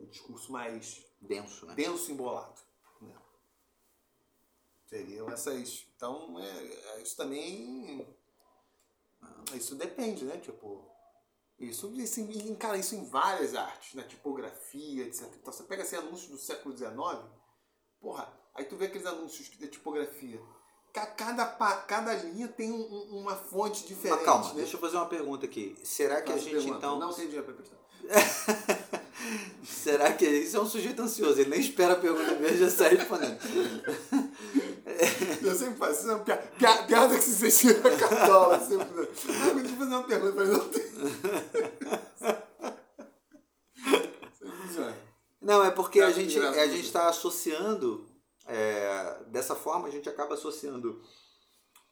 O 0.00 0.06
discurso 0.06 0.52
mais 0.52 1.06
Denso, 1.20 1.66
né? 1.66 1.74
denso 1.74 2.10
e 2.10 2.14
embolado. 2.14 2.60
Né? 3.00 3.14
Seriam 4.86 5.28
essas. 5.30 5.86
Então, 5.96 6.38
é, 6.38 6.64
é, 6.64 7.02
isso 7.02 7.16
também. 7.16 8.06
Isso 9.54 9.74
depende, 9.74 10.24
né? 10.24 10.38
Tipo. 10.38 10.94
Isso, 11.58 11.90
isso 11.94 12.20
encara 12.20 12.76
isso 12.76 12.94
em 12.94 13.08
várias 13.08 13.54
artes, 13.54 13.94
na 13.94 14.02
tipografia, 14.02 15.04
etc. 15.04 15.22
Então 15.36 15.50
você 15.50 15.62
pega 15.62 15.82
assim, 15.82 15.96
anúncios 15.96 16.30
do 16.30 16.36
século 16.36 16.76
XIX, 16.76 16.94
porra, 17.98 18.30
aí 18.56 18.64
tu 18.64 18.76
vê 18.76 18.86
aqueles 18.86 19.06
anúncios 19.06 19.48
de 19.50 19.68
tipografia. 19.68 20.40
Ca- 20.92 21.06
Cada, 21.06 21.44
cada 21.86 22.14
linha 22.14 22.48
tem 22.48 22.72
um- 22.72 22.76
um- 22.76 23.18
uma 23.20 23.36
fonte 23.36 23.86
diferente. 23.86 24.16
Mas 24.16 24.24
calma, 24.24 24.48
né? 24.48 24.54
deixa 24.56 24.76
eu 24.76 24.80
fazer 24.80 24.96
uma 24.96 25.06
pergunta 25.06 25.44
aqui. 25.44 25.76
Será 25.84 26.22
que 26.22 26.30
a 26.30 26.34
Faço 26.34 26.44
gente 26.44 26.54
pergunta. 26.56 26.78
então. 26.78 26.98
Não 26.98 27.12
tem 27.12 27.26
dinheiro 27.26 27.44
pra 27.44 27.54
prestar. 27.54 27.76
Será 29.64 30.12
que 30.12 30.24
isso 30.26 30.56
é 30.56 30.60
um 30.60 30.66
sujeito 30.66 31.02
ansioso? 31.02 31.40
Ele 31.40 31.50
nem 31.50 31.60
espera 31.60 31.94
a 31.94 31.96
pergunta 31.96 32.34
mesmo 32.36 32.58
já 32.58 32.70
sai 32.70 32.94
respondendo. 32.94 33.38
Eu 35.42 35.54
sempre 35.54 35.74
faço 35.76 36.00
isso, 36.00 36.10
é 36.10 36.14
uma 36.14 36.24
pia- 36.24 36.36
pia- 36.58 36.82
piada 36.84 37.16
que 37.16 37.24
se 37.24 37.50
sentia 37.50 37.78
na 37.80 37.90
cartola. 37.96 38.60
Sempre. 38.60 38.86
Ah, 39.02 39.52
deixa 39.54 39.72
eu 39.72 39.76
fazer 39.76 39.90
uma 39.94 40.04
pergunta, 40.04 40.34
mas 40.36 40.48
não 40.48 40.68
tem. 40.68 40.86
Não, 45.40 45.64
é 45.64 45.70
porque 45.70 46.00
a 46.00 46.10
gente 46.10 46.38
a 46.40 46.50
a 46.50 46.66
está 46.66 47.08
associando 47.08 48.06
é, 48.46 49.24
dessa 49.24 49.54
forma 49.54 49.88
a 49.88 49.90
gente 49.90 50.08
acaba 50.08 50.34
associando 50.34 51.02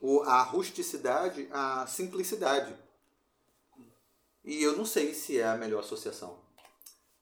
o, 0.00 0.20
a 0.22 0.42
rusticidade 0.42 1.48
à 1.52 1.86
simplicidade. 1.86 2.76
E 4.44 4.62
eu 4.62 4.76
não 4.76 4.84
sei 4.84 5.14
se 5.14 5.38
é 5.38 5.46
a 5.46 5.56
melhor 5.56 5.80
associação. 5.80 6.38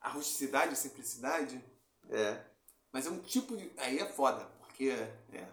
A 0.00 0.08
rusticidade 0.08 0.72
e 0.72 0.76
simplicidade, 0.76 1.64
É. 2.10 2.44
mas 2.92 3.06
é 3.06 3.10
um 3.10 3.20
tipo 3.20 3.56
de. 3.56 3.72
Aí 3.76 3.98
é 3.98 4.12
foda, 4.12 4.44
porque. 4.58 4.88
É. 5.32 5.48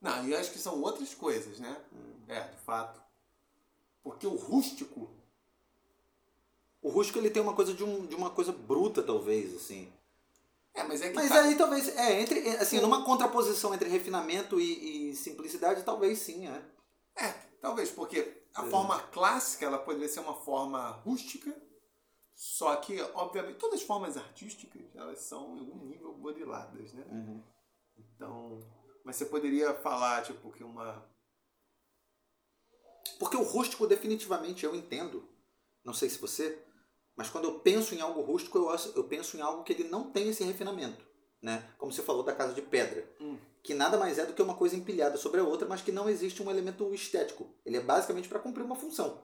Não, 0.00 0.26
e 0.26 0.34
acho 0.34 0.52
que 0.52 0.58
são 0.58 0.80
outras 0.80 1.14
coisas, 1.14 1.58
né? 1.58 1.76
É, 2.28 2.40
de 2.48 2.56
fato. 2.62 3.02
Porque 4.02 4.26
o 4.26 4.36
rústico. 4.36 5.14
O 6.80 6.88
rústico 6.88 7.18
ele 7.18 7.30
tem 7.30 7.42
uma 7.42 7.54
coisa 7.54 7.74
de, 7.74 7.84
um, 7.84 8.06
de 8.06 8.14
uma 8.14 8.30
coisa 8.30 8.52
bruta 8.52 9.02
talvez 9.02 9.54
assim. 9.54 9.92
É, 10.78 10.84
mas 10.84 11.02
é 11.02 11.08
que. 11.08 11.14
Mas 11.14 11.28
tá- 11.28 11.42
aí 11.42 11.56
talvez 11.56 11.88
é 11.96 12.20
entre 12.20 12.46
é, 12.48 12.58
assim 12.60 12.80
numa 12.80 13.04
contraposição 13.04 13.74
entre 13.74 13.88
refinamento 13.88 14.60
e, 14.60 15.10
e 15.10 15.16
simplicidade 15.16 15.82
talvez 15.84 16.18
sim 16.20 16.46
é. 16.46 16.62
É, 17.16 17.32
talvez, 17.60 17.90
porque 17.90 18.42
a 18.54 18.64
É. 18.64 18.70
forma 18.70 19.00
clássica 19.08 19.66
ela 19.66 19.78
poderia 19.78 20.08
ser 20.08 20.20
uma 20.20 20.34
forma 20.34 20.90
rústica, 21.04 21.54
só 22.34 22.76
que, 22.76 23.00
obviamente, 23.14 23.58
todas 23.58 23.80
as 23.80 23.86
formas 23.86 24.16
artísticas 24.16 24.82
elas 24.94 25.18
são 25.20 25.56
em 25.56 25.60
algum 25.60 25.84
nível 25.84 26.12
buriladas, 26.14 26.92
né? 26.92 27.04
Uhum. 27.10 27.42
Então, 27.98 28.60
mas 29.04 29.16
você 29.16 29.24
poderia 29.26 29.74
falar, 29.74 30.22
tipo, 30.22 30.52
que 30.52 30.62
uma. 30.62 31.04
Porque 33.18 33.36
o 33.36 33.42
rústico 33.42 33.86
definitivamente 33.86 34.64
eu 34.64 34.74
entendo. 34.76 35.28
Não 35.84 35.92
sei 35.94 36.08
se 36.08 36.18
você, 36.18 36.64
mas 37.18 37.28
quando 37.28 37.46
eu 37.46 37.58
penso 37.58 37.96
em 37.96 38.00
algo 38.00 38.20
rústico, 38.20 38.56
eu, 38.56 38.70
eu 38.94 39.02
penso 39.02 39.36
em 39.36 39.40
algo 39.40 39.64
que 39.64 39.72
ele 39.72 39.88
não 39.88 40.08
tem 40.08 40.28
esse 40.28 40.44
refinamento. 40.44 41.04
Né? 41.42 41.68
Como 41.76 41.92
você 41.92 42.00
falou 42.00 42.22
da 42.22 42.32
casa 42.32 42.54
de 42.54 42.62
pedra. 42.62 43.10
Hum. 43.20 43.36
Que 43.60 43.74
nada 43.74 43.98
mais 43.98 44.18
é 44.18 44.24
do 44.24 44.32
que 44.32 44.40
uma 44.40 44.54
coisa 44.54 44.76
empilhada 44.76 45.16
sobre 45.16 45.40
a 45.40 45.44
outra, 45.44 45.66
mas 45.66 45.82
que 45.82 45.90
não 45.90 46.08
existe 46.08 46.40
um 46.40 46.48
elemento 46.48 46.94
estético. 46.94 47.52
Ele 47.66 47.76
é 47.76 47.80
basicamente 47.80 48.28
para 48.28 48.38
cumprir 48.38 48.62
uma 48.62 48.76
função. 48.76 49.20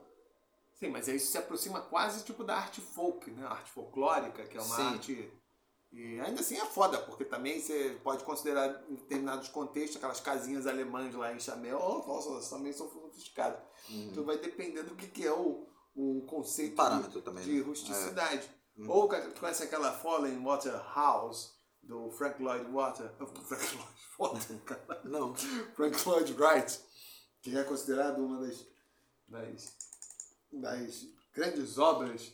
Sim, 0.74 0.88
mas 0.88 1.06
isso 1.06 1.30
se 1.30 1.38
aproxima 1.38 1.82
quase 1.82 2.24
tipo 2.24 2.42
da 2.42 2.56
arte 2.56 2.80
folk, 2.80 3.30
né? 3.30 3.46
A 3.46 3.50
arte 3.50 3.70
folclórica, 3.70 4.44
que 4.44 4.58
é 4.58 4.60
uma 4.60 4.74
Sim. 4.74 4.82
arte. 4.82 5.32
E 5.92 6.18
ainda 6.18 6.40
assim 6.40 6.56
é 6.56 6.66
foda, 6.66 6.98
porque 6.98 7.24
também 7.24 7.60
você 7.60 7.96
pode 8.02 8.24
considerar 8.24 8.82
em 8.90 8.96
determinados 8.96 9.48
contextos 9.48 9.98
aquelas 9.98 10.18
casinhas 10.18 10.66
alemãs 10.66 11.14
lá 11.14 11.32
em 11.32 11.38
Chamel, 11.38 11.78
oh, 11.80 12.04
nossa, 12.08 12.30
elas 12.30 12.50
também 12.50 12.72
são 12.72 12.90
sofisticadas. 12.90 13.60
Então 13.88 14.24
vai 14.24 14.36
depender 14.36 14.82
do 14.82 14.96
que, 14.96 15.06
que 15.06 15.24
é 15.24 15.32
o, 15.32 15.68
o 15.94 16.22
conceito 16.26 16.72
Um 16.72 16.76
parâmetro 16.76 17.22
também, 17.22 17.44
de 17.44 17.52
né? 17.58 17.60
rusticidade. 17.62 18.48
Ou 18.88 19.08
ca- 19.08 19.30
tu 19.30 19.40
conhece 19.40 19.62
aquela 19.62 19.92
Fallen 19.92 20.42
Water 20.42 20.74
House 20.94 21.54
do 21.82 22.10
Frank 22.10 22.42
Lloyd 22.42 22.70
Water, 22.72 23.10
Frank 23.46 23.76
Lloyd 23.76 23.98
Water, 24.18 24.60
cara. 24.64 25.00
Não. 25.04 25.34
Frank 25.76 25.96
Lloyd 26.08 26.32
Wright, 26.34 26.80
que 27.42 27.56
é 27.56 27.62
considerado 27.64 28.18
uma 28.24 28.40
das, 28.40 28.66
das, 29.28 29.76
das 30.52 31.06
grandes 31.32 31.78
obras 31.78 32.32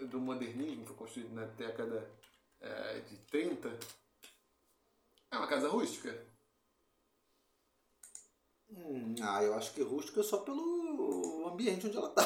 do 0.00 0.20
modernismo, 0.20 0.86
foi 0.86 0.96
construído 0.96 1.32
na 1.34 1.44
década 1.44 2.10
eh, 2.60 3.00
de 3.08 3.16
30. 3.30 3.78
É 5.30 5.36
uma 5.36 5.46
casa 5.48 5.68
rústica. 5.68 6.26
Hum, 8.70 9.14
ah, 9.22 9.42
eu 9.42 9.54
acho 9.54 9.72
que 9.72 9.82
rústico 9.82 10.20
é 10.20 10.22
só 10.22 10.38
pelo 10.38 11.48
ambiente 11.48 11.86
onde 11.86 11.96
ela 11.96 12.10
tá. 12.10 12.22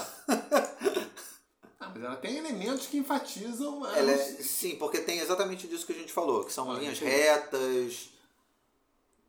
Ah, 1.80 1.90
mas 1.92 2.02
ela 2.02 2.16
tem 2.16 2.36
elementos 2.36 2.86
que 2.86 2.96
enfatizam 2.96 3.84
Ela 3.86 4.12
é, 4.12 4.14
rústica. 4.14 4.42
sim, 4.42 4.76
porque 4.76 5.00
tem 5.00 5.18
exatamente 5.18 5.66
disso 5.66 5.86
que 5.86 5.92
a 5.92 5.96
gente 5.96 6.12
falou, 6.12 6.44
que 6.44 6.52
são 6.52 6.70
Ah, 6.70 6.78
linhas 6.78 6.98
retas. 6.98 8.10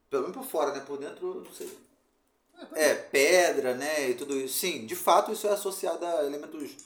Pelo 0.10 0.24
menos 0.24 0.38
por 0.38 0.46
fora, 0.46 0.72
né? 0.74 0.80
Por 0.82 0.98
dentro, 1.00 1.42
não 1.44 1.52
sei. 1.54 1.68
É, 2.56 2.66
tá 2.66 2.80
É, 2.80 2.94
pedra, 2.96 3.76
né? 3.76 4.10
E 4.10 4.16
tudo 4.16 4.38
isso. 4.40 4.60
Sim, 4.60 4.86
de 4.86 4.96
fato 4.96 5.32
isso 5.32 5.48
é 5.48 5.52
associado 5.52 6.06
a 6.06 6.26
elementos. 6.26 6.78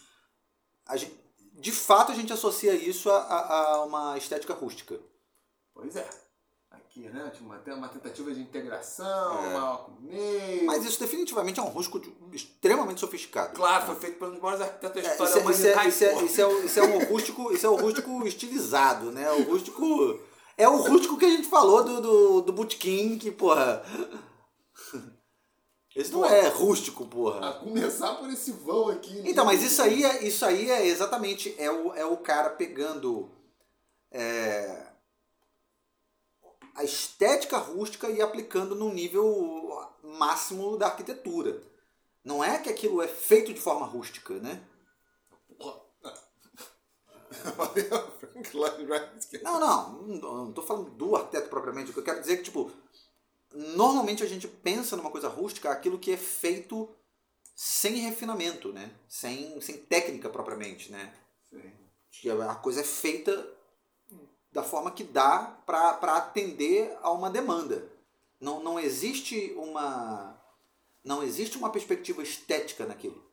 A 0.85 0.95
gente, 0.97 1.15
de 1.53 1.71
fato 1.71 2.11
a 2.11 2.15
gente 2.15 2.31
associa 2.33 2.73
isso 2.73 3.09
a, 3.09 3.17
a, 3.17 3.67
a 3.75 3.83
uma 3.85 4.17
estética 4.17 4.53
rústica. 4.53 4.99
Pois 5.73 5.95
é. 5.95 6.09
Aqui, 6.98 7.10
né? 7.10 7.30
Tipo, 7.32 7.45
uma, 7.45 7.76
uma 7.76 7.90
tentativa 7.90 8.34
de 8.34 8.41
integração, 8.41 9.45
é. 9.45 9.78
com 9.86 9.91
meio. 10.02 10.65
Mas 10.65 10.84
isso 10.84 10.99
definitivamente 10.99 11.60
é 11.60 11.64
um 11.64 11.68
rústico 11.68 12.02
extremamente 12.34 12.99
sofisticado. 12.99 13.53
Claro, 13.53 13.86
foi 13.86 13.95
feito 13.98 14.18
pelos 14.18 14.41
maiores 14.41 14.61
arquitetos 14.61 15.03
da 15.03 15.07
é, 15.07 15.11
história 15.11 15.30
isso, 15.30 15.38
é, 15.38 15.52
isso, 15.52 15.68
é, 15.68 15.88
isso, 15.88 16.03
é, 16.03 16.65
isso, 16.65 16.80
é, 16.80 16.84
um 16.84 17.06
rústico, 17.06 17.53
isso 17.53 17.68
é 17.68 17.69
um 17.69 17.76
rústico 17.76 18.28
estilizado, 18.28 19.11
né? 19.11 19.32
O 19.32 19.44
rústico. 19.44 20.19
É 20.57 20.68
o 20.68 20.78
rústico 20.78 21.18
que 21.18 21.26
a 21.26 21.30
gente 21.30 21.48
falou 21.48 21.84
do, 21.84 22.02
do, 22.02 22.41
do 22.41 22.53
Bootkin, 22.53 23.19
que, 23.19 23.30
porra. 23.30 23.84
Esse 25.95 26.11
não 26.11 26.26
é 26.26 26.48
rústico, 26.48 27.06
porra. 27.06 27.49
A 27.49 27.53
começar 27.53 28.15
por 28.15 28.30
esse 28.30 28.52
vão 28.52 28.90
aqui. 28.90 29.22
Então, 29.24 29.45
mas 29.45 29.61
isso 29.61 29.82
aí 29.82 30.03
é, 30.03 30.24
isso 30.28 30.44
aí 30.45 30.69
é 30.69 30.88
exatamente 30.88 31.53
é 31.60 31.69
o, 31.69 31.94
é 31.94 32.06
o 32.06 32.18
cara 32.18 32.52
pegando 32.52 33.32
é, 34.11 34.86
a 36.77 36.83
estética 36.83 37.57
rústica 37.57 38.09
e 38.09 38.21
aplicando 38.21 38.75
no 38.75 38.93
nível 38.93 39.91
máximo 40.03 40.77
da 40.77 40.85
arquitetura. 40.85 41.59
Não 42.23 42.43
é 42.43 42.59
que 42.59 42.69
aquilo 42.69 43.01
é 43.01 43.07
feito 43.07 43.51
de 43.51 43.59
forma 43.59 43.85
rústica, 43.85 44.35
né? 44.35 44.61
não, 49.59 49.59
não, 49.59 49.91
não 50.19 50.49
estou 50.49 50.63
falando 50.63 50.91
do 50.91 51.15
arquiteto 51.15 51.49
propriamente. 51.49 51.89
O 51.89 51.93
que 51.93 51.99
eu 51.99 52.03
quero 52.03 52.21
dizer 52.21 52.33
é 52.33 52.37
que, 52.37 52.43
tipo, 52.43 52.71
normalmente 53.51 54.23
a 54.23 54.27
gente 54.27 54.47
pensa 54.47 54.95
numa 54.95 55.09
coisa 55.09 55.27
rústica 55.27 55.71
aquilo 55.71 55.97
que 55.97 56.11
é 56.11 56.17
feito 56.17 56.87
sem 57.55 57.95
refinamento, 57.95 58.71
né? 58.71 58.91
Sem, 59.09 59.59
sem 59.61 59.77
técnica 59.77 60.29
propriamente, 60.29 60.91
né? 60.91 61.11
Sim. 61.49 61.73
Que 62.11 62.29
a 62.29 62.55
coisa 62.55 62.81
é 62.81 62.83
feita 62.83 63.56
da 64.52 64.64
forma 64.64 64.91
que 64.91 65.03
dá 65.03 65.57
para 65.65 66.18
atender 66.18 66.98
a 67.02 67.11
uma 67.11 67.30
demanda. 67.30 67.90
Não, 68.40 68.61
não 68.61 68.80
existe 68.80 69.53
uma 69.57 70.36
não 71.03 71.24
existe 71.24 71.57
uma 71.57 71.69
perspectiva 71.69 72.22
estética 72.22 72.86
naquilo. 72.86 73.24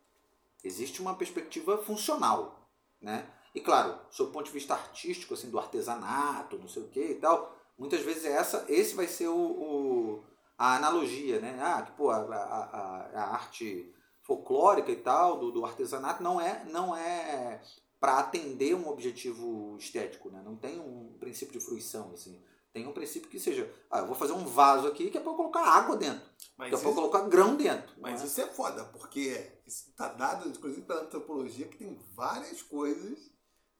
Existe 0.62 1.02
uma 1.02 1.14
perspectiva 1.14 1.76
funcional, 1.78 2.68
né? 3.00 3.28
E 3.54 3.60
claro, 3.60 3.98
sob 4.10 4.30
o 4.30 4.32
ponto 4.32 4.46
de 4.46 4.52
vista 4.52 4.74
artístico, 4.74 5.34
assim, 5.34 5.50
do 5.50 5.58
artesanato, 5.58 6.58
não 6.58 6.68
sei 6.68 6.82
o 6.82 6.88
que 6.88 7.00
e 7.00 7.14
tal, 7.16 7.54
muitas 7.76 8.00
vezes 8.00 8.24
é 8.24 8.32
essa, 8.32 8.64
esse 8.68 8.94
vai 8.94 9.06
ser 9.08 9.28
o, 9.28 9.36
o 9.36 10.24
a 10.56 10.76
analogia, 10.76 11.40
né? 11.40 11.58
Ah, 11.60 11.82
que 11.82 11.92
pô, 11.92 12.10
a, 12.10 12.18
a, 12.18 13.10
a, 13.12 13.34
arte 13.34 13.92
folclórica 14.22 14.90
e 14.90 14.96
tal, 14.96 15.38
do, 15.38 15.50
do 15.50 15.66
artesanato, 15.66 16.22
não 16.22 16.40
é, 16.40 16.64
não 16.66 16.96
é 16.96 17.60
para 18.04 18.18
atender 18.18 18.74
um 18.74 18.86
objetivo 18.86 19.78
estético, 19.78 20.28
né? 20.28 20.42
Não 20.44 20.54
tem 20.54 20.78
um 20.78 21.16
princípio 21.18 21.58
de 21.58 21.64
fruição, 21.64 22.12
assim. 22.12 22.38
Tem 22.70 22.86
um 22.86 22.92
princípio 22.92 23.30
que 23.30 23.40
seja, 23.40 23.72
ah, 23.90 24.00
eu 24.00 24.06
vou 24.06 24.14
fazer 24.14 24.34
um 24.34 24.44
vaso 24.44 24.86
aqui 24.86 25.10
que 25.10 25.16
é 25.16 25.20
para 25.22 25.32
colocar 25.32 25.62
água 25.62 25.96
dentro, 25.96 26.22
mas 26.54 26.68
que 26.68 26.74
é 26.74 26.78
para 26.78 26.92
colocar 26.92 27.22
grão 27.30 27.56
dentro. 27.56 27.94
Mas 27.98 28.20
é? 28.20 28.26
isso 28.26 28.42
é 28.42 28.46
foda, 28.46 28.84
porque 28.92 29.52
isso 29.66 29.88
está 29.88 30.08
dado, 30.08 30.46
inclusive 30.46 30.82
pela 30.82 31.00
antropologia, 31.00 31.66
que 31.66 31.78
tem 31.78 31.98
várias 32.14 32.60
coisas 32.60 33.32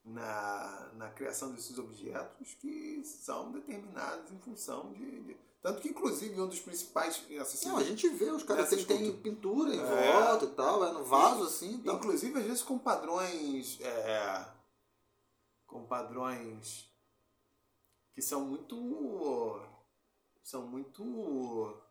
na, 0.05 0.91
na 0.95 1.11
criação 1.11 1.53
desses 1.53 1.79
objetos 1.79 2.55
que 2.55 3.03
são 3.05 3.51
determinados 3.53 4.31
em 4.31 4.39
função 4.39 4.93
de, 4.93 5.21
de 5.23 5.37
tanto 5.65 5.81
que, 5.81 5.89
inclusive, 5.89 6.39
um 6.39 6.47
dos 6.47 6.61
principais 6.61 7.25
assassinos. 7.41 7.73
Não, 7.73 7.79
a 7.79 7.85
gente 7.85 8.07
vê, 8.11 8.31
os 8.31 8.43
caras 8.43 8.69
têm, 8.69 8.85
tem 8.85 9.17
pintura 9.17 9.75
em 9.75 9.81
é, 9.81 10.13
volta 10.13 10.45
e 10.45 10.51
tal, 10.51 10.85
é 10.85 10.93
no 10.93 11.03
vaso 11.03 11.45
assim. 11.45 11.79
Tal. 11.79 11.97
Inclusive, 11.97 12.39
às 12.39 12.45
vezes, 12.45 12.63
com 12.63 12.79
padrões. 12.79 13.81
É, 13.81 14.47
com 15.67 15.87
padrões 15.87 16.93
que 18.13 18.21
são 18.21 18.45
muito. 18.45 19.59
são 20.43 20.67
muito. 20.67 21.83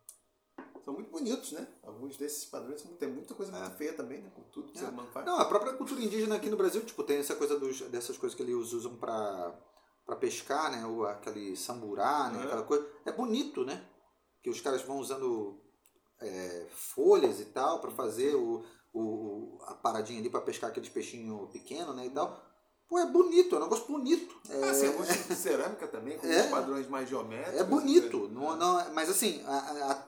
São 0.83 0.93
muito 0.93 1.09
bonitos, 1.09 1.51
né? 1.53 1.67
Alguns 1.83 2.17
desses 2.17 2.45
padrões 2.45 2.81
tem 2.99 3.09
muita 3.09 3.33
coisa 3.33 3.51
muito 3.51 3.71
é. 3.71 3.75
feia 3.75 3.93
também, 3.93 4.21
né? 4.21 4.29
Com 4.35 4.41
tudo 4.43 4.71
que 4.71 4.77
é. 4.77 4.81
você 4.81 4.91
faz. 5.11 5.25
Não, 5.25 5.39
a 5.39 5.45
própria 5.45 5.73
cultura 5.73 6.01
indígena 6.01 6.35
aqui 6.35 6.49
no 6.49 6.57
Brasil, 6.57 6.81
tipo, 6.83 7.03
tem 7.03 7.17
essa 7.17 7.35
coisa 7.35 7.57
dos, 7.57 7.81
dessas 7.81 8.17
coisas 8.17 8.35
que 8.35 8.43
eles 8.43 8.73
usam 8.73 8.95
para 8.95 9.53
para 10.05 10.17
pescar, 10.17 10.69
né? 10.71 10.85
O, 10.85 11.05
aquele 11.05 11.55
samburá, 11.55 12.29
né? 12.29 12.41
É. 12.41 12.45
Aquela 12.45 12.63
coisa. 12.63 12.87
É 13.05 13.11
bonito, 13.11 13.63
né? 13.63 13.85
Que 14.41 14.49
os 14.49 14.59
caras 14.59 14.81
vão 14.81 14.97
usando 14.97 15.57
é, 16.19 16.67
folhas 16.69 17.39
e 17.39 17.45
tal 17.45 17.79
para 17.79 17.91
fazer 17.91 18.35
o, 18.35 18.63
o, 18.93 19.57
a 19.61 19.73
paradinha 19.75 20.19
ali 20.19 20.29
para 20.29 20.41
pescar 20.41 20.69
aqueles 20.69 20.89
peixinhos 20.89 21.49
pequenos, 21.51 21.95
né? 21.95 22.05
E 22.05 22.09
tal. 22.09 22.41
Pô, 22.87 22.99
é 22.99 23.05
bonito, 23.05 23.55
é 23.55 23.59
um 23.59 23.61
negócio 23.63 23.87
bonito. 23.87 24.35
É, 24.49 24.69
assim, 24.69 24.87
é 24.87 25.27
de 25.27 25.35
cerâmica 25.35 25.87
também, 25.87 26.17
com 26.17 26.27
é, 26.27 26.49
padrões 26.49 26.87
mais 26.87 27.09
geométricos. 27.09 27.59
É 27.59 27.63
bonito, 27.63 28.27
né? 28.27 28.33
não, 28.33 28.55
não, 28.55 28.93
mas 28.93 29.09
assim, 29.09 29.41
a, 29.45 29.57
a, 29.57 30.05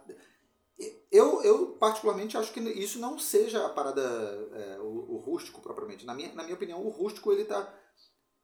eu, 1.16 1.42
eu 1.44 1.68
particularmente 1.78 2.38
acho 2.38 2.52
que 2.52 2.60
isso 2.60 3.00
não 3.00 3.18
seja 3.18 3.66
a 3.66 3.70
parada, 3.70 4.02
é, 4.02 4.80
o, 4.80 5.14
o, 5.14 5.18
rústico 5.18 5.62
propriamente. 5.62 6.06
Na 6.06 6.14
minha, 6.14 6.34
na 6.34 6.44
minha 6.44 6.56
opinião, 6.56 6.86
o 6.86 6.90
rústico 6.90 7.32
ele 7.32 7.44
está 7.44 7.74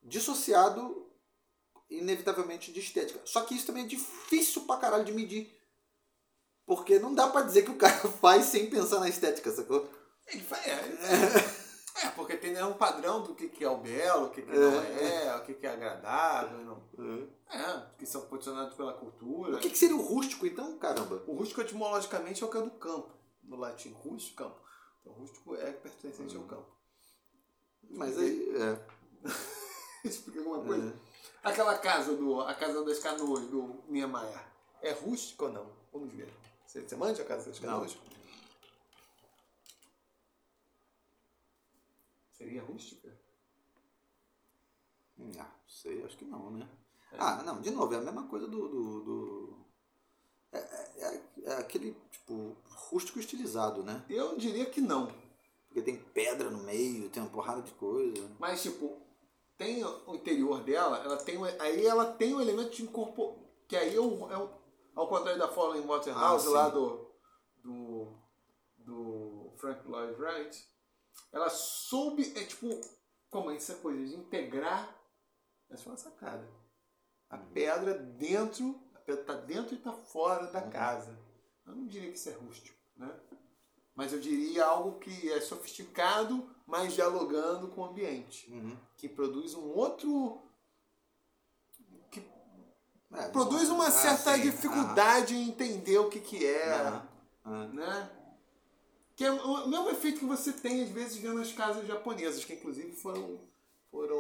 dissociado 0.02 1.10
inevitavelmente 1.90 2.72
de 2.72 2.80
estética. 2.80 3.20
Só 3.26 3.42
que 3.42 3.56
isso 3.56 3.66
também 3.66 3.84
é 3.84 3.88
difícil 3.88 4.64
pra 4.64 4.78
caralho 4.78 5.04
de 5.04 5.12
medir. 5.12 5.54
Porque 6.66 7.00
não 7.00 7.14
dá 7.14 7.28
pra 7.28 7.42
dizer 7.42 7.64
que 7.64 7.72
o 7.72 7.78
cara 7.78 8.08
faz 8.22 8.46
sem 8.46 8.70
pensar 8.70 9.00
na 9.00 9.10
estética, 9.10 9.52
sacou? 9.52 9.90
Ele 10.28 10.42
faz. 10.42 10.66
É, 10.66 10.72
é, 10.72 11.71
é 11.96 12.10
porque 12.10 12.38
tem 12.38 12.52
né, 12.52 12.64
um 12.64 12.74
padrão 12.74 13.22
do 13.22 13.36
que, 13.36 13.50
que 13.50 13.64
é 13.64 13.70
o 13.70 13.78
belo, 13.78 14.28
o 14.28 14.30
que, 14.30 14.42
que 14.42 14.52
é. 14.52 14.56
não 14.56 14.82
é, 14.82 15.36
o 15.36 15.44
que, 15.44 15.54
que 15.54 15.68
é 15.68 15.72
agradável. 15.72 16.58
Não. 16.60 17.30
É. 17.50 17.58
é, 17.58 17.86
que 17.98 18.06
são 18.06 18.22
condicionados 18.22 18.76
pela 18.76 18.94
cultura. 18.94 19.58
O 19.58 19.60
que, 19.60 19.70
que 19.70 19.78
seria 19.78 19.96
o 19.96 20.02
rústico, 20.02 20.46
então, 20.46 20.78
caramba? 20.78 21.22
O 21.28 21.34
rústico, 21.34 21.62
etimologicamente, 21.62 22.42
é 22.42 22.46
o 22.46 22.50
que 22.50 22.58
é 22.58 22.62
do 22.62 22.72
campo. 22.72 23.12
No 23.44 23.58
latim, 23.58 23.92
rústico, 23.92 24.44
campo. 24.44 24.62
Então, 25.02 25.14
rústico 25.14 25.56
é 25.56 25.72
pertencente 25.72 26.36
ao 26.36 26.44
campo. 26.44 26.68
Mas 27.90 28.18
aí. 28.18 28.54
É. 28.56 29.28
Explica 30.08 30.40
alguma 30.40 30.64
coisa? 30.64 30.90
É. 30.90 31.50
Aquela 31.50 31.78
casa 31.78 32.16
do. 32.16 32.42
A 32.42 32.54
casa 32.54 32.84
das 32.84 33.00
canoas 33.00 33.46
do 33.48 33.84
Niemeyer. 33.88 34.46
É 34.82 34.92
rústica 34.92 35.46
ou 35.46 35.52
não? 35.52 35.68
Vamos 35.92 36.14
ver. 36.14 36.32
Você, 36.66 36.82
você 36.82 36.96
manja 36.96 37.22
a 37.22 37.26
casa 37.26 37.50
das 37.50 37.60
canoas? 37.60 37.96
Não. 37.96 38.21
Seria 42.42 42.64
rústica? 42.64 43.08
Hum, 45.20 45.32
ah, 45.38 45.56
sei, 45.68 46.04
acho 46.04 46.18
que 46.18 46.26
não, 46.26 46.50
né? 46.50 46.68
É. 47.12 47.18
Ah, 47.20 47.44
não, 47.44 47.62
de 47.62 47.70
novo, 47.70 47.94
é 47.94 47.98
a 47.98 48.02
mesma 48.02 48.28
coisa 48.28 48.48
do. 48.48 48.68
do, 48.68 49.04
do... 49.04 49.66
É, 50.52 50.58
é, 50.58 51.22
é, 51.44 51.54
aquele, 51.54 51.96
tipo, 52.10 52.58
rústico 52.90 53.20
estilizado, 53.20 53.84
né? 53.84 54.04
Eu 54.10 54.36
diria 54.38 54.66
que 54.66 54.82
não. 54.82 55.14
Porque 55.68 55.84
tem 55.84 55.98
pedra 55.98 56.50
no 56.50 56.64
meio, 56.64 57.10
tem 57.10 57.22
uma 57.22 57.32
porrada 57.32 57.62
de 57.62 57.72
coisa. 57.74 58.28
Mas, 58.40 58.64
tipo, 58.64 59.00
tem 59.56 59.86
o 59.86 60.16
interior 60.16 60.64
dela, 60.64 60.98
ela 60.98 61.18
tem, 61.18 61.38
aí 61.60 61.86
ela 61.86 62.12
tem 62.12 62.34
um 62.34 62.42
elemento 62.42 62.72
de 62.72 62.84
incorporação, 62.84 63.40
que 63.68 63.76
aí 63.76 63.96
é, 63.96 64.00
o, 64.00 64.32
é 64.32 64.38
o, 64.38 64.50
ao 64.96 65.08
contrário 65.08 65.40
da 65.40 65.48
Fallen 65.48 65.86
Waterhouse 65.86 66.48
ah, 66.48 66.50
lá 66.50 66.70
do, 66.70 67.08
do, 67.64 68.08
do 68.80 69.54
Frank 69.58 69.88
Lloyd 69.88 70.20
Wright, 70.20 70.71
ela 71.32 71.50
soube, 71.50 72.34
é 72.36 72.44
tipo, 72.44 72.68
como 73.30 73.52
é 73.52 73.56
essa 73.56 73.76
coisa 73.76 74.06
de 74.06 74.16
integrar, 74.16 74.96
essa 75.70 75.84
foi 75.84 75.94
uma 75.94 75.98
sacada. 75.98 76.48
A 77.30 77.38
pedra 77.38 77.94
dentro, 77.94 78.80
a 78.94 79.00
pedra 79.00 79.22
está 79.22 79.34
dentro 79.36 79.74
e 79.74 79.78
está 79.78 79.94
fora 79.94 80.48
da 80.48 80.64
uhum. 80.64 80.70
casa. 80.70 81.18
Eu 81.66 81.76
não 81.76 81.88
diria 81.88 82.12
que 82.12 82.18
isso 82.18 82.30
é 82.30 82.34
rústico, 82.34 82.78
né? 82.98 83.10
Mas 83.96 84.14
eu 84.14 84.20
diria 84.20 84.66
algo 84.66 85.00
que 85.00 85.32
é 85.32 85.40
sofisticado, 85.42 86.50
mas 86.66 86.94
dialogando 86.94 87.70
com 87.70 87.82
o 87.82 87.86
ambiente. 87.86 88.52
Uhum. 88.52 88.78
Que 88.98 89.08
produz 89.08 89.54
um 89.54 89.70
outro. 89.70 90.42
que 92.10 92.20
é, 93.14 93.28
produz 93.30 93.70
uma 93.70 93.88
ah, 93.88 93.92
certa 93.92 94.36
sim. 94.36 94.42
dificuldade 94.42 95.34
ah. 95.34 95.38
em 95.38 95.50
entender 95.50 95.98
o 96.00 96.10
que, 96.10 96.20
que 96.20 96.46
é. 96.46 96.74
Ah. 97.44 97.68
Né? 97.68 98.21
Que 99.22 99.28
é 99.28 99.32
o 99.32 99.68
mesmo 99.68 99.92
efeito 99.92 100.18
que 100.18 100.26
você 100.26 100.52
tem, 100.52 100.82
às 100.82 100.90
vezes, 100.90 101.18
vendo 101.18 101.40
as 101.40 101.52
casas 101.52 101.86
japonesas, 101.86 102.44
que 102.44 102.54
inclusive 102.54 102.92
foram, 102.94 103.40
foram 103.92 104.20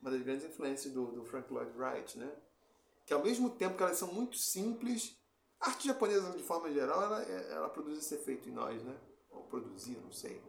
uma 0.00 0.10
das 0.10 0.22
grandes 0.22 0.46
influências 0.46 0.94
do, 0.94 1.12
do 1.12 1.22
Frank 1.26 1.52
Lloyd 1.52 1.70
Wright, 1.76 2.18
né? 2.18 2.32
Que 3.04 3.12
ao 3.12 3.22
mesmo 3.22 3.50
tempo 3.50 3.76
que 3.76 3.82
elas 3.82 3.98
são 3.98 4.10
muito 4.10 4.38
simples, 4.38 5.14
a 5.60 5.68
arte 5.68 5.88
japonesa, 5.88 6.30
de 6.30 6.42
forma 6.42 6.72
geral, 6.72 7.02
ela, 7.02 7.22
ela 7.24 7.68
produz 7.68 7.98
esse 7.98 8.14
efeito 8.14 8.48
em 8.48 8.52
nós, 8.52 8.82
né? 8.82 8.96
Ou 9.28 9.42
produzir, 9.42 9.98
não 10.02 10.10
sei. 10.10 10.40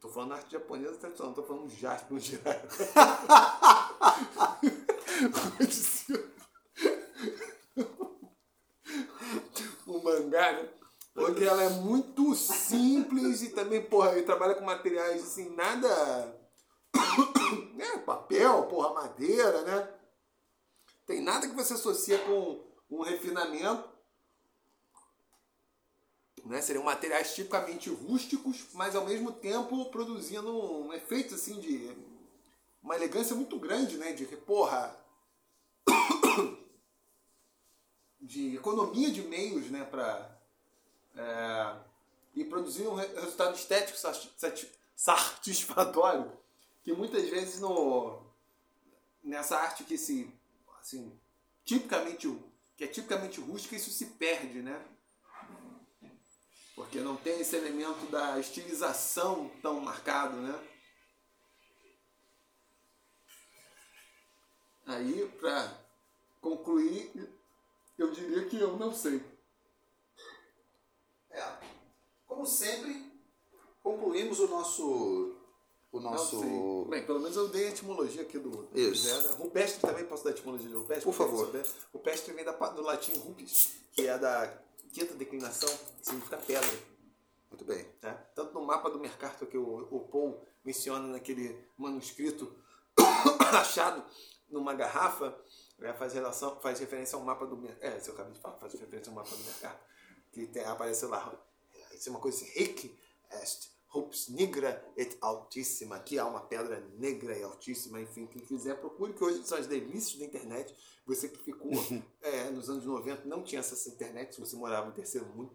Tô 0.00 0.08
falando 0.08 0.32
arte 0.32 0.50
japonesa 0.50 0.96
tradicional, 0.96 1.32
não 1.32 1.40
tô 1.40 1.46
falando 1.46 1.70
Jasper 1.70 2.12
no 2.12 2.18
geral. 2.18 2.56
o 9.86 10.02
mangá, 10.02 10.54
né? 10.54 10.79
Porque 11.14 11.44
ela 11.44 11.62
é 11.62 11.68
muito 11.68 12.34
simples 12.34 13.42
e 13.42 13.50
também, 13.50 13.82
porra, 13.82 14.12
ele 14.12 14.22
trabalha 14.22 14.54
com 14.54 14.64
materiais 14.64 15.22
assim, 15.22 15.54
nada. 15.54 15.88
né? 17.74 17.98
Papel, 17.98 18.64
porra, 18.64 18.94
madeira, 18.94 19.62
né? 19.62 19.94
Tem 21.06 21.20
nada 21.20 21.48
que 21.48 21.54
você 21.54 21.74
associa 21.74 22.18
com 22.20 22.64
um 22.88 23.02
refinamento. 23.02 23.88
Né? 26.44 26.62
Seriam 26.62 26.84
materiais 26.84 27.34
tipicamente 27.34 27.90
rústicos, 27.90 28.68
mas 28.72 28.94
ao 28.94 29.04
mesmo 29.04 29.32
tempo 29.32 29.90
produzindo 29.90 30.50
um 30.50 30.92
efeito 30.92 31.34
assim 31.34 31.58
de 31.60 31.94
uma 32.82 32.96
elegância 32.96 33.34
muito 33.36 33.58
grande, 33.58 33.98
né? 33.98 34.12
De 34.12 34.24
porra, 34.24 34.96
de 38.20 38.56
economia 38.56 39.10
de 39.10 39.22
meios, 39.22 39.70
né? 39.70 39.84
Para 39.84 40.39
é, 41.16 41.76
e 42.34 42.44
produzir 42.44 42.86
um 42.86 42.94
resultado 42.94 43.54
estético 43.54 43.98
satisfatório 44.96 46.32
que 46.82 46.92
muitas 46.92 47.28
vezes 47.28 47.60
no 47.60 48.22
nessa 49.22 49.58
arte 49.58 49.84
que 49.84 49.98
se 49.98 50.32
assim 50.80 51.12
tipicamente 51.64 52.28
que 52.76 52.84
é 52.84 52.86
tipicamente 52.86 53.40
rústica 53.40 53.76
isso 53.76 53.90
se 53.90 54.06
perde, 54.06 54.62
né? 54.62 54.82
Porque 56.74 56.98
não 57.00 57.14
tem 57.14 57.40
esse 57.40 57.54
elemento 57.54 58.06
da 58.06 58.38
estilização 58.38 59.50
tão 59.60 59.80
marcado, 59.80 60.36
né? 60.36 60.58
Aí, 64.86 65.28
para 65.38 65.78
concluir, 66.40 67.12
eu 67.98 68.10
diria 68.12 68.48
que 68.48 68.58
eu 68.58 68.78
não 68.78 68.94
sei. 68.94 69.22
É. 72.30 72.34
Como 72.34 72.46
sempre, 72.46 73.12
concluímos 73.82 74.38
o 74.40 74.48
nosso. 74.48 75.36
O 75.92 75.98
nosso. 75.98 76.86
Bem, 76.88 77.04
pelo 77.04 77.18
menos 77.18 77.36
eu 77.36 77.48
dei 77.48 77.66
a 77.66 77.70
etimologia 77.70 78.22
aqui 78.22 78.38
do. 78.38 78.68
Isso. 78.72 79.08
Né? 79.08 79.34
Rupestre 79.36 79.80
também 79.80 80.04
posso 80.06 80.22
dar 80.22 80.30
a 80.30 80.32
etimologia 80.32 80.68
de 80.68 80.74
rupestre? 80.74 81.04
Por 81.04 81.12
favor. 81.14 81.50
Rupestre 81.92 82.32
vem 82.32 82.44
da, 82.44 82.52
do 82.52 82.82
latim 82.82 83.12
rupes, 83.18 83.72
que 83.92 84.06
é 84.06 84.16
da 84.16 84.62
quinta 84.92 85.14
declinação, 85.14 85.68
significa 86.00 86.36
pedra. 86.36 86.70
Muito 87.50 87.64
bem. 87.64 87.84
Né? 88.00 88.12
Tanto 88.34 88.54
no 88.54 88.64
mapa 88.64 88.88
do 88.88 89.00
Mercator 89.00 89.48
que 89.48 89.58
o, 89.58 89.88
o 89.90 90.00
Paul 90.08 90.40
menciona 90.64 91.08
naquele 91.08 91.58
manuscrito 91.76 92.54
achado 93.52 94.04
numa 94.48 94.74
garrafa, 94.74 95.36
né, 95.78 95.92
faz, 95.94 96.12
relação, 96.12 96.60
faz 96.60 96.78
referência 96.78 97.16
ao 97.16 97.24
mapa 97.24 97.46
do. 97.46 97.60
É, 97.80 97.98
se 97.98 98.08
eu 98.08 98.14
acabei 98.14 98.32
de 98.32 98.40
falar, 98.40 98.56
faz 98.58 98.72
referência 98.74 99.10
ao 99.10 99.16
mapa 99.16 99.30
do 99.30 99.44
mercado. 99.44 99.78
Que 100.32 100.46
tem, 100.46 100.64
aparece 100.64 101.06
lá. 101.06 101.32
É 102.08 102.10
uma 102.10 102.20
coisa 102.20 102.38
assim, 102.38 102.50
ric 102.58 102.98
est 103.42 103.70
Rups 103.92 104.28
nigra 104.28 104.84
et 104.96 105.18
altíssima. 105.20 105.96
Aqui 105.96 106.16
há 106.16 106.24
uma 106.24 106.40
pedra 106.40 106.80
negra 106.96 107.36
e 107.36 107.42
altíssima. 107.42 108.00
Enfim, 108.00 108.24
quem 108.26 108.40
quiser, 108.40 108.78
procure, 108.78 109.12
que 109.12 109.24
hoje 109.24 109.44
são 109.44 109.58
as 109.58 109.66
delícias 109.66 110.16
da 110.16 110.24
internet. 110.24 110.72
Você 111.04 111.28
que 111.28 111.42
ficou 111.42 111.72
é, 112.22 112.50
nos 112.50 112.70
anos 112.70 112.84
90, 112.84 113.26
não 113.26 113.42
tinha 113.42 113.60
à 113.60 113.88
internet, 113.88 114.34
se 114.36 114.40
você 114.40 114.54
morava 114.54 114.86
no 114.86 114.92
terceiro 114.92 115.26
mundo. 115.34 115.52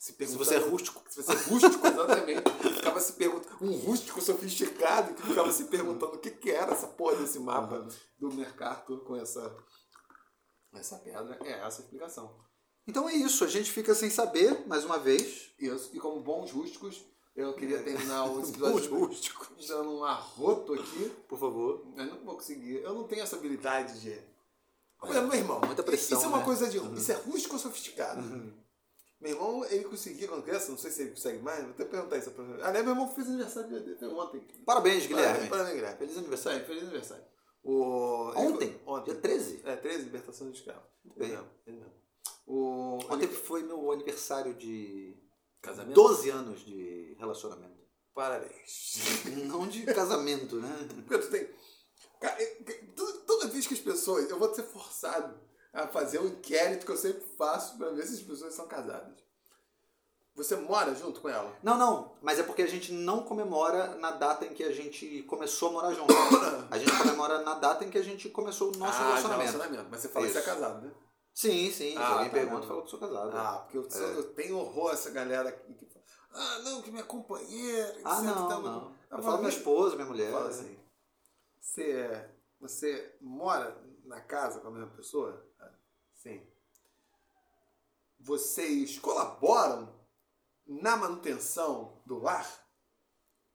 Se, 0.00 0.12
se 0.12 0.36
você 0.36 0.56
é 0.56 0.58
rústico. 0.58 1.00
Se 1.08 1.22
você 1.22 1.32
é 1.32 1.36
rústico, 1.36 1.86
exatamente. 1.86 2.42
ficava 2.74 3.00
se 3.00 3.12
perguntando, 3.12 3.64
um 3.64 3.76
rústico 3.76 4.20
sofisticado 4.20 5.14
que 5.14 5.22
ficava 5.22 5.52
se 5.52 5.64
perguntando 5.66 6.16
o 6.16 6.18
que, 6.18 6.32
que 6.32 6.50
era 6.50 6.72
essa 6.72 6.88
porra 6.88 7.16
desse 7.16 7.38
mapa 7.38 7.76
uhum. 7.76 7.88
do 8.18 8.34
mercado 8.34 8.98
com 9.02 9.14
essa, 9.14 9.56
essa 10.74 10.98
pedra. 10.98 11.38
É 11.44 11.52
essa 11.52 11.82
a 11.82 11.84
explicação. 11.84 12.36
Então 12.86 13.08
é 13.08 13.14
isso, 13.14 13.44
a 13.44 13.48
gente 13.48 13.72
fica 13.72 13.94
sem 13.94 14.10
saber, 14.10 14.66
mais 14.66 14.84
uma 14.84 14.98
vez. 14.98 15.50
Isso, 15.58 15.90
e 15.92 15.98
como 15.98 16.20
bons 16.20 16.52
rústicos, 16.52 17.04
eu 17.34 17.52
queria 17.54 17.82
terminar 17.82 18.30
o 18.30 18.40
episódio 18.48 18.98
rústico. 18.98 19.46
dando 19.68 19.98
um 19.98 20.04
arroto 20.04 20.72
aqui. 20.72 21.10
Por 21.28 21.38
favor. 21.38 21.86
Eu 21.96 22.06
não 22.06 22.24
vou 22.24 22.36
conseguir. 22.36 22.76
Eu 22.76 22.94
não 22.94 23.04
tenho 23.04 23.22
essa 23.22 23.36
habilidade 23.36 24.00
de. 24.00 24.18
Olha, 25.02 25.20
meu 25.22 25.34
irmão, 25.34 25.60
muita 25.60 25.82
pressão. 25.82 26.16
Isso 26.16 26.26
é 26.26 26.28
uma 26.28 26.38
né? 26.38 26.44
coisa 26.44 26.68
de. 26.68 26.78
Uhum. 26.78 26.94
Isso 26.94 27.12
é 27.12 27.14
rústico 27.14 27.54
ou 27.54 27.60
sofisticado? 27.60 28.20
Uhum. 28.22 28.52
Meu 29.20 29.32
irmão, 29.32 29.64
ele 29.66 29.84
conseguia 29.84 30.28
quando 30.28 30.44
criança, 30.44 30.70
não 30.70 30.78
sei 30.78 30.90
se 30.90 31.02
ele 31.02 31.10
consegue 31.10 31.42
mais, 31.42 31.62
vou 31.62 31.70
até 31.70 31.84
perguntar 31.84 32.18
isso 32.18 32.30
pra 32.30 32.44
ele. 32.44 32.62
Aliás, 32.62 32.84
meu 32.84 32.94
irmão 32.94 33.14
fez 33.14 33.26
aniversário 33.28 33.70
dele 33.70 33.96
ontem. 34.14 34.40
Parabéns, 34.64 35.06
Guilherme. 35.06 35.48
Parabéns, 35.48 35.74
Guilherme. 35.74 35.98
Feliz 35.98 36.18
aniversário. 36.18 36.60
É, 36.60 36.64
feliz 36.64 36.82
aniversário. 36.82 37.24
O... 37.62 38.32
Ontem? 38.36 38.80
Ontem. 38.86 39.12
Dia 39.12 39.20
13? 39.20 39.62
É, 39.64 39.76
13, 39.76 40.04
libertação 40.04 40.50
de 40.50 40.58
escravo. 40.58 40.82
Bem. 41.16 41.30
Ele 41.66 41.78
mesmo. 41.78 42.05
O... 42.46 42.98
Ontem 43.10 43.28
foi 43.28 43.62
meu 43.62 43.90
aniversário 43.90 44.54
de 44.54 45.16
Casamento? 45.66 45.94
12 45.94 46.30
anos 46.30 46.64
de 46.64 47.16
relacionamento. 47.18 47.74
Parabéns. 48.14 49.24
Não 49.46 49.66
de 49.66 49.82
casamento, 49.84 50.56
né? 50.56 50.88
Porque 51.06 51.18
tu 51.18 51.30
tem. 51.30 51.48
Toda, 52.94 53.12
toda 53.26 53.48
vez 53.48 53.66
que 53.66 53.74
as 53.74 53.80
pessoas. 53.80 54.30
Eu 54.30 54.38
vou 54.38 54.54
ser 54.54 54.62
forçado 54.62 55.38
a 55.72 55.88
fazer 55.88 56.20
um 56.20 56.28
inquérito 56.28 56.86
que 56.86 56.92
eu 56.92 56.96
sempre 56.96 57.22
faço 57.36 57.76
para 57.76 57.90
ver 57.90 58.06
se 58.06 58.14
as 58.14 58.22
pessoas 58.22 58.54
são 58.54 58.68
casadas. 58.68 59.26
Você 60.36 60.54
mora 60.54 60.94
junto 60.94 61.20
com 61.20 61.28
ela? 61.28 61.52
Não, 61.62 61.76
não. 61.76 62.16
Mas 62.22 62.38
é 62.38 62.42
porque 62.42 62.62
a 62.62 62.66
gente 62.66 62.92
não 62.92 63.22
comemora 63.22 63.96
na 63.96 64.12
data 64.12 64.44
em 64.44 64.54
que 64.54 64.62
a 64.62 64.70
gente 64.70 65.22
começou 65.24 65.70
a 65.70 65.72
morar 65.72 65.94
junto. 65.94 66.12
A 66.70 66.78
gente 66.78 66.92
comemora 66.98 67.40
na 67.42 67.54
data 67.54 67.84
em 67.84 67.90
que 67.90 67.96
a 67.96 68.02
gente 68.02 68.28
começou 68.28 68.74
o 68.74 68.76
nosso 68.76 68.98
ah, 69.00 69.06
relacionamento. 69.06 69.52
relacionamento. 69.52 69.88
Mas 69.90 70.00
você 70.00 70.08
fala 70.08 70.26
Isso. 70.26 70.34
que 70.34 70.42
você 70.42 70.50
é 70.50 70.54
casado, 70.54 70.84
né? 70.84 70.92
Sim, 71.36 71.70
sim. 71.70 71.94
Ah, 71.98 72.12
alguém 72.14 72.30
tá 72.30 72.32
pergunta, 72.32 72.60
vendo. 72.60 72.68
fala 72.68 72.82
que 72.82 72.88
sou 72.90 72.98
casado. 72.98 73.36
Ah, 73.36 73.58
porque 73.58 73.76
eu, 73.76 73.86
É. 73.92 74.16
eu 74.16 74.32
tenho 74.32 74.56
horror 74.56 74.88
a 74.90 74.94
essa 74.94 75.10
galera 75.10 75.52
que 75.52 75.74
que 75.74 75.84
fala, 75.84 76.02
ah, 76.32 76.58
não, 76.60 76.80
que 76.80 76.90
minha 76.90 77.04
companheira, 77.04 77.88
etc. 77.90 78.02
Ah, 78.06 78.22
não, 78.22 78.48
tal." 78.48 78.62
não. 78.62 78.96
Eu 79.10 79.18
Eu 79.18 79.22
falo, 79.22 79.36
minha 79.36 79.42
"Mas- 79.50 79.56
esposa, 79.56 79.96
minha 79.96 80.06
mulher. 80.08 80.32
Fala 80.32 80.48
assim. 80.48 80.78
Você, 81.60 82.30
você 82.58 83.18
mora 83.20 83.76
na 84.04 84.18
casa 84.22 84.60
com 84.60 84.68
a 84.68 84.70
mesma 84.70 84.88
pessoa? 84.96 85.44
Sim. 86.14 86.40
Vocês 88.18 88.98
colaboram 88.98 89.94
na 90.66 90.96
manutenção 90.96 92.00
do 92.06 92.18
lar? 92.18 92.48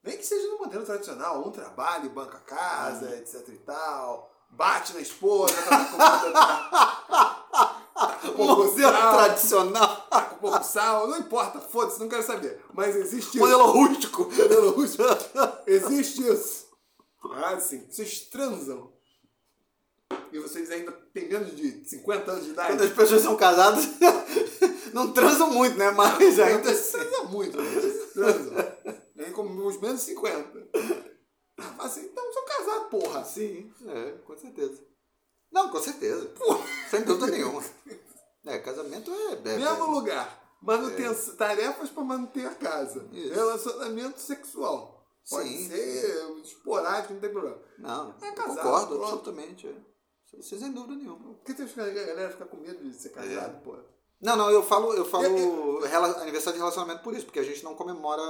Nem 0.04 0.18
que 0.18 0.24
seja 0.24 0.48
no 0.50 0.60
modelo 0.60 0.86
tradicional, 0.86 1.48
um 1.48 1.52
trabalha 1.52 2.06
e 2.06 2.10
banca 2.10 2.38
a 2.38 2.42
casa, 2.42 3.08
Uhum. 3.08 3.14
etc 3.14 3.48
e 3.50 3.58
tal. 3.58 4.30
Bate 4.52 4.94
na 4.94 5.00
esposa, 5.00 5.54
tá 5.66 7.71
sal, 7.96 9.16
tradicional. 9.18 10.08
sal, 10.64 11.08
não 11.08 11.18
importa, 11.20 11.60
foda-se, 11.60 12.00
não 12.00 12.10
quero 12.10 12.24
saber. 12.24 12.60
Mas 12.74 12.96
existe 12.96 13.30
isso. 13.30 13.40
Modelo 13.40 13.66
rústico. 13.68 14.24
Modelo 14.24 14.72
rústico. 14.72 15.04
Existe 15.68 16.28
isso. 16.28 16.68
Ah, 17.34 17.60
sim. 17.60 17.86
Vocês 17.90 18.22
transam. 18.22 18.92
E 20.32 20.40
vocês 20.40 20.72
ainda 20.72 20.92
têm 21.14 21.28
menos 21.28 21.56
de 21.56 21.88
50 21.88 22.32
anos 22.32 22.46
de 22.46 22.52
idade. 22.52 22.70
Quando 22.74 22.84
as 22.84 22.94
pessoas 22.94 23.22
são 23.22 23.36
casadas, 23.36 23.86
não 24.94 25.12
transam 25.12 25.52
muito, 25.52 25.78
né? 25.78 25.92
Mas 25.92 26.40
ainda 26.40 26.64
Vocês 26.64 26.96
assim. 26.96 26.98
transam 26.98 27.26
muito. 27.26 27.58
Transam. 28.14 28.54
Nem 29.16 29.32
como 29.32 29.68
os 29.68 29.80
menos 29.80 30.02
50. 30.02 30.70
Assim, 31.80 32.06
então 32.06 32.34
são 32.34 32.46
casados, 32.46 32.88
porra. 32.90 33.24
Sim, 33.24 33.72
é, 33.88 34.12
com 34.26 34.38
certeza. 34.38 34.91
Não, 35.52 35.70
com 35.70 35.80
certeza. 35.80 36.30
Sem 36.90 37.04
dúvida 37.04 37.28
nenhuma. 37.28 37.62
É, 38.46 38.58
casamento 38.60 39.12
é. 39.12 39.34
é 39.34 39.58
Mesmo 39.58 39.86
é- 39.86 39.88
lugar. 39.88 40.42
Manutenção, 40.62 41.36
Tarefas 41.36 41.90
para 41.90 42.04
manter 42.04 42.46
a 42.46 42.54
casa. 42.56 43.06
Isso. 43.12 43.34
Relacionamento 43.34 44.20
sexual. 44.20 45.04
Pode 45.30 45.50
Sim. 45.50 45.70
ser 45.70 46.40
esporádico, 46.44 47.14
não 47.14 47.20
tem 47.22 47.30
problema. 47.32 47.58
Não, 47.78 48.16
É 48.22 48.32
casado, 48.32 48.56
concordo 48.58 48.88
pronto. 48.88 49.04
absolutamente. 49.04 49.68
é. 49.68 50.42
Sem 50.42 50.72
dúvida 50.72 50.96
nenhuma. 50.96 51.34
Por 51.36 51.44
que 51.44 51.54
tem 51.54 51.68
que 51.68 51.80
a 51.80 51.90
galera 51.90 52.30
ficar 52.32 52.46
com 52.46 52.58
medo 52.58 52.82
de 52.84 52.94
ser 52.96 53.10
casado, 53.10 53.58
É. 53.58 53.60
porra? 53.60 53.84
Não, 54.22 54.36
não, 54.36 54.50
eu 54.52 54.64
falo, 54.64 54.94
eu 54.94 55.04
falo 55.04 55.26
Eu- 55.26 55.80
rela- 55.82 56.22
aniversário 56.22 56.54
de 56.54 56.60
relacionamento 56.60 57.04
por 57.04 57.14
isso, 57.16 57.26
porque 57.26 57.40
a 57.40 57.44
gente 57.44 57.64
não 57.64 57.76
comemora, 57.76 58.22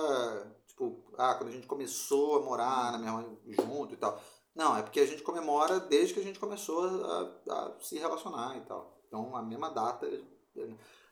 tipo, 0.67 1.03
ah, 1.17 1.35
quando 1.35 1.49
a 1.49 1.51
gente 1.51 1.67
começou 1.67 2.37
a 2.37 2.41
morar 2.41 2.93
na 2.93 2.97
mesma 2.97 3.25
junto 3.45 3.93
e 3.93 3.97
tal. 3.97 4.19
Não, 4.55 4.75
é 4.77 4.81
porque 4.83 4.99
a 4.99 5.05
gente 5.05 5.23
comemora 5.23 5.79
desde 5.79 6.13
que 6.13 6.19
a 6.19 6.23
gente 6.23 6.39
começou 6.39 6.83
a, 7.05 7.21
a 7.49 7.79
se 7.81 7.97
relacionar 7.97 8.57
e 8.57 8.61
tal. 8.61 9.01
Então, 9.07 9.35
a 9.35 9.41
mesma 9.41 9.69
data. 9.69 10.07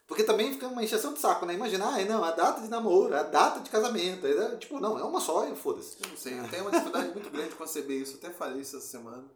Porque 0.06 0.24
também 0.24 0.52
fica 0.52 0.68
uma 0.68 0.84
encheção 0.84 1.14
de 1.14 1.20
saco, 1.20 1.46
né? 1.46 1.54
Imagina, 1.54 1.86
ah, 1.88 2.04
não, 2.06 2.24
a 2.24 2.32
data 2.32 2.62
de 2.62 2.68
namoro, 2.68 3.16
a 3.16 3.24
data 3.24 3.60
de 3.60 3.70
casamento. 3.70 4.26
aí 4.26 4.36
dá- 4.36 4.58
Tipo, 4.58 4.80
não, 4.80 4.98
é 4.98 5.04
uma 5.04 5.22
só 5.22 5.48
e 5.48 5.56
foda-se. 5.56 5.98
Não 6.08 6.18
sei, 6.18 6.40
eu 6.40 6.50
tenho 6.50 6.64
uma 6.64 6.72
dificuldade 6.72 7.12
muito 7.14 7.30
grande 7.30 7.50
de 7.50 7.56
conceber 7.56 8.02
isso. 8.02 8.14
Eu 8.14 8.18
até 8.18 8.32
falei 8.32 8.62
isso 8.62 8.76
essa 8.76 8.88
semana. 8.88 9.30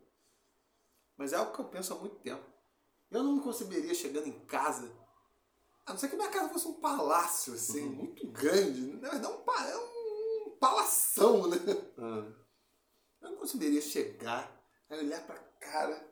Mas 1.18 1.32
é 1.32 1.36
algo 1.38 1.54
que 1.54 1.60
eu 1.62 1.66
penso 1.66 1.94
há 1.94 1.98
muito 1.98 2.16
tempo. 2.18 2.44
Eu 3.12 3.24
não 3.24 3.34
me 3.34 3.42
conceberia 3.42 3.94
chegando 3.94 4.28
em 4.28 4.40
casa. 4.46 4.92
A 5.86 5.92
não 5.92 6.00
ser 6.00 6.10
que 6.10 6.16
minha 6.16 6.30
casa 6.30 6.50
fosse 6.50 6.68
um 6.68 6.80
palácio, 6.82 7.54
assim, 7.54 7.88
muito 7.90 8.26
grande. 8.32 8.82
Na 9.00 9.10
verdade, 9.12 9.28
um, 9.34 9.52
é 9.52 9.78
um 9.78 10.58
palação, 10.60 11.48
né? 11.48 11.58
Eu 13.24 13.32
não 13.32 13.38
conseguiria 13.38 13.82
chegar, 13.82 14.52
olhar 14.90 15.26
pra 15.26 15.36
cara. 15.60 16.08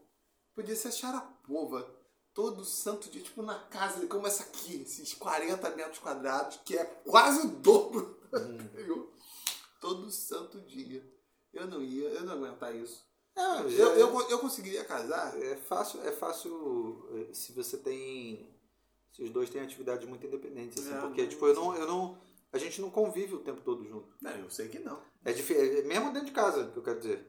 Podia 0.55 0.75
ser 0.75 0.87
a 0.87 0.91
Sharapova. 0.91 1.99
Todo 2.33 2.63
santo 2.63 3.09
dia, 3.09 3.21
tipo 3.21 3.41
na 3.41 3.59
casa, 3.65 4.07
como 4.07 4.25
essa 4.25 4.43
aqui, 4.43 4.81
esses 4.83 5.13
40 5.13 5.69
metros 5.71 5.99
quadrados, 5.99 6.61
que 6.63 6.77
é 6.77 6.85
quase 6.85 7.45
o 7.45 7.49
dobro 7.49 8.17
anterior. 8.33 9.11
Todo 9.81 10.09
santo 10.09 10.61
dia. 10.61 11.05
Eu 11.53 11.67
não 11.67 11.81
ia, 11.81 12.07
eu 12.09 12.23
não 12.23 12.33
aguentar 12.33 12.73
isso. 12.73 13.05
É, 13.35 13.41
já- 13.69 13.83
Eu, 13.83 13.95
eu, 13.97 14.29
eu 14.29 14.39
conseguiria 14.39 14.85
casar. 14.85 15.37
é 15.41 15.57
fácil, 15.57 16.01
é 16.03 16.11
fácil 16.13 17.05
eh, 17.29 17.33
se 17.33 17.51
você 17.51 17.77
tem. 17.77 18.57
Se 19.11 19.23
os 19.23 19.29
dois 19.29 19.49
têm 19.49 19.61
atividades 19.61 20.07
muito 20.07 20.25
independentes, 20.25 20.77
assim, 20.85 20.95
É, 20.95 21.01
porque, 21.01 21.27
tipo, 21.27 21.45
eu 21.47 21.53
não, 21.53 21.75
eu 21.75 21.85
não. 21.87 22.17
A 22.53 22.57
gente 22.57 22.81
não 22.81 22.89
convive 22.89 23.35
o 23.35 23.39
tempo 23.43 23.61
todo 23.61 23.83
junto. 23.87 24.13
Não, 24.21 24.31
eu 24.31 24.49
sei 24.49 24.67
que 24.67 24.79
não. 24.79 25.01
É 25.23 25.31
difícil, 25.31 25.85
mesmo 25.87 26.11
dentro 26.11 26.25
de 26.27 26.31
casa, 26.33 26.69
que 26.69 26.77
eu 26.77 26.83
quero 26.83 26.99
dizer. 26.99 27.27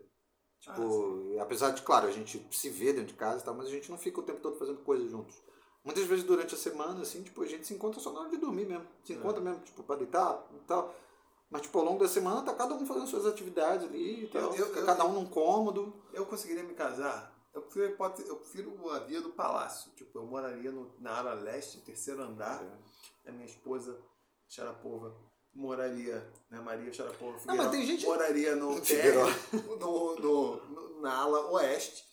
Ah, 0.66 0.74
Tipo, 0.74 1.38
apesar 1.40 1.70
de, 1.70 1.82
claro, 1.82 2.06
a 2.06 2.10
gente 2.12 2.44
se 2.50 2.68
vê 2.70 2.92
dentro 2.92 3.08
de 3.08 3.14
casa 3.14 3.42
e 3.42 3.44
tal, 3.44 3.54
mas 3.54 3.66
a 3.66 3.70
gente 3.70 3.90
não 3.90 3.98
fica 3.98 4.20
o 4.20 4.22
tempo 4.22 4.40
todo 4.40 4.56
fazendo 4.58 4.78
coisas 4.84 5.10
juntos. 5.10 5.34
Muitas 5.84 6.04
vezes 6.04 6.24
durante 6.24 6.54
a 6.54 6.58
semana, 6.58 7.02
assim, 7.02 7.22
tipo, 7.22 7.42
a 7.42 7.46
gente 7.46 7.66
se 7.66 7.74
encontra 7.74 8.00
só 8.00 8.12
na 8.12 8.20
hora 8.20 8.30
de 8.30 8.36
dormir 8.36 8.66
mesmo. 8.66 8.86
Se 9.04 9.12
encontra 9.12 9.40
mesmo, 9.40 9.60
tipo, 9.64 9.82
pra 9.82 9.96
deitar 9.96 10.48
e 10.54 10.60
tal. 10.66 10.94
Mas, 11.50 11.62
tipo, 11.62 11.78
ao 11.78 11.84
longo 11.84 11.98
da 11.98 12.08
semana 12.08 12.42
tá 12.42 12.54
cada 12.54 12.74
um 12.74 12.86
fazendo 12.86 13.06
suas 13.08 13.26
atividades 13.26 13.86
ali 13.88 14.24
e 14.24 14.28
tal. 14.28 14.54
Eu- 14.54 14.66
eu- 14.74 14.86
cada 14.86 15.04
um 15.04 15.12
num 15.12 15.26
cômodo. 15.26 15.92
Eu 16.12 16.24
conseguiria 16.26 16.62
me 16.62 16.74
casar. 16.74 17.36
Eu 17.52 17.62
prefiro, 17.62 17.96
eu 18.26 18.36
prefiro 18.36 18.90
a 18.90 19.00
via 19.00 19.20
do 19.20 19.30
palácio. 19.30 19.90
Tipo, 19.96 20.20
eu 20.20 20.24
moraria 20.26 20.70
no- 20.70 20.94
na 21.00 21.10
área 21.12 21.34
leste, 21.34 21.80
terceiro 21.82 22.22
andar. 22.22 22.62
É. 23.24 23.28
A 23.28 23.32
minha 23.32 23.44
esposa, 23.46 24.00
Sharapova, 24.52 25.16
moraria, 25.54 26.22
né? 26.50 26.60
Maria 26.60 26.92
Sharapova 26.92 27.38
Não, 27.46 27.56
mas 27.56 27.70
tem 27.70 27.86
gente- 27.86 28.04
moraria 28.04 28.54
no 28.54 28.78
térreo, 28.82 29.22
no, 29.80 30.16
no, 30.16 30.56
no- 30.68 31.00
na 31.00 31.14
ala 31.14 31.50
oeste. 31.52 32.04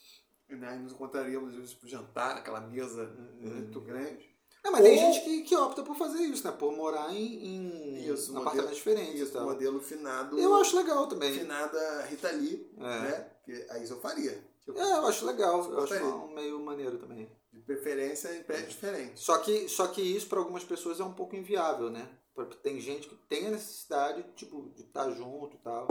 Né? 0.49 0.76
E 0.78 0.80
nos 0.80 0.94
encontraríamos 0.94 1.49
às 1.52 1.56
vezes 1.60 1.74
para 1.76 1.90
jantar, 1.90 2.38
aquela 2.38 2.60
mesa 2.61 3.03
Uhum. 3.03 3.49
muito 3.56 3.80
grande. 3.82 4.28
É, 4.66 4.70
mas 4.72 4.82
tem 4.82 4.94
Ou- 5.06 5.14
gente 5.14 5.24
que, 5.24 5.41
que 5.44 5.56
opta 5.56 5.84
por 5.84 5.95
fazer 5.95 6.20
isso, 6.24 6.44
né? 6.45 6.52
Por 6.52 6.76
morar 6.76 7.14
em, 7.14 7.45
em 7.45 8.11
Isso, 8.11 8.34
em 8.34 8.38
apartamentos 8.38 8.76
diferentes 8.78 9.22
Isso, 9.22 9.32
tal. 9.34 9.44
modelo 9.45 9.80
finado. 9.80 10.40
Eu 10.40 10.56
acho 10.56 10.76
legal 10.76 11.07
também. 11.07 11.32
Finada 11.38 12.02
Rita 12.06 12.32
Lee, 12.32 12.68
É. 12.78 12.82
né? 12.82 13.32
Que 13.45 13.68
aí 13.70 13.84
isso 13.84 13.94
eu 13.94 13.99
faria. 14.02 14.44
Tipo, 14.66 14.80
É, 14.80 14.91
eu 14.98 15.06
acho 15.07 15.26
legal. 15.26 15.72
Eu 15.72 15.84
acho 15.84 15.94
um 16.03 16.34
meio 16.34 16.60
maneiro 16.60 16.98
também. 16.98 17.30
De 17.53 17.60
preferência 17.61 18.36
em 18.36 18.44
prédios 18.44 18.70
diferentes. 18.72 19.24
Só 19.24 19.38
que, 19.38 19.70
só 19.70 19.88
que 19.88 20.02
isso 20.02 20.28
para 20.28 20.40
algumas 20.40 20.64
pessoas 20.64 20.99
é 20.99 21.03
um 21.03 21.14
pouco 21.14 21.36
inviável, 21.36 21.90
né? 21.91 22.10
Porque 22.34 22.56
tem 22.57 22.80
gente 22.80 23.07
que 23.07 23.15
tem 23.27 23.47
a 23.47 23.51
necessidade 23.51 24.23
tipo, 24.35 24.69
de 24.76 24.84
estar 24.84 25.10
junto 25.11 25.56
e 25.56 25.60
tal. 25.60 25.88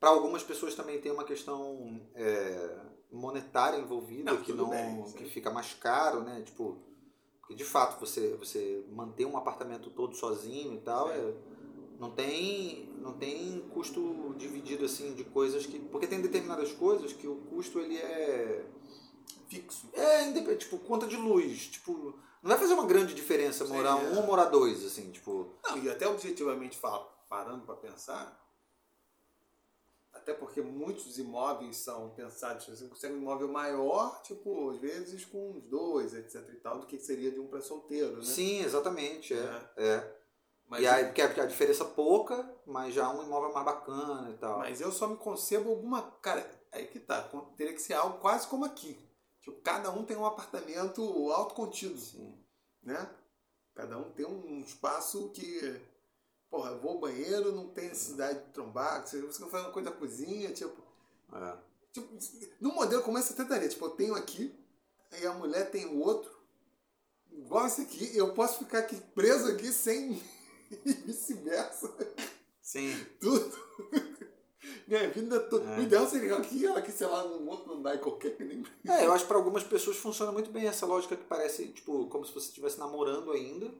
Para 0.00 0.10
algumas 0.10 0.42
pessoas 0.42 0.74
também 0.74 1.00
tem 1.00 1.12
uma 1.12 1.24
questão 1.24 2.00
é, 2.14 2.80
monetária 3.10 3.78
envolvida 3.78 4.32
Não, 4.32 4.42
que 4.42 4.52
não 4.52 4.70
bem, 4.70 5.04
que 5.12 5.24
fica 5.26 5.50
mais 5.50 5.74
caro, 5.74 6.22
né? 6.22 6.42
Tipo, 6.42 6.76
porque 7.40 7.54
de 7.54 7.64
fato 7.64 8.00
você 8.00 8.34
você 8.36 8.84
manter 8.90 9.26
um 9.26 9.36
apartamento 9.36 9.90
todo 9.90 10.16
sozinho 10.16 10.74
e 10.74 10.80
tal 10.80 11.10
É. 11.10 11.18
é, 11.18 11.34
não 12.00 12.10
tem 12.10 12.88
não 12.98 13.12
tem 13.14 13.60
custo 13.72 14.34
dividido 14.36 14.84
assim 14.84 15.14
de 15.14 15.22
coisas 15.24 15.66
que 15.66 15.78
porque 15.78 16.06
tem 16.06 16.20
determinadas 16.20 16.72
coisas 16.72 17.12
que 17.12 17.28
o 17.28 17.36
custo 17.36 17.78
ele 17.78 17.96
é 17.96 18.64
Fixo. 19.52 19.88
é, 19.92 20.54
tipo, 20.56 20.78
conta 20.78 21.06
de 21.06 21.16
luz. 21.16 21.66
Tipo, 21.66 22.18
não 22.42 22.50
vai 22.50 22.58
fazer 22.58 22.74
uma 22.74 22.86
grande 22.86 23.14
diferença 23.14 23.64
Sim, 23.64 23.72
morar 23.72 24.02
é. 24.02 24.08
um 24.08 24.16
ou 24.16 24.26
morar 24.26 24.46
dois, 24.46 24.84
assim, 24.84 25.10
tipo. 25.10 25.48
Não, 25.64 25.78
e 25.78 25.88
até 25.88 26.08
objetivamente 26.08 26.78
parando 27.28 27.64
para 27.64 27.76
pensar, 27.76 28.42
até 30.12 30.34
porque 30.34 30.60
muitos 30.60 31.18
imóveis 31.18 31.76
são 31.76 32.10
pensados, 32.10 32.66
você 32.66 32.86
consegue 32.86 33.14
um 33.14 33.18
imóvel 33.18 33.48
maior, 33.48 34.20
tipo, 34.22 34.70
às 34.70 34.78
vezes 34.78 35.24
com 35.24 35.52
uns 35.52 35.64
dois, 35.64 36.14
etc 36.14 36.48
e 36.52 36.56
tal, 36.56 36.80
do 36.80 36.86
que 36.86 36.98
seria 36.98 37.30
de 37.30 37.38
um 37.38 37.46
para 37.46 37.60
solteiro, 37.60 38.16
né? 38.16 38.24
Sim, 38.24 38.62
exatamente, 38.62 39.34
é. 39.34 39.70
é. 39.76 40.16
Mas, 40.68 40.80
e 40.80 40.86
aí, 40.86 41.04
porque 41.04 41.20
a, 41.20 41.46
diferença 41.46 41.84
é 41.84 41.86
pouca, 41.88 42.50
mas 42.66 42.94
já 42.94 43.10
um 43.10 43.22
imóvel 43.22 43.52
mais 43.52 43.66
bacana 43.66 44.30
e 44.30 44.38
tal. 44.38 44.58
mas 44.58 44.80
eu 44.80 44.90
só 44.90 45.06
me 45.06 45.16
concebo 45.16 45.70
alguma. 45.70 46.00
Cara, 46.22 46.48
aí 46.72 46.86
que 46.86 46.98
tá, 46.98 47.28
teria 47.56 47.74
que 47.74 47.82
ser 47.82 47.92
algo 47.92 48.18
quase 48.18 48.46
como 48.46 48.64
aqui. 48.64 48.98
Tipo, 49.42 49.60
cada 49.60 49.90
um 49.90 50.04
tem 50.04 50.16
um 50.16 50.24
apartamento 50.24 51.02
autocontido, 51.32 51.98
Sim. 51.98 52.32
né? 52.82 53.10
Cada 53.74 53.98
um 53.98 54.10
tem 54.12 54.24
um 54.24 54.60
espaço 54.60 55.30
que. 55.30 55.80
Porra, 56.48 56.70
eu 56.70 56.80
vou 56.80 56.92
ao 56.92 57.00
banheiro, 57.00 57.50
não 57.52 57.68
tem 57.68 57.88
necessidade 57.88 58.38
de 58.38 58.52
trombar, 58.52 59.06
você 59.06 59.20
você 59.20 59.44
faz 59.46 59.64
uma 59.64 59.72
coisa 59.72 59.90
na 59.90 59.96
cozinha, 59.96 60.52
tipo. 60.52 60.80
É. 61.32 61.56
Tipo, 61.92 62.08
no 62.60 62.72
modelo 62.72 63.02
começa 63.02 63.32
a 63.32 63.36
tentaria. 63.36 63.68
Tipo, 63.68 63.86
eu 63.86 63.90
tenho 63.90 64.14
aqui, 64.14 64.54
aí 65.10 65.26
a 65.26 65.32
mulher 65.32 65.70
tem 65.70 65.86
o 65.86 65.98
outro, 65.98 66.30
igual 67.30 67.66
esse 67.66 67.82
aqui, 67.82 68.16
eu 68.16 68.32
posso 68.34 68.58
ficar 68.58 68.80
aqui 68.80 68.96
preso 69.14 69.50
aqui 69.50 69.72
sem 69.72 70.22
e 70.70 70.92
vice-versa. 71.04 71.92
Sim. 72.60 72.94
Tudo. 73.18 73.58
Minha 74.92 75.08
vida 75.08 75.40
toda. 75.40 75.70
É. 75.70 75.78
O 75.78 75.82
ideal 75.84 76.06
seria 76.06 76.36
aqui, 76.36 76.66
ela 76.66 76.82
que, 76.82 76.92
sei 76.92 77.06
lá, 77.06 77.24
num 77.24 77.48
outro 77.48 77.72
andar 77.72 77.98
qualquer 77.98 78.36
que 78.36 78.44
nem. 78.44 78.62
É, 78.86 79.06
eu 79.06 79.12
acho 79.12 79.24
que 79.24 79.28
para 79.28 79.38
algumas 79.38 79.62
pessoas 79.64 79.96
funciona 79.96 80.30
muito 80.30 80.50
bem 80.50 80.66
essa 80.66 80.84
lógica 80.84 81.16
que 81.16 81.24
parece, 81.24 81.68
tipo, 81.68 82.08
como 82.08 82.26
se 82.26 82.34
você 82.34 82.48
estivesse 82.48 82.78
namorando 82.78 83.32
ainda. 83.32 83.72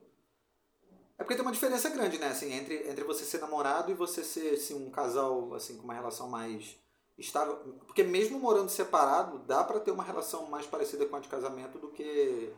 É 1.15 1.23
porque 1.23 1.35
tem 1.35 1.43
uma 1.43 1.51
diferença 1.51 1.87
grande, 1.89 2.17
né? 2.17 2.29
Assim, 2.29 2.51
entre, 2.51 2.89
entre 2.89 3.03
você 3.03 3.23
ser 3.23 3.39
namorado 3.39 3.91
e 3.91 3.93
você 3.93 4.23
ser 4.23 4.55
assim, 4.55 4.73
um 4.73 4.89
casal 4.89 5.53
assim, 5.53 5.77
com 5.77 5.83
uma 5.83 5.93
relação 5.93 6.27
mais 6.27 6.75
estável. 7.15 7.57
Porque 7.85 8.01
mesmo 8.01 8.39
morando 8.39 8.69
separado, 8.69 9.37
dá 9.37 9.63
pra 9.63 9.79
ter 9.79 9.91
uma 9.91 10.03
relação 10.03 10.47
mais 10.49 10.65
parecida 10.65 11.05
com 11.05 11.15
a 11.15 11.19
de 11.19 11.29
casamento 11.29 11.77
do 11.77 11.89
que. 11.89 12.51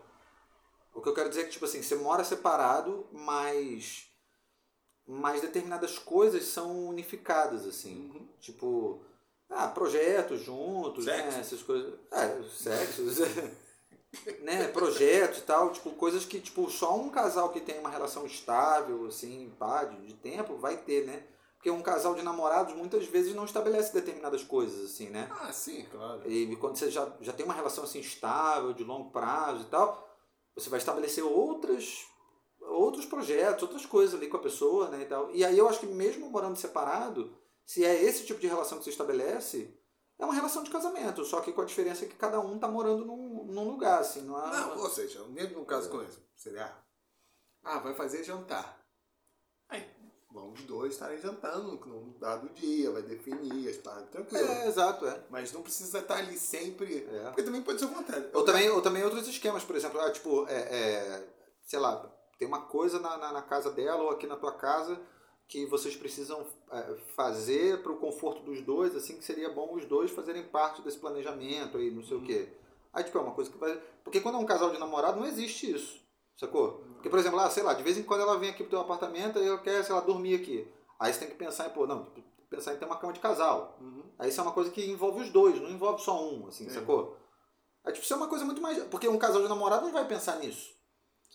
O 0.93 1.01
que 1.01 1.09
eu 1.09 1.13
quero 1.13 1.27
dizer 1.27 1.41
é 1.41 1.43
que, 1.43 1.51
tipo 1.51 1.65
assim, 1.65 1.83
você 1.83 1.95
mora 1.95 2.23
separado, 2.23 3.05
mas. 3.11 4.09
Mas 5.07 5.41
determinadas 5.41 5.99
coisas 5.99 6.45
são 6.45 6.87
unificadas, 6.87 7.65
assim. 7.65 8.27
Tipo. 8.39 9.01
Ah, 9.49 9.67
projetos 9.67 10.41
juntos, 10.41 11.05
né? 11.05 11.17
Sexo. 11.23 11.39
Essas 11.39 11.63
coisas. 11.63 11.93
É, 12.11 12.43
sexo. 12.43 13.03
né, 14.41 14.67
projetos 14.69 15.39
e 15.39 15.41
tal, 15.43 15.71
tipo, 15.71 15.91
coisas 15.91 16.25
que, 16.25 16.39
tipo, 16.39 16.69
só 16.69 16.95
um 16.95 17.09
casal 17.09 17.49
que 17.49 17.59
tem 17.59 17.79
uma 17.79 17.89
relação 17.89 18.25
estável, 18.25 19.05
assim, 19.05 19.53
pá, 19.59 19.83
de, 19.83 19.97
de 20.07 20.13
tempo, 20.13 20.55
vai 20.55 20.77
ter, 20.77 21.05
né? 21.05 21.23
Porque 21.55 21.69
um 21.69 21.81
casal 21.81 22.13
de 22.13 22.21
namorados 22.21 22.75
muitas 22.75 23.05
vezes 23.05 23.33
não 23.33 23.45
estabelece 23.45 23.93
determinadas 23.93 24.43
coisas, 24.43 24.85
assim, 24.85 25.09
né? 25.09 25.27
Ah, 25.41 25.51
sim, 25.51 25.85
claro. 25.91 26.21
E 26.29 26.55
quando 26.57 26.77
você 26.77 26.91
já, 26.91 27.11
já 27.21 27.33
tem 27.33 27.45
uma 27.45 27.55
relação 27.55 27.83
assim 27.83 27.99
estável, 27.99 28.71
de 28.71 28.83
longo 28.83 29.09
prazo 29.09 29.63
e 29.63 29.65
tal, 29.65 30.07
você 30.55 30.69
vai 30.69 30.77
estabelecer 30.79 31.23
outras 31.23 32.05
outros 32.67 33.05
projetos, 33.05 33.63
outras 33.63 33.85
coisas 33.85 34.15
ali 34.15 34.27
com 34.27 34.37
a 34.37 34.41
pessoa, 34.41 34.89
né, 34.89 35.01
e 35.01 35.05
tal. 35.05 35.31
E 35.31 35.43
aí 35.43 35.57
eu 35.57 35.67
acho 35.67 35.79
que 35.79 35.85
mesmo 35.85 36.29
morando 36.29 36.57
separado, 36.57 37.35
se 37.65 37.83
é 37.83 38.03
esse 38.03 38.25
tipo 38.25 38.39
de 38.39 38.47
relação 38.47 38.77
que 38.77 38.83
você 38.83 38.89
estabelece, 38.89 39.73
é 40.17 40.25
uma 40.25 40.33
relação 40.33 40.63
de 40.63 40.69
casamento, 40.69 41.25
só 41.25 41.41
que 41.41 41.51
com 41.51 41.61
a 41.61 41.65
diferença 41.65 42.05
que 42.05 42.15
cada 42.15 42.39
um 42.39 42.57
tá 42.57 42.67
morando 42.67 43.05
num, 43.05 43.45
num 43.45 43.69
lugar, 43.69 43.99
assim, 43.99 44.21
não 44.21 44.41
é... 44.41 44.51
Não, 44.51 44.79
ou 44.79 44.89
seja, 44.89 45.23
mesmo 45.25 45.59
no 45.59 45.65
caso 45.65 45.89
com 45.89 46.01
isso, 46.03 46.21
seria. 46.35 46.73
Ah, 47.63 47.79
vai 47.79 47.93
fazer 47.93 48.23
jantar. 48.23 48.79
Aí, 49.67 49.83
vamos 50.31 50.59
os 50.59 50.65
dois 50.65 50.93
estarem 50.93 51.19
jantando 51.19 51.79
num 51.85 52.13
dado 52.19 52.49
dia, 52.49 52.91
vai 52.91 53.01
definir 53.01 53.69
as 53.69 53.77
paradas 53.77 54.09
tranquilo. 54.09 54.47
É, 54.47 54.67
exato, 54.67 55.05
é. 55.07 55.23
Mas 55.29 55.51
não 55.51 55.61
precisa 55.61 55.99
estar 55.99 56.17
ali 56.17 56.37
sempre. 56.37 57.07
É. 57.11 57.23
Porque 57.25 57.43
também 57.43 57.61
pode 57.61 57.79
ser 57.79 57.85
o 57.85 57.89
contrário. 57.89 58.29
Ou 58.33 58.45
também, 58.45 58.69
ou 58.69 58.81
também 58.81 59.03
outros 59.03 59.27
esquemas, 59.27 59.63
por 59.63 59.75
exemplo, 59.75 59.99
ah, 59.99 60.11
tipo, 60.11 60.47
é, 60.47 60.53
é, 60.55 61.27
sei 61.61 61.79
lá, 61.79 62.14
tem 62.37 62.47
uma 62.47 62.61
coisa 62.61 62.99
na, 62.99 63.17
na, 63.17 63.31
na 63.33 63.41
casa 63.41 63.71
dela 63.71 64.03
ou 64.03 64.09
aqui 64.09 64.27
na 64.27 64.35
tua 64.35 64.51
casa 64.53 64.99
que 65.47 65.65
vocês 65.67 65.95
precisam 65.95 66.45
é, 66.71 66.95
fazer 67.15 67.81
para 67.83 67.91
o 67.91 67.97
conforto 67.97 68.41
dos 68.41 68.61
dois, 68.61 68.95
assim, 68.95 69.17
que 69.17 69.23
seria 69.23 69.49
bom 69.49 69.75
os 69.75 69.85
dois 69.85 70.09
fazerem 70.11 70.43
parte 70.43 70.81
desse 70.81 70.97
planejamento 70.97 71.77
aí, 71.77 71.91
não 71.91 72.03
sei 72.03 72.17
o 72.17 72.23
quê. 72.23 72.49
Aí, 72.91 73.03
tipo, 73.03 73.17
é 73.17 73.21
uma 73.21 73.33
coisa 73.33 73.51
que 73.51 73.57
vai... 73.57 73.79
Porque 74.03 74.21
quando 74.21 74.35
é 74.35 74.37
um 74.39 74.45
casal 74.45 74.71
de 74.71 74.79
namorado, 74.79 75.19
não 75.19 75.27
existe 75.27 75.71
isso, 75.71 76.01
sacou? 76.37 76.83
Porque, 76.95 77.09
por 77.09 77.19
exemplo, 77.19 77.37
lá, 77.37 77.49
sei 77.49 77.61
lá, 77.61 77.73
de 77.73 77.83
vez 77.83 77.97
em 77.97 78.03
quando 78.03 78.21
ela 78.21 78.39
vem 78.39 78.49
aqui 78.49 78.63
pro 78.63 78.71
teu 78.71 78.79
apartamento 78.79 79.37
e 79.37 79.47
ela 79.47 79.59
quer, 79.59 79.83
sei 79.83 79.93
lá, 79.93 80.01
dormir 80.01 80.35
aqui. 80.35 80.67
Aí 80.99 81.13
você 81.13 81.19
tem 81.19 81.29
que 81.29 81.35
pensar 81.35 81.67
em, 81.67 81.69
pô, 81.69 81.85
não, 81.85 82.07
pensar 82.49 82.73
em 82.73 82.77
ter 82.77 82.85
uma 82.85 82.97
cama 82.97 83.13
de 83.13 83.19
casal. 83.19 83.77
Uhum. 83.79 84.03
Aí 84.17 84.29
isso 84.29 84.39
é 84.39 84.43
uma 84.43 84.53
coisa 84.53 84.71
que 84.71 84.83
envolve 84.89 85.21
os 85.21 85.29
dois, 85.29 85.61
não 85.61 85.69
envolve 85.69 86.01
só 86.01 86.23
um, 86.27 86.47
assim, 86.47 86.67
É. 86.67 86.69
sacou? 86.69 87.17
Aí, 87.83 87.93
tipo, 87.93 88.03
isso 88.03 88.13
é 88.13 88.17
uma 88.17 88.27
coisa 88.27 88.43
muito 88.45 88.61
mais. 88.61 88.81
Porque 88.85 89.07
um 89.07 89.17
casal 89.17 89.43
de 89.43 89.47
namorado 89.47 89.85
não 89.85 89.93
vai 89.93 90.07
pensar 90.07 90.37
nisso. 90.37 90.73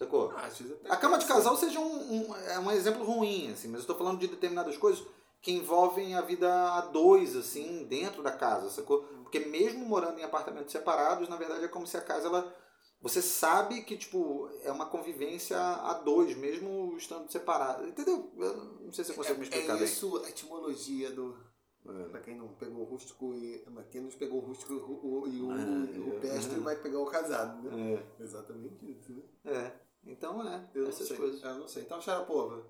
Sacou? 0.01 0.33
Ah, 0.35 0.49
A 0.89 0.97
cama 0.97 1.19
de 1.19 1.27
casal 1.27 1.55
seja 1.59 1.79
um, 1.79 2.15
um, 2.31 2.35
é 2.35 2.59
um 2.59 2.71
exemplo 2.71 3.05
ruim, 3.05 3.53
assim, 3.53 3.69
mas 3.69 3.83
eu 3.83 3.87
tô 3.87 3.95
falando 3.95 4.19
de 4.19 4.29
determinadas 4.29 4.79
coisas 4.79 5.05
que 5.43 5.53
envolvem 5.53 6.15
a 6.15 6.23
vida 6.23 6.51
a 6.73 6.81
dois, 6.81 7.37
assim, 7.37 7.85
dentro 7.85 8.23
da 8.23 8.33
casa, 8.33 8.71
sacou? 8.71 9.03
Porque 9.23 9.41
mesmo 9.41 9.85
morando 9.85 10.19
em 10.19 10.23
apartamentos 10.25 10.73
separados, 10.73 11.29
na 11.29 11.37
verdade 11.37 11.65
é 11.67 11.69
como 11.69 11.87
se 11.87 11.99
a 11.99 12.01
casa, 12.01 12.29
ela. 12.29 12.57
Você 13.03 13.21
sabe 13.21 13.83
que, 13.83 13.97
tipo, 13.97 14.49
é 14.63 14.73
uma 14.73 14.87
convivência 14.87 15.59
a 15.59 15.93
dois, 15.95 16.35
mesmo 16.37 16.95
estando 16.97 17.31
separado. 17.31 17.87
Entendeu? 17.87 18.31
Eu 18.39 18.57
não 18.81 18.93
sei 18.93 19.05
se 19.05 19.11
eu 19.13 19.17
consigo 19.17 19.39
me 19.39 19.45
explicar 19.45 19.75
é 19.75 19.77
bem. 19.77 19.85
isso 19.85 20.17
a 20.25 20.29
etimologia 20.31 21.11
do. 21.11 21.37
É. 21.87 22.05
Pra 22.09 22.21
quem 22.21 22.37
não 22.37 22.49
pegou 22.49 22.83
o 22.83 22.85
rústico 22.85 23.35
e. 23.35 23.59
Pra 23.59 23.85
quem 23.85 24.01
não 24.03 24.11
pegou 24.11 24.43
o 24.43 24.47
rústico 24.47 24.73
e 24.73 24.77
o, 24.77 25.27
e 25.29 25.41
o, 25.43 25.53
É, 25.53 26.17
o 26.17 26.21
pestre 26.21 26.57
é. 26.57 26.61
vai 26.61 26.77
pegar 26.77 27.01
o 27.01 27.07
casado, 27.07 27.71
né? 27.71 27.95
É. 28.19 28.23
Exatamente 28.23 28.91
isso, 28.91 29.13
né? 29.13 29.23
É. 29.47 29.90
Então 30.05 30.47
é, 30.49 30.69
Eu 30.75 30.89
essas 30.89 31.01
não 31.01 31.07
sei. 31.09 31.17
coisas. 31.17 31.43
Eu 31.43 31.55
não 31.57 31.69
sei. 31.69 31.83
Então, 31.83 32.01
Xarapova, 32.01 32.67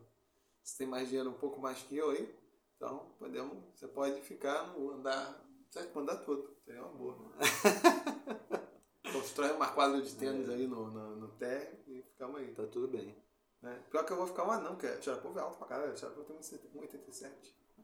você 0.63 0.79
tem 0.79 0.87
mais 0.87 1.09
dinheiro 1.09 1.31
um 1.31 1.35
pouco 1.39 1.61
mais 1.61 1.79
que 1.83 1.97
eu 1.97 2.11
aí? 2.11 2.35
Então, 2.77 3.15
podemos. 3.19 3.57
Você 3.75 3.87
pode 3.89 4.21
ficar 4.23 4.69
no 4.69 4.91
andar 4.93 5.47
Certo, 5.71 5.95
mandar 5.95 6.17
tudo. 6.17 6.51
Seria 6.65 6.83
uma 6.83 6.93
boa. 6.93 7.17
Constrói 9.13 9.53
uma 9.53 9.69
quadra 9.69 10.01
de 10.03 10.15
tênis 10.15 10.49
aí 10.49 10.67
no, 10.67 10.91
no, 10.91 11.17
no 11.17 11.29
térreo 11.29 11.79
e 11.87 12.03
ficamos 12.03 12.41
aí. 12.41 12.53
Tá 12.55 12.67
tudo 12.67 12.89
bem. 12.89 13.17
Né? 13.63 13.81
Pior 13.91 14.05
que 14.05 14.13
eu 14.13 14.17
vou 14.17 14.27
ficar 14.27 14.47
um 14.47 14.51
anão, 14.51 14.75
porque 14.77 15.01
Xarapovo 15.03 15.39
é 15.39 15.43
alto 15.43 15.59
pra 15.59 15.67
caralho. 15.69 15.97
Xarapovo 15.97 16.25
tem 16.27 16.37
1,87. 16.39 17.31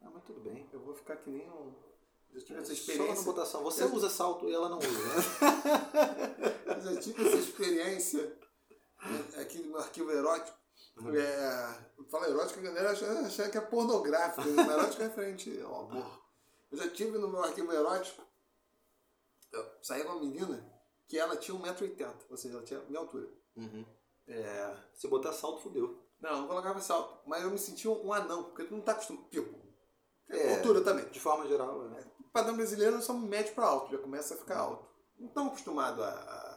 Ah, 0.02 0.10
mas 0.12 0.24
tudo 0.24 0.40
bem. 0.40 0.68
Eu 0.73 0.81
vou 0.81 0.94
ficar 0.94 1.16
que 1.16 1.31
nem 1.31 1.48
um. 1.51 1.74
Eu 2.32 2.44
tive 2.44 2.59
essa 2.59 2.66
Só 2.66 2.73
experiência. 2.74 3.14
na 3.14 3.23
botação. 3.23 3.62
Você 3.62 3.85
Eu- 3.85 3.94
usa 3.94 4.10
salto 4.10 4.48
e 4.48 4.52
ela 4.52 4.68
não 4.68 4.78
usa. 4.78 4.89
né? 4.89 6.86
Eu 6.93 7.01
tive 7.01 7.27
essa 7.27 7.36
experiência 7.39 8.39
né, 9.05 9.40
aqui 9.43 9.59
no 9.60 9.70
meu 9.70 9.81
arquivo 9.81 10.10
erótico. 10.10 10.56
É, 11.14 12.05
fala 12.10 12.28
erótico, 12.28 12.60
a 12.60 12.62
galera 12.62 12.90
acha, 12.90 13.06
acha 13.20 13.48
que 13.51 13.59
é 13.59 13.60
pornográfico. 13.60 14.48
Né? 14.48 14.62
Erótico 14.62 15.02
é 15.02 15.06
referente 15.06 15.60
ao 15.62 15.82
amor. 15.90 16.23
Eu 16.70 16.78
já 16.78 16.89
tive 16.90 17.18
no 17.18 17.28
meu 17.28 17.43
arquivo 17.44 17.73
erótico, 17.73 18.23
eu 19.52 19.64
saí 19.82 20.02
com 20.05 20.12
uma 20.12 20.20
menina 20.20 20.64
que 21.06 21.18
ela 21.18 21.36
tinha 21.36 21.56
1,80m, 21.56 22.14
ou 22.31 22.36
seja, 22.36 22.55
ela 22.56 22.64
tinha 22.64 22.81
minha 22.81 22.98
altura. 22.98 23.28
Uhum. 23.56 23.85
É, 24.27 24.77
Se 24.94 25.06
botar 25.06 25.32
salto, 25.32 25.62
fudeu. 25.62 26.02
não, 26.20 26.40
não 26.40 26.48
colocava 26.48 26.81
salto, 26.81 27.20
mas 27.27 27.43
eu 27.44 27.51
me 27.51 27.59
sentia 27.59 27.90
um 27.90 28.12
anão, 28.12 28.44
porque 28.44 28.64
tu 28.64 28.74
não 28.74 28.81
tá 28.81 28.93
acostumado. 28.93 29.28
Tipo, 29.31 29.55
É. 30.28 30.56
altura 30.56 30.81
também. 30.82 31.05
De 31.10 31.20
forma 31.20 31.47
geral, 31.47 31.86
é. 31.94 32.05
O 32.20 32.24
padrão 32.32 32.56
brasileiro 32.56 33.01
só 33.01 33.12
médio 33.14 33.55
para 33.55 33.66
alto, 33.66 33.93
já 33.93 33.98
começa 33.98 34.35
a 34.35 34.36
ficar 34.36 34.59
alto. 34.59 34.85
Não 35.18 35.28
estão 35.28 35.47
acostumados 35.47 36.02
a, 36.05 36.09
a- 36.09 36.56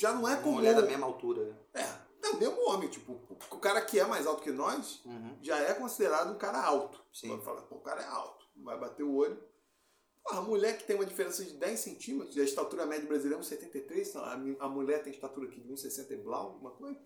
Já 0.00 0.12
não 0.14 0.26
é 0.26 0.32
Uma 0.34 0.42
comum. 0.42 0.54
mulher 0.56 0.74
da 0.74 0.82
mesma 0.82 1.06
altura. 1.06 1.58
É, 1.74 1.82
é 1.82 2.30
o 2.30 2.36
mesmo 2.38 2.68
homem, 2.70 2.88
tipo, 2.88 3.12
o 3.50 3.58
cara 3.58 3.82
que 3.82 3.98
é 4.00 4.04
mais 4.06 4.26
alto 4.26 4.42
que 4.42 4.50
nós 4.50 5.04
Uhum. 5.04 5.36
já 5.42 5.58
é 5.58 5.74
considerado 5.74 6.32
um 6.32 6.38
cara 6.38 6.58
alto. 6.62 7.04
Sim. 7.12 7.28
Vai 7.28 7.40
falar, 7.44 7.62
pô, 7.62 7.76
o 7.76 7.80
cara 7.80 8.00
é 8.00 8.06
alto, 8.06 8.46
vai 8.56 8.78
bater 8.78 9.02
o 9.02 9.14
olho. 9.14 9.38
Porra, 10.24 10.38
a 10.38 10.42
mulher 10.42 10.78
que 10.78 10.84
tem 10.84 10.96
uma 10.96 11.04
diferença 11.04 11.44
de 11.44 11.52
10 11.52 11.78
centímetros, 11.80 12.36
a 12.38 12.42
estatura 12.42 12.86
média 12.86 13.06
brasileira 13.06 13.38
é 13.38 13.44
1,73, 13.44 14.08
então 14.08 14.24
a, 14.24 14.64
a 14.66 14.68
mulher 14.68 15.02
tem 15.02 15.12
estatura 15.12 15.46
aqui 15.46 15.60
de 15.60 15.68
1,60 15.70 16.10
e 16.12 16.16
blau, 16.16 16.46
alguma 16.52 16.70
coisa. 16.70 16.98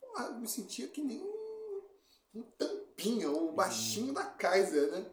Porra, 0.00 0.26
eu 0.26 0.34
me 0.40 0.48
sentia 0.48 0.88
que 0.88 1.00
nem 1.02 1.22
um, 1.22 1.82
um 2.34 2.42
tampinha, 2.58 3.30
o 3.30 3.52
baixinho 3.52 4.12
da 4.12 4.24
Kaiser, 4.24 4.90
né? 4.90 5.06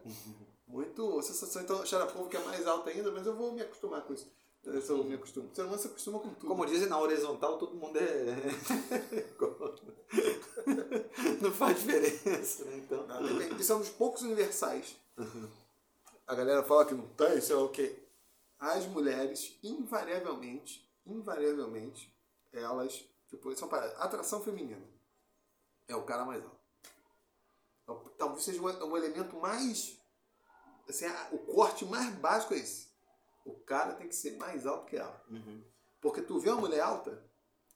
Muito 0.66 1.22
sensação. 1.22 1.62
Então, 1.62 1.84
Xarapovo 1.86 2.28
que 2.28 2.36
é 2.36 2.40
mais 2.40 2.66
alto 2.66 2.88
ainda, 2.88 3.10
mas 3.12 3.26
eu 3.26 3.34
vou 3.36 3.52
me 3.52 3.62
acostumar 3.62 4.02
com 4.04 4.12
isso. 4.12 4.28
Eu 4.72 4.82
sou- 4.82 5.04
me 5.04 5.14
acostumo. 5.14 5.48
O 5.50 5.54
ser 5.54 5.62
humano 5.62 5.78
se 5.78 5.86
acostuma 5.88 6.18
com 6.20 6.28
tudo. 6.34 6.46
Como 6.48 6.66
dizem, 6.66 6.88
na 6.88 6.98
horizontal 7.00 7.58
todo 7.58 7.74
mundo 7.76 7.98
é. 7.98 8.24
não 11.40 11.52
faz 11.52 11.78
diferença, 11.80 12.64
né? 12.64 12.76
Então. 12.78 13.04
Ah, 13.08 13.20
depende. 13.20 13.60
Isso 13.60 13.72
é 13.72 13.76
um 13.76 13.80
dos 13.80 13.88
poucos 13.90 14.22
universais. 14.22 14.96
A 16.26 16.34
galera 16.34 16.62
fala 16.62 16.84
que 16.84 16.94
não 16.94 17.08
tem, 17.08 17.38
isso 17.38 17.52
é 17.52 17.56
o 17.56 17.68
quê? 17.68 18.04
As 18.58 18.84
mulheres, 18.86 19.58
invariavelmente, 19.62 20.86
invariavelmente, 21.06 22.14
elas, 22.52 23.04
tipo, 23.28 23.54
são 23.56 23.68
paradas. 23.68 23.98
Atração 24.00 24.42
feminina 24.42 24.82
é 25.86 25.94
o 25.96 26.02
cara 26.04 26.24
mais 26.24 26.42
alto. 26.44 26.58
É 27.86 27.92
o- 27.92 28.10
Talvez 28.18 28.42
seja 28.44 28.60
o, 28.60 28.64
o 28.90 28.96
elemento 28.96 29.36
mais. 29.36 29.96
Assim, 30.88 31.06
o 31.32 31.38
corte 31.38 31.84
mais 31.84 32.14
básico 32.16 32.54
é 32.54 32.58
esse. 32.58 32.87
O 33.48 33.54
cara 33.60 33.94
tem 33.94 34.06
que 34.08 34.14
ser 34.14 34.36
mais 34.36 34.66
alto 34.66 34.86
que 34.86 34.96
ela. 34.96 35.22
Uhum. 35.30 35.62
Porque 36.00 36.20
tu 36.22 36.38
vê 36.38 36.50
uma 36.50 36.60
mulher 36.60 36.80
alta, 36.80 37.22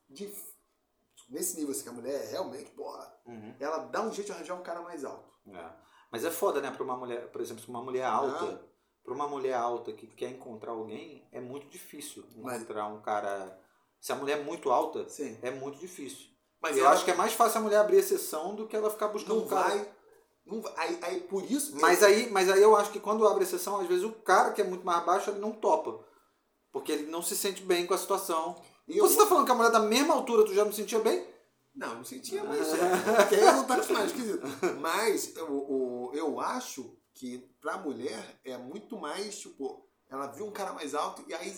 de, 0.08 0.32
nesse 1.28 1.56
nível 1.56 1.72
assim, 1.72 1.82
que 1.84 1.88
a 1.88 1.92
mulher 1.92 2.14
é 2.24 2.30
realmente, 2.30 2.70
porra, 2.72 3.12
Uhum. 3.26 3.54
ela 3.58 3.78
dá 3.78 4.02
um 4.02 4.12
jeito 4.12 4.26
de 4.26 4.32
arranjar 4.32 4.54
um 4.54 4.62
cara 4.62 4.82
mais 4.82 5.04
alto. 5.04 5.32
É. 5.48 5.70
Mas 6.10 6.24
é 6.24 6.30
foda, 6.30 6.60
né? 6.60 6.70
Pra 6.70 6.84
uma 6.84 6.96
mulher, 6.96 7.28
por 7.30 7.40
exemplo, 7.40 7.62
se 7.62 7.68
uma 7.68 7.82
mulher 7.82 8.04
alta, 8.04 8.44
Ah. 8.44 8.58
pra 9.02 9.14
uma 9.14 9.26
mulher 9.26 9.54
alta 9.54 9.92
que 9.92 10.06
quer 10.06 10.28
encontrar 10.30 10.72
alguém, 10.72 11.26
é 11.32 11.40
muito 11.40 11.66
difícil 11.68 12.24
Mas- 12.36 12.56
encontrar 12.62 12.86
um 12.88 13.00
cara. 13.00 13.58
Se 14.00 14.12
a 14.12 14.16
mulher 14.16 14.40
é 14.40 14.42
muito 14.42 14.70
alta, 14.70 15.08
Sim. 15.08 15.38
é 15.42 15.50
muito 15.50 15.78
difícil. 15.78 16.28
Mas 16.60 16.76
eu 16.76 16.84
ela 16.84 16.92
acho 16.94 17.04
que 17.04 17.10
é 17.10 17.14
mais 17.14 17.32
fácil 17.32 17.58
a 17.58 17.62
mulher 17.62 17.78
abrir 17.78 17.96
exceção 17.96 18.54
do 18.54 18.68
que 18.68 18.76
ela 18.76 18.90
ficar 18.90 19.08
buscando 19.08 19.36
não 19.36 19.44
um 19.46 19.48
cara. 19.48 19.68
vai. 19.68 19.94
Não 20.44 20.62
aí, 20.76 20.98
aí 21.02 21.20
por 21.20 21.44
isso. 21.50 21.76
Mas 21.80 22.02
aí, 22.02 22.30
mas 22.30 22.50
aí 22.50 22.60
eu 22.62 22.76
acho 22.76 22.90
que 22.90 22.98
quando 23.00 23.26
abre 23.26 23.44
exceção, 23.44 23.80
às 23.80 23.86
vezes 23.86 24.04
o 24.04 24.12
cara 24.12 24.50
que 24.52 24.60
é 24.60 24.64
muito 24.64 24.84
mais 24.84 25.04
baixo, 25.04 25.30
ele 25.30 25.38
não 25.40 25.52
topa. 25.52 26.04
Porque 26.72 26.90
ele 26.92 27.10
não 27.10 27.22
se 27.22 27.36
sente 27.36 27.62
bem 27.62 27.86
com 27.86 27.94
a 27.94 27.98
situação. 27.98 28.60
E 28.88 28.98
eu- 28.98 29.06
Você 29.06 29.16
tá 29.16 29.26
falando 29.26 29.44
que 29.46 29.52
a 29.52 29.54
mulher 29.54 29.70
da 29.70 29.78
mesma 29.80 30.14
altura 30.14 30.44
tu 30.44 30.52
já 30.54 30.64
não 30.64 30.72
sentia 30.72 30.98
bem? 30.98 31.26
Não, 31.74 31.96
não 31.96 32.04
sentia 32.04 32.42
mais. 32.44 32.66
Porque 33.16 33.34
aí 33.36 33.44
não 33.44 33.64
tá 33.66 33.78
esquisito. 33.78 34.42
Mas 34.80 35.36
eu, 35.36 35.46
o- 35.50 36.10
eu 36.14 36.40
acho 36.40 36.96
que 37.14 37.38
pra 37.60 37.76
mulher 37.78 38.40
é 38.44 38.56
muito 38.58 38.98
mais, 38.98 39.38
tipo, 39.38 39.86
ela 40.10 40.26
viu 40.26 40.46
um 40.46 40.50
cara 40.50 40.72
mais 40.72 40.94
alto 40.94 41.22
e 41.28 41.34
aí 41.34 41.54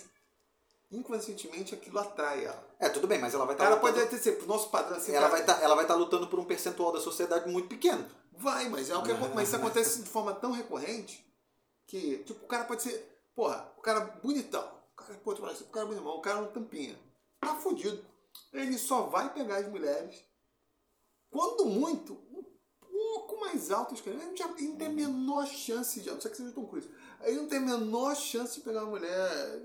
inconscientemente 0.91 1.75
aquilo 1.75 1.99
atrai 1.99 2.45
ela. 2.45 2.65
É, 2.79 2.89
tudo 2.89 3.07
bem, 3.07 3.19
mas 3.19 3.35
ela 3.35 3.45
vai 3.45 3.55
estar 3.55 3.65
cara 3.65 3.77
pode 3.81 4.01
até 4.01 4.17
ser, 4.17 4.33
pro 4.33 4.47
nosso 4.47 4.71
padrão 4.71 4.97
assim, 4.97 5.13
ela 5.13 5.29
vai 5.29 5.41
estar 5.41 5.61
ela 5.63 5.75
vai 5.75 5.85
estar 5.85 5.95
lutando 5.95 6.27
por 6.29 6.39
um 6.39 6.45
percentual 6.45 6.93
da 6.93 7.01
sociedade 7.01 7.49
muito 7.51 7.69
pequeno. 7.69 8.05
Vai, 8.37 8.69
mas 8.69 8.91
é 8.91 8.97
o 8.97 9.03
que 9.03 9.13
mas 9.35 9.49
isso 9.49 9.57
acontece 9.57 10.03
de 10.03 10.09
forma 10.09 10.35
tão 10.35 10.51
recorrente 10.53 11.25
que, 11.87 12.19
tipo, 12.25 12.45
o 12.45 12.49
cara 12.49 12.65
pode 12.65 12.83
ser, 12.83 13.23
porra, 13.35 13.73
o 13.77 13.81
cara 13.81 14.01
bonitão. 14.23 14.69
O 14.93 14.97
cara, 14.97 15.15
pô, 15.19 15.35
tu 15.35 15.41
fala 15.41 15.53
assim, 15.53 15.65
o 15.65 15.69
cara 15.69 15.87
bonitão, 15.87 16.07
o 16.09 16.21
cara 16.21 16.39
é 16.39 16.43
um 16.43 16.53
tampinha. 16.53 16.99
Tá 17.41 17.55
fudido. 17.57 18.05
Ele 18.53 18.79
só 18.79 19.03
vai 19.03 19.33
pegar 19.33 19.57
as 19.59 19.69
mulheres, 19.69 20.25
quando 21.31 21.67
muito, 21.67 22.15
um 22.33 22.43
pouco 22.91 23.41
mais 23.41 23.71
altas 23.71 24.01
que 24.01 24.09
ele. 24.09 24.19
Ele 24.23 24.27
não 24.27 24.35
não 24.69 24.77
tem 24.77 24.87
a 24.87 24.91
menor 24.91 25.47
chance 25.47 26.01
de. 26.01 26.09
A 26.09 26.15
não 26.15 26.21
ser 26.21 26.31
que 26.31 26.37
seja 26.37 26.53
Tom 26.53 26.67
Cruise. 26.67 26.89
Ele 27.23 27.37
não 27.37 27.49
tem 27.49 27.59
a 27.59 27.63
menor 27.63 28.15
chance 28.17 28.55
de 28.57 28.61
pegar 28.61 28.83
uma 28.83 28.91
mulher 28.91 29.61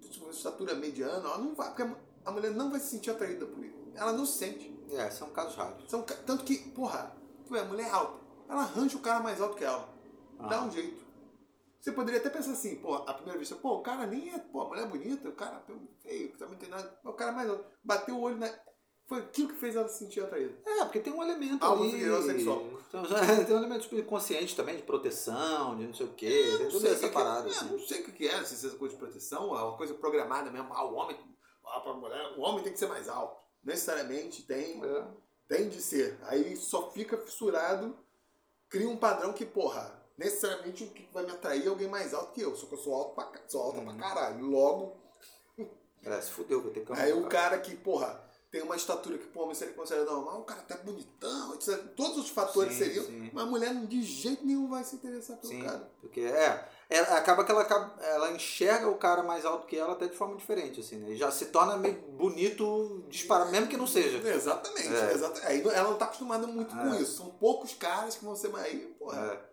de 0.00 0.08
tipo, 0.08 0.28
estatura 0.30 0.74
mediana. 0.74 1.16
Ela 1.28 1.38
não 1.38 1.54
vai, 1.54 1.68
porque 1.68 1.82
a- 2.24 2.30
mulher 2.30 2.50
não 2.52 2.70
vai 2.70 2.80
se 2.80 2.90
sentir 2.90 3.10
atraída 3.10 3.46
por 3.46 3.62
ele. 3.64 3.76
Ela 3.94 4.12
não 4.12 4.26
se 4.26 4.38
sente. 4.38 4.76
É, 4.90 5.10
são 5.10 5.30
casos 5.30 5.54
raros. 5.54 5.88
São, 5.90 6.02
tanto 6.02 6.44
que, 6.44 6.56
porra, 6.70 7.14
tu 7.48 7.56
é 7.56 7.64
mulher 7.64 7.90
alta. 7.92 8.18
Ela 8.48 8.62
arranja 8.62 8.96
o 8.96 9.00
cara 9.00 9.20
mais 9.20 9.40
alto 9.40 9.56
que 9.56 9.64
ela. 9.64 9.88
Dá 10.48 10.58
Ah. 10.60 10.64
um 10.64 10.70
jeito. 10.70 11.06
Você 11.80 11.92
poderia 11.92 12.20
até 12.20 12.28
pensar 12.28 12.52
assim, 12.52 12.76
pô, 12.76 12.94
à 12.94 13.14
primeira 13.14 13.38
vista, 13.38 13.54
pô, 13.56 13.74
o 13.76 13.82
cara 13.82 14.06
nem 14.06 14.32
é, 14.34 14.38
pô, 14.38 14.62
a 14.62 14.68
mulher 14.68 14.82
é 14.82 14.86
bonita, 14.88 15.28
o 15.28 15.32
cara 15.32 15.62
é 15.68 15.72
feio, 16.02 16.32
também 16.36 16.54
não 16.54 16.58
tem 16.60 16.68
nada. 16.68 16.98
O 17.04 17.12
cara 17.12 17.30
é 17.32 17.34
mais 17.34 17.48
alto. 17.50 17.64
Bateu 17.82 18.16
o 18.16 18.20
olho 18.20 18.36
na. 18.36 18.48
Foi 19.06 19.20
aquilo 19.20 19.48
que 19.48 19.54
fez 19.54 19.74
ela 19.74 19.88
se 19.88 20.00
sentir 20.00 20.20
atraída. 20.22 20.54
É, 20.66 20.84
porque 20.84 21.00
tem 21.00 21.12
um 21.12 21.22
elemento 21.22 21.64
Algo 21.64 21.84
ali... 21.84 22.22
sexual. 22.22 22.62
Tem 22.90 23.00
um 23.00 23.04
elemento 23.58 23.84
subconsciente 23.84 24.54
também, 24.54 24.76
de 24.76 24.82
proteção, 24.82 25.76
de 25.78 25.86
não 25.86 25.94
sei 25.94 26.06
o 26.06 26.12
quê. 26.12 26.28
tem 26.58 26.64
Não 26.64 26.70
toda 26.70 26.80
sei 26.80 26.90
o 26.90 26.92
essa 26.94 27.08
que 27.08 27.14
parada. 27.14 27.42
que, 27.48 27.48
é, 27.48 27.56
assim. 27.58 27.70
não 27.72 27.78
sei 27.78 28.00
o 28.02 28.04
que 28.12 28.28
é, 28.28 28.44
se 28.44 28.66
é 28.66 28.70
coisa 28.70 28.94
de 28.94 29.00
proteção, 29.00 29.56
é 29.56 29.62
uma 29.62 29.76
coisa 29.78 29.94
programada 29.94 30.50
mesmo. 30.50 30.68
Ah, 30.74 30.84
o 30.84 30.94
homem, 30.94 31.16
ah, 31.64 31.80
pra 31.80 31.94
mulher, 31.94 32.34
o 32.36 32.40
homem 32.42 32.62
tem 32.62 32.72
que 32.72 32.78
ser 32.78 32.88
mais 32.88 33.08
alto. 33.08 33.40
Necessariamente 33.64 34.42
tem. 34.42 34.84
É. 34.84 35.06
Tem 35.48 35.68
de 35.68 35.80
ser. 35.80 36.18
Aí 36.22 36.56
só 36.56 36.90
fica 36.90 37.16
fissurado, 37.16 37.96
cria 38.68 38.88
um 38.88 38.96
padrão 38.96 39.32
que, 39.32 39.46
porra, 39.46 40.00
necessariamente 40.16 40.84
o 40.84 40.90
que 40.90 41.08
vai 41.12 41.24
me 41.24 41.30
atrair 41.32 41.64
é 41.64 41.68
alguém 41.68 41.88
mais 41.88 42.12
alto 42.12 42.32
que 42.32 42.40
eu. 42.42 42.54
Só 42.54 42.66
que 42.66 42.74
eu 42.74 42.78
sou 42.78 42.94
alto 42.94 43.14
pra, 43.14 43.32
sou 43.48 43.62
alta 43.62 43.80
pra 43.80 43.94
caralho. 43.94 44.44
Logo, 44.44 44.96
É, 46.04 46.20
se 46.20 46.30
fudeu, 46.30 46.62
vai 46.62 46.70
ter 46.70 46.84
que 46.84 46.92
aí 46.92 47.12
o 47.12 47.26
cara 47.28 47.58
que, 47.58 47.74
porra, 47.74 48.22
tem 48.50 48.62
uma 48.62 48.76
estatura 48.76 49.18
que, 49.18 49.26
pô, 49.26 49.46
mas 49.46 49.60
ele 49.60 49.72
considera 49.72 50.04
normal, 50.04 50.40
o 50.40 50.44
cara 50.44 50.62
tá 50.62 50.76
bonitão, 50.78 51.54
etc. 51.54 51.76
Todos 51.96 52.18
os 52.18 52.30
fatores 52.30 52.72
Sim, 52.74 52.78
seriam, 52.78 53.04
sim. 53.04 53.30
mas 53.32 53.44
a 53.44 53.46
mulher 53.46 53.74
de 53.86 54.02
jeito 54.02 54.46
nenhum 54.46 54.68
vai 54.68 54.84
se 54.84 54.94
interessar 54.96 55.36
pelo 55.38 55.52
Sim, 55.52 55.62
cara. 55.64 55.90
porque 56.00 56.20
é, 56.20 56.68
é, 56.90 56.98
acaba 57.00 57.44
que 57.44 57.50
ela, 57.52 57.96
ela 58.00 58.30
enxerga 58.32 58.88
o 58.88 58.96
cara 58.96 59.22
mais 59.22 59.44
alto 59.44 59.66
que 59.66 59.76
ela 59.76 59.92
até 59.92 60.06
de 60.06 60.16
forma 60.16 60.36
diferente, 60.36 60.80
assim, 60.80 60.96
né? 60.96 61.14
Já 61.14 61.30
se 61.30 61.46
torna 61.46 61.76
meio 61.76 61.94
bonito 61.94 63.04
disparar, 63.08 63.50
mesmo 63.50 63.68
que 63.68 63.76
não 63.76 63.86
seja. 63.86 64.18
Exatamente, 64.26 64.88
É. 64.94 65.12
exata- 65.12 65.46
Aí 65.46 65.60
ela 65.68 65.90
não 65.90 65.98
tá 65.98 66.06
acostumada 66.06 66.46
muito 66.46 66.74
com 66.74 66.94
É. 66.94 67.00
isso. 67.02 67.18
São 67.18 67.30
poucos 67.30 67.74
caras 67.74 68.14
que 68.16 68.24
vão 68.24 68.34
ser 68.34 68.48
mais. 68.48 68.66
aí, 68.66 68.78
Porra, 68.98 69.18
É. 69.34 69.48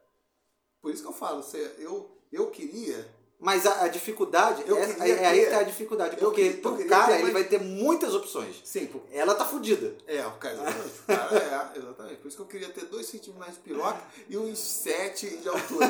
Por 0.82 0.92
isso 0.94 1.02
que 1.02 1.10
eu 1.10 1.14
falo, 1.14 1.42
você, 1.42 1.76
eu, 1.80 2.16
eu 2.32 2.52
queria 2.52 3.08
Mas 3.38 3.66
a, 3.66 3.84
a 3.84 3.88
dificuldade, 3.90 4.64
Eu 4.66 4.78
é, 4.78 4.94
queria 4.94 5.14
é 5.16 5.26
aí 5.26 5.44
que 5.46 5.52
tá 5.52 5.60
a 5.60 5.64
dificuldade, 5.64 6.16
porque 6.16 6.54
queria- 6.54 6.62
pro 6.62 6.88
cara 6.88 7.20
ele 7.20 7.32
vai 7.32 7.44
ter 7.44 7.60
muitas 7.60 8.14
opções. 8.16 8.62
Sim. 8.64 8.90
Ela 9.12 9.36
tá 9.36 9.44
fudida. 9.44 9.94
É, 10.08 10.26
o 10.26 10.32
cara, 10.38 10.54
exatamente. 10.64 11.00
O 11.02 11.06
cara 11.06 11.38
é, 11.76 11.78
exatamente. 11.80 12.16
Por 12.22 12.28
isso 12.30 12.38
que 12.38 12.44
eu 12.44 12.48
queria 12.48 12.70
ter 12.70 12.86
2 12.86 13.06
centímetros 13.06 13.36
mais 13.38 13.54
de 13.56 13.60
piroca 13.60 14.02
e 14.30 14.38
uns 14.38 14.58
7 14.60 15.36
de 15.38 15.50
altura. 15.50 15.88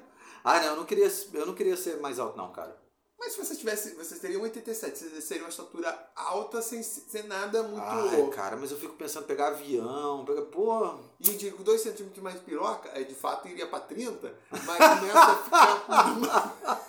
Ah, 0.44 0.60
não, 0.60 0.66
eu 0.68 0.76
não 0.76 0.84
queria, 0.84 1.10
eu 1.34 1.46
não 1.46 1.54
queria 1.54 1.76
ser 1.76 2.00
mais 2.00 2.18
alto 2.18 2.36
não, 2.36 2.50
cara. 2.52 2.76
Mas 3.18 3.32
se 3.32 3.44
você 3.44 3.56
tivesse, 3.56 3.94
você 3.94 4.16
teria 4.16 4.38
1,87. 4.38 4.94
Você 4.96 5.20
seria 5.20 5.42
uma 5.42 5.48
estatura 5.48 6.08
alta 6.14 6.62
sem, 6.62 6.82
sem 6.82 7.24
nada 7.24 7.64
muito. 7.64 7.82
Ai, 7.82 8.30
cara, 8.30 8.56
mas 8.56 8.70
eu 8.70 8.78
fico 8.78 8.94
pensando 8.94 9.24
em 9.24 9.26
pegar 9.26 9.48
avião, 9.48 10.24
pegar, 10.24 10.42
pô, 10.42 10.94
E 11.18 11.30
de 11.30 11.50
2 11.50 11.80
centímetros 11.80 12.22
mais 12.22 12.36
de 12.36 12.42
piroca, 12.42 12.90
aí 12.92 13.04
de 13.04 13.14
fato 13.14 13.48
iria 13.48 13.66
pra 13.66 13.80
30, 13.80 14.32
mas 14.64 15.00
começa 15.00 15.18
a 15.18 15.36
ficar. 15.36 16.88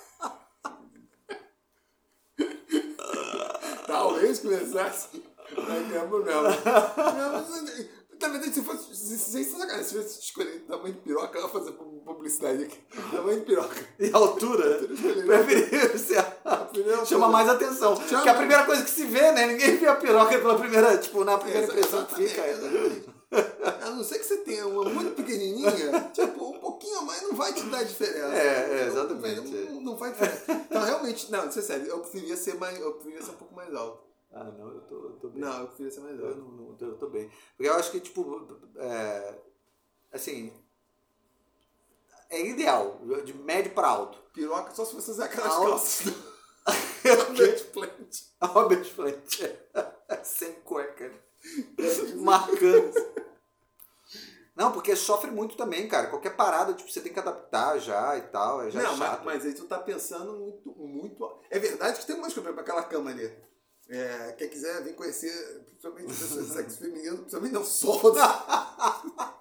Talvez 3.86 4.38
começasse. 4.38 5.24
Mas 5.56 5.88
mesmo 5.88 6.18
não. 6.20 6.42
Não, 6.44 7.32
mas, 7.32 7.88
Na 8.20 8.28
verdade, 8.28 8.52
se 8.52 8.62
fosse. 8.62 8.94
Se, 8.94 9.18
se, 9.18 9.18
se, 9.18 9.44
se, 9.44 9.84
se 9.84 9.88
tivesse 9.88 10.20
escolhido 10.20 10.60
tamanho 10.66 10.92
de 10.92 11.00
piroca, 11.00 11.38
eu 11.38 11.44
ia 11.44 11.48
fazer 11.48 11.72
publicidade 11.72 12.64
aqui. 12.64 12.78
Tamanho 13.10 13.40
de 13.40 13.46
piroca. 13.46 13.86
E 13.98 14.10
a 14.12 14.16
altura? 14.16 14.78
Preferia 14.78 15.98
ser. 15.98 16.24
Chama 17.06 17.28
mais 17.28 17.48
atenção. 17.48 17.96
Chama. 17.96 18.08
Porque 18.08 18.28
a 18.28 18.34
primeira 18.34 18.64
coisa 18.64 18.82
que 18.82 18.90
se 18.90 19.04
vê, 19.04 19.32
né? 19.32 19.46
Ninguém 19.46 19.76
vê 19.78 19.86
a 19.86 19.96
piroca 19.96 20.38
pela 20.38 20.58
primeira, 20.58 20.98
tipo, 20.98 21.24
na 21.24 21.38
primeira 21.38 21.66
impressão 21.66 22.04
que 22.04 22.14
fica. 22.16 22.42
A 23.82 23.90
não 23.90 24.02
ser 24.02 24.18
que 24.18 24.26
você 24.26 24.38
tenha 24.38 24.66
uma 24.66 24.84
muito 24.84 25.14
pequenininha, 25.14 26.10
tipo, 26.12 26.50
um 26.50 26.58
pouquinho 26.58 26.98
a 26.98 27.02
mais 27.02 27.22
não 27.22 27.34
vai 27.34 27.52
te 27.52 27.62
dar 27.62 27.84
diferença. 27.84 28.34
É, 28.34 28.82
é 28.82 28.86
exatamente. 28.86 29.40
Não, 29.40 29.80
não 29.80 29.96
vai 29.96 30.10
diferença. 30.10 30.42
Então, 30.48 30.82
realmente, 30.82 31.30
não, 31.30 31.48
isso 31.48 31.60
é 31.60 31.62
sério, 31.62 31.86
eu 31.86 32.00
preferia 32.00 32.36
ser, 32.36 32.54
mais, 32.54 32.78
eu 32.78 32.92
preferia 32.94 33.22
ser 33.22 33.30
um 33.30 33.34
pouco 33.34 33.54
mais 33.54 33.72
alto. 33.72 34.09
Ah, 34.32 34.44
não, 34.44 34.68
eu 34.68 34.80
tô, 34.82 34.94
eu 34.94 35.12
tô 35.20 35.28
bem. 35.28 35.40
Não, 35.40 35.60
eu 35.60 35.66
preferia 35.66 35.90
ser 35.90 36.00
mais 36.00 36.20
alto. 36.20 36.30
Eu, 36.30 36.36
não, 36.36 36.50
não, 36.50 36.76
eu 36.80 36.98
tô 36.98 37.08
bem. 37.08 37.30
Porque 37.56 37.68
eu 37.68 37.74
acho 37.74 37.90
que, 37.90 38.00
tipo, 38.00 38.46
é, 38.76 39.38
assim, 40.12 40.52
é 42.28 42.46
ideal, 42.46 43.00
de 43.24 43.34
médio 43.34 43.72
para 43.72 43.88
alto. 43.88 44.18
Piroca 44.32 44.72
só 44.72 44.84
se 44.84 44.94
você 44.94 45.10
usar 45.10 45.24
aquelas 45.24 45.52
alto. 45.52 45.70
calças 45.70 46.06
do 46.06 46.30
Robert 47.04 47.64
Plant. 47.72 48.22
Robert 48.40 48.94
Plant. 48.94 49.40
Sem 50.22 50.52
cueca. 50.60 51.12
Marcando. 52.16 52.92
Não, 54.54 54.70
porque 54.72 54.94
sofre 54.94 55.30
muito 55.30 55.56
também, 55.56 55.88
cara. 55.88 56.08
Qualquer 56.08 56.36
parada, 56.36 56.74
tipo, 56.74 56.90
você 56.90 57.00
tem 57.00 57.12
que 57.12 57.18
adaptar 57.18 57.78
já 57.78 58.16
e 58.16 58.22
tal. 58.22 58.62
É 58.62 58.70
já 58.70 58.82
não, 58.82 58.92
é 58.92 58.96
chato. 58.96 59.24
Mas, 59.24 59.42
mas 59.42 59.46
aí 59.46 59.54
tu 59.54 59.64
tá 59.64 59.78
pensando 59.78 60.34
muito, 60.34 60.70
muito. 60.78 61.40
É 61.50 61.58
verdade 61.58 61.98
que 61.98 62.06
tem 62.06 62.14
umas 62.14 62.32
coisas 62.32 62.52
pra 62.52 62.62
aquela 62.62 62.82
cama 62.82 63.10
ali. 63.10 63.49
É, 63.90 64.32
quem 64.38 64.48
quiser 64.48 64.84
vir 64.84 64.94
conhecer, 64.94 65.32
principalmente 65.66 66.14
sexo 66.54 66.78
feminino, 66.78 67.18
principalmente 67.18 67.52
não 67.52 67.64
solta. 67.64 68.20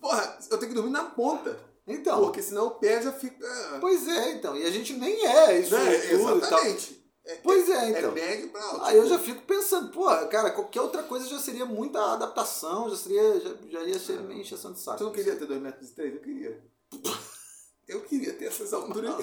Porra, 0.00 0.38
eu 0.50 0.56
tenho 0.58 0.70
que 0.70 0.74
dormir 0.74 0.90
na 0.90 1.04
ponta. 1.04 1.60
Então. 1.86 2.22
Porque 2.22 2.42
senão 2.42 2.68
o 2.68 2.70
pé 2.72 3.02
já 3.02 3.12
fica. 3.12 3.46
Pois 3.78 4.08
é, 4.08 4.32
então. 4.32 4.56
E 4.56 4.64
a 4.64 4.70
gente 4.70 4.94
nem 4.94 5.26
é 5.26 5.60
isso. 5.60 5.70
Não, 5.70 5.86
é, 5.86 6.12
exatamente. 6.12 6.98
É, 7.24 7.34
pois 7.36 7.68
é, 7.68 7.90
então. 7.90 8.10
É 8.12 8.14
médio 8.14 8.48
pra 8.48 8.62
alto. 8.62 8.84
Aí 8.84 8.96
eu 8.96 9.06
já 9.06 9.18
fico 9.18 9.42
pensando, 9.42 9.90
pô, 9.90 10.06
cara, 10.28 10.50
qualquer 10.50 10.80
outra 10.80 11.02
coisa 11.02 11.28
já 11.28 11.38
seria 11.38 11.66
muita 11.66 12.00
adaptação, 12.14 12.88
já 12.88 12.96
seria, 12.96 13.40
já, 13.40 13.54
já 13.68 13.82
ia 13.84 13.98
ser 13.98 14.18
meio 14.20 14.40
encheção 14.40 14.72
de 14.72 14.80
saco. 14.80 14.96
Tu 14.96 15.04
não 15.04 15.12
queria 15.12 15.36
ter 15.36 15.44
2 15.44 15.60
metros 15.60 15.90
e 15.90 15.94
3? 15.94 16.14
Eu 16.14 16.20
queria. 16.20 16.64
Eu 17.86 18.02
queria 18.02 18.34
ter 18.34 18.44
essas 18.46 18.74
alturas. 18.74 19.14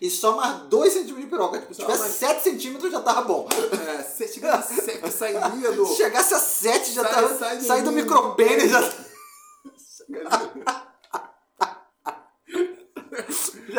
E 0.00 0.10
só 0.10 0.36
mais 0.36 0.68
2 0.68 0.92
centímetros 0.92 1.24
de 1.24 1.30
piroca. 1.30 1.58
Tipo, 1.58 1.72
se 1.72 1.80
tivesse 1.80 2.00
mais... 2.00 2.12
7 2.12 2.42
centímetros 2.42 2.92
já 2.92 3.00
tava 3.00 3.22
bom. 3.22 3.48
É, 3.88 4.02
se 4.02 4.28
chegasse 4.28 4.78
a 4.78 4.82
7, 4.82 5.10
sairia 5.10 5.72
do. 5.72 5.86
Se 5.86 5.96
chegasse 5.96 6.34
a 6.34 6.38
7 6.38 6.92
já 6.92 7.02
sai, 7.02 7.14
tava. 7.14 7.34
Sai, 7.38 7.60
sai 7.60 7.82
do, 7.82 7.90
do 7.90 7.92
micropênis 7.92 8.70
já. 8.70 8.80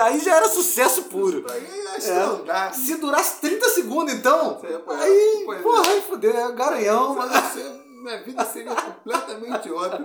Aí 0.01 0.19
já 0.19 0.35
era 0.35 0.49
sucesso 0.49 1.03
puro. 1.03 1.45
É. 1.47 2.73
Se 2.73 2.95
durasse 2.95 3.41
30 3.41 3.69
segundos, 3.69 4.13
então. 4.13 4.61
aí, 4.87 5.45
porra, 5.61 5.87
aí 5.89 6.01
fodeu, 6.01 6.35
é 6.35 6.51
garanhão. 6.53 7.15
Mas... 7.15 7.82
Minha 8.03 8.21
vida 8.21 8.43
seria 8.45 8.75
completamente 8.75 9.71
outra. 9.71 9.99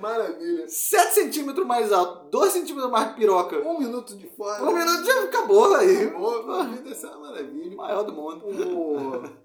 Maravilha. 0.00 0.68
7 0.68 1.14
centímetros 1.14 1.66
mais 1.66 1.90
alto, 1.92 2.30
2 2.30 2.52
centímetros 2.52 2.90
mais 2.90 3.14
piroca. 3.14 3.58
Um 3.58 3.78
minuto 3.78 4.16
de 4.16 4.28
fora. 4.28 4.62
Um 4.62 4.72
minuto 4.72 5.04
já 5.04 5.24
acabou 5.24 5.74
aí. 5.74 6.06
Acabou, 6.06 6.44
minha 6.44 6.76
vida 6.76 6.94
ser 6.94 7.08
uma 7.08 7.30
maravilha. 7.30 7.76
Maior 7.76 8.04
do 8.04 8.12
mundo. 8.12 9.38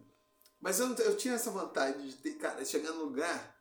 Mas 0.62 0.80
eu, 0.80 0.94
eu 0.94 1.18
tinha 1.18 1.34
essa 1.34 1.50
vontade 1.50 2.08
de 2.08 2.16
ter, 2.18 2.34
cara, 2.34 2.64
chegar 2.64 2.92
no 2.92 3.06
lugar. 3.06 3.56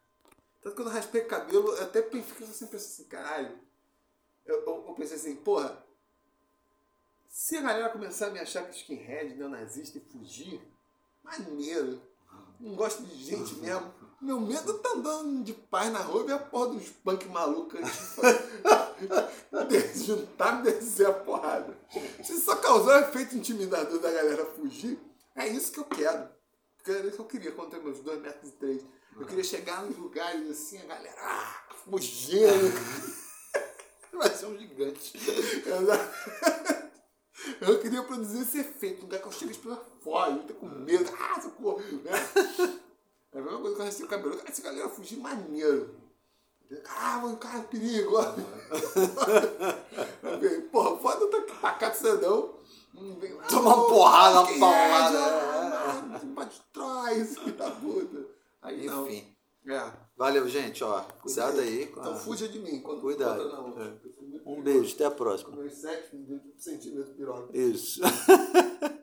Tanto 0.62 0.77
que 0.77 0.83
quando 0.83 0.89
eu 0.89 0.95
raspei 0.95 1.23
o 1.23 1.29
cabelo, 1.29 1.69
eu 1.75 1.83
até 1.83 2.03
fiquei 2.03 2.20
sempre 2.23 2.43
pensando 2.43 2.75
assim, 2.77 3.05
caralho 3.05 3.69
eu, 4.49 4.65
eu, 4.65 4.85
eu 4.89 4.95
pensei 4.95 5.16
assim, 5.16 5.37
porra, 5.37 5.85
se 7.29 7.57
a 7.57 7.62
galera 7.62 7.91
começar 7.91 8.29
a 8.29 8.31
me 8.31 8.41
achar 8.41 8.65
que 8.65 8.77
skinhead, 8.77 9.35
neonazista 9.35 9.99
e 9.99 10.01
fugir, 10.01 10.61
maneiro. 11.23 12.03
Não 12.61 12.75
gosto 12.75 13.03
de 13.03 13.25
gente 13.25 13.55
mesmo. 13.57 13.93
Meu 14.21 14.41
medo 14.41 14.75
tá 14.79 14.91
andando 14.91 15.45
de 15.45 15.53
paz 15.53 15.93
na 15.93 16.01
rua 16.01 16.25
e 16.29 16.33
a 16.33 16.39
porra 16.39 16.71
dos 16.71 16.89
punk 16.89 17.29
malucos 17.29 17.79
juntar 19.95 20.61
e 20.61 20.73
descer 20.73 21.07
a 21.07 21.13
porrada. 21.13 21.79
Se 22.25 22.41
só 22.41 22.57
causar 22.57 23.01
o 23.01 23.09
efeito 23.09 23.37
intimidador 23.37 24.01
da 24.01 24.11
galera 24.11 24.45
fugir, 24.45 24.99
é 25.37 25.47
isso 25.47 25.71
que 25.71 25.79
eu 25.79 25.85
quero. 25.85 26.29
Era 26.85 27.07
isso 27.07 27.17
que 27.17 27.23
eu 27.23 27.27
queria 27.27 27.53
quando 27.53 27.75
eu 27.75 27.85
meus 27.85 28.01
2 28.01 28.21
metros 28.21 28.51
e 28.51 28.55
3. 28.55 28.85
Eu 29.21 29.27
queria 29.27 29.45
chegar 29.45 29.85
nos 29.85 29.97
lugares 29.97 30.51
assim, 30.51 30.79
a 30.79 30.87
galera 30.87 31.21
ah, 31.21 31.63
fugindo. 31.85 32.73
Vai 34.13 34.35
ser 34.35 34.47
um 34.47 34.59
gigante. 34.59 35.13
Eu 37.60 37.81
queria 37.81 38.02
produzir 38.02 38.43
esse 38.43 38.59
efeito, 38.59 39.01
um 39.01 39.05
lugar 39.05 39.20
que 39.20 39.28
eu 39.28 39.32
chego 39.32 39.51
as 39.51 39.59
fora, 40.02 40.32
eu 40.32 40.43
tô 40.44 40.55
com 40.55 40.66
medo, 40.66 41.10
ah, 41.19 41.40
socorro, 41.40 41.81
né? 42.05 42.12
É 43.32 43.39
a 43.39 43.43
mesma 43.43 43.60
coisa 43.60 43.77
que 43.77 43.82
eu 43.82 43.86
recebi 43.86 44.05
o 44.05 44.09
cabelo, 44.09 44.40
essa 44.44 44.62
galera 44.62 44.89
fugir 44.89 45.19
maneiro. 45.19 45.94
Ah, 46.86 47.19
mano, 47.23 47.36
cara, 47.39 47.62
perigo. 47.62 48.12
Porra, 50.70 50.97
foda 50.98 51.27
tá 51.28 51.40
tacar 51.60 51.90
de 51.93 51.97
sedão. 51.97 52.59
Tomar 53.48 53.74
uma 53.74 53.89
porrada, 53.89 54.40
uma 54.43 54.59
paulada. 54.59 56.20
Pra 56.35 56.47
trás, 56.73 57.39
filho 57.39 57.56
da 57.56 57.70
puta. 57.70 58.27
Aí, 58.60 58.86
Enfim. 58.86 59.35
É. 59.66 60.08
Valeu, 60.19 60.49
gente, 60.49 60.82
ó. 60.82 61.01
Cuidado 61.23 61.61
aí. 61.61 61.85
Então 61.85 62.12
a... 62.12 62.16
fuja 62.16 62.49
de 62.49 62.59
mim. 62.59 62.81
Quando 62.81 63.01
Cuidado. 63.01 63.49
Não, 63.49 63.81
é. 63.81 63.95
Um 64.45 64.61
beijo, 64.61 64.95
até 64.95 65.05
a 65.05 65.11
próxima. 65.12 65.55
Meus 65.55 65.74
7 65.74 66.11
centímetros 66.57 67.07
de 67.09 67.15
piroca. 67.15 67.57
Isso. 67.57 68.01